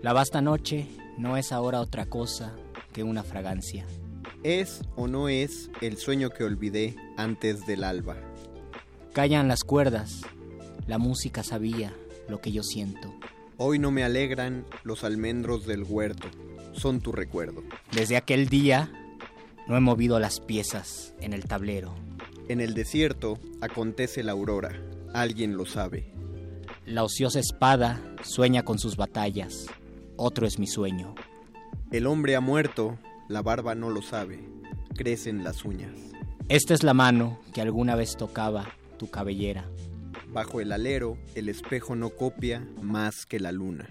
La 0.00 0.14
vasta 0.14 0.40
noche 0.40 0.86
no 1.18 1.36
es 1.36 1.52
ahora 1.52 1.82
otra 1.82 2.06
cosa 2.06 2.56
que 2.94 3.02
una 3.02 3.22
fragancia. 3.22 3.84
¿Es 4.42 4.80
o 4.96 5.06
no 5.06 5.28
es 5.28 5.70
el 5.82 5.98
sueño 5.98 6.30
que 6.30 6.44
olvidé 6.44 6.96
antes 7.18 7.66
del 7.66 7.84
alba? 7.84 8.16
Callan 9.12 9.48
las 9.48 9.64
cuerdas. 9.64 10.22
La 10.86 10.96
música 10.96 11.42
sabía 11.42 11.94
lo 12.26 12.40
que 12.40 12.52
yo 12.52 12.62
siento. 12.62 13.12
Hoy 13.62 13.78
no 13.78 13.90
me 13.90 14.04
alegran 14.04 14.64
los 14.84 15.04
almendros 15.04 15.66
del 15.66 15.84
huerto. 15.84 16.28
Son 16.72 17.02
tu 17.02 17.12
recuerdo. 17.12 17.62
Desde 17.92 18.16
aquel 18.16 18.48
día 18.48 18.90
no 19.68 19.76
he 19.76 19.80
movido 19.80 20.18
las 20.18 20.40
piezas 20.40 21.12
en 21.20 21.34
el 21.34 21.44
tablero. 21.44 21.94
En 22.48 22.62
el 22.62 22.72
desierto 22.72 23.38
acontece 23.60 24.22
la 24.22 24.32
aurora. 24.32 24.80
Alguien 25.12 25.58
lo 25.58 25.66
sabe. 25.66 26.10
La 26.86 27.04
ociosa 27.04 27.38
espada 27.38 28.00
sueña 28.22 28.62
con 28.62 28.78
sus 28.78 28.96
batallas. 28.96 29.66
Otro 30.16 30.46
es 30.46 30.58
mi 30.58 30.66
sueño. 30.66 31.14
El 31.92 32.06
hombre 32.06 32.36
ha 32.36 32.40
muerto, 32.40 32.98
la 33.28 33.42
barba 33.42 33.74
no 33.74 33.90
lo 33.90 34.00
sabe. 34.00 34.40
Crecen 34.96 35.44
las 35.44 35.66
uñas. 35.66 35.92
Esta 36.48 36.72
es 36.72 36.82
la 36.82 36.94
mano 36.94 37.38
que 37.52 37.60
alguna 37.60 37.94
vez 37.94 38.16
tocaba 38.16 38.74
tu 38.96 39.10
cabellera. 39.10 39.68
Bajo 40.32 40.60
el 40.60 40.70
alero, 40.70 41.18
el 41.34 41.48
espejo 41.48 41.96
no 41.96 42.10
copia 42.10 42.64
más 42.80 43.26
que 43.26 43.40
la 43.40 43.50
luna. 43.50 43.88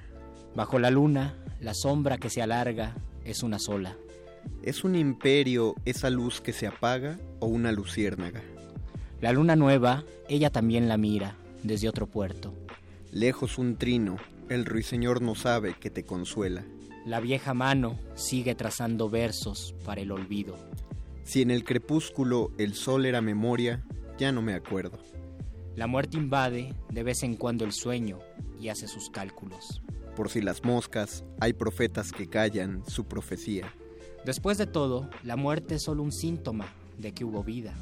Bajo 0.56 0.80
la 0.80 0.90
luna, 0.90 1.36
la 1.60 1.74
sombra 1.74 2.18
que 2.18 2.30
se 2.30 2.42
alarga 2.42 2.96
es 3.26 3.44
una 3.44 3.60
sola. 3.60 3.98
¿Es 4.64 4.86
un 4.86 4.96
imperio 4.96 5.76
esa 5.84 6.10
luz 6.10 6.40
que 6.40 6.54
se 6.54 6.66
apaga 6.66 7.20
o 7.40 7.48
una 7.48 7.74
luciérnaga? 7.74 8.42
La 9.20 9.34
luna 9.34 9.58
nueva, 9.58 10.06
ella 10.30 10.50
también 10.50 10.88
la 10.88 10.96
mira 10.96 11.36
desde 11.64 11.90
otro 11.90 12.08
puerto. 12.08 12.54
Lejos 13.12 13.58
un 13.58 13.76
trino, 13.76 14.16
el 14.48 14.66
ruiseñor 14.66 15.22
no 15.22 15.36
sabe 15.36 15.76
que 15.78 15.90
te 15.90 16.06
consuela. 16.06 16.64
La 17.06 17.20
vieja 17.20 17.54
mano 17.54 18.00
sigue 18.16 18.56
trazando 18.56 19.10
versos 19.10 19.76
para 19.84 20.00
el 20.00 20.12
olvido. 20.12 20.58
Si 21.26 21.42
en 21.42 21.52
el 21.52 21.66
crepúsculo 21.66 22.52
el 22.58 22.76
sol 22.76 23.06
era 23.06 23.20
memoria, 23.20 23.84
ya 24.18 24.32
no 24.32 24.42
me 24.42 24.54
acuerdo. 24.54 25.00
La 25.76 25.88
muerte 25.88 26.18
invade 26.18 26.74
de 26.90 27.04
vez 27.04 27.24
en 27.24 27.36
cuando 27.36 27.66
el 27.66 27.72
sueño 27.72 28.20
y 28.60 28.70
hace 28.70 28.88
sus 28.88 29.10
cálculos. 29.10 29.82
Por 30.16 30.30
si 30.30 30.42
las 30.42 30.64
moscas, 30.64 31.24
hay 31.40 31.54
profetas 31.54 32.12
que 32.12 32.28
callan 32.28 32.84
su 32.88 33.06
profecía. 33.06 33.74
Después 34.26 34.58
de 34.58 34.68
todo, 34.68 35.10
la 35.24 35.38
muerte 35.38 35.76
es 35.76 35.84
solo 35.84 36.04
un 36.04 36.12
síntoma 36.12 36.68
de 36.98 37.14
que 37.14 37.24
hubo 37.24 37.44
vida. 37.44 37.74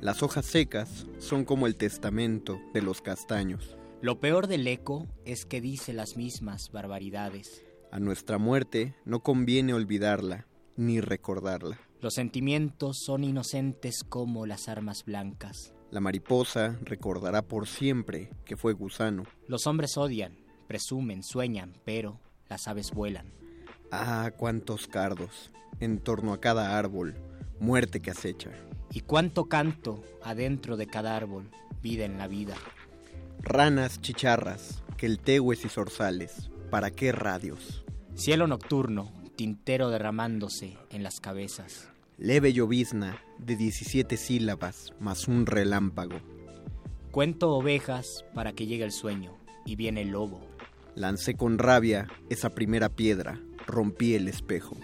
Las 0.00 0.22
hojas 0.22 0.44
secas 0.44 1.06
son 1.18 1.44
como 1.44 1.66
el 1.66 1.76
testamento 1.76 2.60
de 2.74 2.82
los 2.82 3.00
castaños. 3.00 3.76
Lo 4.00 4.20
peor 4.20 4.46
del 4.46 4.66
eco 4.66 5.08
es 5.24 5.44
que 5.44 5.60
dice 5.60 5.92
las 5.92 6.16
mismas 6.16 6.70
barbaridades. 6.70 7.64
A 7.90 7.98
nuestra 7.98 8.38
muerte 8.38 8.94
no 9.04 9.22
conviene 9.22 9.72
olvidarla 9.72 10.46
ni 10.76 11.00
recordarla. 11.00 11.80
Los 12.00 12.14
sentimientos 12.14 12.98
son 13.04 13.24
inocentes 13.24 14.04
como 14.08 14.46
las 14.46 14.68
armas 14.68 15.04
blancas. 15.04 15.74
La 15.90 16.00
mariposa 16.00 16.78
recordará 16.82 17.42
por 17.42 17.66
siempre 17.66 18.30
que 18.44 18.56
fue 18.56 18.74
gusano. 18.74 19.24
Los 19.46 19.66
hombres 19.66 19.96
odian, 19.96 20.36
presumen, 20.66 21.22
sueñan, 21.22 21.78
pero 21.84 22.20
las 22.48 22.68
aves 22.68 22.90
vuelan. 22.92 23.32
Ah, 23.90 24.32
cuántos 24.36 24.86
cardos 24.86 25.50
en 25.80 25.98
torno 25.98 26.32
a 26.32 26.40
cada 26.40 26.78
árbol, 26.78 27.14
muerte 27.60 28.00
que 28.00 28.10
acecha. 28.10 28.50
Y 28.92 29.00
cuánto 29.00 29.46
canto 29.46 30.02
adentro 30.22 30.76
de 30.76 30.86
cada 30.86 31.16
árbol, 31.16 31.50
vida 31.82 32.04
en 32.04 32.18
la 32.18 32.26
vida. 32.26 32.54
Ranas, 33.40 34.00
chicharras, 34.00 34.82
queltehues 34.96 35.64
y 35.64 35.68
zorzales, 35.68 36.50
¿para 36.70 36.90
qué 36.90 37.12
radios? 37.12 37.84
Cielo 38.14 38.46
nocturno, 38.46 39.12
tintero 39.36 39.90
derramándose 39.90 40.76
en 40.90 41.02
las 41.02 41.20
cabezas. 41.20 41.88
Leve 42.20 42.52
llovizna 42.52 43.22
de 43.38 43.54
17 43.54 44.16
sílabas 44.16 44.92
más 44.98 45.28
un 45.28 45.46
relámpago. 45.46 46.18
Cuento 47.12 47.50
ovejas 47.50 48.24
para 48.34 48.54
que 48.54 48.66
llegue 48.66 48.82
el 48.82 48.90
sueño 48.90 49.36
y 49.64 49.76
viene 49.76 50.02
el 50.02 50.08
lobo. 50.08 50.40
Lancé 50.96 51.36
con 51.36 51.58
rabia 51.58 52.08
esa 52.28 52.50
primera 52.50 52.88
piedra, 52.88 53.40
rompí 53.68 54.16
el 54.16 54.26
espejo. 54.26 54.76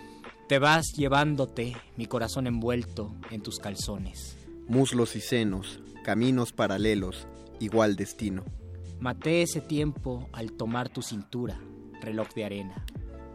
Te 0.48 0.60
vas 0.60 0.92
llevándote 0.96 1.76
mi 1.96 2.06
corazón 2.06 2.46
envuelto 2.46 3.12
en 3.32 3.42
tus 3.42 3.58
calzones. 3.58 4.36
Muslos 4.68 5.16
y 5.16 5.20
senos, 5.20 5.80
caminos 6.04 6.52
paralelos, 6.52 7.26
igual 7.58 7.96
destino. 7.96 8.44
Maté 9.00 9.42
ese 9.42 9.60
tiempo 9.60 10.28
al 10.32 10.52
tomar 10.52 10.88
tu 10.88 11.02
cintura, 11.02 11.58
reloj 12.00 12.28
de 12.32 12.44
arena. 12.44 12.86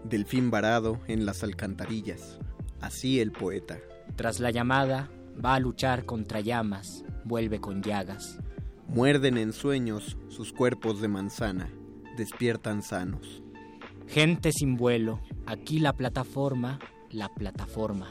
Delfín 0.06 0.52
varado 0.52 1.02
en 1.10 1.26
las 1.26 1.44
alcantarillas, 1.44 2.40
así 2.80 3.20
el 3.20 3.34
poeta. 3.34 3.78
Tras 4.16 4.40
la 4.40 4.52
llamada, 4.52 5.10
va 5.44 5.56
a 5.56 5.60
luchar 5.60 6.06
contra 6.06 6.42
llamas, 6.42 7.04
vuelve 7.24 7.60
con 7.60 7.82
llagas. 7.82 8.38
Muerden 8.88 9.38
en 9.38 9.54
sueños 9.54 10.18
sus 10.30 10.52
cuerpos 10.52 11.00
de 11.02 11.08
manzana, 11.08 11.70
despiertan 12.18 12.82
sanos. 12.82 13.44
Gente 14.08 14.52
sin 14.52 14.78
vuelo, 14.78 15.20
aquí 15.46 15.80
la 15.80 15.94
plataforma, 15.94 16.80
la 17.12 17.30
plataforma. 17.30 18.10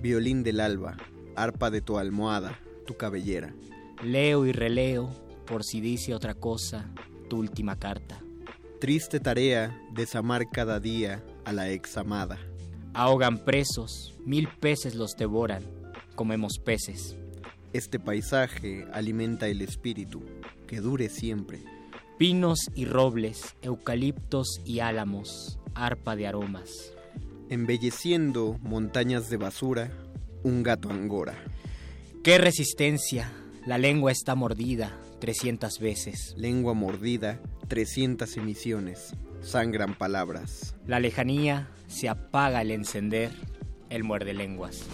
Violín 0.00 0.42
del 0.42 0.60
alba, 0.60 0.96
arpa 1.36 1.70
de 1.70 1.82
tu 1.82 1.98
almohada, 1.98 2.58
tu 2.86 2.96
cabellera. 2.96 3.54
Leo 4.02 4.46
y 4.46 4.52
releo, 4.52 5.10
por 5.46 5.64
si 5.64 5.80
dice 5.80 6.14
otra 6.14 6.34
cosa, 6.34 6.90
tu 7.28 7.38
última 7.38 7.76
carta. 7.76 8.22
Triste 8.80 9.20
tarea 9.20 9.78
desamar 9.92 10.50
cada 10.50 10.80
día 10.80 11.22
a 11.44 11.52
la 11.52 11.70
ex 11.70 11.96
amada. 11.98 12.38
Ahogan 12.98 13.38
presos, 13.38 14.12
mil 14.26 14.48
peces 14.48 14.96
los 14.96 15.12
devoran, 15.16 15.62
comemos 16.16 16.58
peces. 16.58 17.14
Este 17.72 18.00
paisaje 18.00 18.88
alimenta 18.92 19.46
el 19.46 19.62
espíritu, 19.62 20.20
que 20.66 20.80
dure 20.80 21.08
siempre. 21.08 21.62
Pinos 22.18 22.58
y 22.74 22.86
robles, 22.86 23.54
eucaliptos 23.62 24.60
y 24.64 24.80
álamos, 24.80 25.60
arpa 25.76 26.16
de 26.16 26.26
aromas. 26.26 26.92
Embelleciendo 27.48 28.58
montañas 28.62 29.30
de 29.30 29.36
basura, 29.36 29.92
un 30.42 30.64
gato 30.64 30.90
angora. 30.90 31.38
¡Qué 32.24 32.38
resistencia! 32.38 33.30
La 33.64 33.78
lengua 33.78 34.10
está 34.10 34.34
mordida 34.34 34.98
300 35.20 35.78
veces. 35.78 36.34
Lengua 36.36 36.74
mordida, 36.74 37.40
300 37.68 38.36
emisiones. 38.38 39.14
Sangran 39.40 39.94
palabras. 39.94 40.74
La 40.84 40.98
lejanía 40.98 41.68
se 41.88 42.08
apaga 42.08 42.60
al 42.60 42.70
encender 42.70 43.32
el 43.90 44.04
muerde 44.04 44.34
lenguas. 44.34 44.84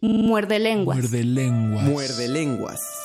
Muerde 0.00 0.58
lenguas. 0.58 0.98
Muerde 0.98 1.24
lenguas. 1.24 1.84
Muerde 1.84 2.28
lenguas. 2.28 3.03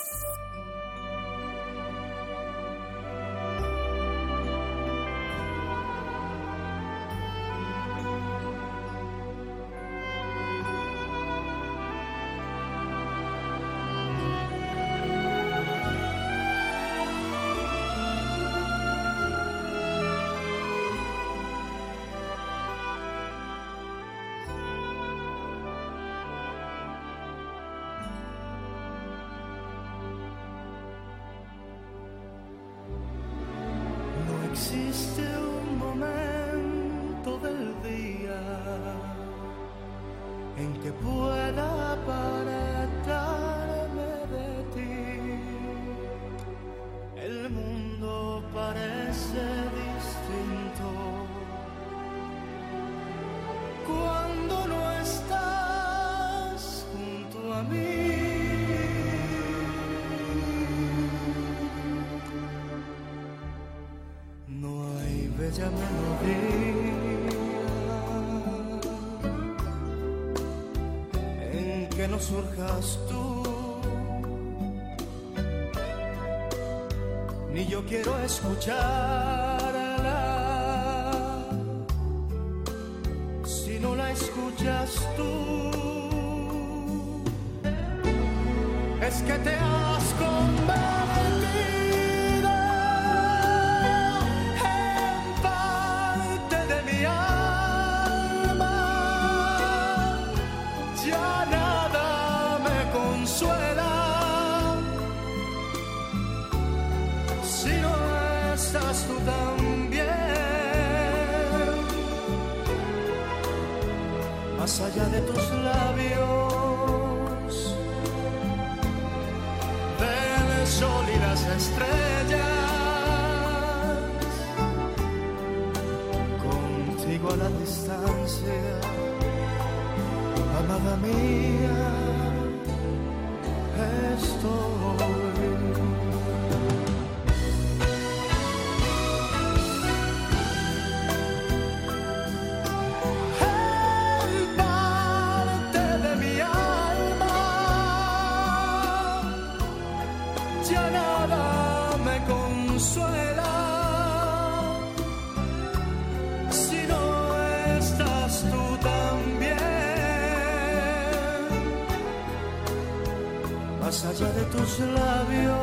Tus 164.51 164.79
labios. 164.79 165.53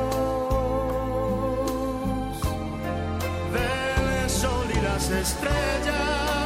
Del 3.52 4.30
sol 4.30 4.66
y 4.74 4.80
las 4.80 5.10
estrellas 5.10 6.45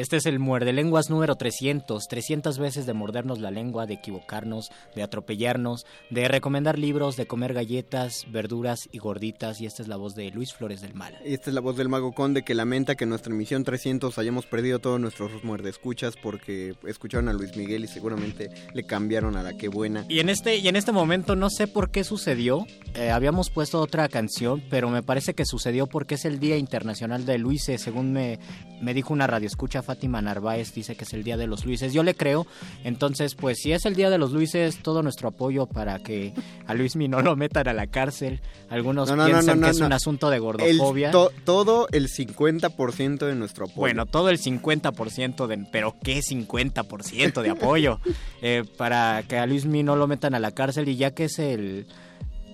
Este 0.00 0.16
es 0.16 0.24
el 0.24 0.38
muerde 0.38 0.72
lenguas 0.72 1.10
número 1.10 1.36
300, 1.36 2.08
300 2.08 2.58
veces 2.58 2.86
de 2.86 2.94
mordernos 2.94 3.38
la 3.38 3.50
lengua, 3.50 3.84
de 3.84 3.92
equivocarnos, 3.92 4.70
de 4.96 5.02
atropellarnos, 5.02 5.84
de 6.08 6.26
recomendar 6.26 6.78
libros, 6.78 7.18
de 7.18 7.26
comer 7.26 7.52
galletas, 7.52 8.24
verduras 8.32 8.88
y 8.92 8.96
gorditas. 8.96 9.60
Y 9.60 9.66
esta 9.66 9.82
es 9.82 9.88
la 9.88 9.96
voz 9.96 10.14
de 10.14 10.30
Luis 10.30 10.54
Flores 10.54 10.80
del 10.80 10.94
Mal. 10.94 11.18
Y 11.22 11.34
esta 11.34 11.50
es 11.50 11.54
la 11.54 11.60
voz 11.60 11.76
del 11.76 11.90
Mago 11.90 12.12
Conde 12.12 12.44
que 12.44 12.54
lamenta 12.54 12.94
que 12.94 13.04
en 13.04 13.10
nuestra 13.10 13.34
emisión 13.34 13.62
300 13.62 14.16
hayamos 14.16 14.46
perdido 14.46 14.78
todos 14.78 14.98
nuestros 14.98 15.44
muerde 15.44 15.68
escuchas 15.68 16.14
porque 16.16 16.74
escucharon 16.86 17.28
a 17.28 17.34
Luis 17.34 17.54
Miguel 17.54 17.84
y 17.84 17.88
seguramente 17.88 18.48
le 18.72 18.84
cambiaron 18.84 19.36
a 19.36 19.42
la 19.42 19.58
que 19.58 19.68
buena. 19.68 20.06
Y 20.08 20.20
en 20.20 20.30
este, 20.30 20.56
y 20.56 20.68
en 20.68 20.76
este 20.76 20.92
momento 20.92 21.36
no 21.36 21.50
sé 21.50 21.66
por 21.66 21.90
qué 21.90 22.04
sucedió. 22.04 22.64
Eh, 22.94 23.10
habíamos 23.10 23.50
puesto 23.50 23.78
otra 23.78 24.08
canción, 24.08 24.62
pero 24.70 24.88
me 24.88 25.02
parece 25.02 25.34
que 25.34 25.44
sucedió 25.44 25.86
porque 25.86 26.14
es 26.14 26.24
el 26.24 26.40
Día 26.40 26.56
Internacional 26.56 27.26
de 27.26 27.36
Luises, 27.36 27.82
según 27.82 28.14
me, 28.14 28.38
me 28.80 28.94
dijo 28.94 29.12
una 29.12 29.26
radio 29.26 29.46
escucha 29.46 29.82
Fátima 29.90 30.22
Narváez, 30.22 30.72
dice 30.72 30.94
que 30.94 31.02
es 31.02 31.12
el 31.14 31.24
Día 31.24 31.36
de 31.36 31.48
los 31.48 31.64
Luises. 31.66 31.92
Yo 31.92 32.04
le 32.04 32.14
creo. 32.14 32.46
Entonces, 32.84 33.34
pues 33.34 33.58
si 33.58 33.72
es 33.72 33.84
el 33.86 33.96
Día 33.96 34.08
de 34.08 34.18
los 34.18 34.30
Luises, 34.30 34.78
todo 34.82 35.02
nuestro 35.02 35.28
apoyo 35.30 35.66
para 35.66 35.98
que 35.98 36.32
a 36.68 36.74
Luismi 36.74 37.08
no 37.08 37.22
lo 37.22 37.34
metan 37.34 37.66
a 37.66 37.72
la 37.72 37.88
cárcel. 37.88 38.40
Algunos 38.68 39.08
No, 39.08 39.16
no, 39.16 39.24
no, 39.24 39.30
piensan 39.30 39.58
no, 39.60 39.66
que 39.66 39.70
es 39.72 39.80
un 39.80 39.92
asunto 39.92 40.30
de 40.30 40.36
El 40.36 40.42
gordofobia. 40.42 41.10
to- 41.10 41.32
todo 41.44 41.88
el 41.90 42.08
50% 42.08 43.26
de 43.26 43.34
nuestro 43.34 43.64
apoyo. 43.64 43.80
Bueno, 43.80 44.06
todo 44.06 44.30
el 44.30 44.38
50% 44.38 45.46
de... 45.48 45.66
Pero 45.72 45.96
¿qué 46.04 46.20
50% 46.20 47.42
de 47.42 47.50
apoyo? 47.50 47.98
Eh, 48.42 48.64
para 48.78 49.22
que 49.28 49.36
a 49.36 49.44
Luismi 49.44 49.82
no 49.82 49.96
lo 49.96 50.06
metan 50.06 50.34
a 50.34 50.38
la 50.38 50.52
cárcel 50.52 50.88
y 50.88 50.96
ya 50.96 51.10
que 51.10 51.24
es 51.24 51.38
el... 51.38 51.86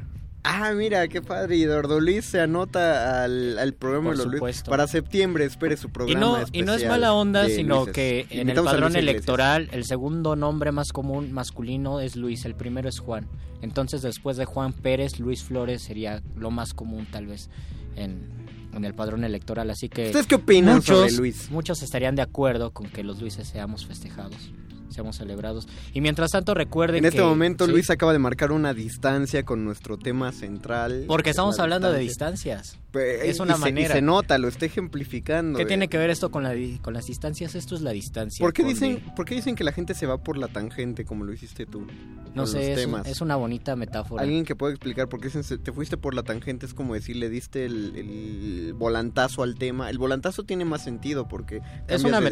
Ah, 0.48 0.72
mira, 0.74 1.08
qué 1.08 1.20
padre. 1.22 1.56
Y 1.56 1.64
Dordo 1.64 1.98
Luis 2.00 2.24
se 2.24 2.40
anota 2.40 3.24
al, 3.24 3.58
al 3.58 3.74
programa 3.74 4.10
Por 4.10 4.16
de 4.18 4.24
los 4.24 4.40
Luis. 4.40 4.62
Para 4.62 4.86
septiembre, 4.86 5.44
espere 5.44 5.76
su 5.76 5.88
Y 5.88 5.90
programa 5.90 6.20
no, 6.20 6.38
y 6.38 6.42
especial 6.42 6.66
no 6.66 6.74
es 6.74 6.86
mala 6.86 7.12
onda, 7.12 7.48
sino 7.48 7.76
Luises. 7.84 7.94
que 7.94 8.26
en 8.30 8.48
el 8.50 8.62
padrón 8.62 8.94
electoral 8.96 9.68
el 9.72 9.84
segundo 9.84 10.36
nombre 10.36 10.70
más 10.72 10.92
común 10.92 11.32
masculino 11.32 12.00
es 12.00 12.14
Luis, 12.16 12.44
el 12.44 12.54
primero 12.54 12.88
es 12.88 13.00
Juan. 13.00 13.26
Entonces 13.60 14.02
después 14.02 14.36
de 14.36 14.44
Juan 14.44 14.72
Pérez, 14.72 15.18
Luis 15.18 15.42
Flores 15.42 15.82
sería 15.82 16.22
lo 16.36 16.50
más 16.50 16.74
común 16.74 17.06
tal 17.10 17.26
vez 17.26 17.50
en, 17.96 18.28
en 18.72 18.84
el 18.84 18.94
padrón 18.94 19.24
electoral. 19.24 19.68
Así 19.70 19.88
que 19.88 20.06
¿Ustedes 20.06 20.26
qué 20.26 20.36
opinan 20.36 20.76
muchos, 20.76 20.98
sobre 20.98 21.12
Luis? 21.12 21.50
Muchos 21.50 21.82
estarían 21.82 22.14
de 22.14 22.22
acuerdo 22.22 22.70
con 22.72 22.88
que 22.88 23.02
los 23.02 23.20
Luises 23.20 23.48
seamos 23.48 23.86
festejados, 23.86 24.52
seamos 24.90 25.16
celebrados. 25.16 25.68
Y 25.92 26.00
mientras 26.00 26.30
tanto 26.30 26.54
recuerden 26.54 26.98
En 26.98 27.04
este 27.06 27.22
momento 27.22 27.66
¿sí? 27.66 27.72
Luis 27.72 27.90
acaba 27.90 28.12
de 28.12 28.18
marcar 28.18 28.52
una 28.52 28.74
distancia 28.74 29.44
con 29.44 29.64
nuestro 29.64 29.96
tema 29.98 30.32
central. 30.32 31.04
Porque 31.06 31.30
estamos 31.30 31.56
La 31.58 31.64
hablando 31.64 31.92
de 31.92 31.98
distancia. 32.00 32.56
distancias. 32.56 32.82
Pues, 32.92 33.24
es 33.24 33.38
y 33.38 33.42
una 33.42 33.54
se- 33.54 33.60
manera. 33.60 33.88
Y 33.94 33.98
se 33.98 34.02
nota, 34.02 34.38
lo 34.38 34.48
está 34.48 34.64
ejemplificando. 34.66 35.58
¿Qué 35.58 35.64
eh. 35.64 35.66
tiene 35.66 35.88
que 35.88 35.98
ver 35.98 36.08
esto 36.10 36.30
con, 36.30 36.42
la, 36.44 36.54
con 36.80 36.94
las 36.94 37.04
distancias? 37.06 37.54
Esto 37.54 37.74
es 37.74 37.82
la 37.82 37.90
distancia. 37.90 38.42
¿Por 38.42 38.52
qué, 38.54 38.64
dicen, 38.64 39.02
¿Por 39.14 39.26
qué 39.26 39.34
dicen 39.34 39.54
que 39.54 39.64
la 39.64 39.72
gente 39.72 39.92
se 39.94 40.06
va 40.06 40.18
por 40.18 40.38
la 40.38 40.48
tangente 40.48 41.04
como 41.04 41.24
lo 41.24 41.32
hiciste 41.32 41.66
tú? 41.66 41.86
No 42.34 42.46
sé, 42.46 42.72
es, 42.72 42.86
un- 42.86 43.02
es 43.04 43.20
una 43.20 43.36
bonita 43.36 43.76
metáfora. 43.76 44.22
Alguien 44.22 44.44
que 44.44 44.56
pueda 44.56 44.72
explicar 44.72 45.08
por 45.08 45.20
qué 45.20 45.28
se- 45.30 45.58
te 45.58 45.72
fuiste 45.72 45.96
por 45.96 46.14
la 46.14 46.22
tangente 46.22 46.64
es 46.66 46.72
como 46.74 46.94
decir, 46.94 47.16
le 47.16 47.28
diste 47.28 47.66
el, 47.66 47.96
el 47.96 48.72
volantazo 48.74 49.42
al 49.42 49.56
tema. 49.56 49.90
El 49.90 49.98
volantazo 49.98 50.44
tiene 50.44 50.64
más 50.64 50.82
sentido 50.82 51.28
porque 51.28 51.60
Es 51.88 52.02
una 52.04 52.20
de 52.20 52.30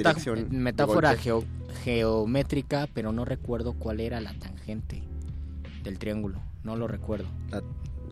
metáfora 0.51 1.15
geo- 1.17 1.45
geométrica, 1.85 2.44
pero 2.93 3.13
no 3.13 3.25
recuerdo 3.25 3.75
cuál 3.75 4.01
era 4.01 4.21
la 4.21 4.33
tangente 4.35 5.03
del 5.83 5.99
triángulo. 5.99 6.41
No 6.63 6.77
lo 6.77 6.89
recuerdo. 6.89 7.29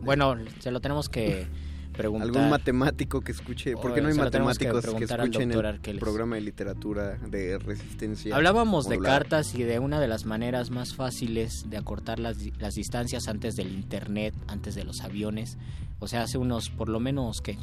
Bueno, 0.01 0.35
se 0.59 0.71
lo 0.71 0.79
tenemos 0.79 1.09
que 1.09 1.47
preguntar. 1.93 2.27
Algún 2.27 2.49
matemático 2.49 3.21
que 3.21 3.31
escuche, 3.31 3.73
¿por 3.73 3.93
qué 3.93 4.01
no 4.01 4.09
hay 4.09 4.13
que 4.13 4.19
matemáticos 4.19 4.85
que, 4.85 5.13
al 5.13 5.21
escuchen 5.21 5.51
el 5.51 5.65
Arqueles. 5.65 5.99
programa 5.99 6.35
de 6.35 6.41
literatura 6.41 7.17
de 7.17 7.57
resistencia? 7.57 8.35
Hablábamos 8.35 8.85
de 8.85 8.97
modular? 8.97 9.21
cartas 9.21 9.55
y 9.55 9.63
de 9.63 9.79
una 9.79 9.99
de 9.99 10.07
las 10.07 10.25
maneras 10.25 10.69
más 10.69 10.95
fáciles 10.95 11.69
de 11.69 11.77
acortar 11.77 12.19
las, 12.19 12.37
las 12.59 12.75
distancias 12.75 13.27
antes 13.27 13.55
del 13.55 13.71
internet, 13.71 14.35
antes 14.47 14.75
de 14.75 14.83
los 14.83 15.01
aviones. 15.01 15.57
O 15.99 16.07
sea, 16.07 16.23
hace 16.23 16.37
unos, 16.37 16.69
por 16.69 16.89
lo 16.89 16.99
menos, 16.99 17.39
que 17.41 17.57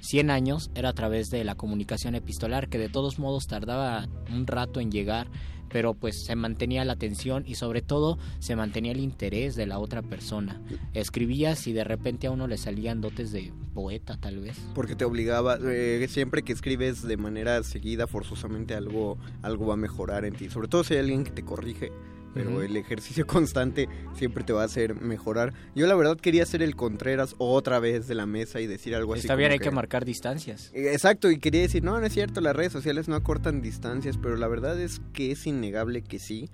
100 0.00 0.30
años 0.30 0.70
era 0.74 0.90
a 0.90 0.92
través 0.92 1.28
de 1.28 1.44
la 1.44 1.54
comunicación 1.54 2.14
epistolar, 2.14 2.68
que 2.68 2.78
de 2.78 2.88
todos 2.88 3.18
modos 3.18 3.46
tardaba 3.46 4.06
un 4.30 4.46
rato 4.46 4.80
en 4.80 4.90
llegar, 4.90 5.28
pero 5.76 5.92
pues 5.92 6.24
se 6.24 6.34
mantenía 6.36 6.86
la 6.86 6.94
atención 6.94 7.44
y 7.46 7.56
sobre 7.56 7.82
todo 7.82 8.16
se 8.38 8.56
mantenía 8.56 8.92
el 8.92 9.00
interés 9.00 9.56
de 9.56 9.66
la 9.66 9.78
otra 9.78 10.00
persona. 10.00 10.58
Escribías 10.94 11.66
y 11.66 11.74
de 11.74 11.84
repente 11.84 12.28
a 12.28 12.30
uno 12.30 12.46
le 12.46 12.56
salían 12.56 13.02
dotes 13.02 13.30
de 13.30 13.52
poeta, 13.74 14.16
tal 14.18 14.40
vez. 14.40 14.56
Porque 14.74 14.96
te 14.96 15.04
obligaba, 15.04 15.58
eh, 15.62 16.06
siempre 16.08 16.44
que 16.44 16.54
escribes 16.54 17.02
de 17.02 17.18
manera 17.18 17.62
seguida, 17.62 18.06
forzosamente 18.06 18.74
algo, 18.74 19.18
algo 19.42 19.66
va 19.66 19.74
a 19.74 19.76
mejorar 19.76 20.24
en 20.24 20.34
ti. 20.34 20.48
Sobre 20.48 20.68
todo 20.68 20.82
si 20.82 20.94
hay 20.94 21.00
alguien 21.00 21.24
que 21.24 21.32
te 21.32 21.44
corrige, 21.44 21.92
pero 22.36 22.60
el 22.60 22.76
ejercicio 22.76 23.26
constante 23.26 23.88
siempre 24.14 24.44
te 24.44 24.52
va 24.52 24.62
a 24.62 24.66
hacer 24.66 24.94
mejorar. 24.94 25.54
Yo 25.74 25.86
la 25.86 25.94
verdad 25.94 26.18
quería 26.18 26.44
ser 26.44 26.62
el 26.62 26.76
Contreras 26.76 27.34
otra 27.38 27.80
vez 27.80 28.06
de 28.06 28.14
la 28.14 28.26
mesa 28.26 28.60
y 28.60 28.66
decir 28.66 28.94
algo 28.94 29.14
así. 29.14 29.22
Está 29.22 29.36
bien, 29.36 29.52
hay 29.52 29.58
que 29.58 29.70
marcar 29.70 30.04
distancias. 30.04 30.70
Eh, 30.74 30.92
Exacto, 30.92 31.30
y 31.30 31.38
quería 31.38 31.62
decir, 31.62 31.82
no, 31.82 31.98
no 31.98 32.06
es 32.06 32.12
cierto, 32.12 32.42
las 32.42 32.54
redes 32.54 32.72
sociales 32.72 33.08
no 33.08 33.16
acortan 33.16 33.62
distancias, 33.62 34.18
pero 34.18 34.36
la 34.36 34.48
verdad 34.48 34.78
es 34.78 35.00
que 35.14 35.32
es 35.32 35.46
innegable 35.46 36.02
que 36.02 36.18
sí. 36.18 36.50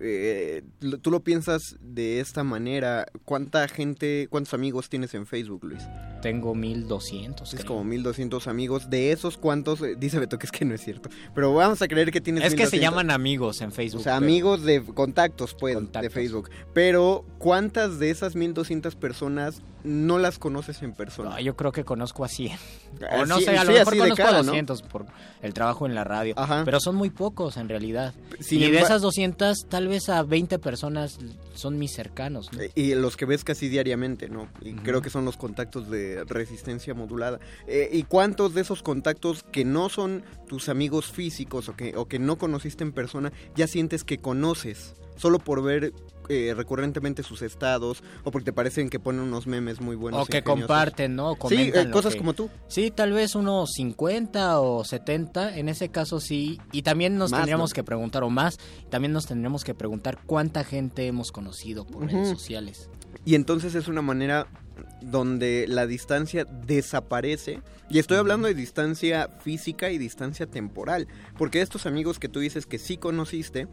Eh, 0.00 0.62
tú 1.02 1.10
lo 1.10 1.20
piensas 1.20 1.76
de 1.80 2.20
esta 2.20 2.44
manera, 2.44 3.06
¿cuánta 3.24 3.66
gente, 3.68 4.26
cuántos 4.30 4.52
amigos 4.54 4.88
tienes 4.88 5.14
en 5.14 5.26
Facebook, 5.26 5.64
Luis? 5.64 5.82
tengo 6.22 6.54
1200. 6.56 7.52
Es 7.54 7.60
creo. 7.60 7.68
como 7.68 7.84
1200 7.84 8.48
amigos. 8.48 8.90
De 8.90 9.12
esos, 9.12 9.36
¿cuántos? 9.36 9.80
eh, 9.82 9.94
Dice 9.96 10.18
Beto 10.18 10.38
que 10.38 10.46
es 10.46 10.52
que 10.52 10.64
no 10.64 10.74
es 10.74 10.80
cierto. 10.82 11.08
Pero 11.34 11.54
vamos 11.54 11.82
a 11.82 11.88
creer 11.88 12.10
que 12.10 12.20
tienes 12.20 12.42
Es 12.42 12.54
que 12.54 12.66
se 12.66 12.76
1200. 12.78 12.80
llaman 12.82 13.10
amigos 13.12 13.60
en 13.60 13.70
Facebook. 13.70 14.00
O 14.00 14.02
sea, 14.04 14.14
pero- 14.14 14.26
amigos 14.26 14.62
de 14.64 14.82
contactos, 14.82 15.54
pues, 15.54 15.76
de 15.92 16.10
Facebook. 16.10 16.50
Pero, 16.72 17.24
¿cuántas 17.38 17.98
de 18.00 18.10
esas 18.10 18.34
1200 18.34 18.96
personas 18.96 19.62
no 19.84 20.18
las 20.18 20.38
conoces 20.40 20.82
en 20.82 20.94
persona? 20.94 21.36
Ah, 21.36 21.40
yo 21.40 21.54
creo 21.54 21.70
que 21.70 21.84
conozco 21.84 22.24
a 22.24 22.28
100. 22.28 22.58
Ah, 23.08 23.20
O 23.20 23.26
no 23.26 23.38
sí, 23.38 23.44
sé, 23.44 23.56
a 23.56 23.62
lo 23.64 23.70
sí, 23.72 23.78
mejor 23.78 23.96
conozco 23.96 24.16
cara, 24.16 24.38
a 24.38 24.42
¿no? 24.42 24.46
200 24.46 24.82
por 24.82 25.06
el 25.42 25.54
trabajo 25.54 25.86
en 25.86 25.94
la 25.94 26.02
radio. 26.02 26.34
Pero 26.64 26.80
son 26.80 26.96
muy 26.96 27.10
pocos 27.10 27.56
en 27.56 27.68
realidad. 27.68 28.14
Sin 28.40 28.62
y 28.62 28.70
de 28.70 28.78
esas 28.80 29.00
200, 29.02 29.66
tal 29.76 29.88
vez 29.88 30.08
a 30.08 30.22
20 30.22 30.58
personas 30.58 31.18
son 31.54 31.78
mis 31.78 31.92
cercanos. 31.92 32.50
¿no? 32.50 32.60
Y 32.74 32.94
los 32.94 33.18
que 33.18 33.26
ves 33.26 33.44
casi 33.44 33.68
diariamente, 33.68 34.30
¿no? 34.30 34.48
Y 34.62 34.72
creo 34.72 35.02
que 35.02 35.10
son 35.10 35.26
los 35.26 35.36
contactos 35.36 35.90
de 35.90 36.24
resistencia 36.24 36.94
modulada. 36.94 37.40
Eh, 37.66 37.90
¿Y 37.92 38.04
cuántos 38.04 38.54
de 38.54 38.62
esos 38.62 38.82
contactos 38.82 39.42
que 39.42 39.66
no 39.66 39.90
son 39.90 40.24
tus 40.48 40.70
amigos 40.70 41.12
físicos 41.12 41.68
o 41.68 41.76
que, 41.76 41.94
o 41.94 42.08
que 42.08 42.18
no 42.18 42.38
conociste 42.38 42.84
en 42.84 42.92
persona, 42.92 43.34
ya 43.54 43.66
sientes 43.66 44.02
que 44.02 44.16
conoces? 44.16 44.94
Solo 45.16 45.38
por 45.38 45.62
ver 45.62 45.92
eh, 46.28 46.54
recurrentemente 46.56 47.22
sus 47.22 47.40
estados 47.42 48.02
o 48.24 48.30
porque 48.32 48.46
te 48.46 48.52
parecen 48.52 48.90
que 48.90 48.98
ponen 48.98 49.22
unos 49.22 49.46
memes 49.46 49.80
muy 49.80 49.94
buenos. 49.96 50.22
o 50.22 50.26
que 50.26 50.38
ingeniosos. 50.38 50.66
comparten, 50.66 51.14
¿no? 51.16 51.36
Sí, 51.48 51.70
eh, 51.74 51.88
cosas 51.92 52.14
que- 52.14 52.18
como 52.18 52.34
tú. 52.34 52.50
Sí, 52.68 52.90
tal 52.90 53.12
vez 53.12 53.34
unos 53.36 53.70
50 53.74 54.60
o 54.60 54.84
70, 54.84 55.56
en 55.56 55.68
ese 55.68 55.88
caso 55.90 56.18
sí. 56.20 56.60
Y 56.72 56.82
también 56.82 57.16
nos 57.16 57.30
Más, 57.30 57.40
tendríamos 57.40 57.70
¿no? 57.70 57.74
que 57.74 57.84
preguntar, 57.84 58.24
o 58.24 58.30
más, 58.30 58.58
también 58.90 59.12
nos 59.12 59.26
tendríamos 59.26 59.62
que 59.62 59.74
preguntar 59.74 60.18
cuánta 60.26 60.64
gente 60.64 61.06
hemos 61.06 61.30
conocido 61.30 61.86
por 61.86 62.06
redes 62.10 62.28
sociales. 62.28 62.90
Y 63.24 63.34
entonces 63.36 63.74
es 63.76 63.86
una 63.88 64.02
manera 64.02 64.48
donde 65.00 65.66
la 65.68 65.86
distancia 65.86 66.44
desaparece. 66.44 67.60
Y 67.88 67.98
estoy 67.98 68.16
hablando 68.18 68.48
de 68.48 68.54
distancia 68.54 69.30
física 69.40 69.90
y 69.90 69.98
distancia 69.98 70.46
temporal. 70.46 71.06
Porque 71.38 71.60
estos 71.60 71.86
amigos 71.86 72.18
que 72.18 72.28
tú 72.28 72.40
dices 72.40 72.66
que 72.66 72.78
sí 72.78 72.96
conociste, 72.96 73.68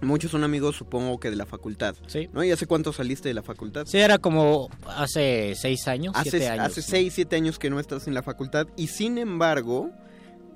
muchos 0.00 0.30
son 0.30 0.44
amigos 0.44 0.76
supongo 0.76 1.18
que 1.20 1.30
de 1.30 1.36
la 1.36 1.46
facultad. 1.46 1.94
Sí. 2.06 2.28
¿No? 2.32 2.44
¿Y 2.44 2.50
hace 2.50 2.66
cuánto 2.66 2.92
saliste 2.92 3.28
de 3.28 3.34
la 3.34 3.42
facultad? 3.42 3.86
Sí, 3.86 3.98
era 3.98 4.18
como 4.18 4.68
hace 4.86 5.54
seis 5.56 5.86
años, 5.88 6.14
Hace, 6.16 6.30
siete 6.30 6.48
años. 6.48 6.66
hace 6.66 6.82
6, 6.82 7.12
7 7.14 7.36
años 7.36 7.58
que 7.58 7.70
no 7.70 7.80
estás 7.80 8.06
en 8.06 8.14
la 8.14 8.22
facultad 8.22 8.66
y 8.76 8.88
sin 8.88 9.18
embargo, 9.18 9.90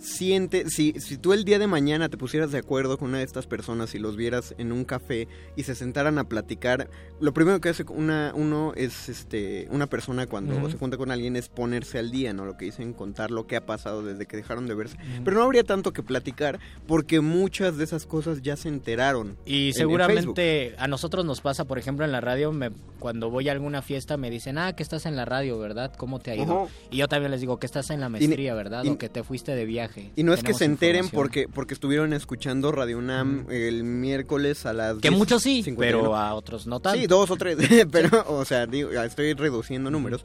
siente, 0.02 0.68
si, 0.68 0.94
si 0.98 1.16
tú 1.16 1.32
el 1.32 1.44
día 1.44 1.58
de 1.58 1.66
mañana 1.66 2.08
te 2.08 2.16
pusieras 2.16 2.50
de 2.52 2.58
acuerdo 2.58 2.98
con 2.98 3.10
una 3.10 3.18
de 3.18 3.24
estas 3.24 3.46
personas 3.46 3.94
y 3.94 3.98
los 3.98 4.16
vieras 4.16 4.54
en 4.58 4.72
un 4.72 4.84
café 4.84 5.28
y 5.56 5.62
se 5.62 5.74
sentaran 5.74 6.18
a 6.18 6.24
platicar, 6.24 6.88
lo 7.20 7.32
primero 7.32 7.60
que 7.60 7.68
hace 7.68 7.84
una, 7.88 8.32
uno 8.34 8.72
es 8.76 9.08
este 9.08 9.68
una 9.70 9.86
persona 9.86 10.26
cuando 10.26 10.68
se 10.70 10.76
junta 10.76 10.96
con 10.96 11.10
alguien 11.10 11.36
es 11.36 11.48
ponerse 11.48 11.98
al 11.98 12.10
día, 12.10 12.32
¿no? 12.32 12.44
Lo 12.44 12.56
que 12.56 12.64
dicen, 12.66 12.92
contar 12.92 13.30
lo 13.30 13.46
que 13.46 13.56
ha 13.56 13.64
pasado 13.64 14.02
desde 14.02 14.26
que 14.26 14.36
dejaron 14.36 14.66
de 14.66 14.74
verse. 14.74 14.96
Pero 15.24 15.36
no 15.36 15.44
habría 15.44 15.64
tanto 15.64 15.92
que 15.92 16.02
platicar 16.02 16.58
porque 16.86 17.20
muchas 17.20 17.76
de 17.76 17.84
esas 17.84 18.04
cosas 18.06 18.42
ya 18.42 18.56
se 18.56 18.68
enteraron. 18.68 19.36
Y 19.46 19.52
en- 19.52 19.66
en 19.68 19.72
Facebook. 19.74 19.76
seguramente 19.76 20.74
a 20.78 20.88
nosotros 20.88 21.24
nos 21.24 21.40
pasa, 21.40 21.64
por 21.64 21.78
ejemplo, 21.78 22.04
en 22.04 22.12
la 22.12 22.20
radio, 22.20 22.50
me- 22.52 22.70
cuando 22.98 23.30
voy 23.30 23.48
a 23.48 23.52
alguna 23.52 23.82
fiesta 23.82 24.16
me 24.16 24.30
dicen, 24.30 24.58
ah, 24.58 24.74
que 24.74 24.82
estás 24.82 25.06
en 25.06 25.16
la 25.16 25.24
radio, 25.24 25.58
¿verdad? 25.58 25.92
¿Cómo 25.96 26.18
te 26.18 26.30
ha 26.32 26.36
ido? 26.36 26.68
Y 26.90 26.96
yo 26.98 27.08
también 27.08 27.30
les 27.30 27.40
digo 27.40 27.58
que 27.58 27.66
estás 27.66 27.90
en 27.90 28.00
la 28.00 28.08
maestría, 28.08 28.54
¿verdad? 28.54 28.84
o 28.92 28.98
que 28.98 29.08
te 29.08 29.22
fuiste 29.22 29.54
de 29.54 29.64
viaje. 29.64 29.91
Y 30.16 30.22
no 30.22 30.32
es 30.34 30.42
que 30.42 30.54
se 30.54 30.64
enteren 30.64 31.08
porque 31.08 31.48
porque 31.48 31.74
estuvieron 31.74 32.12
escuchando 32.12 32.72
Radio 32.72 32.98
UNAM 32.98 33.46
el 33.50 33.84
miércoles 33.84 34.66
a 34.66 34.72
las 34.72 34.94
Que 34.98 35.08
10, 35.08 35.18
muchos 35.18 35.42
sí, 35.42 35.62
51. 35.62 36.02
pero 36.02 36.16
a 36.16 36.34
otros 36.34 36.66
no 36.66 36.80
tanto. 36.80 36.98
Sí, 37.00 37.06
dos 37.06 37.30
o 37.30 37.36
tres, 37.36 37.56
pero, 37.92 38.24
o 38.28 38.44
sea, 38.44 38.66
digo, 38.66 38.90
estoy 38.90 39.32
reduciendo 39.34 39.90
números. 39.90 40.24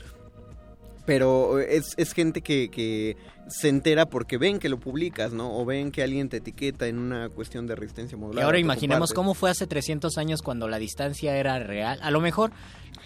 Pero 1.06 1.60
es, 1.60 1.94
es 1.96 2.12
gente 2.12 2.42
que, 2.42 2.70
que 2.70 3.16
se 3.48 3.70
entera 3.70 4.08
porque 4.08 4.38
ven 4.38 4.60
que 4.60 4.68
lo 4.68 4.78
publicas, 4.78 5.32
¿no? 5.32 5.58
O 5.58 5.64
ven 5.64 5.92
que 5.92 6.04
alguien 6.04 6.28
te 6.28 6.38
etiqueta 6.38 6.88
en 6.88 7.00
una 7.00 7.30
cuestión 7.30 7.66
de 7.66 7.76
resistencia 7.76 8.18
Y 8.18 8.20
modulada. 8.20 8.46
ahora 8.46 8.60
imaginemos 8.60 9.14
cómo 9.14 9.34
fue 9.34 9.50
hace 9.50 9.68
300 9.68 10.18
años 10.18 10.42
cuando 10.42 10.68
la 10.68 10.80
distancia 10.80 11.38
era 11.38 11.60
real. 11.60 11.98
A 12.02 12.12
lo 12.12 12.20
mejor 12.20 12.52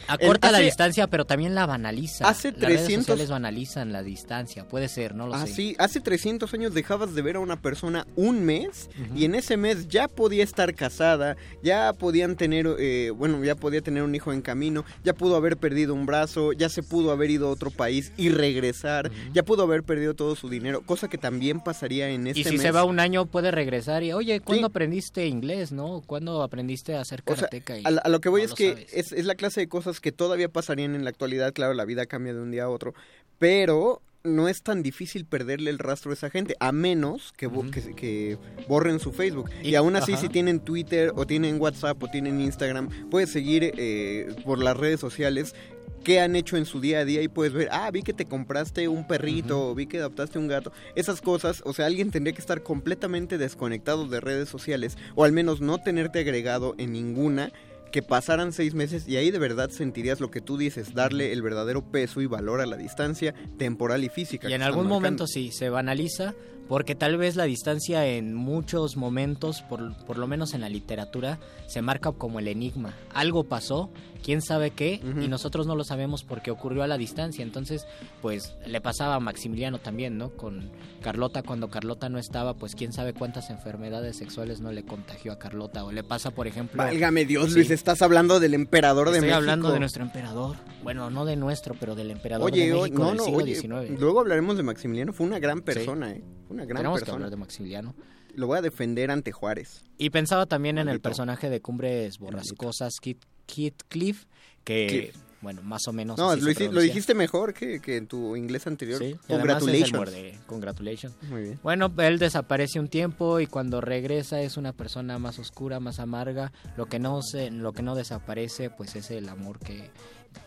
acorta 0.07 0.47
El- 0.47 0.53
la 0.53 0.59
distancia, 0.59 1.07
pero 1.07 1.25
también 1.25 1.55
la 1.55 1.65
banaliza. 1.65 2.27
Hace 2.27 2.51
Las 2.51 2.61
redes 2.61 2.79
300 2.81 3.05
sociales 3.05 3.29
banalizan 3.29 3.91
la 3.91 4.03
distancia. 4.03 4.67
Puede 4.67 4.87
ser, 4.89 5.15
no 5.15 5.27
lo 5.27 5.35
Ah, 5.35 5.45
sé. 5.47 5.53
sí, 5.53 5.75
hace 5.79 5.99
300 6.01 6.53
años 6.53 6.73
dejabas 6.73 7.13
de 7.15 7.21
ver 7.21 7.35
a 7.35 7.39
una 7.39 7.61
persona 7.61 8.05
un 8.15 8.43
mes 8.43 8.89
y 9.15 9.25
en 9.25 9.35
ese 9.35 9.57
mes 9.57 9.87
ya 9.87 10.07
podía 10.07 10.43
estar 10.43 10.73
casada, 10.75 11.35
ya 11.63 11.93
podían 11.93 12.35
tener, 12.35 12.67
eh, 12.79 13.11
bueno, 13.15 13.43
ya 13.43 13.55
podía 13.55 13.81
tener 13.81 14.03
un 14.03 14.13
hijo 14.15 14.31
en 14.33 14.41
camino, 14.41 14.85
ya 15.03 15.13
pudo 15.13 15.35
haber 15.35 15.57
perdido 15.57 15.93
un 15.93 16.05
brazo, 16.05 16.53
ya 16.53 16.69
se 16.69 16.83
pudo 16.83 17.11
haber 17.11 17.29
ido 17.31 17.47
a 17.47 17.51
otro 17.51 17.71
país 17.71 18.11
y 18.17 18.29
regresar, 18.29 19.11
ya 19.33 19.43
pudo 19.43 19.63
haber 19.63 19.83
perdido 19.83 20.13
todo 20.13 20.35
su 20.35 20.49
dinero, 20.49 20.81
cosa 20.81 21.07
que 21.07 21.17
también 21.17 21.59
pasaría 21.59 22.09
en 22.09 22.27
este 22.27 22.41
Y 22.41 22.43
si 22.43 22.51
mes. 22.53 22.61
se 22.61 22.71
va 22.71 22.83
un 22.83 22.99
año 22.99 23.25
puede 23.25 23.51
regresar 23.51 24.03
y, 24.03 24.13
oye, 24.13 24.39
¿cuándo 24.39 24.67
aprendiste 24.67 25.27
inglés, 25.27 25.71
no? 25.71 26.01
¿Cuándo 26.05 26.41
aprendiste 26.43 26.95
a 26.95 27.01
hacer 27.01 27.21
O 27.25 27.35
sea, 27.35 27.47
karateca? 27.47 27.77
Y 27.77 27.83
a, 27.85 27.89
a 27.89 28.09
lo 28.09 28.21
que 28.21 28.29
voy 28.29 28.41
no 28.41 28.45
es 28.47 28.53
que 28.53 28.87
es 28.91 29.11
la 29.25 29.35
clase 29.35 29.61
de 29.61 29.67
cosas 29.67 29.90
que 29.99 30.11
todavía 30.11 30.47
pasarían 30.49 30.95
en 30.95 31.03
la 31.03 31.09
actualidad. 31.09 31.51
Claro, 31.53 31.73
la 31.73 31.85
vida 31.85 32.05
cambia 32.05 32.33
de 32.33 32.39
un 32.39 32.51
día 32.51 32.63
a 32.63 32.69
otro, 32.69 32.93
pero 33.39 34.01
no 34.23 34.47
es 34.47 34.61
tan 34.61 34.83
difícil 34.83 35.25
perderle 35.25 35.71
el 35.71 35.79
rastro 35.79 36.11
a 36.11 36.13
esa 36.13 36.29
gente, 36.29 36.55
a 36.59 36.71
menos 36.71 37.33
que, 37.35 37.47
bo- 37.47 37.69
que, 37.71 37.95
que 37.95 38.37
borren 38.67 38.99
su 38.99 39.11
Facebook. 39.11 39.49
Y, 39.63 39.69
Y- 39.69 39.75
aún 39.75 39.95
así, 39.95 40.13
ajá. 40.13 40.21
si 40.21 40.29
tienen 40.29 40.59
Twitter 40.59 41.11
o 41.15 41.25
tienen 41.25 41.59
WhatsApp 41.59 42.01
o 42.03 42.07
tienen 42.07 42.39
Instagram, 42.39 43.09
puedes 43.09 43.31
seguir 43.31 43.73
eh, 43.77 44.33
por 44.45 44.59
las 44.63 44.77
redes 44.77 44.99
sociales 44.99 45.55
qué 46.03 46.19
han 46.19 46.35
hecho 46.35 46.55
en 46.57 46.65
su 46.65 46.79
día 46.81 46.99
a 46.99 47.05
día 47.05 47.21
y 47.23 47.27
puedes 47.29 47.53
ver, 47.53 47.69
ah, 47.71 47.89
vi 47.91 48.01
que 48.03 48.13
te 48.13 48.25
compraste 48.25 48.87
un 48.87 49.07
perrito, 49.07 49.69
o 49.69 49.75
vi 49.75 49.85
que 49.87 49.97
adoptaste 49.99 50.37
un 50.39 50.47
gato. 50.47 50.71
Esas 50.95 51.19
cosas, 51.21 51.61
o 51.65 51.73
sea, 51.73 51.87
alguien 51.87 52.11
tendría 52.11 52.33
que 52.35 52.41
estar 52.41 52.61
completamente 52.63 53.37
desconectado 53.39 54.07
de 54.07 54.19
redes 54.19 54.49
sociales 54.49 54.97
o 55.15 55.23
al 55.23 55.31
menos 55.31 55.61
no 55.61 55.79
tenerte 55.79 56.19
agregado 56.19 56.75
en 56.77 56.91
ninguna 56.93 57.51
que 57.91 58.01
pasaran 58.01 58.53
seis 58.53 58.73
meses 58.73 59.07
y 59.07 59.17
ahí 59.17 59.31
de 59.31 59.39
verdad 59.39 59.69
sentirías 59.69 60.19
lo 60.19 60.31
que 60.31 60.41
tú 60.41 60.57
dices, 60.57 60.93
darle 60.93 61.31
el 61.33 61.41
verdadero 61.41 61.83
peso 61.83 62.21
y 62.21 62.25
valor 62.25 62.61
a 62.61 62.65
la 62.65 62.77
distancia 62.77 63.33
temporal 63.57 64.03
y 64.03 64.09
física. 64.09 64.49
Y 64.49 64.53
en 64.53 64.61
algún 64.61 64.85
marcando. 64.85 64.95
momento 64.95 65.27
sí, 65.27 65.51
se 65.51 65.69
banaliza, 65.69 66.33
porque 66.67 66.95
tal 66.95 67.17
vez 67.17 67.35
la 67.35 67.43
distancia 67.43 68.07
en 68.07 68.33
muchos 68.33 68.97
momentos, 68.97 69.61
por, 69.63 69.93
por 70.05 70.17
lo 70.17 70.25
menos 70.27 70.53
en 70.53 70.61
la 70.61 70.69
literatura, 70.69 71.39
se 71.67 71.81
marca 71.81 72.11
como 72.13 72.39
el 72.39 72.47
enigma. 72.47 72.93
Algo 73.13 73.43
pasó, 73.43 73.91
quién 74.23 74.41
sabe 74.41 74.71
qué, 74.71 75.01
y 75.21 75.27
nosotros 75.27 75.67
no 75.67 75.75
lo 75.75 75.83
sabemos 75.83 76.23
porque 76.23 76.51
ocurrió 76.51 76.83
a 76.83 76.87
la 76.87 76.97
distancia. 76.97 77.43
Entonces, 77.43 77.85
pues 78.21 78.55
le 78.65 78.79
pasaba 78.81 79.15
a 79.15 79.19
Maximiliano 79.19 79.79
también, 79.79 80.17
¿no? 80.17 80.29
Con 80.31 80.71
Carlota, 81.01 81.43
cuando 81.43 81.69
Carlota 81.69 82.09
no 82.09 82.19
estaba, 82.19 82.53
pues 82.55 82.75
quién 82.75 82.93
sabe 82.93 83.13
cuántas 83.13 83.49
enfermedades 83.49 84.17
sexuales 84.17 84.61
no 84.61 84.71
le 84.71 84.83
contagió 84.83 85.31
a 85.31 85.39
Carlota. 85.39 85.83
O 85.83 85.91
le 85.91 86.03
pasa, 86.03 86.31
por 86.31 86.47
ejemplo... 86.47 86.77
Válgame 86.77 87.25
Dios, 87.25 87.49
Sí. 87.49 87.55
Luis, 87.55 87.71
estás 87.71 88.01
hablando 88.01 88.39
del 88.39 88.53
emperador 88.53 89.07
de 89.09 89.17
Estoy 89.17 89.21
México. 89.29 89.37
hablando 89.37 89.71
de 89.71 89.79
nuestro 89.79 90.03
emperador. 90.03 90.55
Bueno, 90.83 91.09
no 91.09 91.25
de 91.25 91.35
nuestro, 91.35 91.75
pero 91.79 91.95
del 91.95 92.11
emperador 92.11 92.45
Oye, 92.51 92.67
de 92.67 92.73
México 92.73 92.99
no, 92.99 93.07
del 93.09 93.17
no, 93.17 93.23
siglo 93.23 93.37
oye, 93.43 93.55
XIX. 93.55 93.99
luego 93.99 94.19
hablaremos 94.19 94.57
de 94.57 94.63
Maximiliano, 94.63 95.13
fue 95.13 95.25
una 95.27 95.39
gran 95.39 95.61
persona, 95.61 96.11
¿eh? 96.11 96.23
Fue 96.47 96.55
una 96.55 96.65
gran 96.65 96.77
Tenemos 96.77 96.99
que 96.99 97.05
persona. 97.05 97.15
hablar 97.15 97.29
de 97.31 97.37
Maximiliano. 97.37 97.95
Lo 98.33 98.47
voy 98.47 98.57
a 98.59 98.61
defender 98.61 99.11
ante 99.11 99.31
Juárez. 99.33 99.83
Y 99.97 100.09
pensaba 100.09 100.45
también 100.45 100.77
en 100.77 100.87
el 100.87 101.01
personaje 101.01 101.49
de 101.49 101.59
Cumbres 101.61 102.17
Borrascosas, 102.17 102.99
Kit, 103.01 103.25
Kit 103.51 103.83
Cliff, 103.89 104.23
que, 104.63 104.87
Cliff. 104.87 105.15
bueno, 105.41 105.61
más 105.61 105.85
o 105.87 105.93
menos. 105.93 106.17
No, 106.17 106.33
lo, 106.33 106.71
lo 106.71 106.81
dijiste 106.81 107.13
mejor 107.13 107.53
que, 107.53 107.81
que 107.81 107.97
en 107.97 108.07
tu 108.07 108.37
inglés 108.37 108.65
anterior. 108.65 108.97
Sí, 108.97 109.05
es 109.05 109.29
el 109.29 109.37
Congratulations. 109.37 110.37
Congratulations. 110.45 111.15
Muy 111.23 111.41
bien. 111.41 111.59
Bueno, 111.61 111.91
él 111.97 112.17
desaparece 112.17 112.79
un 112.79 112.87
tiempo 112.87 113.41
y 113.41 113.47
cuando 113.47 113.81
regresa 113.81 114.41
es 114.41 114.55
una 114.55 114.71
persona 114.71 115.19
más 115.19 115.37
oscura, 115.37 115.81
más 115.81 115.99
amarga. 115.99 116.53
Lo 116.77 116.85
que 116.85 116.99
no 116.99 117.21
se, 117.21 117.51
lo 117.51 117.73
que 117.73 117.81
no 117.81 117.95
desaparece, 117.95 118.69
pues 118.69 118.95
es 118.95 119.11
el 119.11 119.27
amor 119.27 119.59
que 119.59 119.91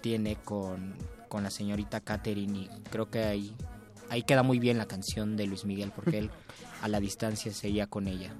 tiene 0.00 0.36
con, 0.36 0.94
con 1.28 1.42
la 1.42 1.50
señorita 1.50 2.00
Catherine 2.00 2.58
y 2.58 2.68
creo 2.90 3.10
que 3.10 3.18
ahí 3.24 3.54
ahí 4.08 4.22
queda 4.22 4.42
muy 4.42 4.58
bien 4.58 4.78
la 4.78 4.86
canción 4.86 5.36
de 5.36 5.46
Luis 5.46 5.64
Miguel 5.64 5.92
porque 5.94 6.18
él 6.18 6.30
a 6.82 6.88
la 6.88 7.00
distancia 7.00 7.52
seguía 7.52 7.86
con 7.86 8.08
ella. 8.08 8.32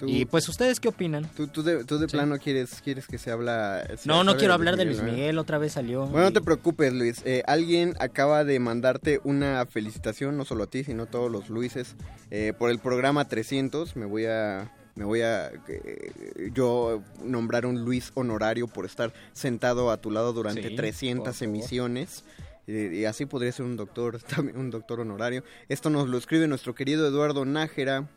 Tú- 0.00 0.08
y 0.08 0.24
pues 0.24 0.48
ustedes 0.48 0.80
qué 0.80 0.88
opinan? 0.88 1.28
Tú, 1.36 1.46
tú 1.46 1.62
de, 1.62 1.84
tú 1.84 1.98
de 1.98 2.08
Sí. 2.08 2.12
plano 2.12 2.38
quieres, 2.38 2.80
quieres 2.82 3.06
que 3.06 3.18
se 3.18 3.30
habla... 3.30 3.86
se 3.98 4.08
No, 4.08 4.24
no 4.24 4.36
quiero 4.36 4.54
hablar 4.54 4.76
de 4.76 4.86
Luis. 4.86 5.02
Miguel, 5.02 5.36
otra 5.38 5.58
vez 5.58 5.74
salió. 5.74 6.06
Bueno, 6.06 6.26
no 6.28 6.32
te 6.32 6.40
preocupes, 6.40 6.92
Luis. 6.94 7.20
Eh, 7.26 7.42
alguien 7.46 7.94
acaba 8.00 8.42
de 8.44 8.58
mandarte 8.58 9.20
una 9.24 9.64
felicitación, 9.66 10.36
no 10.38 10.44
solo 10.46 10.64
a 10.64 10.66
ti, 10.68 10.82
sino 10.84 11.02
a 11.02 11.06
todos 11.06 11.30
los 11.30 11.50
Luises, 11.50 11.96
eh, 12.30 12.54
por 12.58 12.70
el 12.70 12.78
programa 12.78 13.28
300. 13.28 13.94
Me 13.96 14.06
voy 14.06 14.24
a... 14.26 14.72
Me 14.96 15.04
voy 15.04 15.20
a 15.22 15.52
eh, 15.68 16.50
yo 16.52 17.02
nombrar 17.22 17.64
un 17.64 17.84
Luis 17.84 18.10
honorario 18.14 18.66
por 18.66 18.84
estar 18.86 19.12
sentado 19.32 19.90
a 19.90 19.98
tu 19.98 20.10
lado 20.10 20.32
durante 20.32 20.68
Sí, 20.68 20.74
300 20.76 21.24
por 21.26 21.34
favor. 21.34 21.44
emisiones. 21.56 22.24
Y 22.66 23.04
así 23.04 23.24
podría 23.26 23.50
ser 23.52 23.66
un 23.66 23.76
doctor, 23.76 24.20
también 24.34 24.58
un 24.58 24.70
doctor 24.70 25.00
honorario. 25.00 25.42
Esto 25.68 25.90
nos 25.90 26.08
lo 26.08 26.18
escribe 26.18 26.48
nuestro 26.48 26.74
querido 26.74 27.06
Eduardo 27.06 27.44
Nájera. 27.44 28.08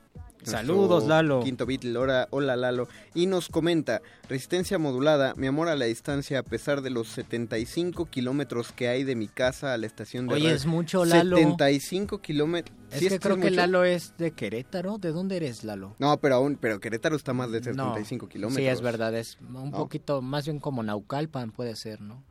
Saludos, 0.43 1.07
Lalo. 1.07 1.41
Quinto 1.43 1.65
Beatle, 1.65 1.97
hola, 1.97 2.27
hola 2.31 2.55
Lalo. 2.55 2.87
Y 3.13 3.25
nos 3.25 3.49
comenta, 3.49 4.01
resistencia 4.27 4.77
modulada, 4.77 5.33
mi 5.35 5.47
amor 5.47 5.69
a 5.69 5.75
la 5.75 5.85
distancia 5.85 6.39
a 6.39 6.43
pesar 6.43 6.81
de 6.81 6.89
los 6.89 7.07
75 7.09 8.05
kilómetros 8.05 8.71
que 8.71 8.87
hay 8.87 9.03
de 9.03 9.15
mi 9.15 9.27
casa 9.27 9.73
a 9.73 9.77
la 9.77 9.85
estación 9.85 10.27
de 10.27 10.35
Oye, 10.35 10.51
es 10.53 10.65
mucho, 10.65 11.05
Lalo. 11.05 11.37
75 11.37 12.21
kilómetros. 12.21 12.77
Es 12.91 12.99
¿Sí 12.99 13.09
que 13.09 13.19
creo 13.19 13.35
que 13.37 13.43
mucho? 13.43 13.55
Lalo 13.55 13.83
es 13.83 14.15
de 14.17 14.31
Querétaro. 14.31 14.97
¿De 14.97 15.11
dónde 15.11 15.37
eres, 15.37 15.63
Lalo? 15.63 15.95
No, 15.99 16.17
pero 16.19 16.35
aún, 16.35 16.57
pero 16.59 16.79
Querétaro 16.79 17.15
está 17.15 17.33
más 17.33 17.51
de 17.51 17.59
No, 17.59 17.95
75 17.95 18.27
kilómetros. 18.29 18.63
Sí, 18.63 18.67
es 18.67 18.81
verdad, 18.81 19.15
es 19.15 19.37
un 19.41 19.71
¿No? 19.71 19.77
poquito 19.77 20.21
más 20.21 20.45
bien 20.45 20.59
como 20.59 20.83
Naucalpan 20.83 21.51
puede 21.51 21.75
ser, 21.75 22.01
¿no? 22.01 22.23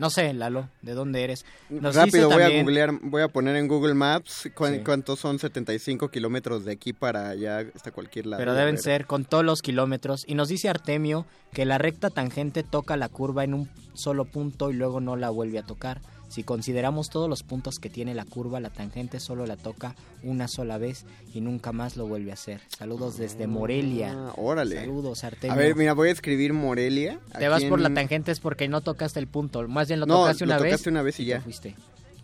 No 0.00 0.08
sé, 0.10 0.32
Lalo, 0.32 0.68
¿de 0.80 0.94
dónde 0.94 1.22
eres? 1.22 1.44
Nos 1.68 1.94
Rápido 1.94 2.28
voy 2.30 2.38
también- 2.38 2.60
a 2.60 2.62
googlear, 2.64 2.90
voy 3.02 3.22
a 3.22 3.28
poner 3.28 3.54
en 3.56 3.68
Google 3.68 3.92
Maps 3.94 4.32
Sí. 4.44 4.50
cuántos 4.50 5.18
son 5.20 5.38
75 5.38 6.08
kilómetros 6.08 6.64
de 6.64 6.72
aquí 6.72 6.92
para 6.94 7.28
allá 7.28 7.66
hasta 7.74 7.90
cualquier 7.92 8.26
lado. 8.26 8.40
Pero 8.40 8.54
deben 8.54 8.78
ser 8.78 9.04
con 9.06 9.26
todos 9.26 9.44
los 9.44 9.60
kilómetros. 9.60 10.24
Y 10.26 10.34
nos 10.34 10.48
dice 10.48 10.70
Artemio 10.70 11.26
que 11.52 11.66
la 11.66 11.76
recta 11.76 12.08
tangente 12.08 12.62
toca 12.62 12.96
la 12.96 13.08
curva 13.10 13.44
en 13.44 13.52
un 13.52 13.68
solo 13.92 14.24
punto 14.24 14.70
y 14.70 14.74
luego 14.74 15.00
no 15.00 15.16
la 15.16 15.28
vuelve 15.28 15.58
a 15.58 15.62
tocar. 15.64 16.00
Si 16.30 16.44
consideramos 16.44 17.10
todos 17.10 17.28
los 17.28 17.42
puntos 17.42 17.78
que 17.80 17.90
tiene 17.90 18.14
la 18.14 18.24
curva, 18.24 18.60
la 18.60 18.70
tangente 18.70 19.20
solo 19.20 19.46
la 19.46 19.56
toca 19.56 19.94
una 20.22 20.46
sola 20.48 20.78
vez 20.78 21.04
y 21.34 21.40
nunca 21.40 21.72
más 21.72 21.96
lo 21.96 22.06
vuelve 22.06 22.30
a 22.30 22.34
hacer. 22.34 22.60
Saludos 22.68 23.18
desde 23.18 23.46
Morelia. 23.48 24.14
Ah, 24.16 24.32
órale. 24.36 24.76
Saludos, 24.76 25.24
Artemio. 25.24 25.52
A 25.52 25.56
ver, 25.56 25.74
mira, 25.74 25.92
voy 25.92 26.08
a 26.08 26.12
escribir 26.12 26.52
Morelia. 26.52 27.18
Te 27.38 27.48
vas 27.48 27.64
por 27.64 27.80
la 27.80 27.88
en- 27.88 27.94
tangente 27.94 28.30
es 28.30 28.38
porque 28.40 28.68
no 28.68 28.80
tocaste 28.80 29.18
el 29.18 29.26
punto. 29.26 29.66
Más 29.68 29.88
bien 29.88 29.98
lo 30.00 30.06
No, 30.06 30.20
tocaste 30.20 30.46
lo 30.46 30.52
una 30.54 30.62
vez. 30.62 30.70
tocaste 30.70 30.88
una 30.90 31.02
vez 31.02 31.18
y 31.20 31.24
ya. 31.26 31.40
fuiste. 31.42 31.74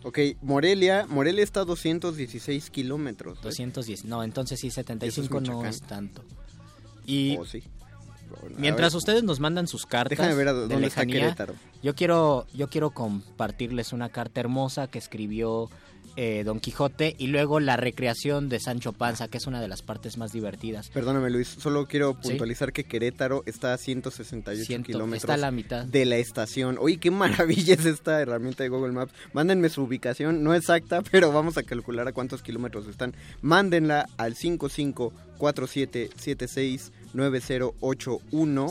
Ok, 0.03 0.19
Morelia, 0.41 1.05
Morelia 1.09 1.43
está 1.43 1.61
a 1.61 1.65
216 1.65 2.69
kilómetros. 2.69 3.39
¿eh? 3.39 3.41
210. 3.43 4.05
No, 4.05 4.23
entonces 4.23 4.57
sí, 4.59 4.71
75 4.71 5.35
no 5.35 5.41
Michoacán. 5.41 5.69
es 5.69 5.81
tanto. 5.81 6.23
Y 7.05 7.35
Oh, 7.37 7.45
sí. 7.45 7.61
Mientras 8.57 8.93
ver. 8.93 8.97
ustedes 8.97 9.23
nos 9.23 9.39
mandan 9.39 9.67
sus 9.67 9.85
cartas 9.85 10.17
Déjame 10.17 10.35
ver 10.35 10.47
a 10.49 10.53
dónde 10.53 10.87
está 10.87 11.05
Querétaro. 11.05 11.53
yo 11.83 11.95
quiero 11.95 12.45
yo 12.53 12.69
quiero 12.69 12.91
compartirles 12.91 13.93
una 13.93 14.09
carta 14.09 14.39
hermosa 14.39 14.87
que 14.87 14.97
escribió 14.99 15.69
eh, 16.19 16.41
Don 16.43 16.59
Quijote 16.59 17.15
y 17.19 17.27
luego 17.27 17.59
la 17.59 17.77
recreación 17.77 18.49
de 18.49 18.59
Sancho 18.59 18.91
Panza, 18.91 19.27
que 19.27 19.37
es 19.37 19.45
una 19.45 19.61
de 19.61 19.67
las 19.67 19.83
partes 19.83 20.17
más 20.17 20.31
divertidas. 20.31 20.89
Perdóname 20.89 21.29
Luis, 21.29 21.47
solo 21.47 21.85
quiero 21.85 22.17
Sí. 22.23 22.29
puntualizar 22.29 22.73
que 22.73 22.85
Querétaro 22.85 23.43
está 23.45 23.73
a 23.73 23.77
168 23.77 24.65
Ciento- 24.65 24.87
kilómetros 24.87 25.21
está 25.25 25.35
a 25.35 25.37
la 25.37 25.51
mitad. 25.51 25.85
de 25.85 26.05
la 26.05 26.15
estación. 26.17 26.77
Oye, 26.79 26.97
qué 26.97 27.11
maravilla 27.11 27.75
es 27.75 27.85
esta 27.85 28.19
herramienta 28.19 28.63
de 28.63 28.69
Google 28.69 28.93
Maps. 28.93 29.13
Mándenme 29.33 29.69
su 29.69 29.83
ubicación, 29.83 30.43
no 30.43 30.55
exacta, 30.55 31.03
pero 31.11 31.31
vamos 31.31 31.55
a 31.59 31.61
calcular 31.61 32.07
a 32.07 32.13
cuántos 32.13 32.41
kilómetros 32.41 32.87
están. 32.87 33.13
Mándenla 33.43 34.07
al 34.17 34.35
5547769081 37.17 38.69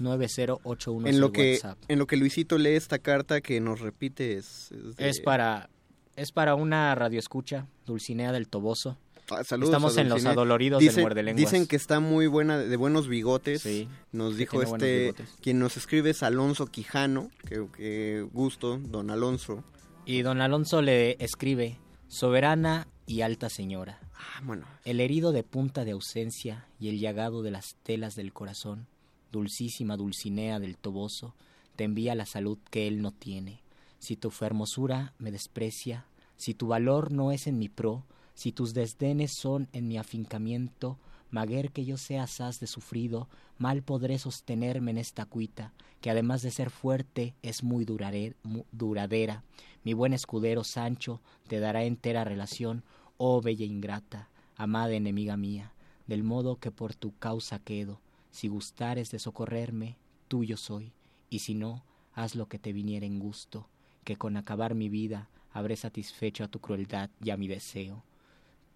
5547769081 0.00 1.08
en 1.08 1.20
lo 1.20 1.32
que 1.32 1.52
WhatsApp. 1.54 1.78
en 1.88 1.98
lo 1.98 2.06
que 2.06 2.16
Luisito 2.16 2.58
lee 2.58 2.70
esta 2.76 2.98
carta 2.98 3.40
que 3.40 3.60
nos 3.60 3.80
repite 3.80 4.36
es, 4.36 4.70
es 4.72 4.96
de- 4.96 5.08
Es 5.08 5.20
para 5.20 5.68
es 6.16 6.32
para 6.32 6.54
una 6.54 6.94
radioescucha, 6.94 7.66
Dulcinea 7.84 8.32
del 8.32 8.48
Toboso. 8.48 8.96
Ah, 9.28 9.42
saludos 9.44 9.70
Estamos 9.70 9.98
en 9.98 10.08
los 10.08 10.24
adoloridos 10.24 10.80
Dicen- 10.80 10.94
del 10.96 11.02
muerde 11.04 11.22
lenguas. 11.24 11.50
Dicen 11.50 11.66
que 11.66 11.76
está 11.76 12.00
muy 12.00 12.26
buena, 12.26 12.56
de 12.58 12.76
buenos 12.76 13.06
bigotes. 13.08 13.60
Sí, 13.62 13.86
Nos 14.12 14.36
dijo 14.38 14.62
este, 14.62 15.12
quien 15.42 15.58
nos 15.58 15.76
escribe 15.76 16.10
es 16.10 16.22
Alonso 16.22 16.66
Quijano, 16.68 17.28
que, 17.46 17.66
que 17.76 18.24
gusto, 18.32 18.78
don 18.78 19.10
Alonso. 19.10 19.62
Y 20.06 20.22
don 20.22 20.40
Alonso 20.40 20.80
le 20.80 21.16
escribe, 21.22 21.78
soberana 22.08 22.86
y 23.04 23.20
alta 23.22 23.50
señora. 23.50 23.98
Ah. 24.18 24.42
El 24.84 25.00
herido 25.00 25.32
de 25.32 25.42
punta 25.42 25.84
de 25.84 25.92
ausencia 25.92 26.66
y 26.78 26.88
el 26.88 26.98
llagado 26.98 27.42
de 27.42 27.50
las 27.50 27.76
telas 27.82 28.14
del 28.16 28.32
corazón, 28.32 28.86
dulcísima 29.32 29.96
Dulcinea 29.96 30.58
del 30.58 30.76
Toboso, 30.76 31.34
te 31.76 31.84
envía 31.84 32.14
la 32.14 32.26
salud 32.26 32.58
que 32.70 32.88
él 32.88 33.02
no 33.02 33.12
tiene. 33.12 33.60
Si 33.98 34.16
tu 34.16 34.32
hermosura 34.40 35.14
me 35.18 35.30
desprecia, 35.30 36.06
si 36.36 36.54
tu 36.54 36.68
valor 36.68 37.12
no 37.12 37.32
es 37.32 37.46
en 37.46 37.58
mi 37.58 37.68
pro, 37.68 38.04
si 38.34 38.52
tus 38.52 38.74
desdenes 38.74 39.32
son 39.32 39.68
en 39.72 39.88
mi 39.88 39.98
afincamiento, 39.98 40.98
maguer 41.30 41.72
que 41.72 41.84
yo 41.84 41.96
sea 41.96 42.24
asaz 42.24 42.60
de 42.60 42.66
sufrido, 42.66 43.28
mal 43.58 43.82
podré 43.82 44.18
sostenerme 44.18 44.90
en 44.90 44.98
esta 44.98 45.24
cuita, 45.24 45.72
que 46.00 46.10
además 46.10 46.42
de 46.42 46.50
ser 46.50 46.70
fuerte 46.70 47.34
es 47.42 47.62
muy 47.62 47.84
duradera. 47.84 49.44
Mi 49.82 49.94
buen 49.94 50.12
escudero 50.12 50.64
Sancho 50.64 51.20
te 51.48 51.60
dará 51.60 51.84
entera 51.84 52.24
relación, 52.24 52.84
oh 53.18 53.40
bella 53.40 53.64
ingrata, 53.64 54.28
amada 54.56 54.92
enemiga 54.92 55.36
mía, 55.36 55.72
del 56.06 56.22
modo 56.22 56.56
que 56.56 56.70
por 56.70 56.94
tu 56.94 57.16
causa 57.18 57.58
quedo. 57.58 58.00
Si 58.30 58.48
gustares 58.48 59.10
de 59.10 59.18
socorrerme, 59.18 59.96
tuyo 60.28 60.56
soy, 60.56 60.92
y 61.30 61.40
si 61.40 61.54
no, 61.54 61.82
haz 62.14 62.34
lo 62.34 62.48
que 62.48 62.58
te 62.58 62.72
viniera 62.72 63.06
en 63.06 63.18
gusto, 63.18 63.68
que 64.04 64.16
con 64.16 64.36
acabar 64.36 64.74
mi 64.74 64.88
vida 64.88 65.28
habré 65.52 65.76
satisfecho 65.76 66.44
a 66.44 66.48
tu 66.48 66.60
crueldad 66.60 67.10
y 67.22 67.30
a 67.30 67.36
mi 67.36 67.48
deseo. 67.48 68.04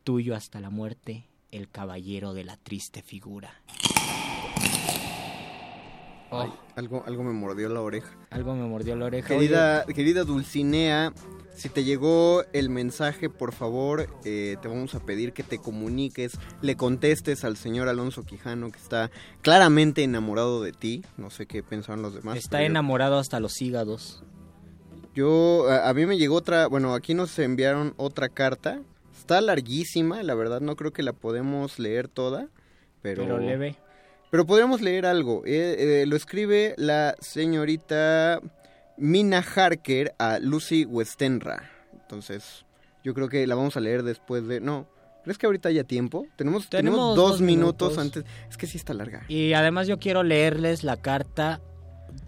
Tuyo 0.05 0.35
hasta 0.35 0.61
la 0.61 0.71
muerte, 0.71 1.27
el 1.51 1.69
caballero 1.69 2.33
de 2.33 2.45
la 2.45 2.57
triste 2.57 3.03
figura. 3.03 3.61
Oh, 6.33 6.43
Ay, 6.43 6.53
algo, 6.77 7.03
algo 7.07 7.25
me 7.25 7.33
mordió 7.33 7.69
la 7.69 7.81
oreja. 7.81 8.11
algo 8.31 8.55
me 8.55 8.67
mordió 8.67 8.95
la 8.97 9.07
oreja. 9.07 9.27
Querida, 9.29 9.85
querida 9.87 10.23
Dulcinea, 10.25 11.13
si 11.57 11.69
te 11.69 11.83
llegó 11.83 12.45
el 12.53 12.71
mensaje, 12.71 13.29
por 13.29 13.53
favor, 13.53 14.07
eh, 14.25 14.57
te 14.63 14.69
vamos 14.69 14.95
a 14.95 15.01
pedir 15.01 15.33
que 15.33 15.43
te 15.43 15.59
comuniques, 15.59 16.39
le 16.63 16.77
contestes 16.77 17.45
al 17.45 17.57
señor 17.57 17.89
Alonso 17.89 18.23
Quijano, 18.23 18.71
que 18.71 18.79
está 18.79 19.11
claramente 19.43 20.05
enamorado 20.05 20.63
de 20.63 20.73
ti. 20.73 21.05
No 21.17 21.31
sé 21.31 21.47
qué 21.47 21.63
pensaron 21.65 22.01
los 22.03 22.15
demás. 22.15 22.37
Está 22.39 22.61
yo- 22.61 22.67
enamorado 22.67 23.19
hasta 23.19 23.41
los 23.41 23.61
hígados. 23.61 24.23
Yo, 25.15 25.67
a, 25.69 25.89
a 25.89 25.95
mí 25.95 26.07
me 26.07 26.17
llegó 26.17 26.37
otra, 26.37 26.69
bueno, 26.69 26.95
aquí 26.95 27.15
nos 27.15 27.37
enviaron 27.41 27.95
otra 27.97 28.29
carta. 28.29 28.81
Está 29.19 29.41
larguísima, 29.41 30.23
la 30.23 30.35
verdad 30.35 30.61
no 30.61 30.77
creo 30.77 30.93
que 30.93 31.03
la 31.03 31.13
podemos 31.13 31.79
leer 31.81 32.07
toda, 32.09 32.49
pero... 33.03 33.23
Pero 33.25 33.39
leve. 33.39 33.77
Pero 34.31 34.47
podríamos 34.47 34.81
leer 34.81 35.07
algo. 35.07 35.43
Eh, 35.45 36.03
eh, 36.03 36.07
lo 36.07 36.17
escribe 36.17 36.75
la 36.79 37.17
señorita 37.21 38.41
Mina 38.97 39.39
Harker 39.43 40.15
a 40.19 40.39
Lucy 40.39 40.85
Westenra. 40.85 41.71
Entonces, 41.93 42.65
yo 43.03 43.13
creo 43.15 43.29
que 43.29 43.47
la 43.47 43.55
vamos 43.55 43.77
a 43.77 43.81
leer 43.81 44.03
después 44.03 44.47
de... 44.47 44.61
No, 44.61 44.87
¿crees 45.25 45.37
que 45.39 45.47
ahorita 45.47 45.69
haya 45.69 45.85
tiempo? 45.85 46.27
Tenemos, 46.37 46.69
tenemos, 46.69 46.97
Tenemos 46.99 47.17
dos, 47.17 47.31
dos 47.33 47.41
minutos, 47.41 47.97
minutos. 47.97 47.99
antes. 47.99 48.25
Es 48.49 48.57
que 48.57 48.67
sí 48.67 48.77
está 48.79 48.95
larga. 48.95 49.25
Y 49.29 49.53
además 49.53 49.89
yo 49.89 49.99
quiero 49.99 50.23
leerles 50.23 50.85
la 50.85 50.97
carta. 50.97 51.61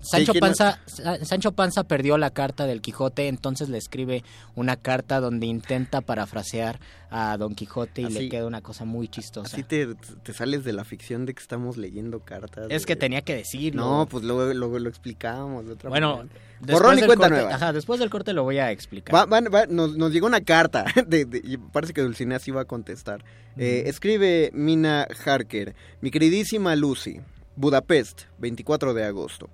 Sancho 0.01 0.33
¿quién 0.33 0.41
no- 0.41 0.47
Panza, 0.49 0.79
Sa- 0.87 1.25
Sancho 1.25 1.53
Panza 1.53 1.85
perdió 1.85 2.19
la 2.19 2.31
carta 2.31 2.67
del 2.67 2.81
Quijote, 2.81 3.29
entonces 3.29 3.69
le 3.69 3.79
escribe 3.79 4.25
una 4.55 4.77
carta 4.77 5.21
donde 5.21 5.47
intenta 5.47 6.01
parafrasear 6.01 6.81
a 7.11 7.37
Don 7.37 7.55
Quijote 7.55 8.03
y 8.03 8.05
Así- 8.07 8.15
le 8.15 8.29
queda 8.29 8.47
una 8.47 8.63
cosa 8.63 8.85
muy 8.85 9.09
chistosa. 9.09 9.47
Así 9.55 9.63
te, 9.63 9.95
te 9.95 10.33
sales 10.33 10.65
de 10.65 10.73
la 10.73 10.85
ficción 10.85 11.27
de 11.27 11.35
que 11.35 11.41
estamos 11.43 11.77
leyendo 11.77 12.21
cartas. 12.21 12.67
Es 12.71 12.83
de- 12.83 12.87
que 12.87 12.97
tenía 12.97 13.21
que 13.23 13.35
decirlo. 13.37 13.83
No, 13.83 14.07
pues 14.07 14.25
luego, 14.25 14.53
luego 14.55 14.79
lo 14.79 14.89
explicamos 14.89 15.67
de 15.67 15.73
otra 15.73 15.91
Bueno, 15.91 16.17
manera. 16.19 16.35
Borrón 16.61 16.99
y 16.99 17.03
cuenta 17.03 17.29
corte- 17.29 17.43
nueva. 17.43 17.55
Ajá, 17.55 17.73
después 17.73 17.99
del 18.01 18.09
corte 18.09 18.33
lo 18.33 18.45
voy 18.45 18.59
a 18.59 18.71
explicar. 18.71 19.15
Va- 19.15 19.27
van- 19.27 19.49
va- 19.53 19.67
nos, 19.67 19.97
nos 19.97 20.13
llegó 20.13 20.27
una 20.27 20.41
carta, 20.43 20.85
de, 21.07 21.25
de- 21.25 21.43
y 21.45 21.57
parece 21.59 21.93
que 21.93 22.03
Dulcinea 22.03 22.39
sí 22.39 22.51
va 22.51 22.63
a 22.63 22.65
contestar. 22.67 23.25
Eh, 23.59 23.83
escribe 23.87 24.51
Mina 24.55 25.07
Harker, 25.27 25.75
mi 26.01 26.11
queridísima 26.11 26.75
Lucy, 26.77 27.21
Budapest, 27.57 28.23
24 28.39 28.95
de 28.95 29.05
agosto. 29.05 29.51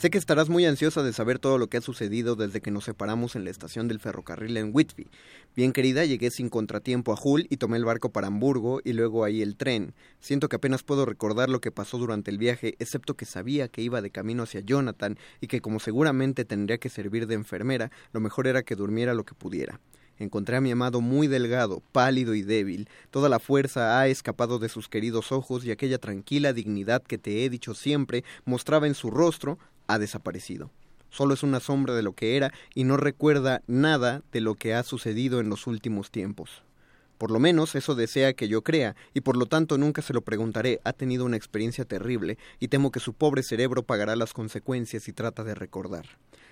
Sé 0.00 0.08
que 0.08 0.16
estarás 0.16 0.48
muy 0.48 0.64
ansiosa 0.64 1.02
de 1.02 1.12
saber 1.12 1.38
todo 1.38 1.58
lo 1.58 1.66
que 1.66 1.76
ha 1.76 1.82
sucedido 1.82 2.34
desde 2.34 2.62
que 2.62 2.70
nos 2.70 2.84
separamos 2.84 3.36
en 3.36 3.44
la 3.44 3.50
estación 3.50 3.86
del 3.86 4.00
ferrocarril 4.00 4.56
en 4.56 4.70
Whitby. 4.72 5.10
Bien 5.54 5.74
querida, 5.74 6.06
llegué 6.06 6.30
sin 6.30 6.48
contratiempo 6.48 7.12
a 7.12 7.18
Hull 7.22 7.46
y 7.50 7.58
tomé 7.58 7.76
el 7.76 7.84
barco 7.84 8.10
para 8.10 8.28
Hamburgo 8.28 8.80
y 8.82 8.94
luego 8.94 9.24
ahí 9.24 9.42
el 9.42 9.58
tren. 9.58 9.92
Siento 10.18 10.48
que 10.48 10.56
apenas 10.56 10.84
puedo 10.84 11.04
recordar 11.04 11.50
lo 11.50 11.60
que 11.60 11.70
pasó 11.70 11.98
durante 11.98 12.30
el 12.30 12.38
viaje, 12.38 12.76
excepto 12.78 13.12
que 13.12 13.26
sabía 13.26 13.68
que 13.68 13.82
iba 13.82 14.00
de 14.00 14.08
camino 14.08 14.44
hacia 14.44 14.62
Jonathan 14.62 15.18
y 15.38 15.48
que 15.48 15.60
como 15.60 15.80
seguramente 15.80 16.46
tendría 16.46 16.78
que 16.78 16.88
servir 16.88 17.26
de 17.26 17.34
enfermera, 17.34 17.90
lo 18.14 18.20
mejor 18.20 18.46
era 18.46 18.62
que 18.62 18.76
durmiera 18.76 19.12
lo 19.12 19.24
que 19.24 19.34
pudiera. 19.34 19.80
Encontré 20.16 20.56
a 20.56 20.60
mi 20.62 20.70
amado 20.70 21.02
muy 21.02 21.28
delgado, 21.28 21.82
pálido 21.92 22.34
y 22.34 22.42
débil. 22.42 22.88
Toda 23.10 23.28
la 23.28 23.38
fuerza 23.38 23.98
ha 23.98 24.06
escapado 24.06 24.58
de 24.58 24.68
sus 24.70 24.88
queridos 24.88 25.32
ojos 25.32 25.64
y 25.64 25.70
aquella 25.70 25.98
tranquila 25.98 26.54
dignidad 26.54 27.02
que 27.02 27.16
te 27.16 27.44
he 27.44 27.50
dicho 27.50 27.74
siempre 27.74 28.22
mostraba 28.44 28.86
en 28.86 28.94
su 28.94 29.10
rostro 29.10 29.58
ha 29.92 29.98
desaparecido. 29.98 30.70
Solo 31.10 31.34
es 31.34 31.42
una 31.42 31.60
sombra 31.60 31.94
de 31.94 32.02
lo 32.02 32.12
que 32.12 32.36
era 32.36 32.52
y 32.74 32.84
no 32.84 32.96
recuerda 32.96 33.62
nada 33.66 34.22
de 34.32 34.40
lo 34.40 34.54
que 34.54 34.74
ha 34.74 34.82
sucedido 34.82 35.40
en 35.40 35.48
los 35.48 35.66
últimos 35.66 36.10
tiempos. 36.10 36.62
Por 37.18 37.30
lo 37.30 37.38
menos 37.38 37.74
eso 37.74 37.94
desea 37.94 38.32
que 38.32 38.48
yo 38.48 38.62
crea, 38.62 38.96
y 39.12 39.20
por 39.20 39.36
lo 39.36 39.44
tanto 39.44 39.76
nunca 39.76 40.00
se 40.00 40.14
lo 40.14 40.22
preguntaré. 40.22 40.80
Ha 40.84 40.94
tenido 40.94 41.26
una 41.26 41.36
experiencia 41.36 41.84
terrible, 41.84 42.38
y 42.60 42.68
temo 42.68 42.90
que 42.90 42.98
su 42.98 43.12
pobre 43.12 43.42
cerebro 43.42 43.82
pagará 43.82 44.16
las 44.16 44.32
consecuencias 44.32 45.02
si 45.02 45.12
trata 45.12 45.44
de 45.44 45.54
recordar. 45.54 46.06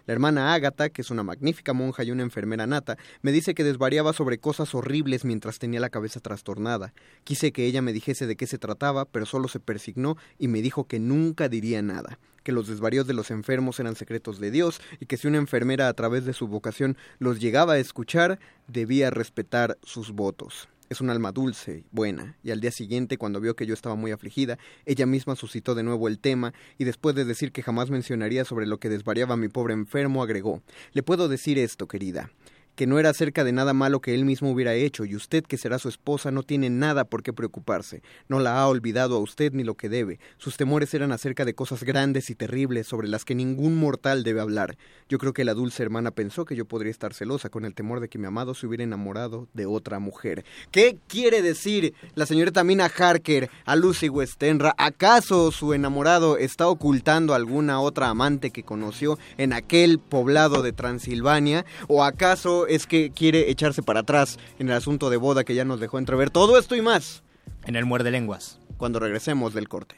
La 0.09 0.15
hermana 0.15 0.55
Ágata, 0.55 0.89
que 0.89 1.03
es 1.03 1.11
una 1.11 1.23
magnífica 1.23 1.75
monja 1.75 2.03
y 2.03 2.11
una 2.11 2.23
enfermera 2.23 2.67
nata, 2.67 2.97
me 3.21 3.31
dice 3.31 3.55
que 3.55 3.63
desvariaba 3.63 4.15
sobre 4.15 4.39
cosas 4.39 4.75
horribles 4.75 5.27
mientras 5.27 5.59
tenía 5.59 5.81
la 5.81 5.91
cabeza 5.91 6.19
trastornada. 6.19 6.95
Quise 7.25 7.53
que 7.53 7.67
ella 7.67 7.83
me 7.83 7.93
dijese 7.93 8.27
de 8.27 8.35
qué 8.35 8.47
se 8.47 8.57
trataba, 8.57 9.05
pero 9.05 9.27
solo 9.27 9.49
se 9.49 9.61
persignó 9.61 10.17
y 10.39 10.49
me 10.49 10.63
dijo 10.63 10.85
que 10.85 10.99
nunca 10.99 11.51
diría 11.51 11.83
nada 11.83 12.19
que 12.43 12.53
los 12.53 12.69
desvaríos 12.69 13.07
de 13.07 13.13
los 13.13 13.31
enfermos 13.31 13.79
eran 13.81 13.97
secretos 13.97 14.41
de 14.41 14.51
Dios 14.51 14.81
y 14.99 15.05
que 15.05 15.19
si 15.19 15.29
una 15.29 15.37
enfermera 15.37 15.89
a 15.89 15.93
través 15.93 16.25
de 16.25 16.33
su 16.33 16.49
vocación 16.49 16.97
los 17.19 17.39
llegaba 17.39 17.75
a 17.75 17.79
escuchar, 17.79 18.39
debía 18.67 19.11
respetar 19.11 19.77
sus 19.83 20.13
votos. 20.13 20.71
Es 20.89 21.01
un 21.01 21.11
alma 21.11 21.33
dulce, 21.33 21.85
buena, 21.91 22.37
y 22.43 22.51
al 22.51 22.61
día 22.61 22.71
siguiente, 22.71 23.19
cuando 23.19 23.41
vio 23.41 23.55
que 23.57 23.67
yo 23.67 23.75
estaba 23.75 23.95
muy 23.95 24.11
afligida, 24.11 24.59
ella 24.87 25.05
misma 25.05 25.37
suscitó 25.37 25.75
de 25.75 25.83
nuevo 25.83 26.09
el 26.09 26.19
tema, 26.19 26.55
y 26.79 26.85
después 26.85 27.15
de 27.15 27.27
decir 27.27 27.53
que 27.53 27.63
jamás 27.63 27.91
mencionaría 27.91 28.45
sobre 28.45 28.67
lo 28.67 28.79
que 28.79 28.89
desvariaba 28.89 29.37
mi 29.37 29.49
pobre 29.49 29.75
enfermo, 29.75 30.23
agregó 30.23 30.63
Le 30.93 31.03
puedo 31.03 31.29
decir 31.29 31.59
esto, 31.59 31.87
querida 31.89 32.31
que 32.79 32.87
no 32.87 33.01
era 33.01 33.11
acerca 33.11 33.43
de 33.43 33.51
nada 33.51 33.75
malo 33.75 34.01
que 34.01 34.15
él 34.15 34.25
mismo 34.25 34.53
hubiera 34.53 34.73
hecho, 34.73 35.05
y 35.05 35.17
usted, 35.17 35.43
que 35.43 35.59
será 35.59 35.81
su 35.81 35.89
esposa, 35.89 36.31
no 36.31 36.45
tiene 36.45 36.71
nada 36.71 37.03
por 37.03 37.25
qué 37.25 37.33
preocuparse. 37.33 38.03
No 38.29 38.39
la 38.39 38.61
ha 38.61 38.69
olvidado 38.69 39.17
a 39.17 39.19
usted 39.19 39.53
ni 39.53 39.65
lo 39.65 39.75
que 39.75 39.89
debe. 39.89 40.21
Sus 40.37 40.57
temores 40.57 40.95
eran 40.95 41.11
acerca 41.11 41.45
de 41.45 41.57
cosas 41.57 41.83
grandes 41.83 42.31
y 42.31 42.37
terribles 42.37 42.87
sobre 42.87 43.09
las 43.09 43.25
que 43.25 43.35
ningún 43.35 43.75
mortal 43.75 44.23
debe 44.23 44.41
hablar. 44.41 44.79
Yo 45.09 45.19
creo 45.19 45.33
que 45.33 45.45
la 45.45 45.55
dulce 45.55 45.83
hermana 45.83 46.13
pensó 46.13 46.45
que 46.45 46.55
yo 46.55 46.67
podría 46.67 46.93
estar 46.93 47.15
celosa 47.15 47.49
con 47.49 47.65
el 47.65 47.75
temor 47.75 47.99
de 47.99 48.09
que 48.09 48.19
mi 48.19 48.27
amado 48.27 48.55
se 48.55 48.69
hubiera 48.69 48.85
enamorado 48.85 49.49
de 49.55 49.67
otra 49.67 49.99
mujer. 49.99 50.45
¿Qué 50.71 50.99
quiere 51.09 51.43
decir 51.43 51.95
la 52.15 52.27
señorita 52.27 52.63
Mina 52.63 52.87
Harker 52.87 53.51
a 53.65 53.75
Lucy 53.75 54.09
Westenra? 54.09 54.73
¿Acaso 54.79 55.51
su 55.51 55.75
enamorado 55.75 56.37
está 56.37 56.69
ocultando 56.69 57.35
alguna 57.35 57.81
otra 57.81 58.09
amante 58.09 58.53
que 58.53 58.63
conoció 58.63 59.19
en 59.37 59.53
aquel 59.53 59.99
poblado 59.99 60.63
de 60.63 60.73
Transilvania? 60.73 61.65
¿O 61.89 62.05
acaso 62.05 62.68
es 62.69 62.87
que 62.87 63.11
quiere 63.11 63.51
echarse 63.51 63.83
para 63.83 64.01
atrás 64.01 64.39
en 64.59 64.69
el 64.69 64.75
asunto 64.75 65.11
de 65.11 65.17
boda 65.17 65.45
que 65.45 65.55
ya 65.55 65.65
nos 65.65 65.81
dejó 65.81 65.99
entrever. 65.99 66.31
Todo 66.31 66.59
esto 66.59 66.77
y 66.77 66.83
más. 66.83 67.23
En 67.65 67.77
el 67.77 67.85
muerde 67.85 68.11
lenguas. 68.11 68.61
Cuando 68.77 69.01
regresemos 69.01 69.55
del 69.55 69.69
corte. 69.69 69.97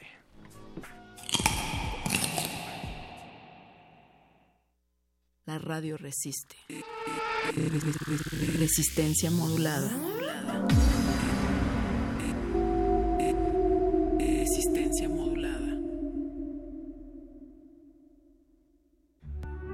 La 5.45 5.59
radio 5.59 5.97
resiste. 5.97 6.55
Resistencia 8.57 9.29
modulada. 9.31 9.91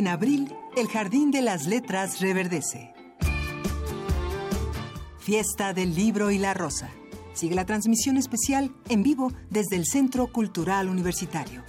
En 0.00 0.08
abril, 0.08 0.56
el 0.78 0.88
Jardín 0.88 1.30
de 1.30 1.42
las 1.42 1.66
Letras 1.66 2.20
reverdece. 2.20 2.94
Fiesta 5.18 5.74
del 5.74 5.94
Libro 5.94 6.30
y 6.30 6.38
la 6.38 6.54
Rosa. 6.54 6.88
Sigue 7.34 7.54
la 7.54 7.66
transmisión 7.66 8.16
especial 8.16 8.74
en 8.88 9.02
vivo 9.02 9.30
desde 9.50 9.76
el 9.76 9.84
Centro 9.84 10.28
Cultural 10.28 10.88
Universitario. 10.88 11.62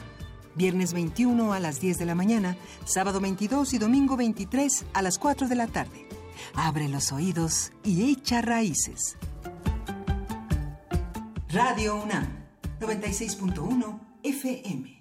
Viernes 0.56 0.94
21 0.94 1.52
a 1.52 1.60
las 1.60 1.82
10 1.82 1.98
de 1.98 2.06
la 2.06 2.16
mañana, 2.16 2.56
sábado 2.86 3.20
22 3.20 3.74
y 3.74 3.80
domingo 3.80 4.16
23 4.16 4.86
a 4.94 5.02
las 5.02 5.18
4 5.18 5.50
de 5.50 5.56
la 5.56 5.68
tarde. 5.68 6.08
Abre 6.54 6.88
los 6.88 7.12
oídos 7.12 7.74
y 7.84 8.14
echa 8.14 8.42
raíces. 8.42 9.18
Radio 11.50 12.02
UNAM, 12.02 12.30
96.1 12.80 14.00
FM. 14.24 15.01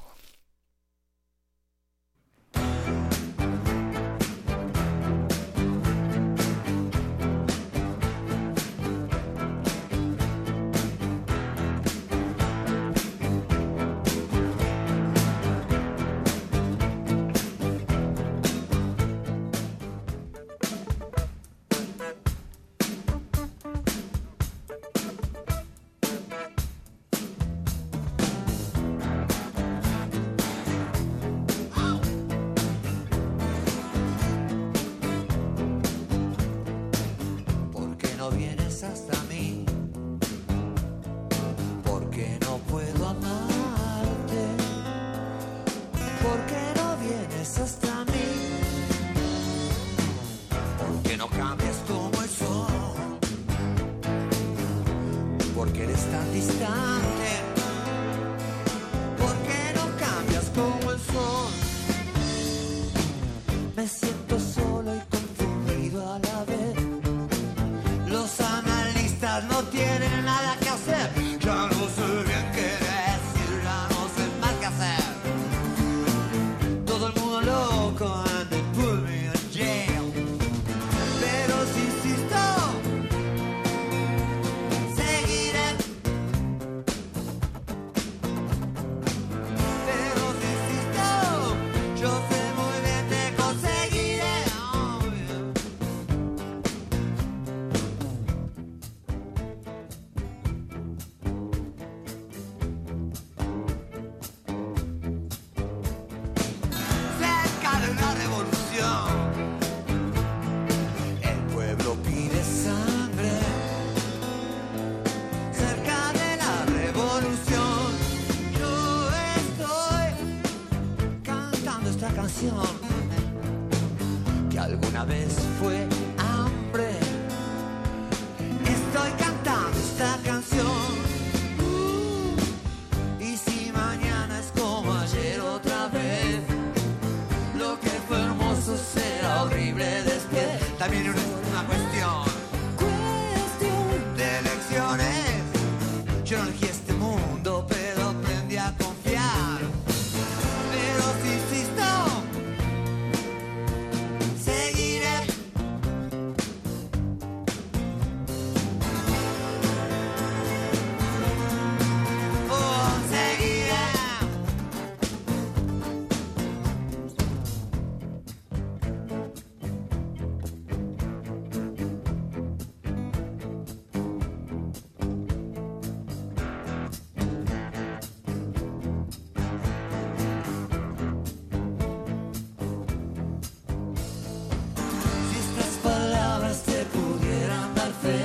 Fe, 188.01 188.19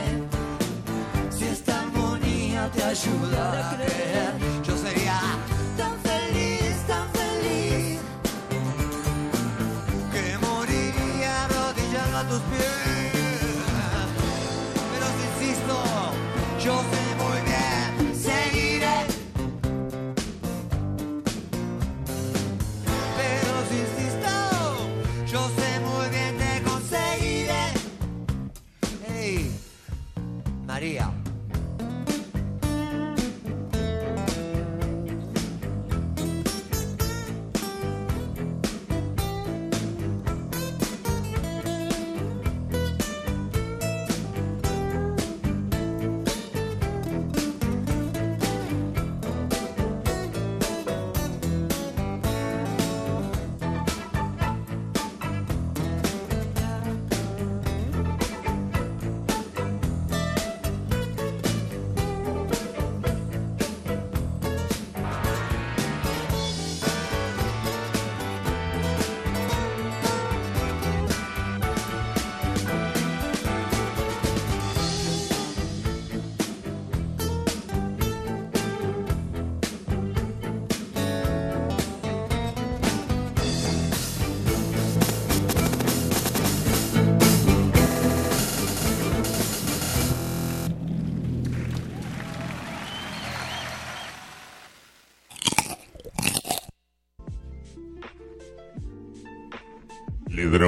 si 1.31 1.45
esta 1.45 1.81
armonía 1.81 2.71
te 2.75 2.83
ayudara 2.83 3.71
a 3.71 3.77
creer, 3.77 4.46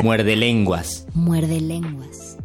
Muerde 0.08 0.36
lenguas. 0.36 1.06
Muerde 1.12 1.60
lenguas. 1.60 2.38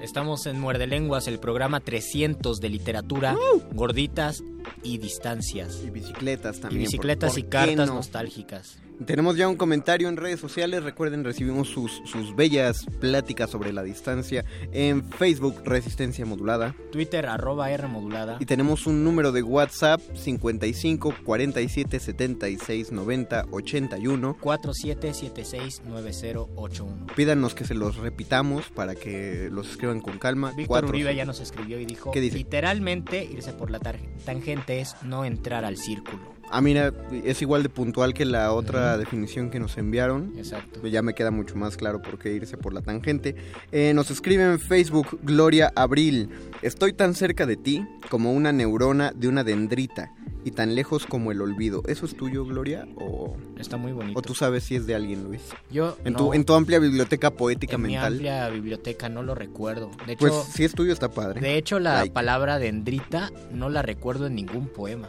Estamos 0.00 0.46
en 0.46 0.60
Muerde 0.60 0.86
Lenguas, 0.86 1.26
el 1.26 1.40
programa 1.40 1.80
300 1.80 2.60
de 2.60 2.68
literatura, 2.68 3.34
gorditas 3.72 4.44
y 4.84 4.98
distancias. 4.98 5.80
Y 5.84 5.90
bicicletas 5.90 6.58
Y 6.58 6.60
también. 6.60 6.82
bicicletas 6.82 7.30
¿por- 7.32 7.38
y 7.40 7.42
por 7.42 7.50
qué 7.50 7.56
cartas 7.56 7.88
no? 7.88 7.94
nostálgicas. 7.96 8.78
Tenemos 9.06 9.36
ya 9.36 9.48
un 9.48 9.56
comentario 9.56 10.08
en 10.08 10.16
redes 10.16 10.40
sociales. 10.40 10.82
Recuerden, 10.82 11.24
recibimos 11.24 11.68
sus, 11.68 12.02
sus 12.04 12.34
bellas 12.36 12.86
pláticas 13.00 13.50
sobre 13.50 13.72
la 13.72 13.82
distancia 13.82 14.44
en 14.72 15.04
Facebook 15.04 15.62
Resistencia 15.64 16.26
Modulada. 16.26 16.74
Twitter, 16.90 17.26
arroba 17.26 17.70
R 17.70 17.86
modulada. 17.88 18.36
Y 18.40 18.46
tenemos 18.46 18.86
un 18.86 19.04
número 19.04 19.32
de 19.32 19.42
WhatsApp 19.42 20.00
55 20.14 21.14
47 21.24 22.00
76 22.00 22.92
90 22.92 23.46
81. 23.50 24.36
47769081. 24.40 27.14
Pídanos 27.14 27.54
que 27.54 27.64
se 27.64 27.74
los 27.74 27.96
repitamos 27.96 28.70
para 28.70 28.94
que 28.94 29.48
los 29.50 29.70
escriban 29.70 30.00
con 30.00 30.18
calma. 30.18 30.52
Víctor 30.56 30.86
Uribe 30.86 31.14
ya 31.14 31.24
nos 31.24 31.40
escribió 31.40 31.80
y 31.80 31.86
dijo, 31.86 32.10
¿Qué 32.10 32.20
dice? 32.20 32.38
literalmente 32.38 33.24
irse 33.24 33.52
por 33.52 33.70
la 33.70 33.80
tangente 34.24 34.80
es 34.80 34.96
no 35.02 35.24
entrar 35.24 35.64
al 35.64 35.76
círculo. 35.76 36.32
Ah, 36.54 36.60
mira, 36.60 36.92
es 37.24 37.40
igual 37.40 37.62
de 37.62 37.70
puntual 37.70 38.12
que 38.12 38.24
la 38.26 38.52
otra 38.52 38.98
definición 38.98 39.50
que 39.50 39.58
nos 39.58 39.78
enviaron. 39.78 40.32
Exacto. 40.36 40.86
Ya 40.86 41.00
me 41.00 41.14
queda 41.14 41.30
mucho 41.30 41.56
más 41.56 41.76
claro 41.78 42.02
por 42.02 42.18
qué 42.18 42.34
irse 42.34 42.58
por 42.58 42.74
la 42.74 42.82
tangente. 42.82 43.34
Eh, 43.72 43.92
nos 43.94 44.10
escribe 44.10 44.44
en 44.44 44.60
Facebook 44.60 45.18
Gloria 45.22 45.72
Abril. 45.74 46.28
Estoy 46.60 46.92
tan 46.92 47.14
cerca 47.14 47.46
de 47.46 47.56
ti 47.56 47.86
como 48.10 48.32
una 48.32 48.52
neurona 48.52 49.12
de 49.16 49.28
una 49.28 49.44
dendrita 49.44 50.12
y 50.44 50.50
tan 50.50 50.74
lejos 50.74 51.06
como 51.06 51.32
el 51.32 51.40
olvido. 51.40 51.82
¿Eso 51.86 52.04
es 52.04 52.16
tuyo, 52.16 52.44
Gloria? 52.44 52.86
¿O, 52.96 53.34
Está 53.58 53.76
muy 53.78 53.92
bonito. 53.92 54.18
o 54.18 54.22
tú 54.22 54.34
sabes 54.34 54.64
si 54.64 54.74
es 54.76 54.86
de 54.86 54.94
alguien, 54.94 55.24
Luis? 55.24 55.40
Yo 55.70 55.96
En, 56.04 56.12
no. 56.14 56.18
tu, 56.18 56.34
en 56.34 56.44
tu 56.44 56.52
amplia 56.54 56.78
biblioteca 56.80 57.30
poética 57.30 57.76
En 57.76 57.82
mi 57.82 57.88
mental. 57.92 58.12
amplia 58.14 58.48
biblioteca 58.50 59.08
no 59.08 59.22
lo 59.22 59.34
recuerdo. 59.34 59.90
De 60.06 60.12
hecho, 60.14 60.18
Pues 60.26 60.34
si 60.52 60.64
es 60.64 60.74
tuyo 60.74 60.92
está 60.92 61.08
padre. 61.08 61.40
de 61.40 61.56
hecho 61.56 61.78
la 61.78 62.00
Like. 62.00 62.12
palabra 62.12 62.58
dendrita 62.58 63.30
no 63.52 63.70
la 63.70 63.80
recuerdo 63.82 64.26
en 64.26 64.34
ningún 64.34 64.66
poema. 64.68 65.08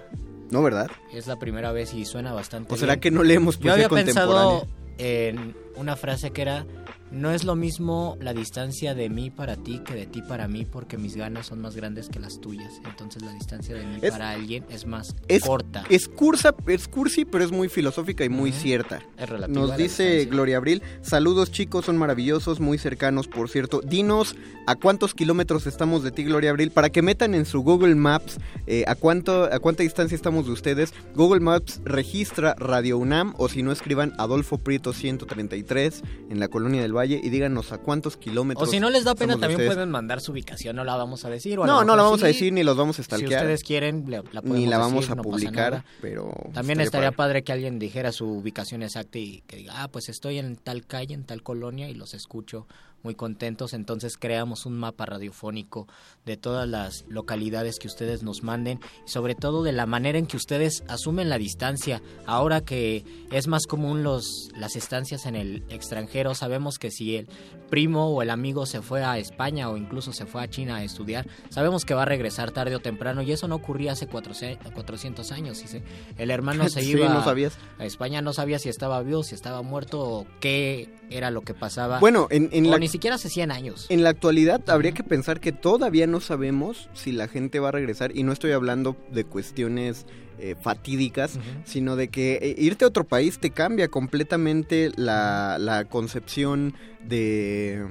No, 0.53 0.61
¿verdad? 0.63 0.89
Es 1.11 1.27
la 1.27 1.38
primera 1.38 1.71
vez 1.71 1.93
y 1.93 2.05
suena 2.05 2.31
bastante 2.31 2.73
¿O 2.73 2.77
será 2.77 2.93
bien. 2.93 3.01
que 3.01 3.11
no 3.11 3.23
leemos 3.23 3.55
Yo 3.57 3.63
poesía 3.71 3.73
había 3.73 3.89
pensado 3.89 4.59
contemporánea? 4.61 4.73
en 4.97 5.55
una 5.75 5.95
frase 5.95 6.31
que 6.31 6.41
era 6.43 6.65
no 7.14 7.31
es 7.31 7.44
lo 7.44 7.56
mismo 7.56 8.18
la 8.19 8.34
distancia 8.34 8.94
de 8.95 9.10
mí 9.10 9.30
para 9.30 9.56
ti 9.56 9.80
que 9.85 9.94
de 9.94 10.06
ti 10.07 10.22
para 10.22 10.48
mí 10.48 10.65
porque 10.65 10.98
mis 10.98 11.15
ganas 11.15 11.45
son 11.48 11.61
más 11.61 11.76
grandes 11.76 12.10
que 12.10 12.19
las 12.19 12.40
tuyas. 12.41 12.73
Entonces 12.85 13.22
la 13.22 13.31
distancia 13.34 13.76
de 13.76 13.85
mí 13.85 13.99
Es- 14.02 14.11
para 14.11 14.31
alguien 14.31 14.65
es 14.69 14.85
más 14.85 15.15
Es, 15.27 15.44
corta. 15.44 15.84
es 15.90 16.07
cursa, 16.07 16.56
es 16.68 16.88
cursi, 16.88 17.23
pero 17.26 17.44
es 17.44 17.52
muy 17.52 17.69
filosófica 17.69 18.26
y 18.26 18.30
muy 18.30 18.52
cierta. 18.52 19.02
Es 19.18 19.30
relativa 19.30 19.60
Nos 19.68 19.77
dice 19.77 20.03
distancia. 20.03 20.31
Gloria 20.31 20.57
Abril, 20.57 20.81
saludos 21.02 21.52
chicos, 21.52 21.85
son 21.85 21.98
maravillosos, 21.98 22.60
muy 22.60 22.77
cercanos, 22.77 23.27
por 23.27 23.48
cierto. 23.49 23.81
Dinos 23.81 24.35
a 24.65 24.76
cuántos 24.76 25.14
kilómetros 25.14 25.68
estamos 25.68 26.03
de 26.03 26.11
ti, 26.11 26.23
Gloria 26.23 26.49
Abril, 26.49 26.72
para 26.72 26.90
que 26.90 27.02
metan 27.02 27.35
en 27.35 27.45
su 27.45 27.61
Google 27.61 27.95
Maps 27.95 28.38
eh, 28.65 28.85
a, 28.88 28.95
cuánto, 28.95 29.44
a 29.44 29.60
cuánta 29.60 29.84
distancia 29.84 30.15
estamos 30.15 30.45
de 30.48 30.53
ustedes. 30.53 30.94
Google 31.15 31.41
Maps 31.41 31.81
registra 31.85 32.56
Radio 32.57 32.98
UNAM 32.98 33.34
o 33.38 33.49
si 33.49 33.61
no 33.61 33.72
escriban 33.72 34.14
Adolfo 34.18 34.57
Prieto 34.57 34.94
133 34.94 36.02
en 36.30 36.40
la 36.40 36.48
Colonia 36.48 36.81
del 36.81 36.94
Valle 36.95 37.02
y 37.05 37.30
díganos 37.30 37.71
a 37.71 37.77
cuántos 37.77 38.17
kilómetros. 38.17 38.67
O 38.67 38.71
si 38.71 38.80
no 38.80 38.89
les 38.89 39.03
da 39.03 39.15
pena, 39.15 39.34
también 39.34 39.51
ustedes. 39.53 39.69
pueden 39.73 39.89
mandar 39.91 40.21
su 40.21 40.31
ubicación, 40.31 40.75
no 40.75 40.84
la 40.84 40.95
vamos 40.95 41.25
a 41.25 41.30
decir. 41.30 41.59
o 41.59 41.63
a 41.63 41.67
No, 41.67 41.84
no 41.84 41.95
la 41.95 42.03
vamos 42.03 42.23
a 42.23 42.27
decir 42.27 42.51
ni 42.53 42.63
los 42.63 42.77
vamos 42.77 42.97
a 42.99 43.03
Si 43.03 43.05
stalkear. 43.05 43.41
ustedes 43.41 43.63
quieren, 43.63 44.05
la 44.09 44.21
podemos 44.23 44.57
ni 44.57 44.65
la 44.67 44.77
vamos 44.77 45.01
decir, 45.01 45.11
a 45.11 45.15
no 45.15 45.21
publicar, 45.23 45.84
pero 46.01 46.31
También 46.53 46.80
estaría 46.80 46.84
estaría 46.85 47.11
padre. 47.11 47.15
padre. 47.17 47.43
que 47.43 47.51
alguien 47.51 47.80
dijera 47.80 48.11
su 48.11 48.25
ubicación 48.27 48.84
exacta 48.84 49.17
y 49.19 49.41
que 49.47 49.57
diga, 49.57 49.84
ah, 49.84 49.88
pues 49.89 50.09
estoy 50.09 50.38
en 50.39 50.55
tal 50.55 50.85
calle, 50.85 51.13
en 51.13 51.23
tal 51.25 51.43
colonia 51.43 51.89
y 51.89 51.93
los 51.95 52.13
escucho 52.13 52.67
muy 53.03 53.15
contentos. 53.15 53.73
Entonces 53.73 54.17
creamos 54.17 54.65
un 54.65 54.77
mapa 54.77 55.05
radiofónico 55.05 55.88
de 56.25 56.38
todas 56.38 56.67
las 56.67 57.05
localidades 57.07 57.77
que 57.80 57.88
ustedes 57.88 58.23
nos 58.23 58.43
manden 58.43 58.80
y 59.05 59.09
sobre 59.09 59.35
todo 59.35 59.61
de 59.63 59.73
la 59.73 59.85
manera 59.85 60.17
en 60.17 60.25
que 60.25 60.38
ustedes 60.38 60.84
asumen 60.88 61.30
la 61.30 61.38
distancia. 61.38 62.01
Ahora 62.25 62.61
que 62.61 63.03
es 63.31 63.47
más 63.47 63.65
común 63.67 64.03
los, 64.03 64.49
las 64.57 64.75
estancias 64.75 65.25
en 65.25 65.35
el 65.35 65.63
extranjero, 65.69 66.34
sabemos 66.35 66.80
que 66.80 66.91
si 66.91 67.17
el 67.17 67.27
primo 67.69 68.07
o 68.09 68.21
el 68.21 68.30
amigo 68.30 68.65
se 68.65 68.81
fue 68.81 69.03
a 69.03 69.17
España 69.17 69.69
o 69.69 69.77
incluso 69.77 70.13
se 70.13 70.25
fue 70.25 70.41
a 70.43 70.49
China 70.49 70.77
a 70.77 70.84
estudiar, 70.84 71.27
sabemos 71.49 71.85
que 71.85 71.93
va 71.93 72.03
a 72.03 72.05
regresar 72.05 72.51
tarde 72.51 72.75
o 72.75 72.80
temprano 72.80 73.21
y 73.21 73.31
eso 73.31 73.47
no 73.47 73.55
ocurría 73.55 73.91
hace 73.93 74.07
400 74.07 75.31
años. 75.31 75.57
se- 75.57 75.84
El 76.17 76.31
hermano 76.31 76.69
se 76.69 76.81
Sí, 76.84 76.91
iba 76.91 77.09
no 77.09 77.23
sabías. 77.23 77.57
a 77.80 77.85
España, 77.85 78.21
no 78.21 78.34
sabía 78.34 78.59
si 78.59 78.69
estaba 78.69 79.01
vivo, 79.01 79.23
si 79.23 79.35
estaba 79.35 79.61
muerto 79.61 80.01
o 80.01 80.27
qué 80.39 80.93
era 81.09 81.31
lo 81.31 81.41
que 81.41 81.53
pasaba. 81.53 81.99
Bueno, 81.99 82.27
en, 82.30 82.49
en 82.51 82.65
la, 82.69 82.71
siquiera 82.94 83.18
hace 83.18 83.30
100 83.30 83.52
años. 83.52 83.86
en 83.90 84.03
la 84.03 84.10
actualidad 84.10 84.61
habría 84.70 84.94
que 84.94 85.03
pensar 85.03 85.40
que 85.40 85.52
todavía 85.52 86.07
no 86.07 86.22
sabemos 86.22 86.90
si 86.94 87.11
la 87.11 87.28
gente 87.28 87.60
va 87.60 87.70
a 87.70 87.72
regresar 87.72 88.15
y 88.15 88.24
no 88.24 88.32
estoy 88.32 88.52
hablando 88.52 88.95
de 89.11 89.26
cuestiones 89.26 90.06
eh, 90.40 90.56
fatídicas, 90.60 91.38
sino 91.65 91.95
de 91.95 92.07
que 92.07 92.40
eh, 92.41 92.56
irte 92.57 92.86
a 92.86 92.88
otro 92.88 93.03
país 93.03 93.40
te 93.40 93.52
cambia 93.52 93.88
completamente 93.90 94.91
la, 94.95 95.57
la 95.60 95.86
concepción 95.86 96.74
de 97.06 97.86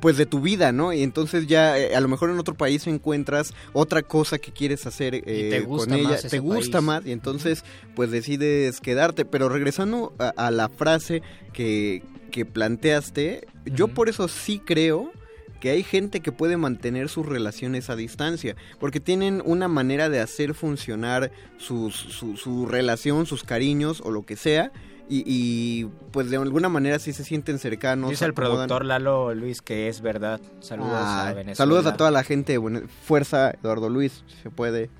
pues 0.00 0.16
de 0.16 0.26
tu 0.26 0.40
vida, 0.40 0.72
¿no? 0.72 0.92
Y 0.92 1.02
entonces 1.02 1.46
ya 1.46 1.78
eh, 1.78 1.94
a 1.94 2.00
lo 2.00 2.08
mejor 2.08 2.30
en 2.30 2.38
otro 2.38 2.54
país 2.54 2.86
encuentras 2.86 3.52
otra 3.72 4.02
cosa 4.02 4.38
que 4.38 4.52
quieres 4.52 4.86
hacer 4.86 5.14
eh, 5.14 5.48
te 5.50 5.60
gusta 5.60 5.90
con 5.90 5.98
ella, 5.98 6.08
más 6.10 6.22
te 6.22 6.38
gusta 6.38 6.78
país. 6.78 6.84
más 6.84 7.06
y 7.06 7.12
entonces 7.12 7.64
pues 7.94 8.10
decides 8.10 8.80
quedarte. 8.80 9.24
Pero 9.24 9.48
regresando 9.48 10.14
a, 10.18 10.28
a 10.28 10.50
la 10.50 10.68
frase 10.68 11.22
que, 11.52 12.02
que 12.36 12.44
planteaste, 12.44 13.46
yo 13.64 13.88
por 13.88 14.10
eso 14.10 14.28
sí 14.28 14.58
creo 14.62 15.10
que 15.58 15.70
hay 15.70 15.82
gente 15.82 16.20
que 16.20 16.32
puede 16.32 16.58
mantener 16.58 17.08
sus 17.08 17.24
relaciones 17.24 17.88
a 17.88 17.96
distancia, 17.96 18.56
porque 18.78 19.00
tienen 19.00 19.42
una 19.46 19.68
manera 19.68 20.10
de 20.10 20.20
hacer 20.20 20.52
funcionar 20.52 21.32
sus- 21.56 21.94
su, 21.96 22.36
su 22.36 22.66
relación, 22.66 23.24
sus 23.24 23.42
cariños 23.42 24.02
o 24.04 24.10
lo 24.10 24.26
que 24.26 24.36
sea, 24.36 24.70
y, 25.08 25.22
y, 25.24 25.88
pues 26.10 26.28
de 26.28 26.36
alguna 26.36 26.68
manera 26.68 26.98
sí 26.98 27.14
se 27.14 27.24
sienten 27.24 27.58
cercanos. 27.58 28.10
Dice 28.10 28.26
el 28.26 28.34
productor 28.34 28.84
Lalo 28.84 29.32
Luis 29.34 29.62
que 29.62 29.88
es 29.88 30.02
verdad. 30.02 30.40
Saludos 30.60 30.92
a 30.92 31.28
Ay, 31.28 31.34
Venezuela. 31.36 31.54
Saludos 31.56 31.86
a 31.86 31.96
toda 31.96 32.10
la 32.10 32.22
gente. 32.22 32.58
fuerza, 33.04 33.52
Eduardo 33.52 33.88
Luis, 33.88 34.24
si 34.26 34.42
se 34.42 34.50
puede. 34.50 34.90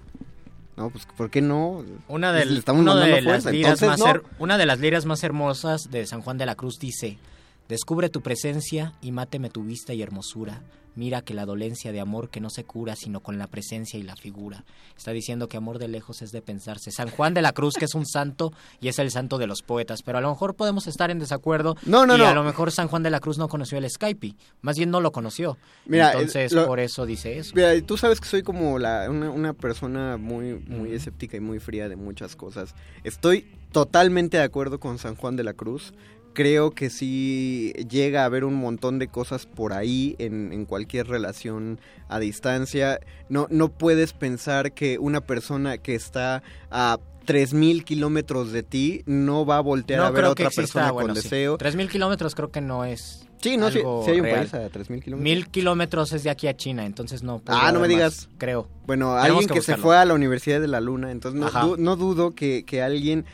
No, 0.77 0.90
pues 0.90 1.07
¿por 1.16 1.31
qué 1.31 1.40
no? 1.40 1.82
Una 2.09 2.32
Pues, 2.32 2.44
de, 2.47 2.53
le 2.53 2.59
estamos 2.59 2.85
de 2.85 3.11
las 3.11 3.24
fuerza. 3.24 3.51
liras 3.51 3.81
Entonces, 3.82 3.89
más 3.89 3.98
no. 3.98 4.07
her- 4.07 4.23
una 4.39 4.59
de 4.59 4.66
las 4.66 4.78
liras 4.78 5.07
más 5.07 5.24
hermosas 5.24 5.90
de 5.90 6.07
San 6.07 6.20
Juan 6.20 6.36
de 6.39 6.44
la 6.47 6.55
Cruz 6.55 6.78
dice: 6.78 7.19
Descubre 7.68 8.09
tu 8.09 8.20
presencia 8.20 8.93
y 9.01 9.12
máteme 9.12 9.51
tu 9.51 9.62
vista 9.64 9.93
y 9.94 10.02
hermosura. 10.02 10.62
Mira 10.94 11.20
que 11.20 11.34
la 11.34 11.44
dolencia 11.44 11.93
de 11.93 12.01
amor 12.01 12.30
que 12.30 12.40
no 12.40 12.48
se 12.48 12.64
cura 12.64 12.97
sino 12.97 13.20
con 13.20 13.36
la 13.36 13.48
presencia 13.48 13.98
y 13.98 14.02
la 14.02 14.16
figura. 14.16 14.64
Está 14.97 15.10
diciendo 15.10 15.47
que 15.47 15.59
amor 15.59 15.78
de 15.78 15.88
lejos 15.88 16.22
es 16.22 16.30
de 16.32 16.40
pensarse. 16.40 16.90
San 16.90 17.10
Juan 17.10 17.34
de 17.34 17.43
la 17.43 17.52
Cruz, 17.52 17.74
que 17.74 17.84
es 17.84 17.94
un 17.94 18.06
santo 18.06 18.51
y 18.80 18.88
es 18.88 18.98
el 18.98 19.10
santo 19.10 19.36
de 19.36 19.47
los 19.47 19.60
poetas, 19.60 20.01
pero 20.02 20.16
a 20.16 20.20
lo 20.22 20.30
mejor 20.30 20.55
podemos 20.55 20.86
estar 20.86 21.10
en 21.10 21.18
desacuerdo. 21.18 21.76
No, 21.84 22.06
no, 22.06 22.14
y 22.16 22.20
no. 22.20 22.26
a 22.28 22.32
lo 22.32 22.44
mejor 22.44 22.72
San 22.72 22.88
Juan 22.88 23.02
de 23.02 23.10
la 23.10 23.20
Cruz 23.20 23.36
no 23.36 23.47
conoció 23.48 23.76
el 23.76 23.90
Skype, 23.90 24.36
más 24.62 24.78
bien 24.78 24.90
no 24.90 25.02
lo 25.02 25.12
conoció. 25.12 25.59
Mira, 25.84 26.12
Entonces, 26.12 26.52
lo- 26.52 26.66
por 26.66 26.80
eso 26.80 27.05
dice 27.05 27.36
eso. 27.36 27.52
Mira, 27.55 27.78
tú 27.82 27.98
sabes 27.98 28.18
que 28.18 28.26
soy 28.28 28.43
como 28.43 28.78
la, 28.78 29.10
una, 29.10 29.28
una 29.28 29.52
persona 29.52 30.16
muy, 30.16 30.55
muy 30.66 30.93
escéptica 30.94 31.36
y 31.36 31.40
muy 31.40 31.59
fría 31.59 31.90
de 31.90 31.97
muchas 31.97 32.36
cosas. 32.36 32.74
Estoy 33.05 33.44
totalmente 33.70 34.38
de 34.38 34.44
acuerdo 34.44 34.80
con 34.80 34.97
San 34.98 35.14
Juan 35.16 35.36
de 35.36 35.44
la 35.44 35.52
Cruz. 35.52 35.93
Creo 36.37 36.73
que 36.73 36.91
sí 36.91 37.73
llega 37.89 38.21
a 38.21 38.25
haber 38.27 38.45
un 38.45 38.57
montón 38.57 38.99
de 38.99 39.09
cosas 39.09 39.47
por 39.47 39.73
ahí 39.73 40.17
en, 40.19 40.53
en 40.53 40.67
cualquier 40.67 41.07
relación 41.09 41.81
a 42.11 42.19
distancia. 42.19 43.01
No, 43.31 43.47
no 43.49 43.71
puedes 43.71 44.13
pensar 44.13 44.73
que 44.73 44.99
una 44.99 45.23
persona 45.23 45.79
que 45.79 45.95
está 45.95 46.43
a 46.71 46.99
3.000 47.27 47.85
kilómetros 47.85 48.53
de 48.53 48.63
ti 48.63 49.03
no 49.07 49.47
va 49.47 49.57
a 49.57 49.61
voltear 49.61 50.01
a 50.03 50.11
ver 50.11 50.27
a 50.27 50.31
otra 50.31 50.51
persona 50.51 50.91
bueno, 50.93 51.15
con 51.15 51.17
sí. 51.17 51.23
deseo. 51.23 51.57
3.000 51.57 51.89
kilómetros 51.89 52.35
creo 52.35 52.51
que 52.51 52.61
no 52.61 52.85
es. 52.85 53.27
Sí, 53.41 53.57
no, 53.57 53.69
algo 53.69 54.03
sí 54.05 54.11
hay 54.11 54.19
un 54.21 54.25
real. 54.27 54.39
país 54.47 54.53
a 54.55 54.69
3.000 54.71 54.85
kilómetros. 55.03 55.21
Mil 55.21 55.49
kilómetros 55.49 56.13
es 56.13 56.23
de 56.23 56.29
aquí 56.29 56.49
a 56.49 56.57
China, 56.57 56.85
entonces 56.85 57.23
no. 57.23 57.41
Ah, 57.47 57.73
no 57.73 57.81
me 57.81 57.89
digas. 57.89 58.27
más, 58.27 58.37
creo. 58.37 58.69
Bueno, 58.87 59.17
Tenemos 59.17 59.25
alguien 59.41 59.49
que, 59.49 59.63
se 59.63 59.79
fue 59.79 59.97
a 59.97 60.05
la 60.05 60.13
Universidad 60.13 60.61
de 60.61 60.69
la 60.69 60.81
Luna, 60.83 61.11
entonces 61.11 61.41
no, 61.41 61.51
du- 61.67 61.77
no 61.79 61.97
dudo 61.97 62.35
que, 62.35 62.65
que 62.67 62.83
alguien 62.83 63.25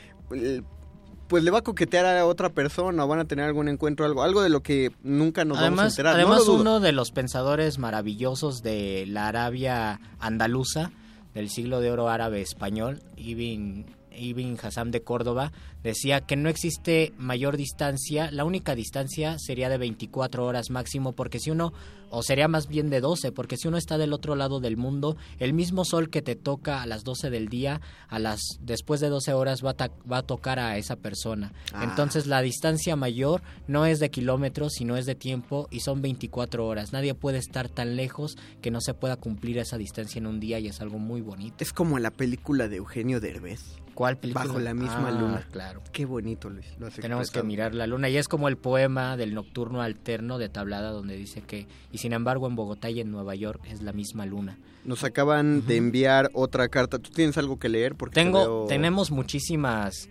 pues 1.33 1.45
le 1.45 1.51
va 1.51 1.61
a 1.61 1.63
coquetear 1.63 2.05
a 2.05 2.27
otra 2.27 2.51
persona 2.51 3.07
o 3.07 3.09
van 3.09 3.19
a 3.21 3.25
tener 3.25 3.47
algún 3.47 3.67
encuentro, 3.69 4.05
algo, 4.05 4.23
algo 4.23 4.43
de 4.43 4.51
lo 4.51 4.61
que 4.63 4.93
nunca 5.03 5.47
nos 5.47 5.57
vamos 5.57 5.63
a 5.63 5.67
Además, 5.69 5.93
enterar. 5.95 6.13
No 6.13 6.21
además 6.21 6.45
dudo. 6.45 6.61
uno 6.61 6.79
de 6.81 6.93
los 6.93 7.11
pensadores 7.11 7.79
maravillosos 7.79 8.63
de 8.63 9.07
la 9.09 9.29
Arabia 9.29 9.99
andaluza, 10.21 10.93
del 11.33 11.49
siglo 11.49 11.81
de 11.81 11.91
oro 11.91 12.11
árabe 12.11 12.43
español, 12.43 13.01
Ibn, 13.17 13.87
Ibn 14.15 14.59
Hassam 14.63 14.91
de 14.91 15.01
Córdoba, 15.01 15.53
decía 15.83 16.21
que 16.21 16.37
no 16.37 16.49
existe 16.49 17.13
mayor 17.19 17.57
distancia, 17.57 18.31
la 18.31 18.45
única 18.45 18.75
distancia 18.75 19.39
sería 19.39 19.69
de 19.69 19.79
24 19.79 20.45
horas 20.45 20.71
máximo, 20.71 21.13
porque 21.13 21.39
si 21.41 21.51
uno, 21.51 21.73
o 22.11 22.23
sería 22.23 22.47
más 22.49 22.69
bien 22.69 22.91
de 22.91 23.01
12, 23.01 23.33
porque 23.33 23.57
si 23.57 23.69
uno 23.69 23.77
está 23.79 23.99
del 23.99 24.13
otro 24.13 24.35
lado 24.37 24.61
del 24.61 24.77
mundo, 24.77 25.17
el 25.39 25.53
mismo 25.55 25.85
sol 25.85 26.11
que 26.11 26.23
te 26.23 26.37
toca 26.37 26.83
a 26.83 26.87
las 26.87 27.05
12 27.05 27.31
del 27.31 27.49
día, 27.49 27.81
a 28.09 28.19
las 28.19 28.41
después 28.61 29.01
de 29.01 29.09
12 29.09 29.33
horas 29.33 29.65
va 29.65 29.71
a, 29.71 29.75
ta- 29.75 29.91
va 30.11 30.19
a 30.19 30.23
tocar 30.23 30.59
a 30.59 30.77
esa 30.77 30.97
persona. 30.97 31.53
Ah. 31.73 31.85
Entonces 31.85 32.27
la 32.27 32.43
distancia 32.43 32.97
mayor 32.97 33.43
no 33.67 33.87
es 33.87 33.99
de 33.99 34.11
kilómetros, 34.11 34.75
sino 34.75 34.97
es 34.97 35.07
de 35.07 35.15
tiempo 35.15 35.69
y 35.71 35.81
son 35.81 36.03
24 36.03 36.67
horas. 36.67 36.93
Nadie 36.93 37.15
puede 37.15 37.39
estar 37.39 37.69
tan 37.69 37.97
lejos 37.97 38.37
que 38.61 38.71
no 38.71 38.81
se 38.81 38.95
pueda 38.95 39.17
cumplir 39.17 39.59
esa 39.59 39.79
distancia 39.79 40.19
en 40.19 40.27
un 40.27 40.39
día 40.39 40.59
y 40.59 40.67
es 40.69 40.81
algo 40.81 40.99
muy 40.99 41.23
bonito. 41.23 41.57
Es 41.61 41.73
como 41.73 41.99
la 41.99 42.11
película 42.11 42.69
de 42.69 42.77
Eugenio 42.77 43.21
Derbez. 43.21 43.63
¿Cuál 43.95 44.17
película? 44.19 44.47
Bajo 44.47 44.59
la 44.59 44.73
misma 44.75 45.09
Ah, 45.09 45.11
luna. 45.11 45.47
Claro. 45.51 45.72
Qué 45.93 46.05
bonito, 46.05 46.49
Luis. 46.51 46.67
lo 46.79 46.87
has 46.87 46.95
Tenemos 46.95 47.31
que 47.31 47.43
mirar 47.43 47.75
la 47.75 47.87
luna 47.87 48.09
y 48.09 48.17
es 48.17 48.29
como 48.29 48.49
el 48.49 48.57
poema 48.57 49.17
del 49.17 49.35
nocturno 49.35 49.83
alterno 49.83 50.39
de 50.39 50.49
Tablada 50.49 50.91
donde 50.91 51.17
dice 51.17 51.43
que 51.43 51.67
y 51.91 51.99
sin 51.99 52.13
embargo 52.13 52.47
en 52.47 52.57
Bogotá 52.57 52.91
y 52.91 53.01
en 53.01 53.11
Nueva 53.11 53.35
York 53.35 53.63
es 53.71 53.83
la 53.83 53.93
misma 53.93 54.27
luna. 54.27 54.59
Nos 54.85 55.05
acaban 55.05 55.67
de 55.67 55.77
enviar 55.77 56.31
otra 56.35 56.69
carta. 56.69 56.99
¿Tú 56.99 57.11
tienes 57.11 57.39
algo 57.39 57.59
que 57.59 57.69
leer? 57.69 57.95
Porque 57.95 58.15
te 58.15 58.21
Tengo 58.23 58.39
veo- 58.41 58.67
tenemos 58.69 59.11
muchísimas 59.11 60.09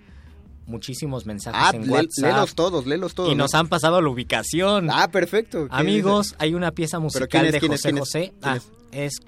muchísimos 0.67 1.25
mensajes 1.25 1.59
Ah, 1.61 1.71
en 1.75 1.89
WhatsApp. 1.89 2.23
léelos 2.23 2.55
todos, 2.55 2.85
léelos 2.85 3.13
todos. 3.13 3.31
Y 3.31 3.35
nos 3.35 3.51
¿no? 3.53 3.59
han 3.59 3.67
pasado 3.67 3.99
la 4.01 4.07
ubicación. 4.09 4.89
Ah, 4.89 5.09
perfecto. 5.11 5.65
¿Qué 5.67 5.75
Amigos, 5.75 6.27
dice? 6.27 6.35
hay 6.39 6.53
una 6.53 6.71
pieza 6.71 6.97
¿Pero 6.97 7.03
musical 7.03 7.27
quién 7.29 7.45
es, 7.47 7.51
de 7.53 7.59
quién 7.59 7.73
es, 7.73 7.79
José 7.81 7.89
quién? 7.89 7.99
José. 7.99 8.33
¿Quién 8.39 8.53
Ah, 8.53 8.59
es? 8.91 9.19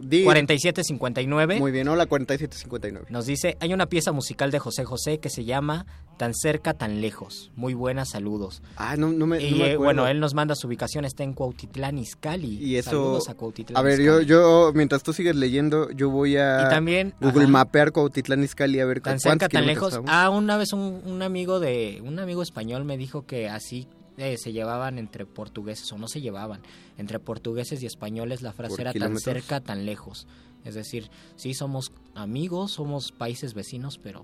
Es 0.00 0.08
Di- 0.08 0.24
4759. 0.24 1.58
Muy 1.58 1.72
bien, 1.72 1.88
hola 1.88 2.06
4759. 2.06 3.06
Nos 3.10 3.26
dice, 3.26 3.56
hay 3.60 3.72
una 3.72 3.86
pieza 3.86 4.12
musical 4.12 4.50
de 4.50 4.58
José 4.58 4.84
José 4.84 5.18
que 5.18 5.30
se 5.30 5.44
llama 5.44 5.86
Tan 6.16 6.32
cerca, 6.34 6.72
tan 6.72 7.02
lejos. 7.02 7.50
Muy 7.56 7.74
buenas, 7.74 8.08
saludos. 8.10 8.62
Ah, 8.76 8.96
no, 8.96 9.08
no 9.10 9.26
me, 9.26 9.38
y 9.42 9.50
no 9.50 9.56
me 9.58 9.62
eh, 9.64 9.72
acuerdo. 9.74 9.84
bueno, 9.84 10.06
él 10.08 10.18
nos 10.18 10.32
manda 10.32 10.54
su 10.54 10.66
ubicación, 10.66 11.04
está 11.04 11.24
en 11.24 11.34
Cuautitlán, 11.34 11.98
Izcalli. 11.98 12.56
Y 12.56 12.76
eso. 12.76 12.90
Saludos 12.90 13.28
a 13.28 13.34
Cuautitlán. 13.34 13.76
A 13.76 13.82
ver, 13.82 14.00
yo, 14.00 14.22
yo, 14.22 14.72
mientras 14.74 15.02
tú 15.02 15.12
sigues 15.12 15.36
leyendo, 15.36 15.90
yo 15.90 16.08
voy 16.08 16.38
a 16.38 16.62
Y 16.66 16.70
también, 16.70 17.12
Google 17.20 17.42
ajá. 17.44 17.52
Mapear 17.52 17.92
Cuautitlán 17.92 18.42
Izcalli 18.42 18.80
a 18.80 18.86
ver 18.86 19.00
Tan 19.02 19.20
cerca, 19.20 19.48
tan 19.48 19.66
lejos. 19.66 19.88
estamos. 19.88 20.10
Ah, 20.10 20.30
una 20.30 20.56
vez 20.56 20.72
un, 20.72 21.02
un 21.04 21.20
amigo 21.22 21.60
de 21.60 22.00
un 22.02 22.18
amigo 22.18 22.42
español 22.42 22.84
me 22.86 22.96
dijo 22.96 23.26
que 23.26 23.50
así 23.50 23.86
eh, 24.18 24.36
se 24.38 24.52
llevaban 24.52 24.98
entre 24.98 25.26
portugueses 25.26 25.92
o 25.92 25.98
no 25.98 26.08
se 26.08 26.20
llevaban 26.20 26.62
entre 26.96 27.18
portugueses 27.18 27.82
y 27.82 27.86
españoles 27.86 28.42
la 28.42 28.52
frase 28.52 28.80
era 28.80 28.92
tan 28.92 29.18
cerca, 29.18 29.60
tan 29.60 29.86
lejos. 29.86 30.26
Es 30.64 30.74
decir, 30.74 31.10
sí 31.36 31.54
somos 31.54 31.92
amigos, 32.14 32.72
somos 32.72 33.12
países 33.12 33.54
vecinos, 33.54 33.98
pero 33.98 34.22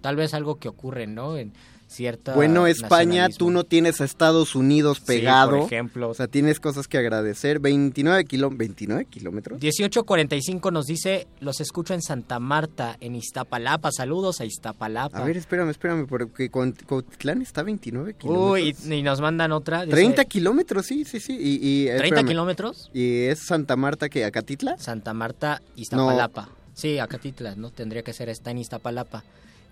tal 0.00 0.16
vez 0.16 0.34
algo 0.34 0.56
que 0.56 0.68
ocurre, 0.68 1.06
¿no? 1.06 1.36
En 1.36 1.52
cierta 1.88 2.34
Bueno, 2.34 2.66
España, 2.66 3.28
tú 3.28 3.50
no 3.50 3.64
tienes 3.64 4.00
a 4.00 4.04
Estados 4.04 4.54
Unidos 4.54 4.98
Sí, 4.98 5.04
pegado. 5.06 5.50
por 5.50 5.60
ejemplo. 5.66 6.08
O 6.10 6.14
sea, 6.14 6.26
tienes 6.26 6.58
cosas 6.60 6.88
que 6.88 6.98
agradecer. 6.98 7.60
29, 7.60 8.24
kiló 8.24 8.50
29 8.50 9.04
kilómetros. 9.06 9.60
1845 9.60 10.70
nos 10.70 10.86
dice, 10.86 11.26
los 11.40 11.60
escucho 11.60 11.94
en 11.94 12.02
Santa 12.02 12.38
Marta, 12.40 12.96
en 13.00 13.14
Iztapalapa. 13.14 13.90
Saludos 13.92 14.40
a 14.40 14.44
Iztapalapa. 14.44 15.18
A 15.18 15.24
ver, 15.24 15.36
espérame, 15.36 15.70
espérame, 15.70 16.06
porque 16.06 16.50
Cuautitlán 16.50 17.42
está 17.42 17.60
a 17.62 17.64
29 17.64 18.14
kilómetros. 18.14 18.52
Uy, 18.52 18.76
y, 18.88 18.94
y 18.94 19.02
nos 19.02 19.20
mandan 19.20 19.52
otra. 19.52 19.82
dice, 19.84 19.92
30 19.96 20.24
kilómetros, 20.24 20.86
sí, 20.86 21.04
sí, 21.04 21.20
sí. 21.20 21.36
Y, 21.38 21.54
y, 21.62 21.86
¿30 21.86 22.04
espérame. 22.04 22.26
kilómetros? 22.28 22.90
¿Y 22.92 23.24
es 23.26 23.40
Santa 23.46 23.76
Marta 23.76 24.08
que 24.08 24.24
Acatitla? 24.24 24.76
Santa 24.78 25.14
Marta, 25.14 25.62
Iztapalapa. 25.76 26.48
Sí, 26.74 26.98
Acatitla, 26.98 27.54
¿no? 27.56 27.70
Tendría 27.70 28.02
que 28.02 28.12
ser, 28.12 28.28
está 28.28 28.50
en 28.50 28.58
Iztapalapa. 28.58 29.24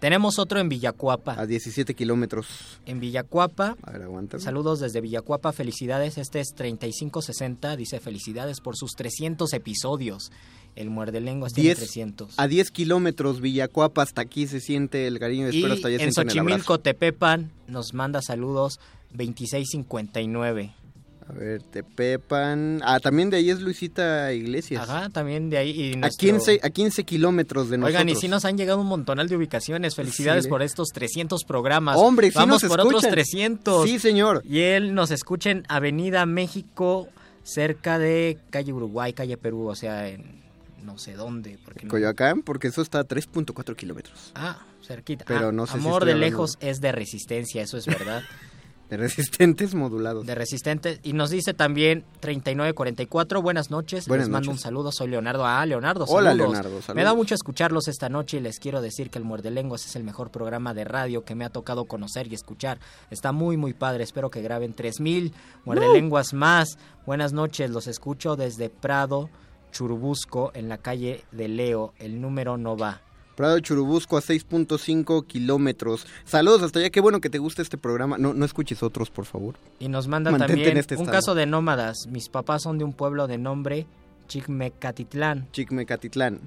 Tenemos 0.05 0.39
otro 0.39 0.61
en 0.61 0.69
Villacuapa. 0.69 1.35
A 1.41 1.47
17 1.47 1.95
kilómetros. 1.95 2.47
En 2.85 3.01
Villacuapa. 3.01 3.79
A 3.83 3.91
ver, 3.91 4.03
aguanta. 4.03 4.39
Saludos 4.39 4.79
desde 4.79 5.01
Villacuapa, 5.01 5.51
felicidades. 5.53 6.19
Este 6.19 6.41
es 6.41 6.49
3560, 6.55 7.75
dice 7.75 8.01
felicidades 8.01 8.61
por 8.61 8.77
sus 8.77 8.93
300 8.97 9.51
episodios. 9.55 10.31
El 10.77 10.91
muerde 10.91 11.23
lengua 11.23 11.49
está 11.49 11.63
en 11.63 11.69
10, 11.69 11.79
300. 11.79 12.35
a 12.37 12.47
10 12.47 12.71
kilómetros 12.71 13.41
Villacuapa, 13.41 14.03
hasta 14.03 14.21
aquí 14.21 14.47
se 14.47 14.61
siente 14.61 15.07
el 15.07 15.19
cariño. 15.19 15.49
Y 15.49 15.57
Espero 15.57 15.73
hasta 15.73 15.89
allá 15.89 16.05
en. 16.05 16.13
Xochimilco, 16.13 16.81
Tepepan, 16.81 17.51
nos 17.67 17.95
manda 17.95 18.21
saludos 18.21 18.81
2659. 19.15 20.84
A 21.29 21.33
ver, 21.33 21.63
Tepepan. 21.63 22.81
Ah, 22.85 23.01
también 23.01 23.31
de 23.31 23.39
ahí 23.39 23.49
es 23.51 23.61
Luisita 23.61 24.33
Iglesias. 24.33 24.89
Ajá, 24.89 25.09
también 25.09 25.49
de 25.49 25.57
ahí. 25.57 25.71
Y 25.71 25.93
A 25.95 25.97
nuestro- 25.97 26.21
15, 26.21 26.61
a 26.63 26.69
15 26.71 27.05
kilómetros 27.05 27.71
de 27.71 27.79
nosotros. 27.79 27.99
Oigan, 28.01 28.09
y 28.11 28.15
sí 28.21 28.29
nos 28.29 28.45
han 28.45 28.59
llegado 28.59 28.81
un 28.81 28.87
montonal 28.87 29.29
de 29.29 29.37
ubicaciones. 29.37 29.95
Felicidades 29.95 30.45
Sí. 30.45 30.51
por 30.51 30.61
estos 30.63 30.89
300 30.89 31.45
programas. 31.45 31.97
Hombre, 31.97 32.29
sí 32.31 32.35
Vamos 32.37 32.63
nos 32.63 32.71
por 32.71 32.81
otros 32.81 33.05
escuchan. 33.05 33.13
300. 33.13 33.89
Sí, 33.89 33.99
señor. 33.99 34.43
Y 34.45 34.61
él 34.61 34.95
nos 34.95 35.11
escucha 35.11 35.51
en 35.51 35.65
Avenida 35.69 36.27
México, 36.27 37.09
cerca 37.43 37.99
de 37.99 38.39
calle 38.51 38.73
Uruguay, 38.73 39.13
calle 39.15 39.37
Perú, 39.39 39.67
o 39.69 39.75
sea, 39.75 40.09
en 40.09 40.43
no 40.85 40.99
sé 40.99 41.15
dónde. 41.15 41.59
Porque 41.65 41.89
Coyoacán, 41.89 42.43
porque 42.43 42.69
eso 42.69 42.83
está 42.83 42.99
a 43.01 43.05
3.4 43.05 43.75
kilómetros. 43.75 44.33
Ah, 44.35 44.59
cerquita. 44.87 45.25
Pero 45.27 45.49
Ah, 45.49 45.53
no 45.53 45.67
sé 45.67 45.73
si 45.73 45.79
Amor 45.79 45.93
estoy 46.03 46.07
de 46.09 46.13
hablando- 46.13 46.31
lejos 46.31 46.59
es 46.61 46.81
de 46.83 46.93
resistencia, 46.93 47.63
eso 47.63 47.79
es 47.79 47.87
verdad. 47.87 48.23
De 48.97 49.03
resistentes 49.03 49.75
modulados. 49.75 50.25
de 50.25 50.35
resistente. 50.35 51.01
Y 51.03 51.13
nos 51.15 51.31
dice 51.31 51.53
también 51.53 52.05
3944, 52.21 53.43
buenas 53.43 53.71
noches. 53.71 54.07
Buenas 54.07 54.29
les 54.29 54.33
mando 54.33 54.51
noches. 54.51 54.61
un 54.61 54.63
saludo, 54.63 54.93
soy 54.93 55.09
Leonardo. 55.09 55.45
Ah, 55.45 55.67
Leonardo, 55.67 56.05
Hola, 56.09 56.31
saludos. 56.31 56.53
Leonardo, 56.53 56.83
saludos. 56.83 56.95
Me 56.95 57.03
da 57.03 57.15
mucho 57.15 57.35
escucharlos 57.35 57.89
esta 57.89 58.09
noche 58.09 58.37
y 58.37 58.41
les 58.41 58.59
quiero 58.61 58.81
decir 58.81 59.11
que 59.11 59.19
el 59.19 59.25
Muerde 59.25 59.51
Lenguas 59.51 59.85
es 59.85 59.97
el 59.97 60.05
mejor 60.05 60.31
programa 60.31 60.75
de 60.75 60.85
radio 60.85 61.25
que 61.25 61.35
me 61.35 61.45
ha 61.45 61.51
tocado 61.51 61.87
conocer 61.87 62.31
y 62.31 62.35
escuchar. 62.35 62.79
Está 63.11 63.33
muy, 63.33 63.57
muy 63.57 63.73
padre. 63.73 64.05
Espero 64.05 64.31
que 64.31 64.43
graben 64.43 64.75
3000 64.75 65.33
Muerde 65.65 65.93
Lenguas 65.93 66.33
más. 66.33 66.79
Buenas 67.07 67.33
noches, 67.33 67.71
los 67.71 67.87
escucho 67.87 68.37
desde 68.37 68.71
Prado, 68.71 69.29
Churubusco, 69.73 70.53
en 70.55 70.69
la 70.69 70.79
calle 70.79 71.25
de 71.33 71.49
Leo. 71.49 71.93
El 71.99 72.21
número 72.21 72.57
no 72.57 72.77
va. 72.77 73.01
Prado 73.37 73.59
Churubusco 73.61 74.17
a 74.17 74.21
6.5 74.23 75.27
kilómetros. 75.27 76.07
Saludos 76.25 76.63
hasta 76.63 76.79
allá. 76.79 76.91
Qué 76.91 77.01
bueno 77.01 77.21
que 77.21 77.31
te 77.31 77.39
guste 77.39 77.63
este 77.63 77.77
programa. 77.79 78.17
No, 78.19 78.33
no 78.35 78.45
escuches 78.45 78.83
otros, 78.83 79.11
por 79.11 79.25
favor. 79.25 79.57
Y 79.81 79.89
nos 79.89 80.07
manda 80.09 80.31
Mantente 80.31 80.55
también 80.55 80.77
este 80.77 80.95
un 80.95 81.03
estado. 81.03 81.17
caso 81.19 81.35
de 81.35 81.47
nómadas. 81.47 82.07
Mis 82.09 82.29
papás 82.29 82.63
son 82.63 82.79
de 82.79 82.85
un 82.85 82.93
pueblo 82.93 83.27
de 83.27 83.39
nombre 83.39 83.87
Chicmecatitlán. 84.29 85.49
Chicmecatitlán. 85.53 86.41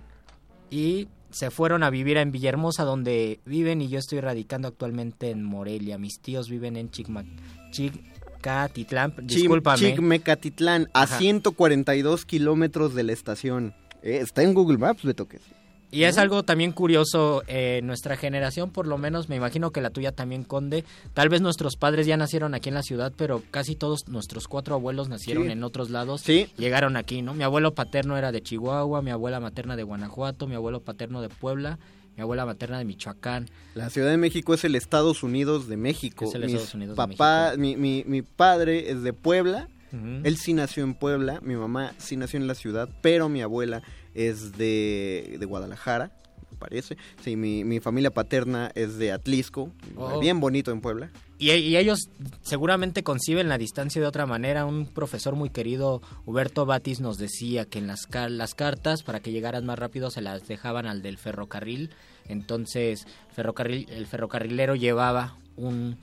Y 0.69 1.07
se 1.29 1.51
fueron 1.51 1.83
a 1.83 1.89
vivir 1.89 2.17
en 2.17 2.31
Villahermosa, 2.31 2.83
donde 2.83 3.39
viven, 3.45 3.81
y 3.81 3.89
yo 3.89 3.99
estoy 3.99 4.21
radicando 4.21 4.67
actualmente 4.67 5.29
en 5.29 5.43
Morelia. 5.43 5.97
Mis 5.97 6.19
tíos 6.19 6.49
viven 6.49 6.77
en 6.77 6.89
Chicma, 6.89 7.25
Chicatitlán. 7.71 9.13
Discúlpame. 9.23 9.77
Chicmecatitlán, 9.77 10.89
a 10.93 11.03
Ajá. 11.03 11.17
142 11.17 12.25
kilómetros 12.25 12.95
de 12.95 13.03
la 13.03 13.13
estación. 13.13 13.73
Eh, 14.03 14.19
está 14.21 14.43
en 14.43 14.53
Google 14.53 14.77
Maps, 14.77 15.03
Beto. 15.03 15.27
que 15.27 15.39
Y 15.89 16.03
es 16.03 16.17
algo 16.17 16.43
también 16.43 16.73
curioso, 16.73 17.43
eh, 17.47 17.79
nuestra 17.83 18.17
generación, 18.17 18.71
por 18.71 18.87
lo 18.87 18.97
menos, 18.97 19.29
me 19.29 19.37
imagino 19.37 19.71
que 19.71 19.79
la 19.79 19.89
tuya 19.89 20.11
también, 20.11 20.43
Conde. 20.43 20.83
Tal 21.13 21.29
vez 21.29 21.39
nuestros 21.41 21.77
padres 21.77 22.05
ya 22.05 22.17
nacieron 22.17 22.53
aquí 22.53 22.67
en 22.69 22.75
la 22.75 22.83
ciudad, 22.83 23.13
pero 23.15 23.41
casi 23.51 23.75
todos 23.75 24.07
nuestros 24.09 24.47
cuatro 24.49 24.75
abuelos 24.75 25.07
nacieron 25.07 25.45
Sí. 25.45 25.51
en 25.51 25.63
otros 25.63 25.89
lados. 25.89 26.21
Sí. 26.21 26.49
Llegaron 26.57 26.97
aquí, 26.97 27.21
¿no? 27.21 27.33
Mi 27.33 27.43
abuelo 27.43 27.73
paterno 27.73 28.17
era 28.17 28.33
de 28.33 28.41
Chihuahua, 28.41 29.01
mi 29.01 29.11
abuela 29.11 29.39
materna 29.39 29.77
de 29.77 29.83
Guanajuato, 29.83 30.45
mi 30.45 30.55
abuelo 30.55 30.81
paterno 30.81 31.21
de 31.21 31.29
Puebla, 31.29 31.79
mi 32.17 32.21
abuela 32.21 32.45
materna 32.45 32.79
de 32.79 32.85
Michoacán. 32.85 33.47
La 33.73 33.89
Ciudad 33.89 34.09
de 34.09 34.17
México 34.17 34.53
es 34.53 34.65
el 34.65 34.75
Estados 34.75 35.23
Unidos 35.23 35.69
de 35.69 35.77
México. 35.77 36.25
Es 36.25 36.35
el 36.35 36.43
Estados 36.43 36.73
Unidos 36.73 36.97
de 36.97 37.07
papá, 37.15 37.53
Mi, 37.57 37.77
mi, 37.77 38.03
mi 38.05 38.23
padre 38.23 38.91
es 38.91 39.03
de 39.03 39.13
Puebla. 39.13 39.69
Él 39.91 40.37
sí 40.37 40.53
nació 40.53 40.83
en 40.83 40.93
Puebla. 40.93 41.39
Mi 41.41 41.55
mamá 41.55 41.93
sí 41.97 42.17
nació 42.17 42.39
en 42.39 42.47
la 42.47 42.55
ciudad. 42.55 42.89
Pero 43.01 43.29
mi 43.29 43.41
abuela 43.41 43.83
es 44.13 44.57
de, 44.57 45.37
de 45.39 45.45
Guadalajara, 45.45 46.11
me 46.51 46.57
parece. 46.57 46.97
Sí, 47.21 47.35
mi, 47.35 47.63
mi 47.63 47.79
familia 47.79 48.11
paterna 48.11 48.71
es 48.75 48.97
de 48.97 49.11
Atlisco. 49.11 49.71
Oh. 49.95 50.19
Bien 50.19 50.39
bonito 50.39 50.71
en 50.71 50.81
Puebla. 50.81 51.11
Y, 51.37 51.51
y 51.51 51.77
ellos 51.77 52.09
seguramente 52.41 53.03
conciben 53.03 53.47
la 53.47 53.57
distancia 53.57 54.01
de 54.01 54.07
otra 54.07 54.25
manera. 54.25 54.65
Un 54.65 54.87
profesor 54.87 55.35
muy 55.35 55.49
querido, 55.49 56.01
Huberto 56.25 56.65
Batis, 56.65 56.99
nos 56.99 57.17
decía 57.17 57.65
que 57.65 57.79
en 57.79 57.87
las 57.87 58.55
cartas, 58.55 59.03
para 59.03 59.19
que 59.19 59.31
llegaran 59.31 59.65
más 59.65 59.79
rápido, 59.79 60.09
se 60.09 60.21
las 60.21 60.47
dejaban 60.47 60.87
al 60.87 61.01
del 61.01 61.17
ferrocarril. 61.17 61.91
Entonces, 62.27 63.07
ferrocarril, 63.31 63.87
el 63.89 64.07
ferrocarrilero 64.07 64.75
llevaba 64.75 65.37
un, 65.55 65.97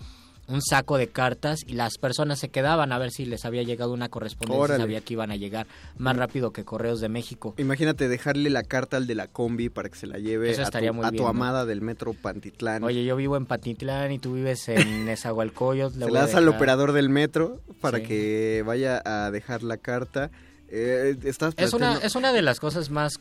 un 0.47 0.61
saco 0.61 0.99
de 0.99 1.09
cartas 1.09 1.61
y 1.67 1.73
las 1.73 1.97
personas 1.99 2.39
se 2.39 2.49
quedaban 2.51 2.93
a 2.93 2.99
ver 2.99 3.11
si 3.11 3.25
les 3.25 3.45
había 3.45 3.63
llegado 3.63 3.93
una 3.93 4.09
correspondencia, 4.11 4.63
Órale. 4.63 4.83
sabía 4.83 5.01
que 5.01 5.15
iban 5.15 5.31
a 5.31 5.37
llegar 5.37 5.67
más 5.97 6.17
rápido 6.17 6.53
que 6.53 6.65
Correos 6.65 7.01
de 7.01 7.09
México. 7.09 7.55
Imagínate 7.57 8.09
dejarle 8.09 8.51
la 8.51 8.63
carta 8.63 8.97
al 8.99 9.07
de 9.07 9.15
la 9.15 9.27
combi 9.29 9.71
para 9.71 9.89
que 9.89 9.97
se 9.97 10.07
la 10.07 10.19
lleve 10.19 10.51
Eso 10.51 10.63
a 10.63 10.71
tu, 10.71 10.79
muy 10.93 11.05
a 11.07 11.11
bien, 11.11 11.17
tu 11.17 11.23
¿no? 11.23 11.29
amada 11.29 11.65
del 11.65 11.81
metro 11.81 12.13
Pantitlán. 12.13 12.85
Oye, 12.85 13.05
yo 13.05 13.17
vivo 13.17 13.37
en 13.37 13.47
Patitlán 13.47 14.13
y 14.13 14.19
tú 14.19 14.35
vives 14.35 14.69
en 14.69 15.05
Nezahualcóyotl. 15.07 15.99
le 15.99 16.05
se 16.07 16.11
la 16.11 16.21
das 16.21 16.35
al 16.35 16.49
operador 16.49 16.93
del 16.93 17.09
metro 17.09 17.61
para 17.81 17.99
Sí. 17.99 18.05
que 18.05 18.63
vaya 18.67 19.01
a 19.05 19.31
dejar 19.31 19.63
la 19.63 19.79
carta. 19.79 20.31
Eh, 20.69 21.17
estás 21.25 21.55
Es 21.57 21.73
una, 21.73 21.97
es 21.99 22.15
una 22.17 22.33
de 22.33 22.43
las 22.43 22.61
cosas 22.61 22.91
más, 22.91 23.15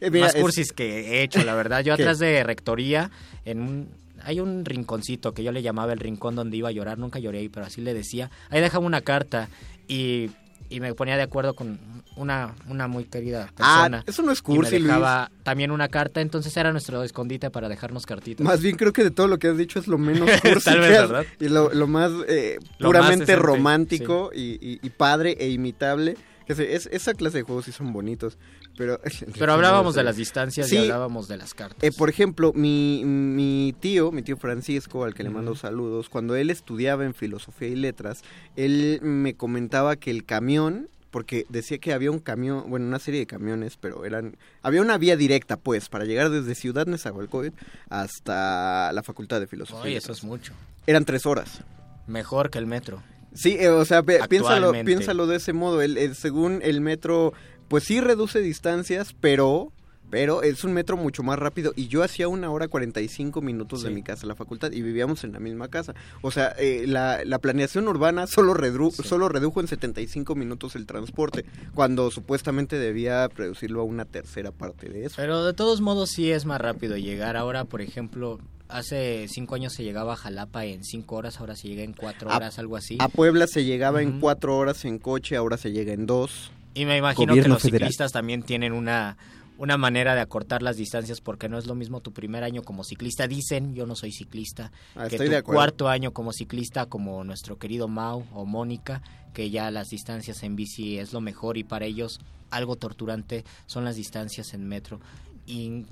Eh, 0.00 0.10
mira, 0.10 0.26
más 0.26 0.34
es- 0.34 0.40
cursis 0.40 0.72
que 0.72 1.18
he 1.18 1.22
hecho, 1.22 1.42
la 1.44 1.54
verdad. 1.54 1.80
Yo 1.82 1.94
¿Qué? 1.96 2.02
atrás 2.02 2.18
de 2.18 2.42
rectoría, 2.44 3.10
en 3.44 3.60
un, 3.60 3.88
hay 4.24 4.40
un 4.40 4.64
rinconcito 4.64 5.32
que 5.34 5.42
yo 5.42 5.52
le 5.52 5.62
llamaba 5.62 5.92
el 5.92 5.98
rincón 6.00 6.34
donde 6.34 6.56
iba 6.56 6.68
a 6.68 6.72
llorar. 6.72 6.98
Nunca 6.98 7.18
lloré 7.18 7.38
ahí, 7.38 7.48
pero 7.48 7.66
así 7.66 7.80
le 7.80 7.94
decía. 7.94 8.30
Ahí 8.50 8.60
dejaba 8.60 8.84
una 8.86 9.00
carta 9.02 9.48
y, 9.88 10.30
y 10.70 10.80
me 10.80 10.94
ponía 10.94 11.16
de 11.16 11.22
acuerdo 11.22 11.54
con 11.54 11.78
una, 12.16 12.54
una 12.68 12.86
muy 12.88 13.04
querida 13.04 13.46
persona. 13.56 13.98
Ah, 13.98 14.04
eso 14.06 14.22
no 14.22 14.32
es 14.32 14.38
Y 14.46 14.50
me 14.50 14.56
cursi, 14.56 14.72
Luis. 14.78 14.84
dejaba 14.84 15.30
también 15.42 15.70
una 15.70 15.88
carta, 15.88 16.20
entonces 16.20 16.56
era 16.56 16.70
nuestro 16.72 17.02
escondite 17.02 17.50
para 17.50 17.68
dejarnos 17.68 18.06
cartitas. 18.06 18.44
Más 18.44 18.60
bien 18.62 18.76
creo 18.76 18.92
que 18.92 19.02
de 19.04 19.10
todo 19.10 19.26
lo 19.28 19.38
que 19.38 19.48
has 19.48 19.56
dicho 19.58 19.78
es 19.78 19.86
lo 19.88 19.98
menos 19.98 20.30
cursi 20.42 20.64
Tal 20.64 20.80
vez, 20.80 20.90
que 20.90 20.96
has- 20.96 21.08
¿verdad? 21.10 21.26
y 21.40 21.48
lo, 21.48 21.72
lo 21.74 21.86
más 21.86 22.12
eh, 22.28 22.58
Lo 22.78 22.88
puramente 22.88 23.34
romántico 23.36 24.30
y, 24.34 24.58
y- 24.60 24.78
y 24.82 24.90
padre 24.90 25.36
e 25.40 25.48
imitable. 25.50 26.16
Que 26.46 26.52
es, 26.52 26.86
esa 26.92 27.14
clase 27.14 27.38
de 27.38 27.42
juegos 27.44 27.64
sí 27.64 27.72
son 27.72 27.90
bonitos, 27.94 28.36
pero... 28.76 29.00
Pero 29.38 29.52
hablábamos 29.52 29.94
de 29.94 30.02
las 30.02 30.16
distancias 30.16 30.72
y 30.72 30.76
hablábamos 30.76 31.28
de 31.28 31.36
las 31.36 31.54
cartas. 31.54 31.82
Eh, 31.82 31.90
por 31.96 32.08
ejemplo, 32.08 32.52
mi, 32.54 33.02
mi 33.04 33.74
tío, 33.80 34.10
mi 34.12 34.22
tío 34.22 34.36
Francisco, 34.36 35.04
al 35.04 35.14
que 35.14 35.22
le 35.22 35.30
mando 35.30 35.54
saludos, 35.54 36.08
cuando 36.08 36.34
él 36.36 36.50
estudiaba 36.50 37.04
en 37.04 37.14
filosofía 37.14 37.68
y 37.68 37.76
letras, 37.76 38.22
él 38.56 38.98
me 39.02 39.34
comentaba 39.34 39.96
que 39.96 40.10
el 40.10 40.24
camión, 40.24 40.88
porque 41.10 41.46
decía 41.48 41.78
que 41.78 41.92
había 41.92 42.10
un 42.10 42.18
camión, 42.18 42.64
bueno, 42.68 42.86
una 42.86 42.98
serie 42.98 43.20
de 43.20 43.26
camiones, 43.26 43.76
pero 43.80 44.04
eran, 44.04 44.36
había 44.62 44.80
una 44.82 44.98
vía 44.98 45.16
directa, 45.16 45.56
pues, 45.56 45.88
para 45.88 46.04
llegar 46.04 46.30
desde 46.30 46.54
Ciudad 46.56 46.86
Nezahualcóyotl 46.86 47.56
hasta 47.88 48.92
la 48.92 49.02
Facultad 49.02 49.40
de 49.40 49.46
Filosofía. 49.46 49.82
Oye, 49.84 49.96
eso 49.96 50.12
es 50.12 50.24
mucho. 50.24 50.52
Eran 50.86 51.04
tres 51.04 51.24
horas. 51.26 51.60
Mejor 52.06 52.50
que 52.50 52.58
el 52.58 52.66
metro. 52.66 53.02
Sí, 53.32 53.56
eh, 53.58 53.68
o 53.68 53.84
sea, 53.84 54.02
piénsalo, 54.04 54.72
piénsalo 54.84 55.26
de 55.26 55.36
ese 55.36 55.52
modo. 55.52 55.82
El, 55.82 55.96
el- 55.98 56.14
según 56.14 56.60
el 56.62 56.80
metro, 56.80 57.32
pues 57.68 57.84
sí 57.84 58.00
reduce 58.00 58.40
distancias, 58.40 59.14
pero 59.20 59.72
pero 60.10 60.42
es 60.42 60.62
un 60.62 60.72
metro 60.74 60.96
mucho 60.96 61.24
más 61.24 61.38
rápido. 61.40 61.72
Y 61.74 61.88
yo 61.88 62.04
hacía 62.04 62.28
una 62.28 62.48
hora 62.50 62.68
45 62.68 63.40
minutos 63.40 63.82
de 63.82 63.88
Sí. 63.88 63.94
mi 63.96 64.02
casa 64.04 64.26
a 64.26 64.28
la 64.28 64.36
facultad 64.36 64.70
y 64.70 64.80
vivíamos 64.80 65.24
en 65.24 65.32
la 65.32 65.40
misma 65.40 65.66
casa. 65.66 65.94
O 66.22 66.30
sea, 66.30 66.54
eh, 66.56 66.84
la, 66.86 67.24
la 67.24 67.40
planeación 67.40 67.88
urbana 67.88 68.28
solo, 68.28 68.54
redru- 68.54 68.92
solo 68.92 69.28
redujo 69.28 69.60
en 69.60 69.66
75 69.66 70.36
minutos 70.36 70.76
el 70.76 70.86
transporte, 70.86 71.44
cuando 71.74 72.12
supuestamente 72.12 72.78
debía 72.78 73.26
reducirlo 73.26 73.80
a 73.80 73.84
una 73.84 74.04
tercera 74.04 74.52
parte 74.52 74.88
de 74.88 75.06
eso. 75.06 75.16
Pero 75.16 75.42
de 75.44 75.52
todos 75.52 75.80
modos 75.80 76.10
sí 76.10 76.30
es 76.30 76.44
más 76.44 76.60
rápido 76.60 76.96
llegar. 76.96 77.36
Ahora, 77.36 77.64
por 77.64 77.80
ejemplo, 77.80 78.38
hace 78.68 79.26
cinco 79.28 79.56
años 79.56 79.72
se 79.72 79.82
llegaba 79.82 80.12
a 80.12 80.16
Jalapa 80.16 80.64
en 80.64 80.84
cinco 80.84 81.16
horas, 81.16 81.40
ahora 81.40 81.56
se 81.56 81.66
llega 81.66 81.82
en 81.82 81.92
cuatro 81.92 82.30
A- 82.30 82.36
horas, 82.36 82.58
algo 82.60 82.76
así. 82.76 82.98
A 83.00 83.08
Puebla 83.08 83.48
se 83.48 83.64
llegaba 83.64 84.00
en 84.00 84.20
cuatro 84.20 84.56
horas 84.56 84.84
en 84.84 84.98
coche, 85.00 85.34
ahora 85.34 85.56
se 85.56 85.72
llega 85.72 85.92
en 85.92 86.06
dos. 86.06 86.52
Y 86.74 86.84
me 86.86 86.96
imagino 86.96 87.34
que 87.34 87.48
los 87.48 87.62
federal. 87.62 87.80
ciclistas 87.88 88.12
también 88.12 88.42
tienen 88.42 88.72
una, 88.72 89.16
una 89.58 89.76
manera 89.76 90.14
de 90.14 90.20
acortar 90.20 90.62
las 90.62 90.76
distancias 90.76 91.20
porque 91.20 91.48
no 91.48 91.58
es 91.58 91.66
lo 91.66 91.74
mismo 91.74 92.00
tu 92.00 92.12
primer 92.12 92.42
año 92.44 92.62
como 92.62 92.82
ciclista. 92.84 93.26
Dicen, 93.28 93.74
yo 93.74 93.86
no 93.86 93.94
soy 93.94 94.12
ciclista, 94.12 94.72
Ah, 94.96 95.08
que 95.08 95.16
estoy 95.16 95.26
tu 95.28 95.32
de 95.32 95.36
acuerdo. 95.38 95.56
cuarto 95.58 95.88
año 95.88 96.12
como 96.12 96.32
ciclista, 96.32 96.86
como 96.86 97.22
nuestro 97.24 97.58
querido 97.58 97.86
Mau 97.88 98.24
o 98.32 98.44
Mónica, 98.44 99.02
que 99.32 99.50
ya 99.50 99.70
las 99.70 99.88
distancias 99.90 100.42
en 100.42 100.56
bici 100.56 100.98
es 100.98 101.12
lo 101.12 101.20
mejor 101.20 101.56
y 101.58 101.64
para 101.64 101.84
ellos 101.86 102.20
algo 102.50 102.76
torturante 102.76 103.44
son 103.66 103.84
las 103.84 103.96
distancias 103.96 104.52
en 104.54 104.66
metro. 104.66 105.00
Y 105.46 105.84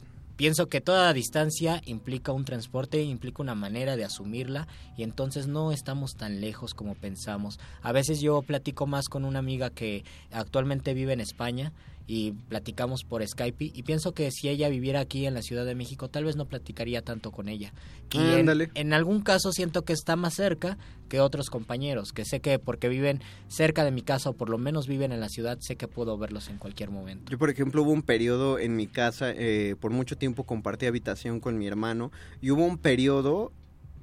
pienso 0.43 0.69
que 0.69 0.81
toda 0.81 1.13
distancia 1.13 1.81
implica 1.87 2.33
un 2.33 2.45
transporte, 2.45 3.01
implica 3.01 3.43
una 3.43 3.55
manera 3.55 3.95
de 3.95 4.05
asumirla 4.05 4.67
y 4.97 5.05
entonces 5.05 5.47
no 5.47 5.71
estamos 5.71 6.17
tan 6.17 6.41
lejos 6.41 6.75
como 6.75 6.97
pensamos. 6.97 7.61
A 7.81 7.93
veces 7.93 8.21
yo 8.21 8.43
platico 8.43 8.89
más 8.89 9.09
con 9.09 9.25
una 9.25 9.39
amiga 9.39 9.71
que 9.71 10.03
actualmente 10.33 10.95
vive 10.95 11.13
en 11.13 11.21
España 11.21 11.73
y 12.07 12.33
platicamos 12.33 13.05
por 13.05 13.27
Skype 13.27 13.71
y 13.75 13.83
pienso 13.85 14.13
que 14.13 14.31
si 14.31 14.49
ella 14.49 14.69
viviera 14.69 15.01
aquí 15.01 15.27
en 15.27 15.35
la 15.35 15.43
Ciudad 15.43 15.65
de 15.65 15.75
México 15.75 16.09
tal 16.09 16.25
vez 16.25 16.37
no 16.37 16.47
platicaría 16.47 17.03
tanto 17.03 17.31
con 17.31 17.49
ella. 17.49 17.73
Y 18.13 18.19
en- 18.19 18.41
Ándale. 18.41 18.71
en, 18.75 18.93
algún 18.93 19.23
caso 19.23 19.53
siento 19.53 19.85
que 19.85 19.93
está 19.93 20.17
más 20.17 20.35
cerca 20.35 20.79
que 21.09 21.21
otros 21.21 21.49
compañeros, 21.49 22.13
que 22.13 22.25
sé 22.25 22.41
que 22.41 22.59
porque 22.59 22.89
viven 22.89 23.21
cerca 23.49 23.85
de 23.85 23.91
mi 23.91 24.03
casa 24.03 24.31
o 24.31 24.33
por 24.33 24.49
lo 24.49 24.59
menos 24.59 24.87
viven 24.87 25.13
en 25.13 25.21
la 25.21 25.29
ciudad, 25.29 25.59
sé 25.61 25.77
que 25.77 25.89
puedo 25.89 26.17
verlos 26.19 26.49
en 26.49 26.59
cualquier 26.59 26.91
momento. 26.91 27.31
Yo, 27.31 27.39
por 27.39 27.51
ejemplo, 27.51 27.83
hubo 27.83 27.93
un 27.93 28.03
periodo 28.03 28.59
en 28.59 28.77
mi 28.77 28.87
casa, 28.87 29.31
eh, 29.31 29.77
por 29.79 29.91
mucho 29.91 30.17
tiempo 30.17 30.45
compartí 30.45 30.87
habitación 30.87 31.41
con 31.41 31.59
mi 31.59 31.67
hermano, 31.67 32.13
y 32.41 32.51
hubo 32.51 32.65
un 32.65 32.79
periodo, 32.79 33.53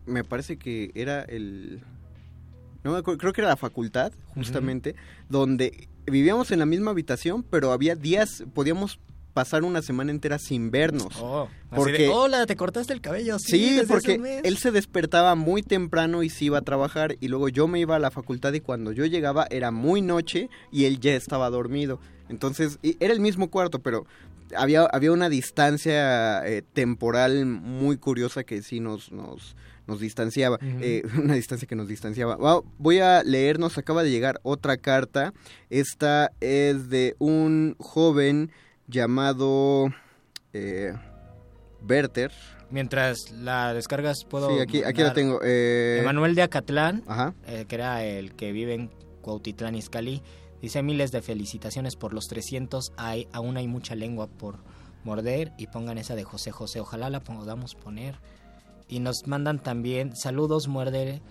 me 0.06 0.24
parece 0.24 0.58
que 0.58 0.92
era 0.96 1.22
el... 1.24 1.82
no 2.84 2.92
me 2.92 3.00
acuerdo, 3.00 3.18
creo 3.18 3.34
que 3.34 3.42
era 3.42 3.50
la 3.50 3.58
facultad, 3.58 4.12
justamente, 4.36 4.96
donde 5.30 5.88
vivíamos 6.10 6.52
en 6.52 6.60
la 6.60 6.66
misma 6.66 6.92
habitación, 6.92 7.44
pero 7.44 7.72
había 7.72 7.96
días, 7.96 8.44
podíamos 8.54 9.00
pasar 9.34 9.64
una 9.64 9.82
semana 9.82 10.12
entera 10.12 10.40
sin 10.40 10.72
vernos. 10.72 11.16
Oh, 11.22 11.48
así 11.70 11.76
porque 11.76 11.92
de, 12.04 12.10
hola, 12.10 12.46
te 12.46 12.56
cortaste 12.56 12.94
el 12.94 13.00
cabello. 13.00 13.38
Sí, 13.40 13.80
Sí, 13.80 13.82
porque 13.88 14.16
un 14.16 14.22
mes". 14.24 14.42
él 14.44 14.58
se 14.58 14.72
despertaba 14.72 15.36
muy 15.36 15.62
temprano 15.64 16.24
y 16.24 16.30
se 16.30 16.46
iba 16.46 16.58
a 16.58 16.62
trabajar 16.62 17.16
y 17.22 17.28
luego 17.28 17.48
yo 17.48 17.68
me 17.68 17.80
iba 17.80 17.96
a 17.96 18.00
la 18.00 18.12
facultad 18.12 18.52
y 18.54 18.60
cuando 18.60 18.92
yo 18.92 19.06
llegaba 19.06 19.48
era 19.50 19.72
muy 19.72 20.02
noche 20.02 20.50
y 20.72 20.86
él 20.86 21.00
ya 21.00 21.14
estaba 21.16 21.50
dormido. 21.50 22.00
Entonces, 22.28 22.80
era 23.00 23.14
el 23.14 23.20
mismo 23.22 23.50
cuarto, 23.50 23.80
pero 23.80 24.06
había, 24.58 24.86
había 24.86 25.12
una 25.12 25.30
distancia 25.30 26.46
eh, 26.46 26.64
temporal 26.74 27.46
muy 27.46 27.98
curiosa 27.98 28.44
que 28.44 28.62
sí 28.62 28.80
nos, 28.80 29.12
nos, 29.12 29.56
nos 29.90 30.00
distanciaba, 30.00 30.58
eh, 30.62 31.04
una 31.22 31.34
distancia 31.34 31.68
que 31.68 31.76
nos 31.76 31.88
distanciaba. 31.90 32.38
Voy 32.78 33.00
a 33.00 33.24
leernos, 33.24 33.78
acaba 33.78 34.04
de 34.04 34.12
llegar 34.12 34.40
otra 34.44 34.78
carta. 34.78 35.34
Esta 35.70 36.32
es 36.40 36.90
de 36.90 37.16
un 37.20 37.76
joven 37.80 38.52
llamado 38.88 39.90
eh, 40.54 40.94
Werther. 41.88 42.32
Mientras 42.72 43.32
la 43.32 43.74
descargas, 43.74 44.26
puedo. 44.26 44.54
Sí, 44.54 44.60
aquí, 44.62 44.84
aquí 44.84 45.02
la 45.02 45.14
tengo. 45.14 45.40
eh, 45.44 45.98
Emanuel 46.02 46.36
de 46.36 46.44
Acatlán, 46.44 47.04
Ajá. 47.08 47.34
eh, 47.48 47.66
que 47.68 47.76
era 47.76 48.04
el 48.06 48.34
que 48.36 48.52
vive 48.52 48.76
en 48.76 48.92
Cuautitlán 49.22 49.74
Izcalli, 49.76 50.22
dice 50.62 50.84
miles 50.84 51.12
de 51.12 51.22
felicitaciones 51.24 51.96
por 51.96 52.14
los 52.14 52.28
300. 52.28 52.94
Hay, 52.98 53.28
aún 53.32 53.58
hay 53.58 53.68
mucha 53.68 53.96
lengua 53.96 54.28
por 54.28 54.60
morder 55.04 55.52
y 55.58 55.66
pongan 55.68 55.98
esa 55.98 56.14
de 56.16 56.24
José 56.24 56.52
José. 56.52 56.80
Ojalá 56.80 57.10
la 57.10 57.22
podamos 57.22 57.74
poner. 57.74 58.20
Y 58.90 59.00
nos 59.00 59.28
mandan 59.28 59.60
también 59.62 60.16
saludos, 60.16 60.68
muerde 60.68 61.22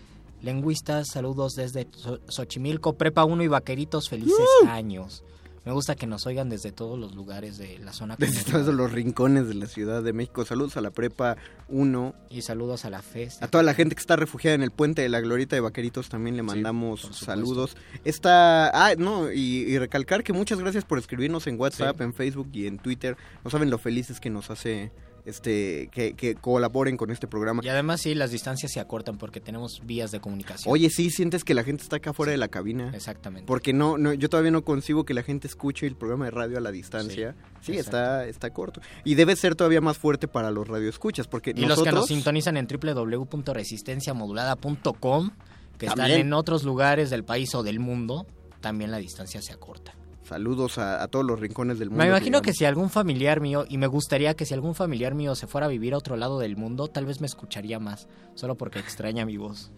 lingüistas, 0.42 1.08
saludos 1.12 1.54
desde 1.54 1.88
Xochimilco, 2.28 2.94
Prepa 2.94 3.24
1 3.24 3.42
y 3.42 3.48
Vaqueritos, 3.48 4.08
felices 4.08 4.46
años. 4.68 5.24
Me 5.64 5.74
gusta 5.74 5.96
que 5.96 6.06
nos 6.06 6.24
oigan 6.26 6.48
desde 6.48 6.72
todos 6.72 6.98
los 6.98 7.14
lugares 7.14 7.58
de 7.58 7.78
la 7.80 7.92
zona. 7.92 8.16
Desde 8.18 8.50
todos 8.50 8.74
los 8.74 8.90
rincones 8.90 9.48
de 9.48 9.54
la 9.54 9.66
Ciudad 9.66 10.02
de 10.02 10.14
México. 10.14 10.46
Saludos 10.46 10.78
a 10.78 10.80
la 10.80 10.90
Prepa 10.90 11.36
1. 11.68 12.14
Y 12.30 12.40
saludos 12.40 12.86
a 12.86 12.90
la 12.90 13.02
FES. 13.02 13.42
A 13.42 13.48
toda 13.48 13.62
la 13.62 13.74
gente 13.74 13.94
que 13.94 14.00
está 14.00 14.16
refugiada 14.16 14.54
en 14.54 14.62
el 14.62 14.70
puente 14.70 15.02
de 15.02 15.10
la 15.10 15.20
Glorita 15.20 15.56
de 15.56 15.60
Vaqueritos 15.60 16.08
también 16.08 16.36
le 16.36 16.42
mandamos 16.42 17.10
saludos. 17.12 17.76
Esta, 18.04 18.70
ah, 18.70 18.94
no, 18.96 19.30
y, 19.30 19.64
y 19.66 19.78
recalcar 19.78 20.24
que 20.24 20.32
muchas 20.32 20.58
gracias 20.58 20.86
por 20.86 20.98
escribirnos 20.98 21.46
en 21.46 21.60
WhatsApp, 21.60 22.00
en 22.00 22.14
Facebook 22.14 22.48
y 22.54 22.66
en 22.66 22.78
Twitter. 22.78 23.18
No 23.44 23.50
saben 23.50 23.68
lo 23.68 23.76
felices 23.76 24.20
que 24.20 24.30
nos 24.30 24.50
hace 24.50 24.90
este 25.28 25.88
que, 25.92 26.14
que 26.14 26.34
colaboren 26.34 26.96
con 26.96 27.10
este 27.10 27.26
programa. 27.26 27.62
Y 27.64 27.68
además 27.68 28.00
sí, 28.00 28.14
las 28.14 28.30
distancias 28.30 28.72
se 28.72 28.80
acortan 28.80 29.18
porque 29.18 29.40
tenemos 29.40 29.82
vías 29.84 30.10
de 30.10 30.20
comunicación. 30.20 30.72
Oye, 30.72 30.88
sí, 30.90 31.10
sientes 31.10 31.44
que 31.44 31.54
la 31.54 31.64
gente 31.64 31.82
está 31.82 31.96
acá 31.96 32.12
fuera 32.12 32.32
de 32.32 32.38
la 32.38 32.48
cabina. 32.48 32.90
Exactamente. 32.94 33.46
Porque 33.46 33.72
no, 33.72 33.98
no, 33.98 34.12
yo 34.14 34.28
todavía 34.28 34.50
no 34.50 34.64
concibo 34.64 35.04
que 35.04 35.14
la 35.14 35.22
gente 35.22 35.46
escuche 35.46 35.86
el 35.86 35.96
programa 35.96 36.26
de 36.26 36.30
radio 36.30 36.58
a 36.58 36.60
la 36.60 36.70
distancia. 36.70 37.34
Sí, 37.60 37.76
está, 37.76 38.26
está 38.26 38.52
corto. 38.52 38.80
Y 39.04 39.14
debe 39.14 39.36
ser 39.36 39.54
todavía 39.54 39.80
más 39.80 39.98
fuerte 39.98 40.28
para 40.28 40.50
los 40.50 40.66
radioescuchas, 40.66 41.28
porque 41.28 41.52
Y 41.54 41.66
los 41.66 41.82
que 41.82 41.92
nos 41.92 42.06
sintonizan 42.06 42.56
en 42.56 42.66
www.resistenciamodulada.com, 42.66 45.30
que 45.78 45.86
están 45.86 46.10
en 46.10 46.32
otros 46.32 46.64
lugares 46.64 47.10
del 47.10 47.24
país 47.24 47.54
o 47.54 47.62
del 47.62 47.80
mundo, 47.80 48.26
también 48.60 48.90
la 48.90 48.96
distancia 48.98 49.42
se 49.42 49.52
acorta. 49.52 49.97
Saludos 50.28 50.78
a, 50.78 51.02
a 51.02 51.08
todos 51.08 51.24
los 51.24 51.40
rincones 51.40 51.78
del 51.78 51.88
mundo. 51.90 52.04
Me 52.04 52.08
imagino 52.10 52.42
que 52.42 52.52
si 52.52 52.64
algún 52.64 52.90
familiar 52.90 53.40
mío, 53.40 53.64
y 53.68 53.78
me 53.78 53.86
gustaría 53.86 54.34
que 54.34 54.44
si 54.44 54.52
algún 54.54 54.74
familiar 54.74 55.14
mío 55.14 55.34
se 55.34 55.46
fuera 55.46 55.66
a 55.66 55.70
vivir 55.70 55.94
a 55.94 55.98
otro 55.98 56.16
lado 56.16 56.38
del 56.38 56.56
mundo, 56.56 56.88
tal 56.88 57.06
vez 57.06 57.20
me 57.20 57.26
escucharía 57.26 57.78
más, 57.78 58.08
solo 58.34 58.54
porque 58.56 58.78
extraña 58.78 59.24
mi 59.24 59.36
voz. 59.38 59.70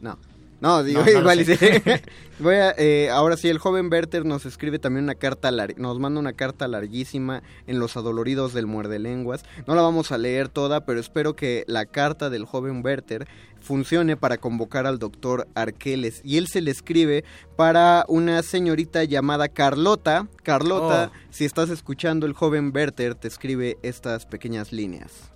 No. 0.00 0.18
No, 0.58 0.82
digo, 0.82 1.00
No, 1.00 1.04
no 1.12 1.18
igual. 1.18 1.44
Voy 2.38 2.54
a, 2.54 2.74
eh, 2.78 3.10
ahora 3.10 3.36
sí, 3.36 3.48
el 3.48 3.58
joven 3.58 3.90
Werther 3.92 4.24
nos 4.24 4.46
escribe 4.46 4.78
también 4.78 5.04
una 5.04 5.14
carta, 5.14 5.50
lar- 5.50 5.76
nos 5.76 5.98
manda 5.98 6.18
una 6.18 6.32
carta 6.32 6.66
larguísima 6.66 7.42
en 7.66 7.78
los 7.78 7.96
adoloridos 7.98 8.54
del 8.54 8.66
muerde 8.66 8.98
lenguas. 8.98 9.44
No 9.66 9.74
la 9.74 9.82
vamos 9.82 10.12
a 10.12 10.18
leer 10.18 10.48
toda, 10.48 10.86
pero 10.86 10.98
espero 10.98 11.36
que 11.36 11.64
la 11.66 11.84
carta 11.84 12.30
del 12.30 12.46
joven 12.46 12.82
Werther 12.82 13.26
funcione 13.66 14.16
para 14.16 14.38
convocar 14.38 14.86
al 14.86 14.98
doctor 14.98 15.46
Arqueles. 15.54 16.22
Y 16.24 16.38
él 16.38 16.46
se 16.46 16.62
le 16.62 16.70
escribe 16.70 17.24
para 17.56 18.04
una 18.08 18.42
señorita 18.42 19.04
llamada 19.04 19.48
Carlota. 19.48 20.28
Carlota, 20.42 21.10
Oh. 21.12 21.18
si 21.30 21.44
estás 21.44 21.68
escuchando, 21.68 22.26
el 22.26 22.32
joven 22.32 22.72
Werther 22.74 23.14
te 23.14 23.28
escribe 23.28 23.76
estas 23.82 24.24
pequeñas 24.24 24.72
líneas. 24.72 25.32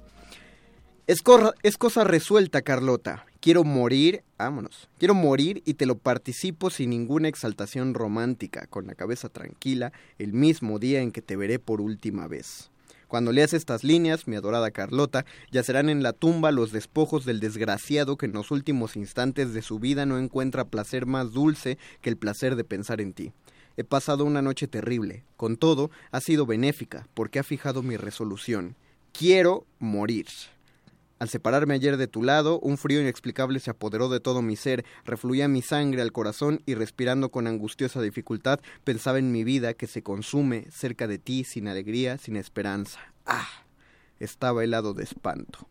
Es, 1.07 1.23
cosa 1.23 2.05
resuelta, 2.05 2.62
Carlota. 2.62 3.27
Quiero 3.40 3.65
morir, 3.65 4.23
vámonos. 4.39 4.89
Quiero 4.97 5.15
morir 5.15 5.61
y 5.65 5.74
te 5.74 5.85
lo 5.85 5.98
participo 5.98 6.70
sin 6.70 6.90
ninguna 6.90 7.27
exaltación 7.27 7.94
romántica, 7.94 8.66
con 8.69 8.86
la 8.86 8.94
cabeza 8.94 9.28
tranquila, 9.28 9.93
el 10.19 10.32
mismo 10.35 10.78
día 10.78 11.01
en 11.01 11.11
que 11.11 11.20
te 11.20 11.35
veré 11.35 11.59
por 11.59 11.81
última 11.81 12.28
vez. 12.28 12.70
Cuando 13.11 13.32
leas 13.32 13.55
estas 13.55 13.82
líneas, 13.82 14.28
mi 14.28 14.37
adorada 14.37 14.70
Carlota, 14.70 15.27
yacerán 15.51 15.89
en 15.89 16.05
la 16.05 16.12
tumba 16.12 16.53
los 16.53 16.70
despojos 16.70 17.24
del 17.24 17.41
desgraciado 17.41 18.16
que 18.16 18.27
en 18.27 18.32
los 18.32 18.53
últimos 18.53 18.95
instantes 18.95 19.53
de 19.53 19.62
su 19.62 19.81
vida 19.81 20.07
no 20.07 20.16
encuentra 20.16 20.69
placer 20.69 21.07
más 21.07 21.32
dulce 21.32 21.77
que 22.03 22.11
el 22.11 22.16
placer 22.16 22.55
de 22.55 22.62
pensar 22.62 23.01
en 23.01 23.12
ti. 23.12 23.32
He 23.77 23.82
pasado 23.82 24.24
una 24.24 24.43
noche 24.43 24.69
terrible. 24.69 25.24
Con 25.37 25.57
todo, 25.57 25.91
ha 26.12 26.20
sido 26.20 26.47
benéfica, 26.47 27.09
porque 27.15 27.41
ha 27.41 27.43
fijado 27.43 27.82
mi 27.82 27.97
resolución. 27.97 28.77
Quiero 29.12 29.66
morir. 29.81 30.28
Al 31.21 31.29
separarme 31.29 31.75
ayer 31.75 31.99
de 31.99 32.09
tu 32.09 32.23
lado, 32.23 32.59
un 32.61 32.79
frío 32.79 32.99
inexplicable 32.99 33.61
se 33.61 33.70
apoderó 33.70 34.09
de 34.09 34.20
todo 34.20 34.41
mi 34.41 34.57
ser, 34.57 34.86
refluía 35.05 35.49
mi 35.49 35.61
sangre 35.61 36.01
al 36.01 36.12
corazón 36.12 36.62
y 36.65 36.75
respirando 36.75 37.31
con 37.31 37.47
angustiosa 37.47 38.01
dificultad 38.01 38.59
pensaba 38.85 39.19
en 39.19 39.31
mi 39.31 39.44
vida 39.44 39.75
que 39.75 39.86
se 39.86 40.03
consume 40.03 40.67
cerca 40.70 41.07
de 41.07 41.19
ti 41.19 41.44
sin 41.44 41.69
alegría, 41.69 42.17
sin 42.17 42.36
esperanza. 42.36 43.01
Ah, 43.27 43.67
estaba 44.19 44.65
helado 44.65 44.94
de 44.94 45.05
espanto. 45.05 45.69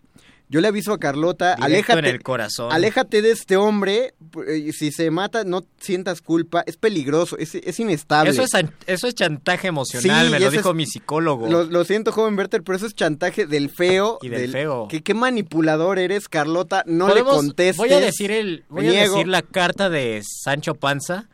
Yo 0.52 0.62
le 0.62 0.68
aviso 0.68 0.94
a 0.94 0.98
Carlota, 1.00 1.50
Directo 1.56 1.64
aléjate, 1.66 2.00
en 2.00 2.06
el 2.16 2.24
corazón. 2.24 2.72
aléjate 2.72 3.22
de 3.22 3.30
este 3.32 3.56
hombre, 3.56 4.16
eh, 4.48 4.72
si 4.74 4.92
se 4.92 5.12
mata 5.12 5.44
no 5.44 5.64
sientas 5.80 6.22
culpa, 6.22 6.64
es 6.66 6.76
peligroso, 6.76 7.38
es, 7.38 7.54
es 7.54 7.80
inestable. 7.80 8.32
Eso 8.32 8.42
es, 8.42 8.52
eso 8.88 9.08
es 9.08 9.14
chantaje 9.14 9.68
emocional, 9.68 10.26
Sí, 10.26 10.32
me 10.32 10.40
lo 10.40 10.50
dijo 10.50 10.70
es- 10.72 10.76
mi 10.76 10.88
psicólogo. 10.88 11.48
Lo, 11.48 11.66
lo 11.66 11.86
siento, 11.86 12.12
joven 12.12 12.36
Werther, 12.36 12.64
pero 12.64 12.76
eso 12.78 12.88
es 12.88 12.96
chantaje 12.96 13.46
del 13.46 13.70
feo. 13.70 14.18
Y 14.24 14.30
del 14.30 14.52
feo. 14.52 14.88
Que, 14.90 15.02
qué 15.04 15.14
manipulador 15.14 16.00
eres, 16.00 16.28
Carlota. 16.28 16.84
No 16.88 17.14
le 17.14 17.24
contestes. 17.24 17.78
Voy 17.78 17.94
a 17.94 18.00
decir 18.00 18.32
el, 18.32 18.64
voy 18.70 18.88
a 18.88 19.02
decir 19.04 19.28
la 19.28 19.44
carta 19.44 19.90
de 19.92 20.24
Sancho 20.26 20.74
Panza, 20.74 21.30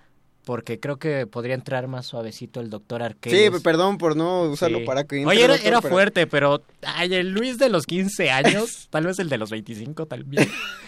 porque 0.45 0.79
creo 0.79 0.97
que 0.97 1.27
podría 1.27 1.55
entrar 1.55 1.87
más 1.87 2.05
suavecito 2.05 2.61
el 2.61 2.69
doctor 2.69 3.01
Sí, 3.01 3.05
Arqueles. 3.05 3.61
perdón 3.61 3.97
por 3.97 4.15
no 4.15 4.43
usarlo 4.43 4.79
Sí. 4.79 4.85
para 4.85 5.03
que... 5.03 5.17
entre 5.17 5.29
Oye, 5.31 5.43
era, 5.43 5.53
doctor, 5.55 5.67
era 5.67 5.81
pero- 5.81 5.93
fuerte, 5.93 6.27
pero 6.27 6.63
ay, 6.83 7.13
el 7.15 7.31
Luis 7.31 7.57
de 7.57 7.67
los 7.69 7.85
15 7.85 8.31
años, 8.31 8.87
tal 8.91 9.05
vez 9.07 9.19
el 9.19 9.27
de 9.27 9.37
los 9.37 9.49
25 9.49 10.05
también. 10.05 10.47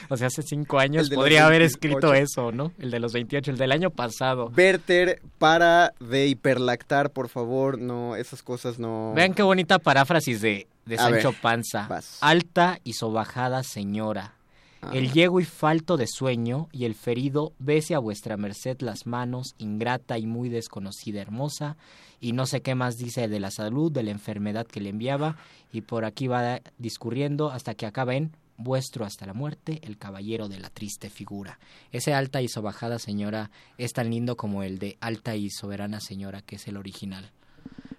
O 0.09 0.15
sea, 0.15 0.27
hace 0.27 0.43
5 0.43 0.79
años 0.79 1.09
podría 1.09 1.45
haber 1.47 1.61
28. 1.61 1.75
escrito 1.75 2.13
eso, 2.13 2.51
¿no? 2.51 2.71
El 2.79 2.91
de 2.91 2.99
los 2.99 3.11
28, 3.13 3.51
el 3.51 3.57
del 3.57 3.71
año 3.73 3.89
pasado. 3.89 4.51
Werther, 4.55 5.21
para 5.39 5.93
de 5.99 6.27
hiperlactar, 6.27 7.09
por 7.11 7.27
favor. 7.27 7.77
No, 7.79 8.15
esas 8.15 8.43
cosas 8.43 8.79
no... 8.79 9.13
Vean 9.15 9.33
qué 9.33 9.41
bonita 9.43 9.79
paráfrasis 9.79 10.39
de, 10.41 10.67
de 10.85 10.97
Sancho 10.97 11.31
ver, 11.31 11.41
Panza. 11.41 11.87
vas. 11.89 12.19
Alta 12.21 12.79
y 12.83 12.93
sobajada 12.93 13.63
señora. 13.63 14.33
Ah. 14.81 14.91
El 14.93 15.11
llego 15.11 15.39
y 15.39 15.45
falto 15.45 15.97
de 15.97 16.07
sueño 16.07 16.69
y 16.71 16.85
el 16.85 16.95
ferido 16.95 17.53
bese 17.59 17.95
a 17.95 17.99
vuestra 17.99 18.37
merced 18.37 18.79
las 18.81 19.07
manos, 19.07 19.55
ingrata 19.57 20.17
y 20.17 20.27
muy 20.27 20.49
desconocida 20.49 21.21
hermosa, 21.21 21.77
y 22.19 22.33
no 22.33 22.45
sé 22.45 22.61
qué 22.61 22.75
más 22.75 22.97
dice 22.97 23.27
de 23.27 23.39
la 23.39 23.51
salud, 23.51 23.91
de 23.91 24.03
la 24.03 24.11
enfermedad 24.11 24.67
que 24.67 24.81
le 24.81 24.89
enviaba, 24.89 25.37
y 25.71 25.81
por 25.81 26.05
aquí 26.05 26.27
va 26.27 26.61
discurriendo 26.77 27.51
hasta 27.51 27.75
que 27.75 27.85
acaba 27.85 28.15
en 28.15 28.31
vuestro 28.57 29.05
hasta 29.05 29.25
la 29.25 29.33
muerte, 29.33 29.79
el 29.83 29.97
caballero 29.97 30.49
de 30.49 30.59
la 30.59 30.69
triste 30.69 31.09
figura. 31.09 31.59
Ese 31.91 32.13
alta 32.13 32.41
y 32.41 32.47
sobajada 32.47 32.99
señora 32.99 33.51
es 33.77 33.93
tan 33.93 34.09
lindo 34.09 34.35
como 34.35 34.63
el 34.63 34.79
de 34.79 34.97
alta 34.99 35.35
y 35.35 35.49
soberana 35.49 35.99
señora, 35.99 36.41
que 36.41 36.55
es 36.55 36.67
el 36.67 36.77
original. 36.77 37.31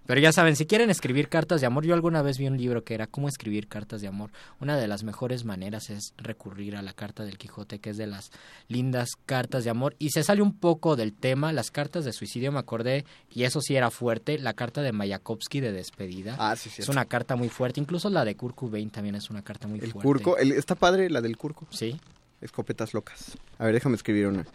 Pero 0.09 0.23
ya 0.23 0.33
saben, 0.33 0.57
si 0.57 0.65
quieren 0.65 0.89
escribir 0.89 1.29
cartas 1.29 1.61
de 1.61 1.67
amor, 1.67 1.85
yo 1.85 1.93
alguna 1.93 2.23
vez 2.23 2.39
vi 2.39 2.47
un 2.47 2.57
libro 2.57 2.83
que 2.83 2.95
era 2.95 3.07
cómo 3.07 3.29
escribir 3.29 3.69
cartas 3.69 4.01
de 4.01 4.09
amor. 4.09 4.31
Una 4.59 4.79
de 4.79 4.89
las 4.89 5.03
mejores 5.05 5.45
maneras 5.45 5.91
es 5.91 6.15
recurrir 6.17 6.77
a 6.77 6.83
la 6.83 6.95
carta 6.95 7.25
del 7.27 7.37
Quijote, 7.37 7.79
que 7.79 7.91
es 7.91 7.99
de 7.99 8.07
las 8.07 8.31
lindas 8.69 9.11
cartas 9.27 9.65
de 9.65 9.71
amor. 9.71 9.95
Y 9.99 10.09
se 10.09 10.23
sale 10.25 10.41
un 10.41 10.57
poco 10.59 10.97
del 10.97 11.13
tema, 11.13 11.53
las 11.53 11.71
cartas 11.71 12.07
de 12.07 12.15
suicidio, 12.15 12.51
me 12.53 12.59
acordé, 12.59 13.05
y 13.31 13.43
eso 13.43 13.61
sí 13.61 13.77
era 13.77 13.91
fuerte, 13.91 14.39
la 14.39 14.55
carta 14.55 14.81
de 14.81 14.93
Mayakovsky 14.93 15.61
de 15.61 15.73
despedida. 15.73 16.37
Ah, 16.39 16.57
sí, 16.57 16.71
Es 16.71 16.77
cierto. 16.77 16.93
una 16.93 17.05
carta 17.05 17.37
muy 17.37 17.51
fuerte, 17.51 17.79
incluso 17.79 18.09
la 18.09 18.25
de 18.25 18.35
Kurt 18.35 18.55
Cobain 18.55 18.89
también 18.89 19.15
es 19.15 19.29
una 19.29 19.43
carta 19.43 19.69
muy 19.69 19.79
El 19.79 19.93
fuerte. 19.93 20.07
curco, 20.09 20.39
el- 20.39 20.53
está 20.53 20.75
padre 20.75 21.11
la 21.11 21.21
del 21.21 21.37
curco. 21.37 21.67
Sí. 21.69 22.01
Escopetas 22.41 22.95
locas. 22.95 23.37
A 23.59 23.67
ver, 23.67 23.75
déjame 23.75 23.97
escribir 23.97 24.27
una. 24.29 24.47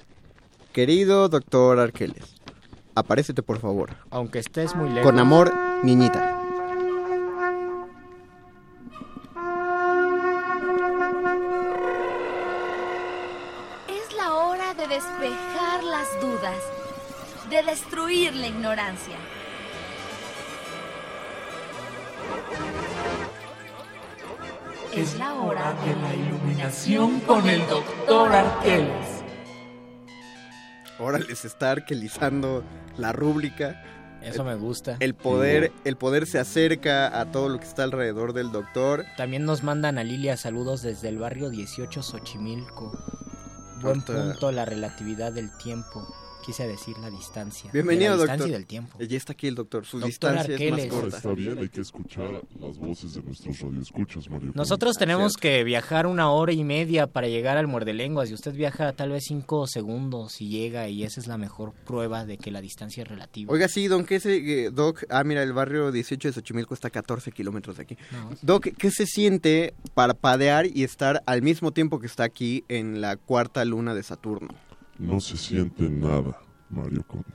Querido 0.72 1.30
doctor 1.30 1.78
Arqueles, 1.80 2.34
aparécete 2.96 3.44
por 3.44 3.60
favor. 3.60 3.96
Aunque 4.10 4.40
estés 4.40 4.76
muy 4.76 4.90
lejos. 4.90 5.10
Con 5.10 5.20
amor, 5.20 5.54
niñita. 5.84 6.40
Es 13.88 14.16
la 14.16 14.34
hora 14.34 14.74
de 14.74 14.88
despejar 14.88 15.84
las 15.84 16.22
dudas, 16.22 16.58
de 17.50 17.64
destruir 17.64 18.36
la 18.36 18.48
ignorancia. 18.48 19.18
Es 24.94 25.18
la 25.18 25.34
hora 25.34 25.74
de 25.86 25.96
la 25.96 26.14
iluminación 26.14 27.20
con 27.22 27.50
el 27.50 27.68
doctor 27.68 28.32
Arqueles. 28.32 29.13
Órale, 31.00 31.36
se 31.36 31.48
está 31.48 31.72
arquelizando 31.72 32.64
la 32.98 33.12
rúbrica. 33.12 33.84
Eso 34.22 34.44
me 34.44 34.56
gusta. 34.56 34.96
El 35.00 35.16
poder, 35.16 35.72
el 35.84 35.98
poder 35.98 36.28
se 36.28 36.40
acerca 36.40 37.20
a 37.20 37.32
todo 37.32 37.50
lo 37.50 37.60
que 37.60 37.66
está 37.66 37.84
alrededor 37.84 38.34
del 38.34 38.52
doctor. 38.52 39.06
También 39.18 39.44
nos 39.44 39.64
mandan 39.64 39.98
a 39.98 40.04
Lilia 40.04 40.38
saludos 40.38 40.82
desde 40.82 41.10
el 41.10 41.18
barrio 41.18 41.50
18 41.50 42.02
Xochimilco. 42.02 42.98
Buen 43.82 44.02
punto 44.02 44.52
la 44.54 44.64
relatividad 44.64 45.34
del 45.34 45.56
tiempo. 45.58 46.08
Quise 46.46 46.68
decir 46.68 46.98
la 47.00 47.10
distancia. 47.10 47.70
Bienvenido, 47.72 48.18
de 48.18 48.26
la 48.26 48.34
distancia 48.34 48.46
doctor. 48.46 48.50
y 48.50 48.52
del 48.52 48.66
tiempo. 48.66 49.00
Ya 49.00 49.18
está 49.18 49.32
aquí 49.32 49.48
el 49.48 49.56
doctor. 49.56 49.86
Su 49.86 49.98
Doctor 49.98 50.10
distancia 50.10 50.56
es 50.56 50.62
Arqueles. 50.62 50.92
más 50.92 51.02
corta. 51.02 51.18
Está 51.18 51.32
bien, 51.34 51.58
hay 51.58 51.70
que 51.70 51.82
escuchar 51.82 52.42
las 52.60 52.78
voces 52.78 53.14
de 53.14 53.22
nuestros 53.24 53.60
radioescuchas, 53.62 54.30
Mario. 54.30 54.52
Nosotros 54.54 54.98
tenemos 54.98 55.38
que 55.38 55.64
viajar 55.64 56.06
una 56.06 56.30
hora 56.32 56.52
y 56.52 56.66
media 56.66 57.08
para 57.08 57.28
llegar 57.30 57.56
al 57.58 57.68
muerde 57.68 57.94
lenguas 57.94 58.30
y 58.30 58.34
usted 58.34 58.54
viaja 58.54 58.92
tal 58.92 59.12
vez 59.12 59.24
cinco 59.26 59.68
segundos 59.68 60.42
y 60.42 60.50
llega 60.50 60.90
y 60.90 61.04
esa 61.06 61.22
es 61.22 61.28
la 61.28 61.38
mejor 61.38 61.72
prueba 61.86 62.26
de 62.26 62.38
que 62.38 62.52
la 62.52 62.60
distancia 62.60 63.04
es 63.04 63.10
relativa. 63.10 63.52
Oiga, 63.52 63.70
sí, 63.70 63.88
don, 63.88 64.06
¿qué 64.06 64.20
se, 64.20 64.66
eh, 64.66 64.70
Doc? 64.70 65.06
Ah, 65.10 65.24
mira, 65.24 65.44
el 65.44 65.54
barrio 65.54 65.94
18 65.94 66.28
de 66.28 66.34
Xochimilco 66.34 66.74
está 66.74 66.90
a 66.90 66.92
14 66.92 67.32
kilómetros 67.32 67.78
de 67.78 67.84
aquí. 67.84 67.98
No. 68.12 68.32
Doc, 68.42 68.68
¿qué 68.78 68.92
se 68.92 69.06
siente 69.06 69.74
parpadear 69.94 70.66
y 70.68 70.84
estar 70.84 71.24
al 71.26 71.42
mismo 71.42 71.72
tiempo 71.72 72.00
que 72.02 72.08
está 72.08 72.26
aquí 72.26 72.66
en 72.68 73.00
la 73.00 73.16
cuarta 73.16 73.64
luna 73.64 73.96
de 73.96 74.04
Saturno? 74.04 74.54
No 75.00 75.20
se 75.20 75.38
siente 75.38 75.90
nada, 75.90 76.38
Mario 76.70 77.04
Conde. 77.04 77.26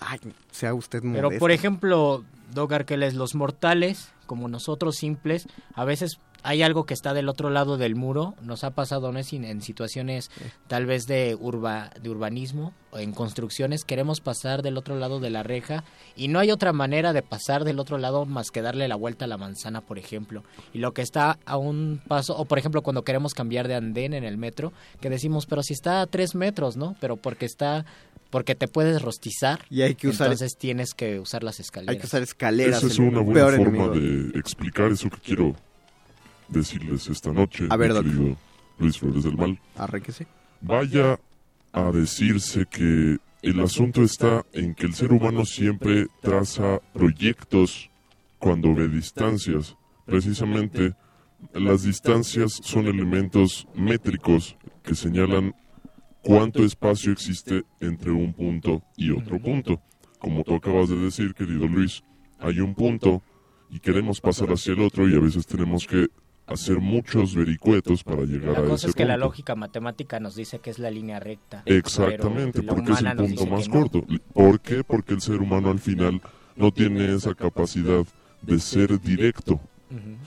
Ay, 0.00 0.18
sea 0.50 0.74
usted 0.74 1.00
Pero 1.02 1.28
modesto. 1.28 1.38
por 1.38 1.50
ejemplo, 1.50 2.24
Doc 2.54 2.72
Arqueles, 2.72 3.14
los 3.14 3.34
mortales, 3.34 4.12
como 4.26 4.48
nosotros 4.48 4.96
simples, 4.96 5.46
a 5.74 5.84
veces 5.84 6.18
hay 6.42 6.62
algo 6.62 6.84
que 6.84 6.94
está 6.94 7.14
del 7.14 7.28
otro 7.28 7.50
lado 7.50 7.76
del 7.76 7.94
muro. 7.96 8.34
Nos 8.42 8.64
ha 8.64 8.70
pasado 8.70 9.12
¿no? 9.12 9.18
es 9.18 9.32
en 9.32 9.44
en 9.44 9.62
situaciones 9.62 10.30
tal 10.68 10.86
vez 10.86 11.06
de, 11.06 11.36
urba, 11.38 11.90
de 12.00 12.10
urbanismo 12.10 12.72
o 12.90 12.98
en 12.98 13.12
construcciones. 13.12 13.84
Queremos 13.84 14.20
pasar 14.20 14.62
del 14.62 14.76
otro 14.76 14.96
lado 14.96 15.20
de 15.20 15.30
la 15.30 15.42
reja 15.42 15.84
y 16.16 16.28
no 16.28 16.38
hay 16.38 16.50
otra 16.50 16.72
manera 16.72 17.12
de 17.12 17.22
pasar 17.22 17.64
del 17.64 17.78
otro 17.78 17.98
lado 17.98 18.26
más 18.26 18.50
que 18.50 18.62
darle 18.62 18.88
la 18.88 18.96
vuelta 18.96 19.24
a 19.24 19.28
la 19.28 19.36
manzana, 19.36 19.80
por 19.80 19.98
ejemplo. 19.98 20.42
Y 20.72 20.78
lo 20.78 20.92
que 20.92 21.02
está 21.02 21.38
a 21.46 21.56
un 21.56 22.00
paso, 22.08 22.36
o 22.36 22.44
por 22.44 22.58
ejemplo 22.58 22.82
cuando 22.82 23.02
queremos 23.02 23.34
cambiar 23.34 23.68
de 23.68 23.74
andén 23.74 24.14
en 24.14 24.24
el 24.24 24.36
metro, 24.38 24.72
que 25.00 25.10
decimos, 25.10 25.46
pero 25.46 25.62
si 25.62 25.72
está 25.74 26.00
a 26.00 26.06
tres 26.06 26.34
metros, 26.34 26.76
¿no? 26.76 26.96
Pero 27.00 27.16
porque 27.16 27.46
está... 27.46 27.84
Porque 28.30 28.54
te 28.54 28.68
puedes 28.68 29.02
rostizar 29.02 29.64
Y 29.70 29.82
hay 29.82 29.96
que 29.96 30.06
usar- 30.06 30.26
entonces 30.28 30.56
tienes 30.56 30.94
que 30.94 31.18
usar 31.18 31.42
las 31.42 31.58
escaleras. 31.58 31.94
Hay 31.96 32.00
que 32.00 32.06
usar 32.06 32.22
escaleras. 32.22 32.78
Esa 32.78 32.86
es 32.86 32.98
una 33.00 33.20
buena 33.22 33.40
forma 33.56 33.86
enemigo. 33.86 33.88
de 34.32 34.38
explicar 34.38 34.92
eso 34.92 35.10
que 35.10 35.18
quiero 35.18 35.56
decirles 36.50 37.08
esta 37.08 37.32
noche, 37.32 37.66
A 37.70 37.76
ver, 37.76 37.90
mi 37.90 37.94
Doc. 37.94 38.04
querido 38.04 38.36
Luis 38.78 38.98
Flores 38.98 39.24
del 39.24 39.36
Mal. 39.36 39.58
Arréquese. 39.76 40.26
Vaya 40.60 41.18
a 41.72 41.90
decirse 41.92 42.66
que 42.66 43.18
el 43.42 43.60
asunto 43.60 44.02
está 44.02 44.44
en 44.52 44.74
que 44.74 44.86
el 44.86 44.94
ser 44.94 45.12
humano 45.12 45.44
siempre 45.44 46.06
traza 46.20 46.80
proyectos 46.92 47.90
cuando 48.38 48.74
ve 48.74 48.88
distancias. 48.88 49.76
Precisamente 50.04 50.94
las 51.54 51.84
distancias 51.84 52.60
son 52.62 52.86
elementos 52.86 53.66
métricos 53.74 54.56
que 54.82 54.94
señalan 54.94 55.54
cuánto 56.22 56.64
espacio 56.64 57.12
existe 57.12 57.64
entre 57.80 58.10
un 58.10 58.34
punto 58.34 58.82
y 58.96 59.10
otro 59.10 59.38
punto. 59.40 59.80
Como 60.18 60.42
tú 60.44 60.54
acabas 60.54 60.88
de 60.90 60.96
decir, 60.96 61.32
querido 61.32 61.66
Luis, 61.66 62.02
hay 62.40 62.60
un 62.60 62.74
punto 62.74 63.22
y 63.70 63.78
queremos 63.78 64.20
pasar 64.20 64.48
hacia 64.50 64.74
el 64.74 64.80
otro 64.80 65.08
y 65.08 65.14
a 65.14 65.20
veces 65.20 65.46
tenemos 65.46 65.86
que 65.86 66.08
hacer 66.50 66.78
muchos 66.80 67.34
vericuetos 67.34 68.02
para 68.04 68.22
llegar 68.24 68.52
La 68.52 68.58
a 68.58 68.62
cosa 68.62 68.74
ese 68.74 68.88
es 68.88 68.94
que 68.94 69.04
la 69.04 69.14
punto. 69.14 69.26
lógica 69.26 69.54
matemática 69.54 70.20
nos 70.20 70.34
dice 70.34 70.58
que 70.58 70.70
es 70.70 70.78
la 70.78 70.90
línea 70.90 71.20
recta. 71.20 71.62
Exactamente, 71.66 72.62
la 72.62 72.74
porque 72.74 72.92
es 72.92 73.02
el 73.02 73.16
punto 73.16 73.46
más 73.46 73.68
no. 73.68 73.74
corto. 73.74 74.04
¿Por 74.32 74.60
qué? 74.60 74.82
Porque 74.84 75.14
el 75.14 75.20
ser 75.20 75.36
humano 75.40 75.70
al 75.70 75.78
final 75.78 76.20
no 76.56 76.70
tiene 76.72 77.14
esa 77.14 77.34
capacidad 77.34 78.04
de 78.42 78.58
ser 78.60 79.00
directo. 79.00 79.60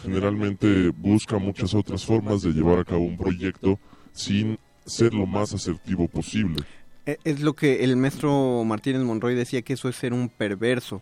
Generalmente 0.01 0.89
busca 0.89 1.37
muchas 1.37 1.73
otras 1.73 2.05
formas 2.05 2.41
de 2.41 2.51
llevar 2.51 2.79
a 2.79 2.83
cabo 2.83 3.03
un 3.05 3.17
proyecto 3.17 3.79
sin 4.11 4.59
ser 4.85 5.13
lo 5.13 5.25
más 5.25 5.53
asertivo 5.53 6.07
posible. 6.07 6.63
Eh, 7.05 7.17
Es 7.23 7.39
lo 7.41 7.53
que 7.53 7.83
el 7.83 7.95
maestro 7.95 8.63
Martínez 8.65 9.01
Monroy 9.03 9.35
decía 9.35 9.61
que 9.61 9.73
eso 9.73 9.87
es 9.89 9.95
ser 9.95 10.13
un 10.13 10.27
perverso. 10.29 11.01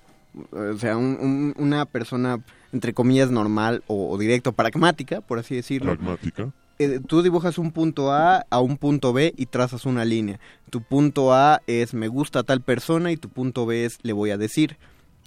O 0.51 0.77
sea, 0.77 0.97
un- 0.97 1.17
un- 1.19 1.53
una 1.57 1.85
persona, 1.85 2.39
entre 2.71 2.93
comillas, 2.93 3.31
normal 3.31 3.83
o, 3.87 4.09
o 4.11 4.17
directo, 4.17 4.53
pragmática, 4.53 5.21
por 5.21 5.39
así 5.39 5.55
decirlo. 5.55 5.95
Pragmática. 5.95 6.51
Eh, 6.79 6.99
tú 7.05 7.21
dibujas 7.21 7.57
un 7.57 7.71
punto 7.71 8.11
A 8.11 8.45
a 8.49 8.59
un 8.59 8.77
punto 8.77 9.13
B 9.13 9.33
y 9.37 9.45
trazas 9.47 9.85
una 9.85 10.03
línea. 10.05 10.39
Tu 10.69 10.81
punto 10.81 11.33
A 11.33 11.61
es 11.67 11.93
me 11.93 12.07
gusta 12.07 12.39
a 12.39 12.43
tal 12.43 12.61
persona 12.61 13.11
y 13.11 13.17
tu 13.17 13.29
punto 13.29 13.65
B 13.65 13.85
es 13.85 13.99
le 14.03 14.13
voy 14.13 14.31
a 14.31 14.37
decir. 14.37 14.77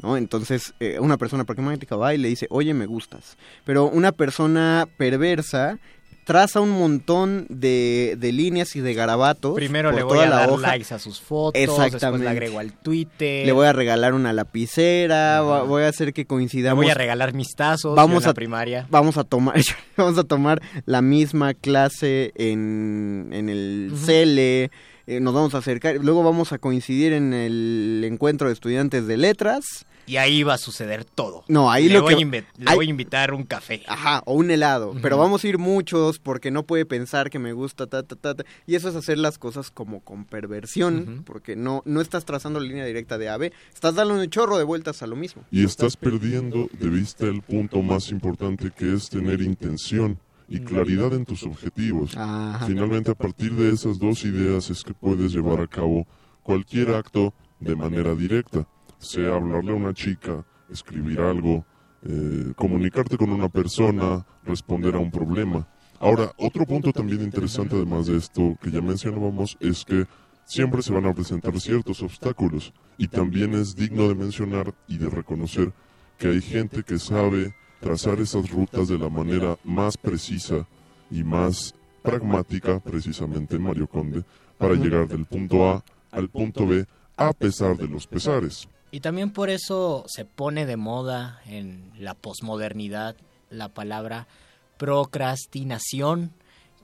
¿no? 0.02 0.16
Entonces, 0.16 0.74
eh, 0.80 0.98
una 0.98 1.16
persona 1.18 1.44
pragmática 1.44 1.94
va 1.94 2.12
y 2.14 2.18
le 2.18 2.28
dice, 2.28 2.48
oye, 2.50 2.74
me 2.74 2.86
gustas. 2.86 3.36
Pero 3.64 3.86
una 3.88 4.10
persona 4.10 4.88
perversa 4.96 5.78
traza 6.24 6.60
un 6.60 6.70
montón 6.70 7.46
de, 7.48 8.16
de 8.18 8.32
líneas 8.32 8.74
y 8.76 8.80
de 8.80 8.94
garabatos. 8.94 9.54
Primero 9.54 9.90
por 9.90 9.98
le 9.98 10.02
voy 10.04 10.12
toda 10.14 10.26
a 10.26 10.30
la 10.30 10.36
dar 10.36 10.50
hoja. 10.50 10.68
likes 10.76 10.94
a 10.94 10.98
sus 10.98 11.20
fotos, 11.20 11.52
después 11.60 11.86
Exactamente. 11.86 12.24
le 12.24 12.30
agrego 12.30 12.58
al 12.58 12.72
Twitter. 12.72 13.46
Le 13.46 13.52
voy 13.52 13.66
a 13.66 13.72
regalar 13.72 14.14
una 14.14 14.32
lapicera, 14.32 15.40
va- 15.42 15.62
voy 15.62 15.82
a 15.84 15.88
hacer 15.88 16.12
que 16.12 16.22
Le 16.22 16.26
coincidamos. 16.26 16.82
voy 16.82 16.90
a 16.90 16.94
regalar 16.94 17.34
mis 17.34 17.54
tazos 17.54 17.94
vamos 17.94 18.14
yo 18.14 18.18
en 18.18 18.24
la 18.24 18.30
a 18.30 18.34
primaria. 18.34 18.86
Vamos 18.90 19.16
a 19.18 19.24
tomar, 19.24 19.54
vamos 19.96 20.18
a 20.18 20.24
tomar 20.24 20.60
la 20.86 21.02
misma 21.02 21.54
clase 21.54 22.32
en, 22.36 23.28
en 23.32 23.48
el 23.48 23.90
Ujú. 23.92 24.04
CELE, 24.06 24.70
eh, 25.06 25.20
nos 25.20 25.34
vamos 25.34 25.54
a 25.54 25.58
acercar, 25.58 25.96
luego 25.96 26.22
vamos 26.22 26.52
a 26.52 26.58
coincidir 26.58 27.12
en 27.12 27.32
el 27.34 28.02
encuentro 28.04 28.48
de 28.48 28.54
estudiantes 28.54 29.06
de 29.06 29.16
letras. 29.16 29.64
Y 30.06 30.18
ahí 30.18 30.42
va 30.42 30.52
a 30.54 30.58
suceder 30.58 31.06
todo. 31.06 31.44
No, 31.48 31.70
ahí 31.72 31.88
le 31.88 31.94
lo 31.94 32.02
voy 32.02 32.14
que- 32.16 32.24
le 32.26 32.44
ahí- 32.66 32.76
voy 32.76 32.86
a 32.88 32.90
invitar 32.90 33.32
un 33.32 33.44
café. 33.44 33.82
Ajá, 33.88 34.22
o 34.26 34.34
un 34.34 34.50
helado, 34.50 34.94
pero 35.00 35.16
vamos 35.16 35.42
a 35.42 35.48
ir 35.48 35.56
muchos 35.56 36.18
porque 36.18 36.50
no 36.50 36.64
puede 36.64 36.84
pensar 36.84 37.30
que 37.30 37.38
me 37.38 37.54
gusta, 37.54 37.86
ta, 37.86 38.02
ta, 38.02 38.14
ta, 38.14 38.34
ta. 38.34 38.44
Y 38.66 38.74
eso 38.74 38.90
es 38.90 38.96
hacer 38.96 39.16
las 39.16 39.38
cosas 39.38 39.70
como 39.70 40.00
con 40.00 40.26
perversión, 40.26 41.22
porque 41.24 41.56
no, 41.56 41.80
no 41.86 42.02
estás 42.02 42.26
trazando 42.26 42.60
la 42.60 42.66
línea 42.66 42.84
directa 42.84 43.16
de 43.16 43.30
A 43.30 43.34
a 43.34 43.36
B, 43.38 43.52
estás 43.72 43.94
dando 43.94 44.12
un 44.14 44.28
chorro 44.28 44.58
de 44.58 44.64
vueltas 44.64 45.02
a 45.02 45.06
lo 45.06 45.16
mismo. 45.16 45.42
Y 45.50 45.64
estás 45.64 45.96
perdiendo 45.96 46.68
de 46.78 46.88
vista 46.90 47.24
el 47.24 47.40
punto 47.40 47.80
más 47.80 48.10
importante 48.10 48.72
que 48.76 48.92
es 48.94 49.08
tener 49.08 49.40
intención 49.40 50.18
y 50.54 50.60
claridad 50.60 51.12
en 51.14 51.24
tus 51.24 51.42
objetivos. 51.42 52.16
Ajá. 52.16 52.64
Finalmente 52.66 53.10
a 53.10 53.14
partir 53.14 53.54
de 53.54 53.72
esas 53.72 53.98
dos 53.98 54.24
ideas 54.24 54.70
es 54.70 54.84
que 54.84 54.94
puedes 54.94 55.32
llevar 55.32 55.60
a 55.60 55.66
cabo 55.66 56.06
cualquier 56.44 56.94
acto 56.94 57.34
de 57.58 57.74
manera 57.74 58.14
directa, 58.14 58.68
sea 58.98 59.34
hablarle 59.34 59.72
a 59.72 59.74
una 59.74 59.92
chica, 59.92 60.44
escribir 60.70 61.20
algo, 61.20 61.66
eh, 62.02 62.52
comunicarte 62.54 63.16
con 63.16 63.30
una 63.30 63.48
persona, 63.48 64.24
responder 64.44 64.94
a 64.94 64.98
un 64.98 65.10
problema. 65.10 65.66
Ahora, 65.98 66.30
otro 66.36 66.64
punto 66.66 66.92
también 66.92 67.22
interesante 67.22 67.74
además 67.74 68.06
de 68.06 68.16
esto 68.16 68.56
que 68.62 68.70
ya 68.70 68.80
mencionábamos 68.80 69.56
es 69.58 69.84
que 69.84 70.06
siempre 70.44 70.82
se 70.82 70.92
van 70.92 71.06
a 71.06 71.14
presentar 71.14 71.58
ciertos 71.58 72.00
obstáculos 72.00 72.72
y 72.96 73.08
también 73.08 73.54
es 73.54 73.74
digno 73.74 74.06
de 74.06 74.14
mencionar 74.14 74.72
y 74.86 74.98
de 74.98 75.10
reconocer 75.10 75.72
que 76.16 76.28
hay 76.28 76.40
gente 76.40 76.84
que 76.84 76.98
sabe 76.98 77.54
trazar 77.80 78.20
esas 78.20 78.50
rutas 78.50 78.88
de 78.88 78.98
la 78.98 79.08
manera 79.08 79.58
más 79.64 79.96
precisa 79.96 80.66
y 81.10 81.22
más 81.22 81.74
pragmática, 82.02 82.80
precisamente 82.80 83.56
en 83.56 83.62
Mario 83.62 83.86
Conde, 83.86 84.24
para 84.58 84.74
llegar 84.74 85.08
del 85.08 85.24
punto 85.24 85.68
A 85.68 85.84
al 86.10 86.28
punto 86.28 86.66
B 86.66 86.86
a 87.16 87.32
pesar 87.32 87.76
de 87.76 87.88
los 87.88 88.06
pesares. 88.06 88.68
Y 88.90 89.00
también 89.00 89.30
por 89.30 89.50
eso 89.50 90.04
se 90.06 90.24
pone 90.24 90.66
de 90.66 90.76
moda 90.76 91.40
en 91.46 91.90
la 91.98 92.14
posmodernidad 92.14 93.16
la 93.50 93.68
palabra 93.68 94.28
procrastinación, 94.76 96.32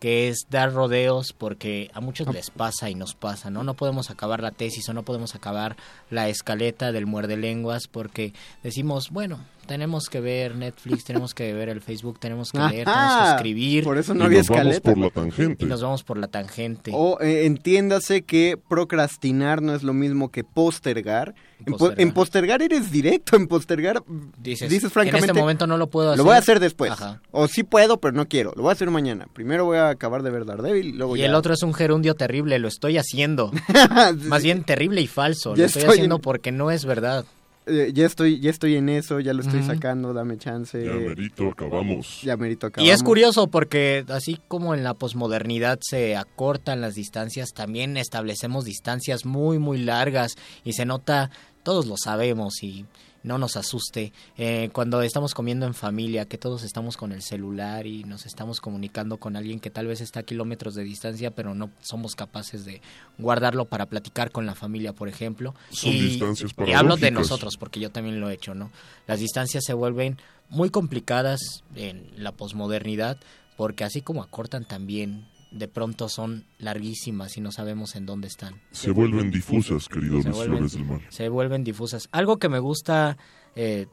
que 0.01 0.29
es 0.29 0.47
dar 0.49 0.73
rodeos 0.73 1.33
porque 1.33 1.91
a 1.93 2.01
muchos 2.01 2.33
les 2.33 2.51
pasa 2.51 2.89
y 2.89 2.95
nos 2.95 3.15
pasa, 3.15 3.51
¿no? 3.51 3.63
No 3.63 3.75
podemos 3.75 4.11
acabar 4.11 4.41
la 4.41 4.51
tesis 4.51 4.89
o 4.89 4.95
no 4.95 5.05
podemos 5.05 5.35
acabar 5.35 5.77
la 6.09 6.29
escaleta 6.29 6.91
del 6.91 7.07
muerde 7.07 7.37
lenguas 7.37 7.87
porque 7.87 8.33
decimos, 8.63 9.11
bueno, 9.11 9.39
tenemos 9.71 10.09
que 10.09 10.21
ver 10.21 10.57
Netflix, 10.57 11.05
tenemos 11.05 11.33
que 11.33 11.53
ver 11.55 11.69
el 11.69 11.81
Facebook, 11.81 12.19
tenemos 12.19 12.51
que 12.51 12.59
Ajá, 12.59 12.71
leer, 12.71 12.85
tenemos 12.87 13.23
que 13.25 13.31
escribir. 13.37 13.85
por 13.85 13.99
eso 13.99 14.15
no 14.15 14.25
Y 14.25 14.27
había 14.27 14.39
nos 14.39 14.49
vamos 14.49 14.75
escaleta. 14.75 14.91
por 14.91 14.99
la 14.99 15.11
tangente. 15.11 15.65
Y 15.65 15.69
nos 15.69 15.81
vamos 15.81 16.03
por 16.03 16.19
la 16.19 16.27
tangente. 16.27 16.91
O 16.93 17.21
eh, 17.21 17.47
entiéndase 17.47 18.23
que 18.23 18.59
procrastinar 18.69 19.63
no 19.63 19.73
es 19.73 19.85
lo 19.85 19.95
mismo 19.95 20.31
que 20.33 20.43
postergar. 20.43 21.35
En, 21.61 21.67
po- 21.67 21.79
Postergar. 21.79 22.01
en 22.01 22.13
postergar 22.15 22.63
eres 22.63 22.91
directo, 22.91 23.37
en 23.37 23.47
postergar 23.47 24.03
Dices, 24.43 24.69
dices 24.71 24.85
en 24.85 24.91
francamente... 24.91 25.27
este 25.29 25.39
momento 25.41 25.67
no 25.69 25.77
lo 25.77 25.89
puedo 25.89 26.09
hacer. 26.09 26.19
Lo 26.19 26.25
voy 26.25 26.35
a 26.35 26.39
hacer 26.39 26.59
después. 26.59 26.91
Ajá. 26.91 27.21
O 27.31 27.47
sí 27.49 27.63
puedo, 27.63 28.01
pero 28.01 28.13
no 28.13 28.27
quiero. 28.27 28.53
Lo 28.57 28.63
voy 28.63 28.71
a 28.71 28.73
hacer 28.73 28.91
mañana. 28.91 29.29
Primero 29.33 29.67
voy 29.67 29.77
a 29.79 29.91
acabar 29.91 30.23
de 30.25 30.31
ver 30.31 30.47
Daredevil 30.47 30.87
y 30.87 30.93
luego 30.93 31.17
Y 31.17 31.21
ya... 31.21 31.27
el 31.27 31.35
otro 31.35 31.55
es 31.55 31.63
un 31.63 31.75
gerundio 31.75 32.15
terrible, 32.15 32.59
lo 32.59 32.67
estoy 32.67 32.99
haciendo. 32.99 33.53
Más 34.25 34.43
bien 34.43 34.65
terrible 34.65 35.01
y 35.03 35.07
falso. 35.07 35.55
Ya 35.55 35.61
lo 35.61 35.67
estoy, 35.67 35.83
estoy 35.83 35.95
haciendo 35.97 36.17
en- 36.17 36.23
porque 36.23 36.51
no 36.51 36.71
es 36.71 36.85
verdad. 36.87 37.25
Eh, 37.71 37.93
ya 37.93 38.07
estoy 38.07 38.41
ya 38.41 38.51
estoy 38.51 38.77
en 38.77 38.89
eso, 38.89 39.21
ya 39.21 39.33
lo 39.33 39.43
estoy 39.43 39.63
sacando, 39.63 40.13
dame 40.13 40.37
chance. 40.39 40.85
Ya 40.85 40.93
merito, 40.93 41.49
acabamos. 41.49 42.23
Ya 42.23 42.37
merito 42.37 42.67
acabamos. 42.67 42.89
Y 42.89 42.93
es 42.93 43.03
curioso 43.03 43.47
porque 43.47 44.05
así 44.09 44.39
como 44.49 44.75
en 44.75 44.83
la 44.83 44.95
posmodernidad 44.95 45.79
se 45.83 46.17
acortan 46.17 46.81
las 46.81 46.95
distancias, 46.95 47.51
también 47.55 47.97
establecemos 47.97 48.65
distancias 48.65 49.25
muy 49.25 49.59
muy 49.59 49.79
largas 49.79 50.35
y 50.65 50.73
se 50.73 50.85
nota, 50.85 51.31
todos 51.63 51.87
lo 51.87 51.97
sabemos 51.97 52.63
y 52.63 52.87
no 53.23 53.39
nos 53.39 53.57
asuste, 53.57 54.13
eh, 54.39 54.71
cuando 54.73 55.03
estamos 55.03 55.35
comiendo 55.35 55.67
en 55.67 55.75
familia, 55.75 56.27
que 56.27 56.39
todos 56.39 56.63
estamos 56.63 56.97
con 56.97 57.13
el 57.13 57.23
celular 57.23 57.87
y 57.87 58.05
nos 58.05 58.27
estamos 58.27 58.61
comunicando 58.61 59.19
con 59.19 59.37
alguien 59.37 59.61
que 59.61 59.71
tal 59.71 59.87
vez 59.87 60.01
está 60.01 60.21
a 60.21 60.23
kilómetros 60.23 60.75
de 60.75 60.85
distancia, 60.85 61.31
pero 61.31 61.55
no 61.55 61.71
somos 61.81 62.15
capaces 62.15 62.65
de 62.65 62.81
guardarlo 63.19 63.67
para 63.67 63.87
platicar 63.87 64.31
con 64.31 64.47
la 64.47 64.55
familia, 64.55 64.95
por 64.95 65.09
ejemplo. 65.09 65.55
Son 65.71 65.93
y, 65.93 66.01
distancias 66.01 66.53
y 66.67 66.73
hablo 66.73 66.97
de 66.97 67.11
nosotros, 67.11 67.57
porque 67.59 67.81
yo 67.81 67.91
también 67.91 68.21
lo 68.21 68.31
he 68.31 68.35
hecho, 68.35 68.55
¿no? 68.55 68.71
Las 69.07 69.21
distancias 69.21 69.65
se 69.65 69.75
vuelven 69.75 70.19
muy 70.49 70.71
complicadas 70.71 71.63
en 71.77 72.11
la 72.17 72.33
posmodernidad, 72.33 73.19
porque 73.57 73.85
así 73.85 74.01
como 74.01 74.23
acortan 74.23 74.65
también, 74.65 75.27
de 75.51 75.69
pronto 75.69 76.09
son 76.09 76.45
larguísimas 76.59 77.37
y 77.37 77.41
no 77.41 77.51
sabemos 77.53 77.97
en 77.97 78.07
dónde 78.07 78.29
están. 78.29 78.61
Se 78.71 78.91
vuelven 78.91 79.31
difusas, 79.31 79.89
querido 79.89 80.15
Luis 80.15 80.27
vuelven- 80.27 80.47
Flores 80.57 80.73
del 80.73 80.85
Mar. 80.85 81.01
Se 81.09 81.29
vuelven 81.29 81.65
difusas. 81.65 82.09
Algo 82.13 82.39
que 82.39 82.49
me 82.49 82.59
gusta 82.59 83.17
eh, 83.57 83.87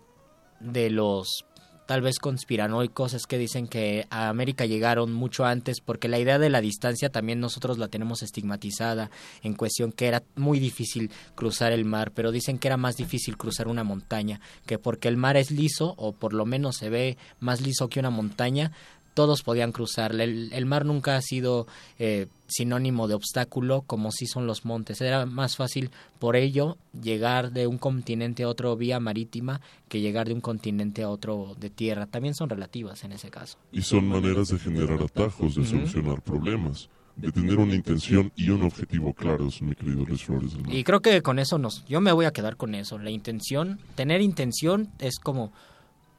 de 0.60 0.90
los 0.90 1.46
tal 1.88 2.02
vez 2.02 2.20
conspiranoicos 2.20 3.14
es 3.14 3.28
que 3.28 3.38
dicen 3.38 3.66
que 3.70 4.08
a 4.10 4.28
América 4.28 4.66
llegaron 4.66 5.14
mucho 5.14 5.46
antes 5.46 5.80
porque 5.80 6.10
la 6.10 6.20
idea 6.20 6.38
de 6.38 6.50
la 6.50 6.60
distancia 6.60 7.10
también 7.10 7.40
nosotros 7.40 7.78
la 7.78 7.88
tenemos 7.88 8.24
estigmatizada 8.24 9.10
en 9.42 9.54
cuestión 9.54 9.94
que 9.94 10.08
era 10.08 10.22
muy 10.36 10.60
difícil 10.60 11.10
cruzar 11.36 11.72
el 11.72 11.86
mar, 11.86 12.12
pero 12.14 12.34
dicen 12.34 12.60
que 12.60 12.68
era 12.68 12.76
más 12.76 12.98
difícil 12.98 13.38
cruzar 13.38 13.70
una 13.70 13.86
montaña, 13.86 14.42
que 14.66 14.78
porque 14.78 15.08
el 15.08 15.16
mar 15.16 15.38
es 15.38 15.50
liso 15.50 15.94
o 15.98 16.12
por 16.12 16.34
lo 16.34 16.46
menos 16.46 16.76
se 16.76 16.90
ve 16.90 17.18
más 17.40 17.62
liso 17.62 17.88
que 17.88 18.02
una 18.02 18.10
montaña, 18.10 18.74
todos 19.18 19.42
podían 19.42 19.72
cruzarla. 19.72 20.26
El, 20.26 20.54
el 20.54 20.68
mar 20.68 20.86
nunca 20.86 21.16
ha 21.16 21.22
sido 21.24 21.66
eh, 21.98 22.28
sinónimo 22.46 23.08
de 23.08 23.16
obstáculo 23.16 23.82
como 23.82 24.12
sí 24.12 24.28
son 24.28 24.46
los 24.46 24.64
montes. 24.64 25.02
Era 25.02 25.26
más 25.26 25.56
fácil 25.56 25.90
por 26.20 26.36
ello 26.36 26.78
llegar 27.02 27.52
de 27.52 27.66
un 27.66 27.80
continente 27.80 28.44
a 28.44 28.48
otro 28.48 28.76
vía 28.76 29.00
marítima 29.00 29.60
que 29.90 30.02
llegar 30.02 30.28
de 30.28 30.36
un 30.36 30.42
continente 30.42 31.02
a 31.02 31.10
otro 31.10 31.56
de 31.60 31.72
tierra. 31.72 32.06
También 32.06 32.36
son 32.36 32.48
relativas 32.48 33.04
en 33.06 33.12
ese 33.12 33.32
caso. 33.32 33.58
Y 33.72 33.82
son 33.82 34.08
maneras 34.08 34.50
de 34.50 34.60
generar 34.60 35.02
atajos, 35.02 35.56
de 35.56 35.66
solucionar 35.66 36.22
problemas, 36.22 36.88
de 37.16 37.32
tener 37.32 37.58
una 37.58 37.74
intención 37.74 38.32
y 38.36 38.52
un 38.52 38.62
objetivo 38.62 39.16
claros, 39.16 39.64
mi 39.64 39.74
querido 39.74 40.06
Luis 40.06 40.26
Flores 40.26 40.54
del 40.54 40.62
Mar. 40.62 40.76
Y 40.76 40.84
creo 40.84 41.02
que 41.02 41.24
con 41.24 41.40
eso 41.40 41.58
nos, 41.58 41.84
yo 41.88 42.02
me 42.02 42.12
voy 42.12 42.26
a 42.26 42.32
quedar 42.32 42.56
con 42.56 42.76
eso. 42.76 43.00
La 43.00 43.10
intención, 43.10 43.80
tener 43.96 44.22
intención 44.22 44.92
es 45.00 45.18
como 45.18 45.52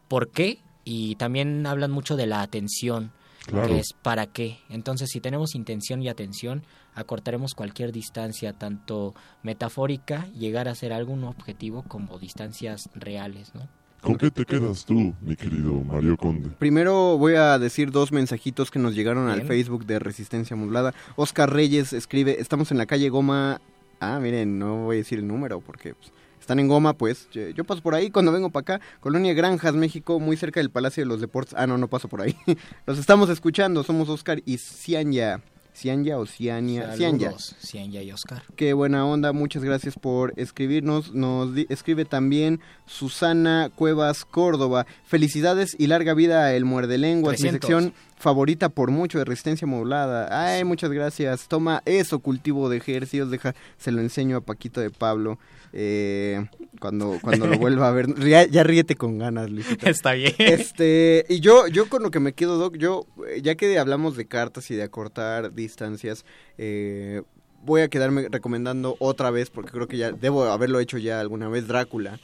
¿por 0.09 0.31
qué? 0.31 0.59
Y 0.91 1.17
también 1.17 1.67
hablan 1.67 1.91
mucho 1.91 2.17
de 2.17 2.27
la 2.27 2.41
atención, 2.41 3.13
Claro. 3.47 3.69
que 3.69 3.81
es 3.81 3.93
para 4.03 4.27
qué. 4.27 4.59
Entonces, 4.71 5.11
si 5.11 5.21
tenemos 5.21 5.55
intención 5.55 6.03
y 6.03 6.09
atención, 6.09 6.63
acortaremos 6.95 7.55
cualquier 7.55 7.93
distancia, 7.93 8.55
tanto 8.55 9.15
metafórica, 9.43 10.27
llegar 10.33 10.67
a 10.67 10.75
ser 10.75 10.95
algún 10.95 11.25
objetivo, 11.25 11.83
como 11.83 12.19
distancias 12.19 12.89
reales, 12.95 13.55
¿no? 13.55 13.69
¿Con 14.01 14.17
qué 14.17 14.31
te 14.31 14.45
quedas 14.45 14.85
tú, 14.87 15.13
mi 15.21 15.35
querido 15.37 15.73
Mario 15.75 16.17
Conde? 16.17 16.51
Primero 16.59 17.19
voy 17.19 17.35
a 17.35 17.59
decir 17.59 17.91
dos 17.91 18.13
mensajitos 18.13 18.71
que 18.71 18.79
nos 18.79 18.95
llegaron 18.95 19.29
al. 19.29 19.43
Facebook 19.43 19.85
de 19.87 19.99
Resistencia 19.99 20.57
Modulada. 20.57 20.95
Oscar 21.17 21.53
Reyes 21.53 21.93
escribe, 21.93 22.41
estamos 22.41 22.71
en 22.71 22.79
la 22.79 22.87
calle 22.87 23.09
Goma. 23.09 23.61
Ah, 24.01 24.21
miren, 24.21 24.59
no 24.59 24.85
voy 24.85 24.97
a 24.97 24.99
decir 24.99 25.19
el 25.19 25.27
número 25.27 25.61
porque 25.61 25.95
pues, 25.95 26.13
están 26.49 26.61
en 26.61 26.69
Goma, 26.69 26.95
pues. 26.95 27.29
Yo, 27.31 27.65
paso 27.65 27.83
por 27.83 27.95
ahí 27.95 28.11
cuando 28.11 28.33
vengo 28.33 28.49
para 28.49 28.77
acá. 28.77 28.81
Colonia 29.01 29.35
Granjas, 29.35 29.75
México, 29.75 30.19
muy 30.19 30.35
cerca 30.39 30.61
del 30.61 30.71
Palacio 30.71 31.03
de 31.03 31.07
los 31.07 31.21
Deportes. 31.21 31.53
Ah, 31.59 31.67
no, 31.67 31.77
no 31.77 31.89
paso 31.89 32.09
por 32.09 32.23
ahí. 32.23 32.35
Los 32.87 32.99
estamos 32.99 33.29
escuchando, 33.29 33.85
somos 33.85 34.09
Oscar 34.09 34.41
y 34.47 34.57
Cianya. 34.57 35.43
Cianya 35.75 36.19
o 36.19 36.25
Ciania. 36.27 36.97
Cianya. 36.97 37.33
Cianya 37.37 38.03
y 38.03 38.11
Oscar. 38.13 38.43
Qué 38.57 38.73
buena 38.73 39.05
onda, 39.05 39.35
muchas 39.35 39.63
gracias 39.63 39.97
por 39.97 40.33
escribirnos. 40.37 41.13
Nos 41.13 41.57
escribe 41.69 42.07
también 42.07 42.61
Susana 42.87 43.71
Cuevas 43.75 44.25
Córdoba. 44.25 44.87
Felicidades 45.05 45.77
y 45.79 45.87
larga 45.87 46.15
vida 46.15 46.47
a 46.47 46.55
El 46.55 46.65
Muerde 46.65 46.97
Lenguas, 46.97 47.35
mi 47.43 47.51
300. 47.51 47.61
sección 47.61 47.95
favorita 48.17 48.71
por 48.71 48.91
mucho 48.91 49.19
de 49.19 49.27
resistencia 49.27 49.69
modulada. 49.69 50.29
Ay, 50.33 50.65
muchas 50.65 50.91
gracias. 50.91 51.47
Toma 51.47 51.83
eso, 51.85 52.19
cultivo 52.19 52.71
de 52.71 52.79
ejercicios. 52.79 53.31
Deja, 53.31 53.55
se 53.77 53.93
lo 53.93 54.01
enseño 54.01 54.39
a 54.39 54.41
Paquito 54.41 54.81
de 54.81 54.91
Pablo. 54.91 55.39
Eh, 55.73 56.47
cuando, 56.81 57.19
cuando 57.23 57.47
lo 57.47 57.59
vuelva 57.59 57.89
a 57.89 57.93
ver. 57.93 58.15
Ya, 58.25 58.47
ya 58.47 58.63
ríete 58.63 58.95
con 58.97 59.19
ganas, 59.19 59.51
Luisita. 59.51 59.89
Está 59.91 60.13
bien. 60.13 60.35
Este, 60.39 61.25
y 61.29 61.41
yo, 61.41 61.67
yo 61.69 61.89
con 61.89 62.03
lo 62.03 62.11
que 62.11 62.21
me 62.21 62.33
quedo, 62.33 62.59
Doc, 62.59 62.77
yo, 62.77 63.07
eh, 63.29 63.41
ya 63.43 63.55
que 63.55 63.79
hablamos 63.79 64.17
de 64.17 64.27
cartas 64.27 64.71
y 64.71 64.77
de 64.77 64.83
acortar 64.83 65.55
distancias, 65.55 66.25
eh, 66.57 67.23
voy 67.65 67.81
a 67.83 67.89
quedarme 67.89 68.29
recomendando 68.31 68.97
otra 69.01 69.31
vez, 69.31 69.51
porque 69.51 69.73
creo 69.73 69.89
que 69.89 69.99
ya 69.99 70.13
debo 70.13 70.45
haberlo 70.45 70.81
hecho 70.81 70.99
ya 70.99 71.21
alguna 71.21 71.49
vez, 71.49 71.67
Drácula. 71.67 72.19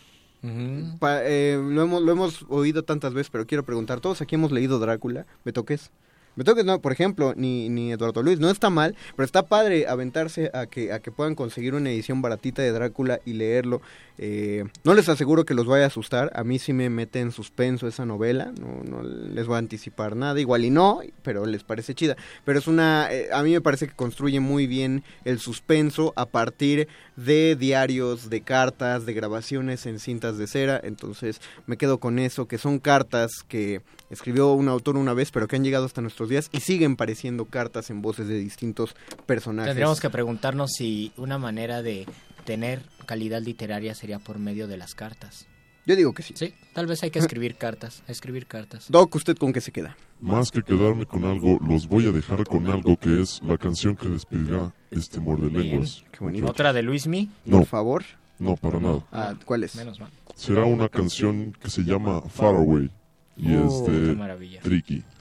Pa- 0.99 1.23
eh, 1.25 1.59
lo, 1.59 1.83
hemos, 1.83 2.03
lo 2.03 2.13
hemos 2.13 2.45
oído 2.51 2.83
tantas 2.83 3.15
veces, 3.15 3.31
pero 3.31 3.47
quiero 3.47 3.65
preguntar, 3.65 4.01
¿todos 4.01 4.21
aquí 4.21 4.35
hemos 4.35 4.53
leído 4.53 4.79
Drácula? 4.79 5.25
¿Me 5.45 5.53
toques? 5.53 5.91
Me 6.37 6.45
toques, 6.45 6.65
no, 6.65 6.81
por 6.81 6.93
ejemplo, 6.93 7.35
ni, 7.37 7.69
ni 7.69 7.93
Eduardo 7.93 8.23
Luis, 8.23 8.41
no 8.41 8.51
está 8.51 8.71
mal, 8.71 8.97
pero 9.17 9.25
está 9.25 9.45
padre 9.47 9.87
aventarse 9.87 10.51
a 10.53 10.67
que, 10.67 10.93
a 10.93 11.01
que 11.01 11.13
puedan 11.13 11.35
conseguir 11.35 11.75
una 11.75 11.91
edición 11.91 12.23
baratita 12.23 12.63
de 12.63 12.73
Drácula 12.73 13.21
y 13.25 13.35
leerlo. 13.35 13.81
Eh, 14.17 14.65
no 14.85 14.95
les 14.95 15.09
aseguro 15.09 15.45
que 15.45 15.55
los 15.55 15.67
vaya 15.67 15.85
a 15.85 15.89
asustar, 15.89 16.31
a 16.35 16.45
mí 16.45 16.59
sí 16.61 16.73
me 16.73 16.89
mete 16.89 17.21
en 17.21 17.33
suspenso 17.33 17.89
esa 17.89 18.07
novela, 18.07 18.53
no, 18.61 18.83
no 18.85 19.03
les 19.03 19.47
voy 19.47 19.57
a 19.57 19.59
anticipar 19.59 20.15
nada, 20.15 20.41
igual 20.41 20.65
y 20.65 20.71
no, 20.71 21.01
pero 21.23 21.47
les 21.47 21.65
parece 21.65 21.95
chida. 21.95 22.17
Pero 22.45 22.59
es 22.59 22.69
una, 22.69 23.13
eh, 23.13 23.29
a 23.33 23.43
mí 23.43 23.53
me 23.53 23.61
parece 23.61 23.89
que 23.89 23.95
construye 23.95 24.41
muy 24.41 24.67
bien 24.67 25.03
el 25.25 25.41
suspenso 25.41 26.13
a 26.17 26.27
partir 26.27 26.89
de 27.17 27.57
diarios, 27.57 28.31
de 28.31 28.41
cartas, 28.41 29.07
de 29.07 29.15
grabaciones 29.15 29.87
en 29.87 29.99
cintas 29.99 30.39
de 30.39 30.47
cera, 30.47 30.81
entonces 30.83 31.41
me 31.67 31.77
quedo 31.77 31.99
con 31.99 32.19
eso, 32.19 32.47
que 32.47 32.59
son 32.59 32.79
cartas 32.79 33.45
que 33.47 33.83
escribió 34.11 34.53
un 34.53 34.69
autor 34.69 34.97
una 34.97 35.15
vez, 35.15 35.31
pero 35.31 35.49
que 35.49 35.57
han 35.57 35.65
llegado 35.65 35.87
hasta 35.87 36.01
días 36.29 36.51
y 36.53 36.61
siguen 36.61 36.97
pareciendo 36.97 37.47
cartas 37.47 37.91
en 37.91 38.03
voces 38.03 38.29
de 38.29 38.39
distintos 38.39 38.95
personajes. 39.27 39.71
Tendríamos 39.71 40.01
que 40.01 40.11
preguntarnos 40.11 40.73
si 40.73 41.13
una 41.17 41.39
manera 41.39 41.83
de 41.83 42.07
tener 42.45 42.83
calidad 43.07 43.43
literaria 43.43 43.95
sería 43.95 44.19
por 44.19 44.39
medio 44.39 44.67
de 44.69 44.77
las 44.77 44.95
cartas. 44.95 45.47
Yo 45.87 45.97
digo 45.97 46.15
que 46.15 46.23
sí. 46.23 46.33
Sí, 46.37 46.55
tal 46.73 46.87
vez 46.87 47.03
hay 47.03 47.11
que 47.11 47.19
escribir 47.19 47.57
cartas, 47.57 48.03
escribir 48.09 48.47
cartas. 48.47 48.87
Doc, 48.89 49.15
¿usted 49.15 49.37
con 49.37 49.53
qué 49.53 49.61
se 49.61 49.71
queda? 49.71 49.97
Más 50.19 50.51
que 50.51 50.63
quedarme 50.63 51.05
con 51.05 51.25
algo, 51.25 51.59
los 51.67 51.87
voy 51.87 52.07
a 52.07 52.11
dejar 52.11 52.45
con 52.45 52.67
algo 52.69 52.97
que 52.97 53.21
es 53.21 53.43
la 53.43 53.59
canción 53.59 53.95
que 53.95 54.09
despedirá 54.09 54.73
este 54.91 55.21
Muerde 55.21 55.51
Lenguas. 55.51 56.03
Qué 56.11 56.21
bonito. 56.21 56.47
Otra 56.47 56.73
de 56.73 56.83
Luismi. 56.83 57.31
No. 57.45 57.59
Por 57.59 57.67
favor. 57.67 58.05
No, 58.39 58.57
para 58.57 58.81
nada. 58.81 59.05
Ah, 59.13 59.35
¿Cuál 59.45 59.65
es? 59.65 59.77
Menos 59.77 60.01
mal. 60.01 60.11
Será 60.35 60.65
una 60.65 60.89
canción 60.89 61.53
que 61.53 61.69
se 61.69 61.83
llama 61.83 62.23
Far 62.23 62.57
Away 62.57 62.91
y 63.37 63.55
Oh, 63.55 63.67
es 63.67 63.87
de 64.09 64.15
maravilla. 64.15 64.61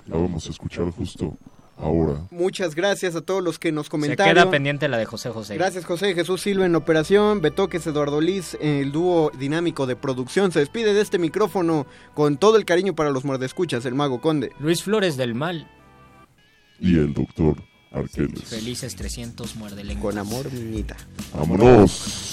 La 0.07 0.17
vamos 0.17 0.47
a 0.47 0.49
escuchar 0.49 0.89
justo 0.91 1.37
ahora. 1.77 2.27
Muchas 2.29 2.75
gracias 2.75 3.15
a 3.15 3.21
todos 3.21 3.41
los 3.43 3.57
que 3.57 3.71
nos 3.71 3.85
Se 3.87 3.91
comentaron. 3.91 4.33
queda 4.33 4.51
pendiente 4.51 4.87
la 4.87 4.97
de 4.97 5.05
José 5.05 5.29
José. 5.29 5.55
Gracias 5.55 5.85
José 5.85 6.13
Jesús 6.13 6.41
Silva 6.41 6.65
en 6.65 6.75
operación, 6.75 7.41
Betoques 7.41 7.87
Eduardo 7.87 8.21
Liz, 8.21 8.57
el 8.61 8.91
dúo 8.91 9.31
dinámico 9.39 9.87
de 9.87 9.95
producción. 9.95 10.51
Se 10.51 10.59
despide 10.59 10.93
de 10.93 11.01
este 11.01 11.17
micrófono 11.19 11.87
con 12.13 12.37
todo 12.37 12.57
el 12.57 12.65
cariño 12.65 12.93
para 12.95 13.09
los 13.11 13.25
mordescuchas, 13.25 13.85
el 13.85 13.95
mago 13.95 14.21
conde. 14.21 14.51
Luis 14.59 14.83
Flores 14.83 15.17
del 15.17 15.35
Mal. 15.35 15.69
Y 16.79 16.95
el 16.97 17.13
doctor 17.13 17.55
Arqueles. 17.91 18.43
Felices 18.43 18.95
300 18.95 19.55
muerde 19.55 19.83
lengua. 19.83 20.11
Con 20.11 20.19
amor, 20.19 20.51
niñita. 20.51 20.97
¡Vámonos! 21.33 22.32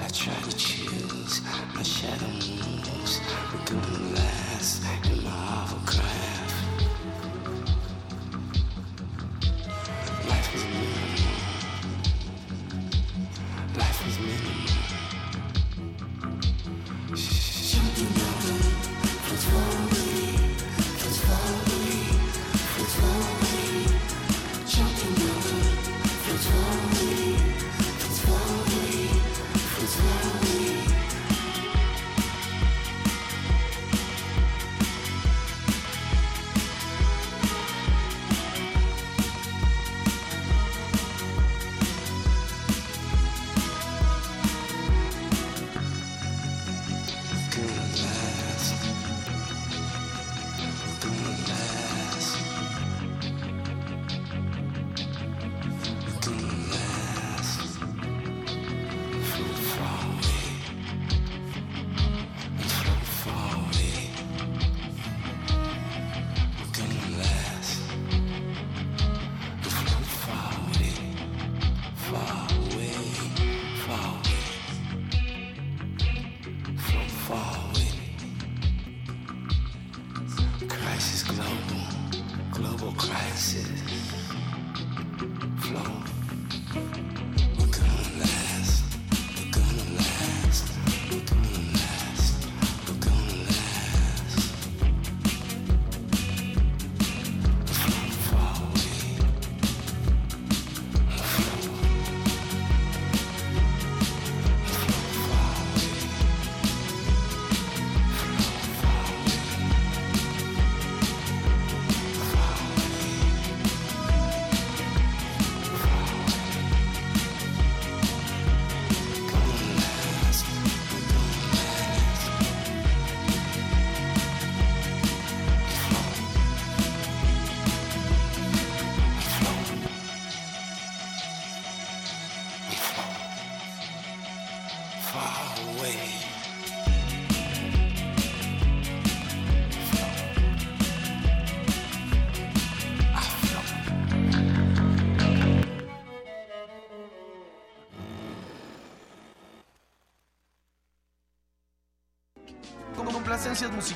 I 0.00 0.08
try 0.08 0.34
to 0.34 0.56
choose 0.56 1.40
my 1.74 1.82
shadow 1.82 2.83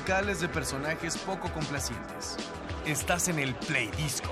musicales 0.09 0.41
de 0.41 0.49
personajes 0.49 1.17
poco 1.19 1.51
complacientes. 1.53 2.35
Estás 2.83 3.27
en 3.27 3.37
el 3.37 3.53
Play 3.53 3.91
Disco. 3.95 4.31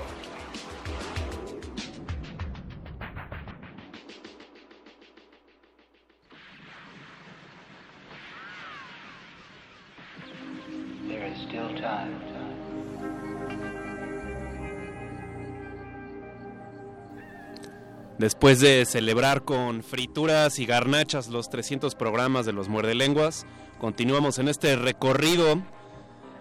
There 11.06 11.28
is 11.28 11.38
still 11.46 11.72
time. 11.80 12.28
Después 18.18 18.58
de 18.58 18.84
celebrar 18.84 19.44
con 19.44 19.84
frituras 19.84 20.58
y 20.58 20.66
garnachas 20.66 21.28
los 21.28 21.48
300 21.50 21.94
programas 21.94 22.44
de 22.46 22.52
los 22.52 22.68
Muerde 22.68 22.96
Lenguas, 22.96 23.46
continuamos 23.80 24.38
en 24.38 24.48
este 24.48 24.76
recorrido 24.76 25.62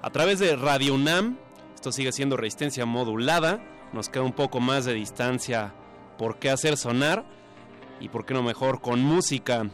a 0.01 0.09
través 0.09 0.39
de 0.39 0.55
Radio 0.55 0.95
UNAM. 0.95 1.37
Esto 1.75 1.91
sigue 1.91 2.11
siendo 2.11 2.37
resistencia 2.37 2.85
modulada. 2.85 3.61
Nos 3.93 4.09
queda 4.09 4.23
un 4.23 4.33
poco 4.33 4.59
más 4.59 4.85
de 4.85 4.93
distancia 4.93 5.73
por 6.17 6.39
qué 6.39 6.49
hacer 6.49 6.77
sonar 6.77 7.25
y 7.99 8.09
por 8.09 8.25
qué 8.25 8.33
no 8.33 8.43
mejor 8.43 8.81
con 8.81 9.01
música. 9.01 9.69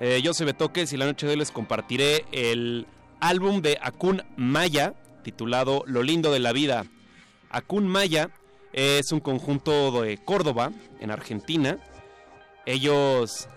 Eh, 0.00 0.20
yo 0.22 0.34
soy 0.34 0.46
Betoques 0.46 0.92
y 0.92 0.96
la 0.96 1.06
noche 1.06 1.26
de 1.26 1.32
hoy 1.32 1.38
les 1.38 1.50
compartiré 1.50 2.24
el 2.32 2.86
álbum 3.20 3.62
de 3.62 3.78
Akun 3.80 4.22
Maya 4.36 4.94
titulado 5.22 5.84
Lo 5.86 6.02
lindo 6.02 6.32
de 6.32 6.40
la 6.40 6.52
vida. 6.52 6.86
Akun 7.50 7.86
Maya 7.86 8.30
es 8.72 9.12
un 9.12 9.20
conjunto 9.20 10.02
de 10.02 10.18
Córdoba, 10.18 10.72
en 11.00 11.10
Argentina. 11.10 11.78
Ellos 12.66 13.48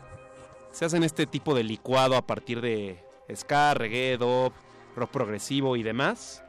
se 0.72 0.86
hacen 0.86 1.04
este 1.04 1.26
tipo 1.26 1.54
de 1.54 1.64
licuado 1.64 2.16
a 2.16 2.26
partir 2.26 2.62
de 2.62 3.11
ska, 3.34 3.74
reggae, 3.74 4.18
dub, 4.18 4.54
rock 4.96 5.12
progresivo 5.12 5.76
y 5.76 5.84
demás. 5.84 6.44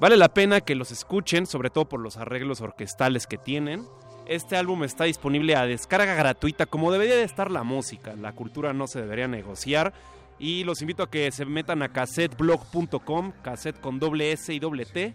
Vale 0.00 0.16
la 0.16 0.34
pena 0.34 0.60
que 0.60 0.74
los 0.74 0.90
escuchen, 0.90 1.46
sobre 1.46 1.70
todo 1.70 1.88
por 1.88 2.00
los 2.00 2.16
arreglos 2.16 2.60
orquestales 2.60 3.26
que 3.26 3.38
tienen. 3.38 3.86
Este 4.26 4.56
álbum 4.56 4.82
está 4.84 5.04
disponible 5.04 5.54
a 5.54 5.66
descarga 5.66 6.14
gratuita, 6.14 6.66
como 6.66 6.90
debería 6.90 7.16
de 7.16 7.22
estar 7.22 7.50
la 7.50 7.62
música. 7.62 8.14
La 8.16 8.32
cultura 8.32 8.72
no 8.72 8.86
se 8.86 9.00
debería 9.00 9.28
negociar. 9.28 9.92
Y 10.38 10.64
los 10.64 10.80
invito 10.80 11.04
a 11.04 11.10
que 11.10 11.30
se 11.30 11.44
metan 11.44 11.82
a 11.82 11.92
cassetteblog.com, 11.92 13.32
cassette 13.42 13.80
con 13.80 14.00
doble 14.00 14.32
S 14.32 14.52
y 14.52 14.58
doble 14.58 14.86
T. 14.86 15.14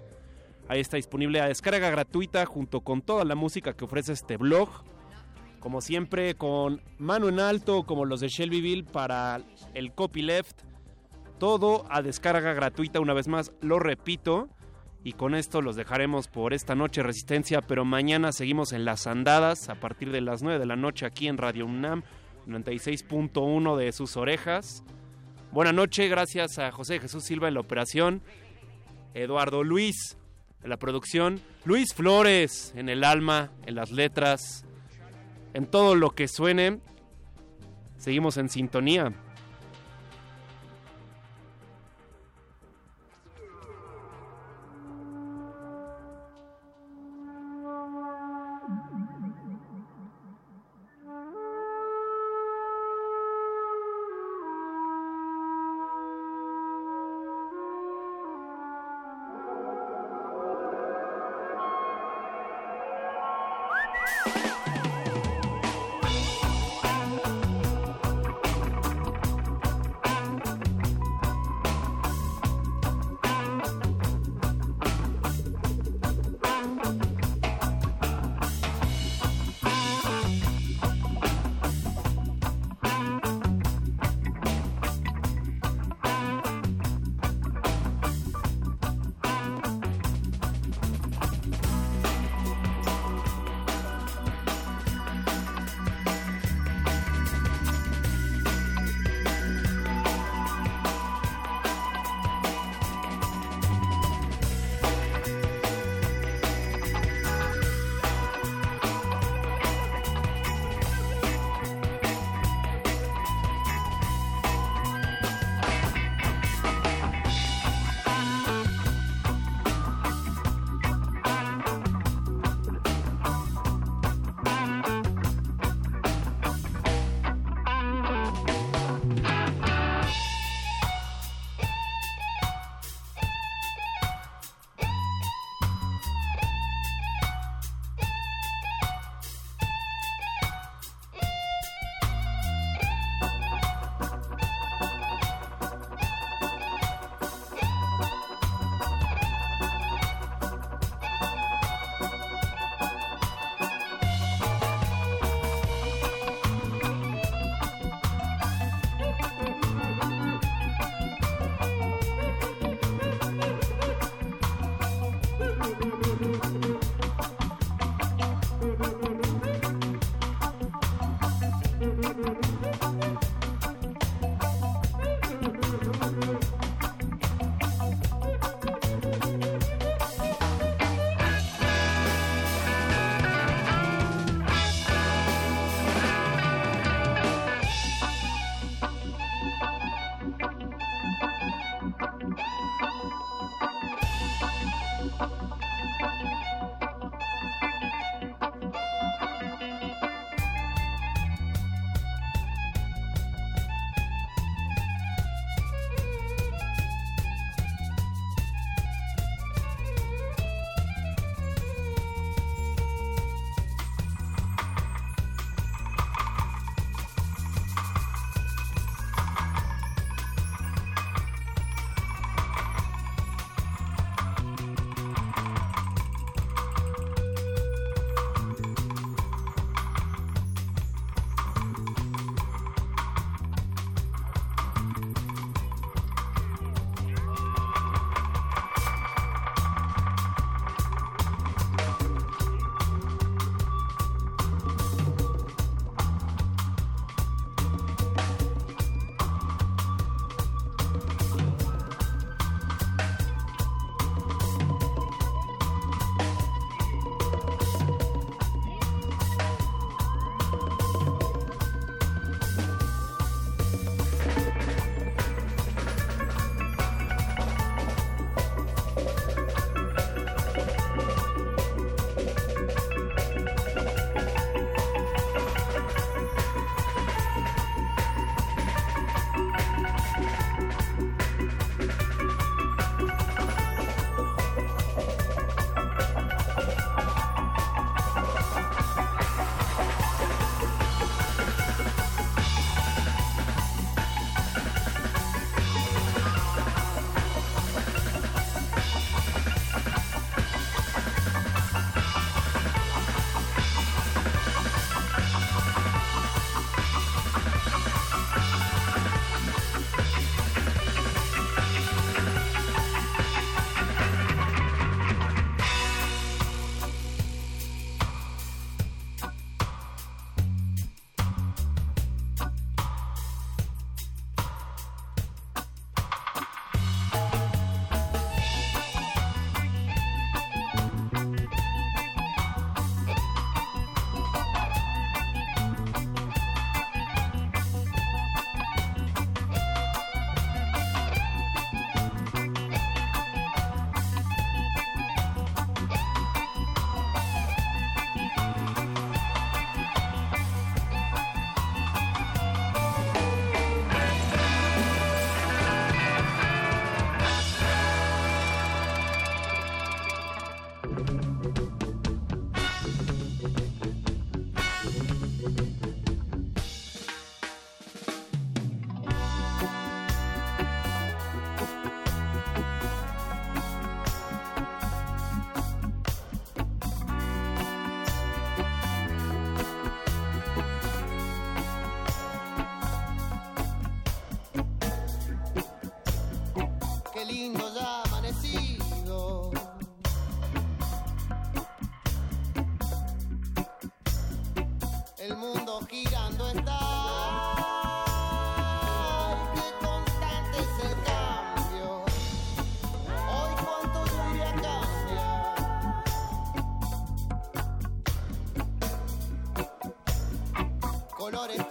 Ahí 0.69 0.80
está 0.80 0.98
disponible 0.98 1.42
a 1.42 1.48
descarga 1.48 1.90
gratuita 1.90 2.45
junto 2.45 2.82
con 2.82 3.01
toda 3.01 3.26
la 3.26 3.35
música 3.35 3.74
que 3.74 3.85
ofrece 3.85 4.14
este 4.14 4.38
blog. 4.38 4.69
Como 5.59 5.81
siempre, 5.81 6.35
con 6.35 6.81
mano 6.97 7.29
en 7.29 7.39
alto, 7.39 7.83
como 7.83 8.05
los 8.05 8.19
de 8.19 8.29
Shelbyville 8.29 8.83
para 8.83 9.41
el 9.73 9.93
copyleft. 9.93 10.61
Todo 11.39 11.85
a 11.89 12.01
descarga 12.01 12.53
gratuita, 12.53 12.99
una 12.99 13.13
vez 13.13 13.27
más, 13.27 13.51
lo 13.61 13.79
repito. 13.79 14.49
Y 15.03 15.13
con 15.13 15.35
esto 15.35 15.61
los 15.61 15.75
dejaremos 15.75 16.27
por 16.27 16.53
esta 16.53 16.75
noche 16.75 17.03
Resistencia, 17.03 17.61
pero 17.61 17.85
mañana 17.85 18.31
seguimos 18.31 18.73
en 18.73 18.83
las 18.83 19.07
andadas 19.07 19.69
a 19.69 19.75
partir 19.75 20.11
de 20.11 20.21
las 20.21 20.41
9 20.41 20.59
de 20.59 20.65
la 20.65 20.75
noche 20.75 21.05
aquí 21.05 21.27
en 21.27 21.37
Radio 21.37 21.65
UNAM 21.65 22.03
96.1 22.47 23.77
de 23.77 23.91
sus 23.91 24.17
orejas. 24.17 24.83
Buenas 25.51 25.73
noches, 25.73 26.09
gracias 26.09 26.59
a 26.59 26.71
José 26.71 26.99
Jesús 26.99 27.23
Silva 27.23 27.47
en 27.47 27.53
la 27.53 27.61
operación, 27.61 28.21
Eduardo 29.13 29.63
Luis 29.63 30.17
en 30.61 30.69
la 30.69 30.77
producción, 30.77 31.39
Luis 31.65 31.93
Flores 31.93 32.73
en 32.75 32.89
el 32.89 33.03
alma, 33.03 33.51
en 33.65 33.75
las 33.75 33.91
letras, 33.91 34.65
en 35.53 35.66
todo 35.66 35.95
lo 35.95 36.11
que 36.11 36.27
suene. 36.27 36.80
Seguimos 37.98 38.38
en 38.38 38.50
sintonía. 38.50 39.14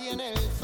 Colores 0.07 0.17
tiene 0.17 0.29
el 0.29 0.56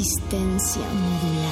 Resistencia 0.00 0.80
modulada. 0.94 1.49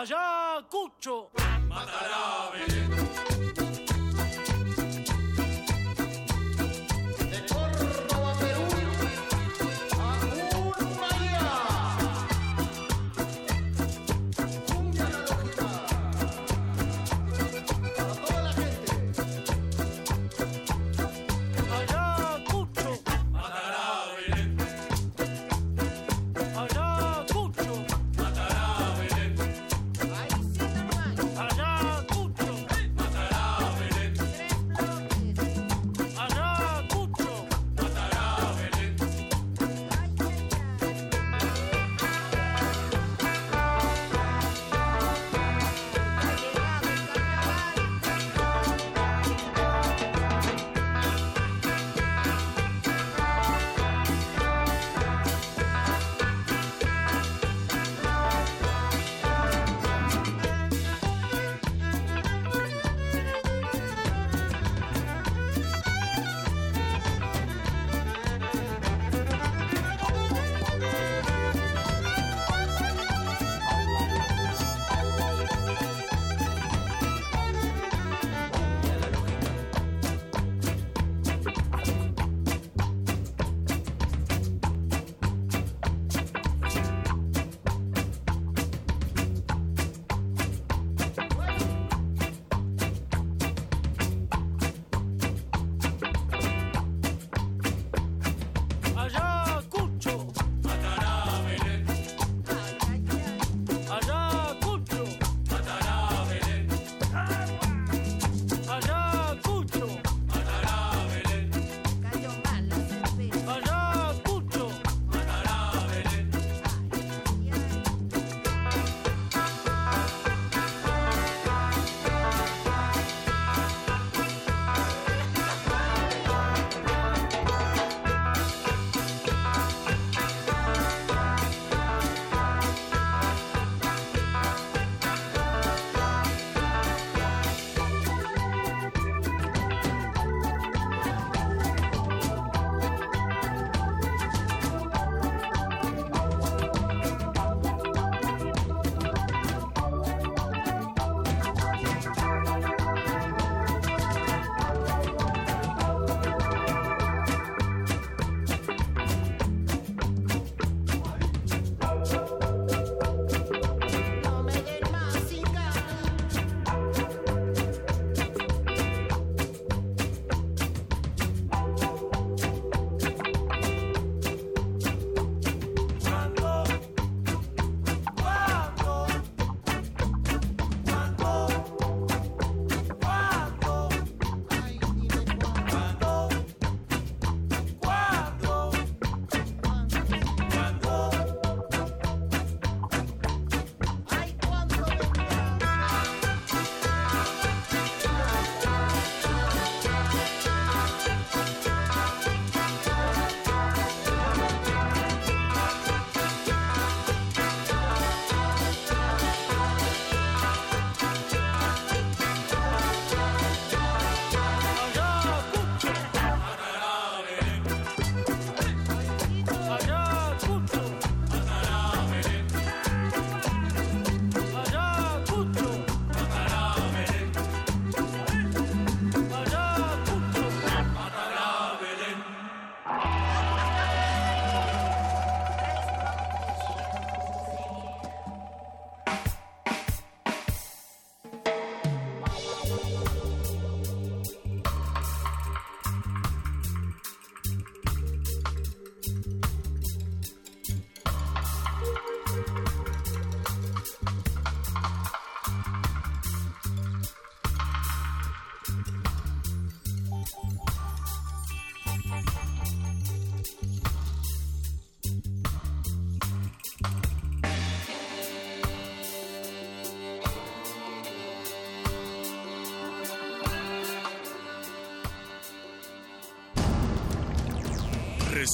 Agent 0.00 0.27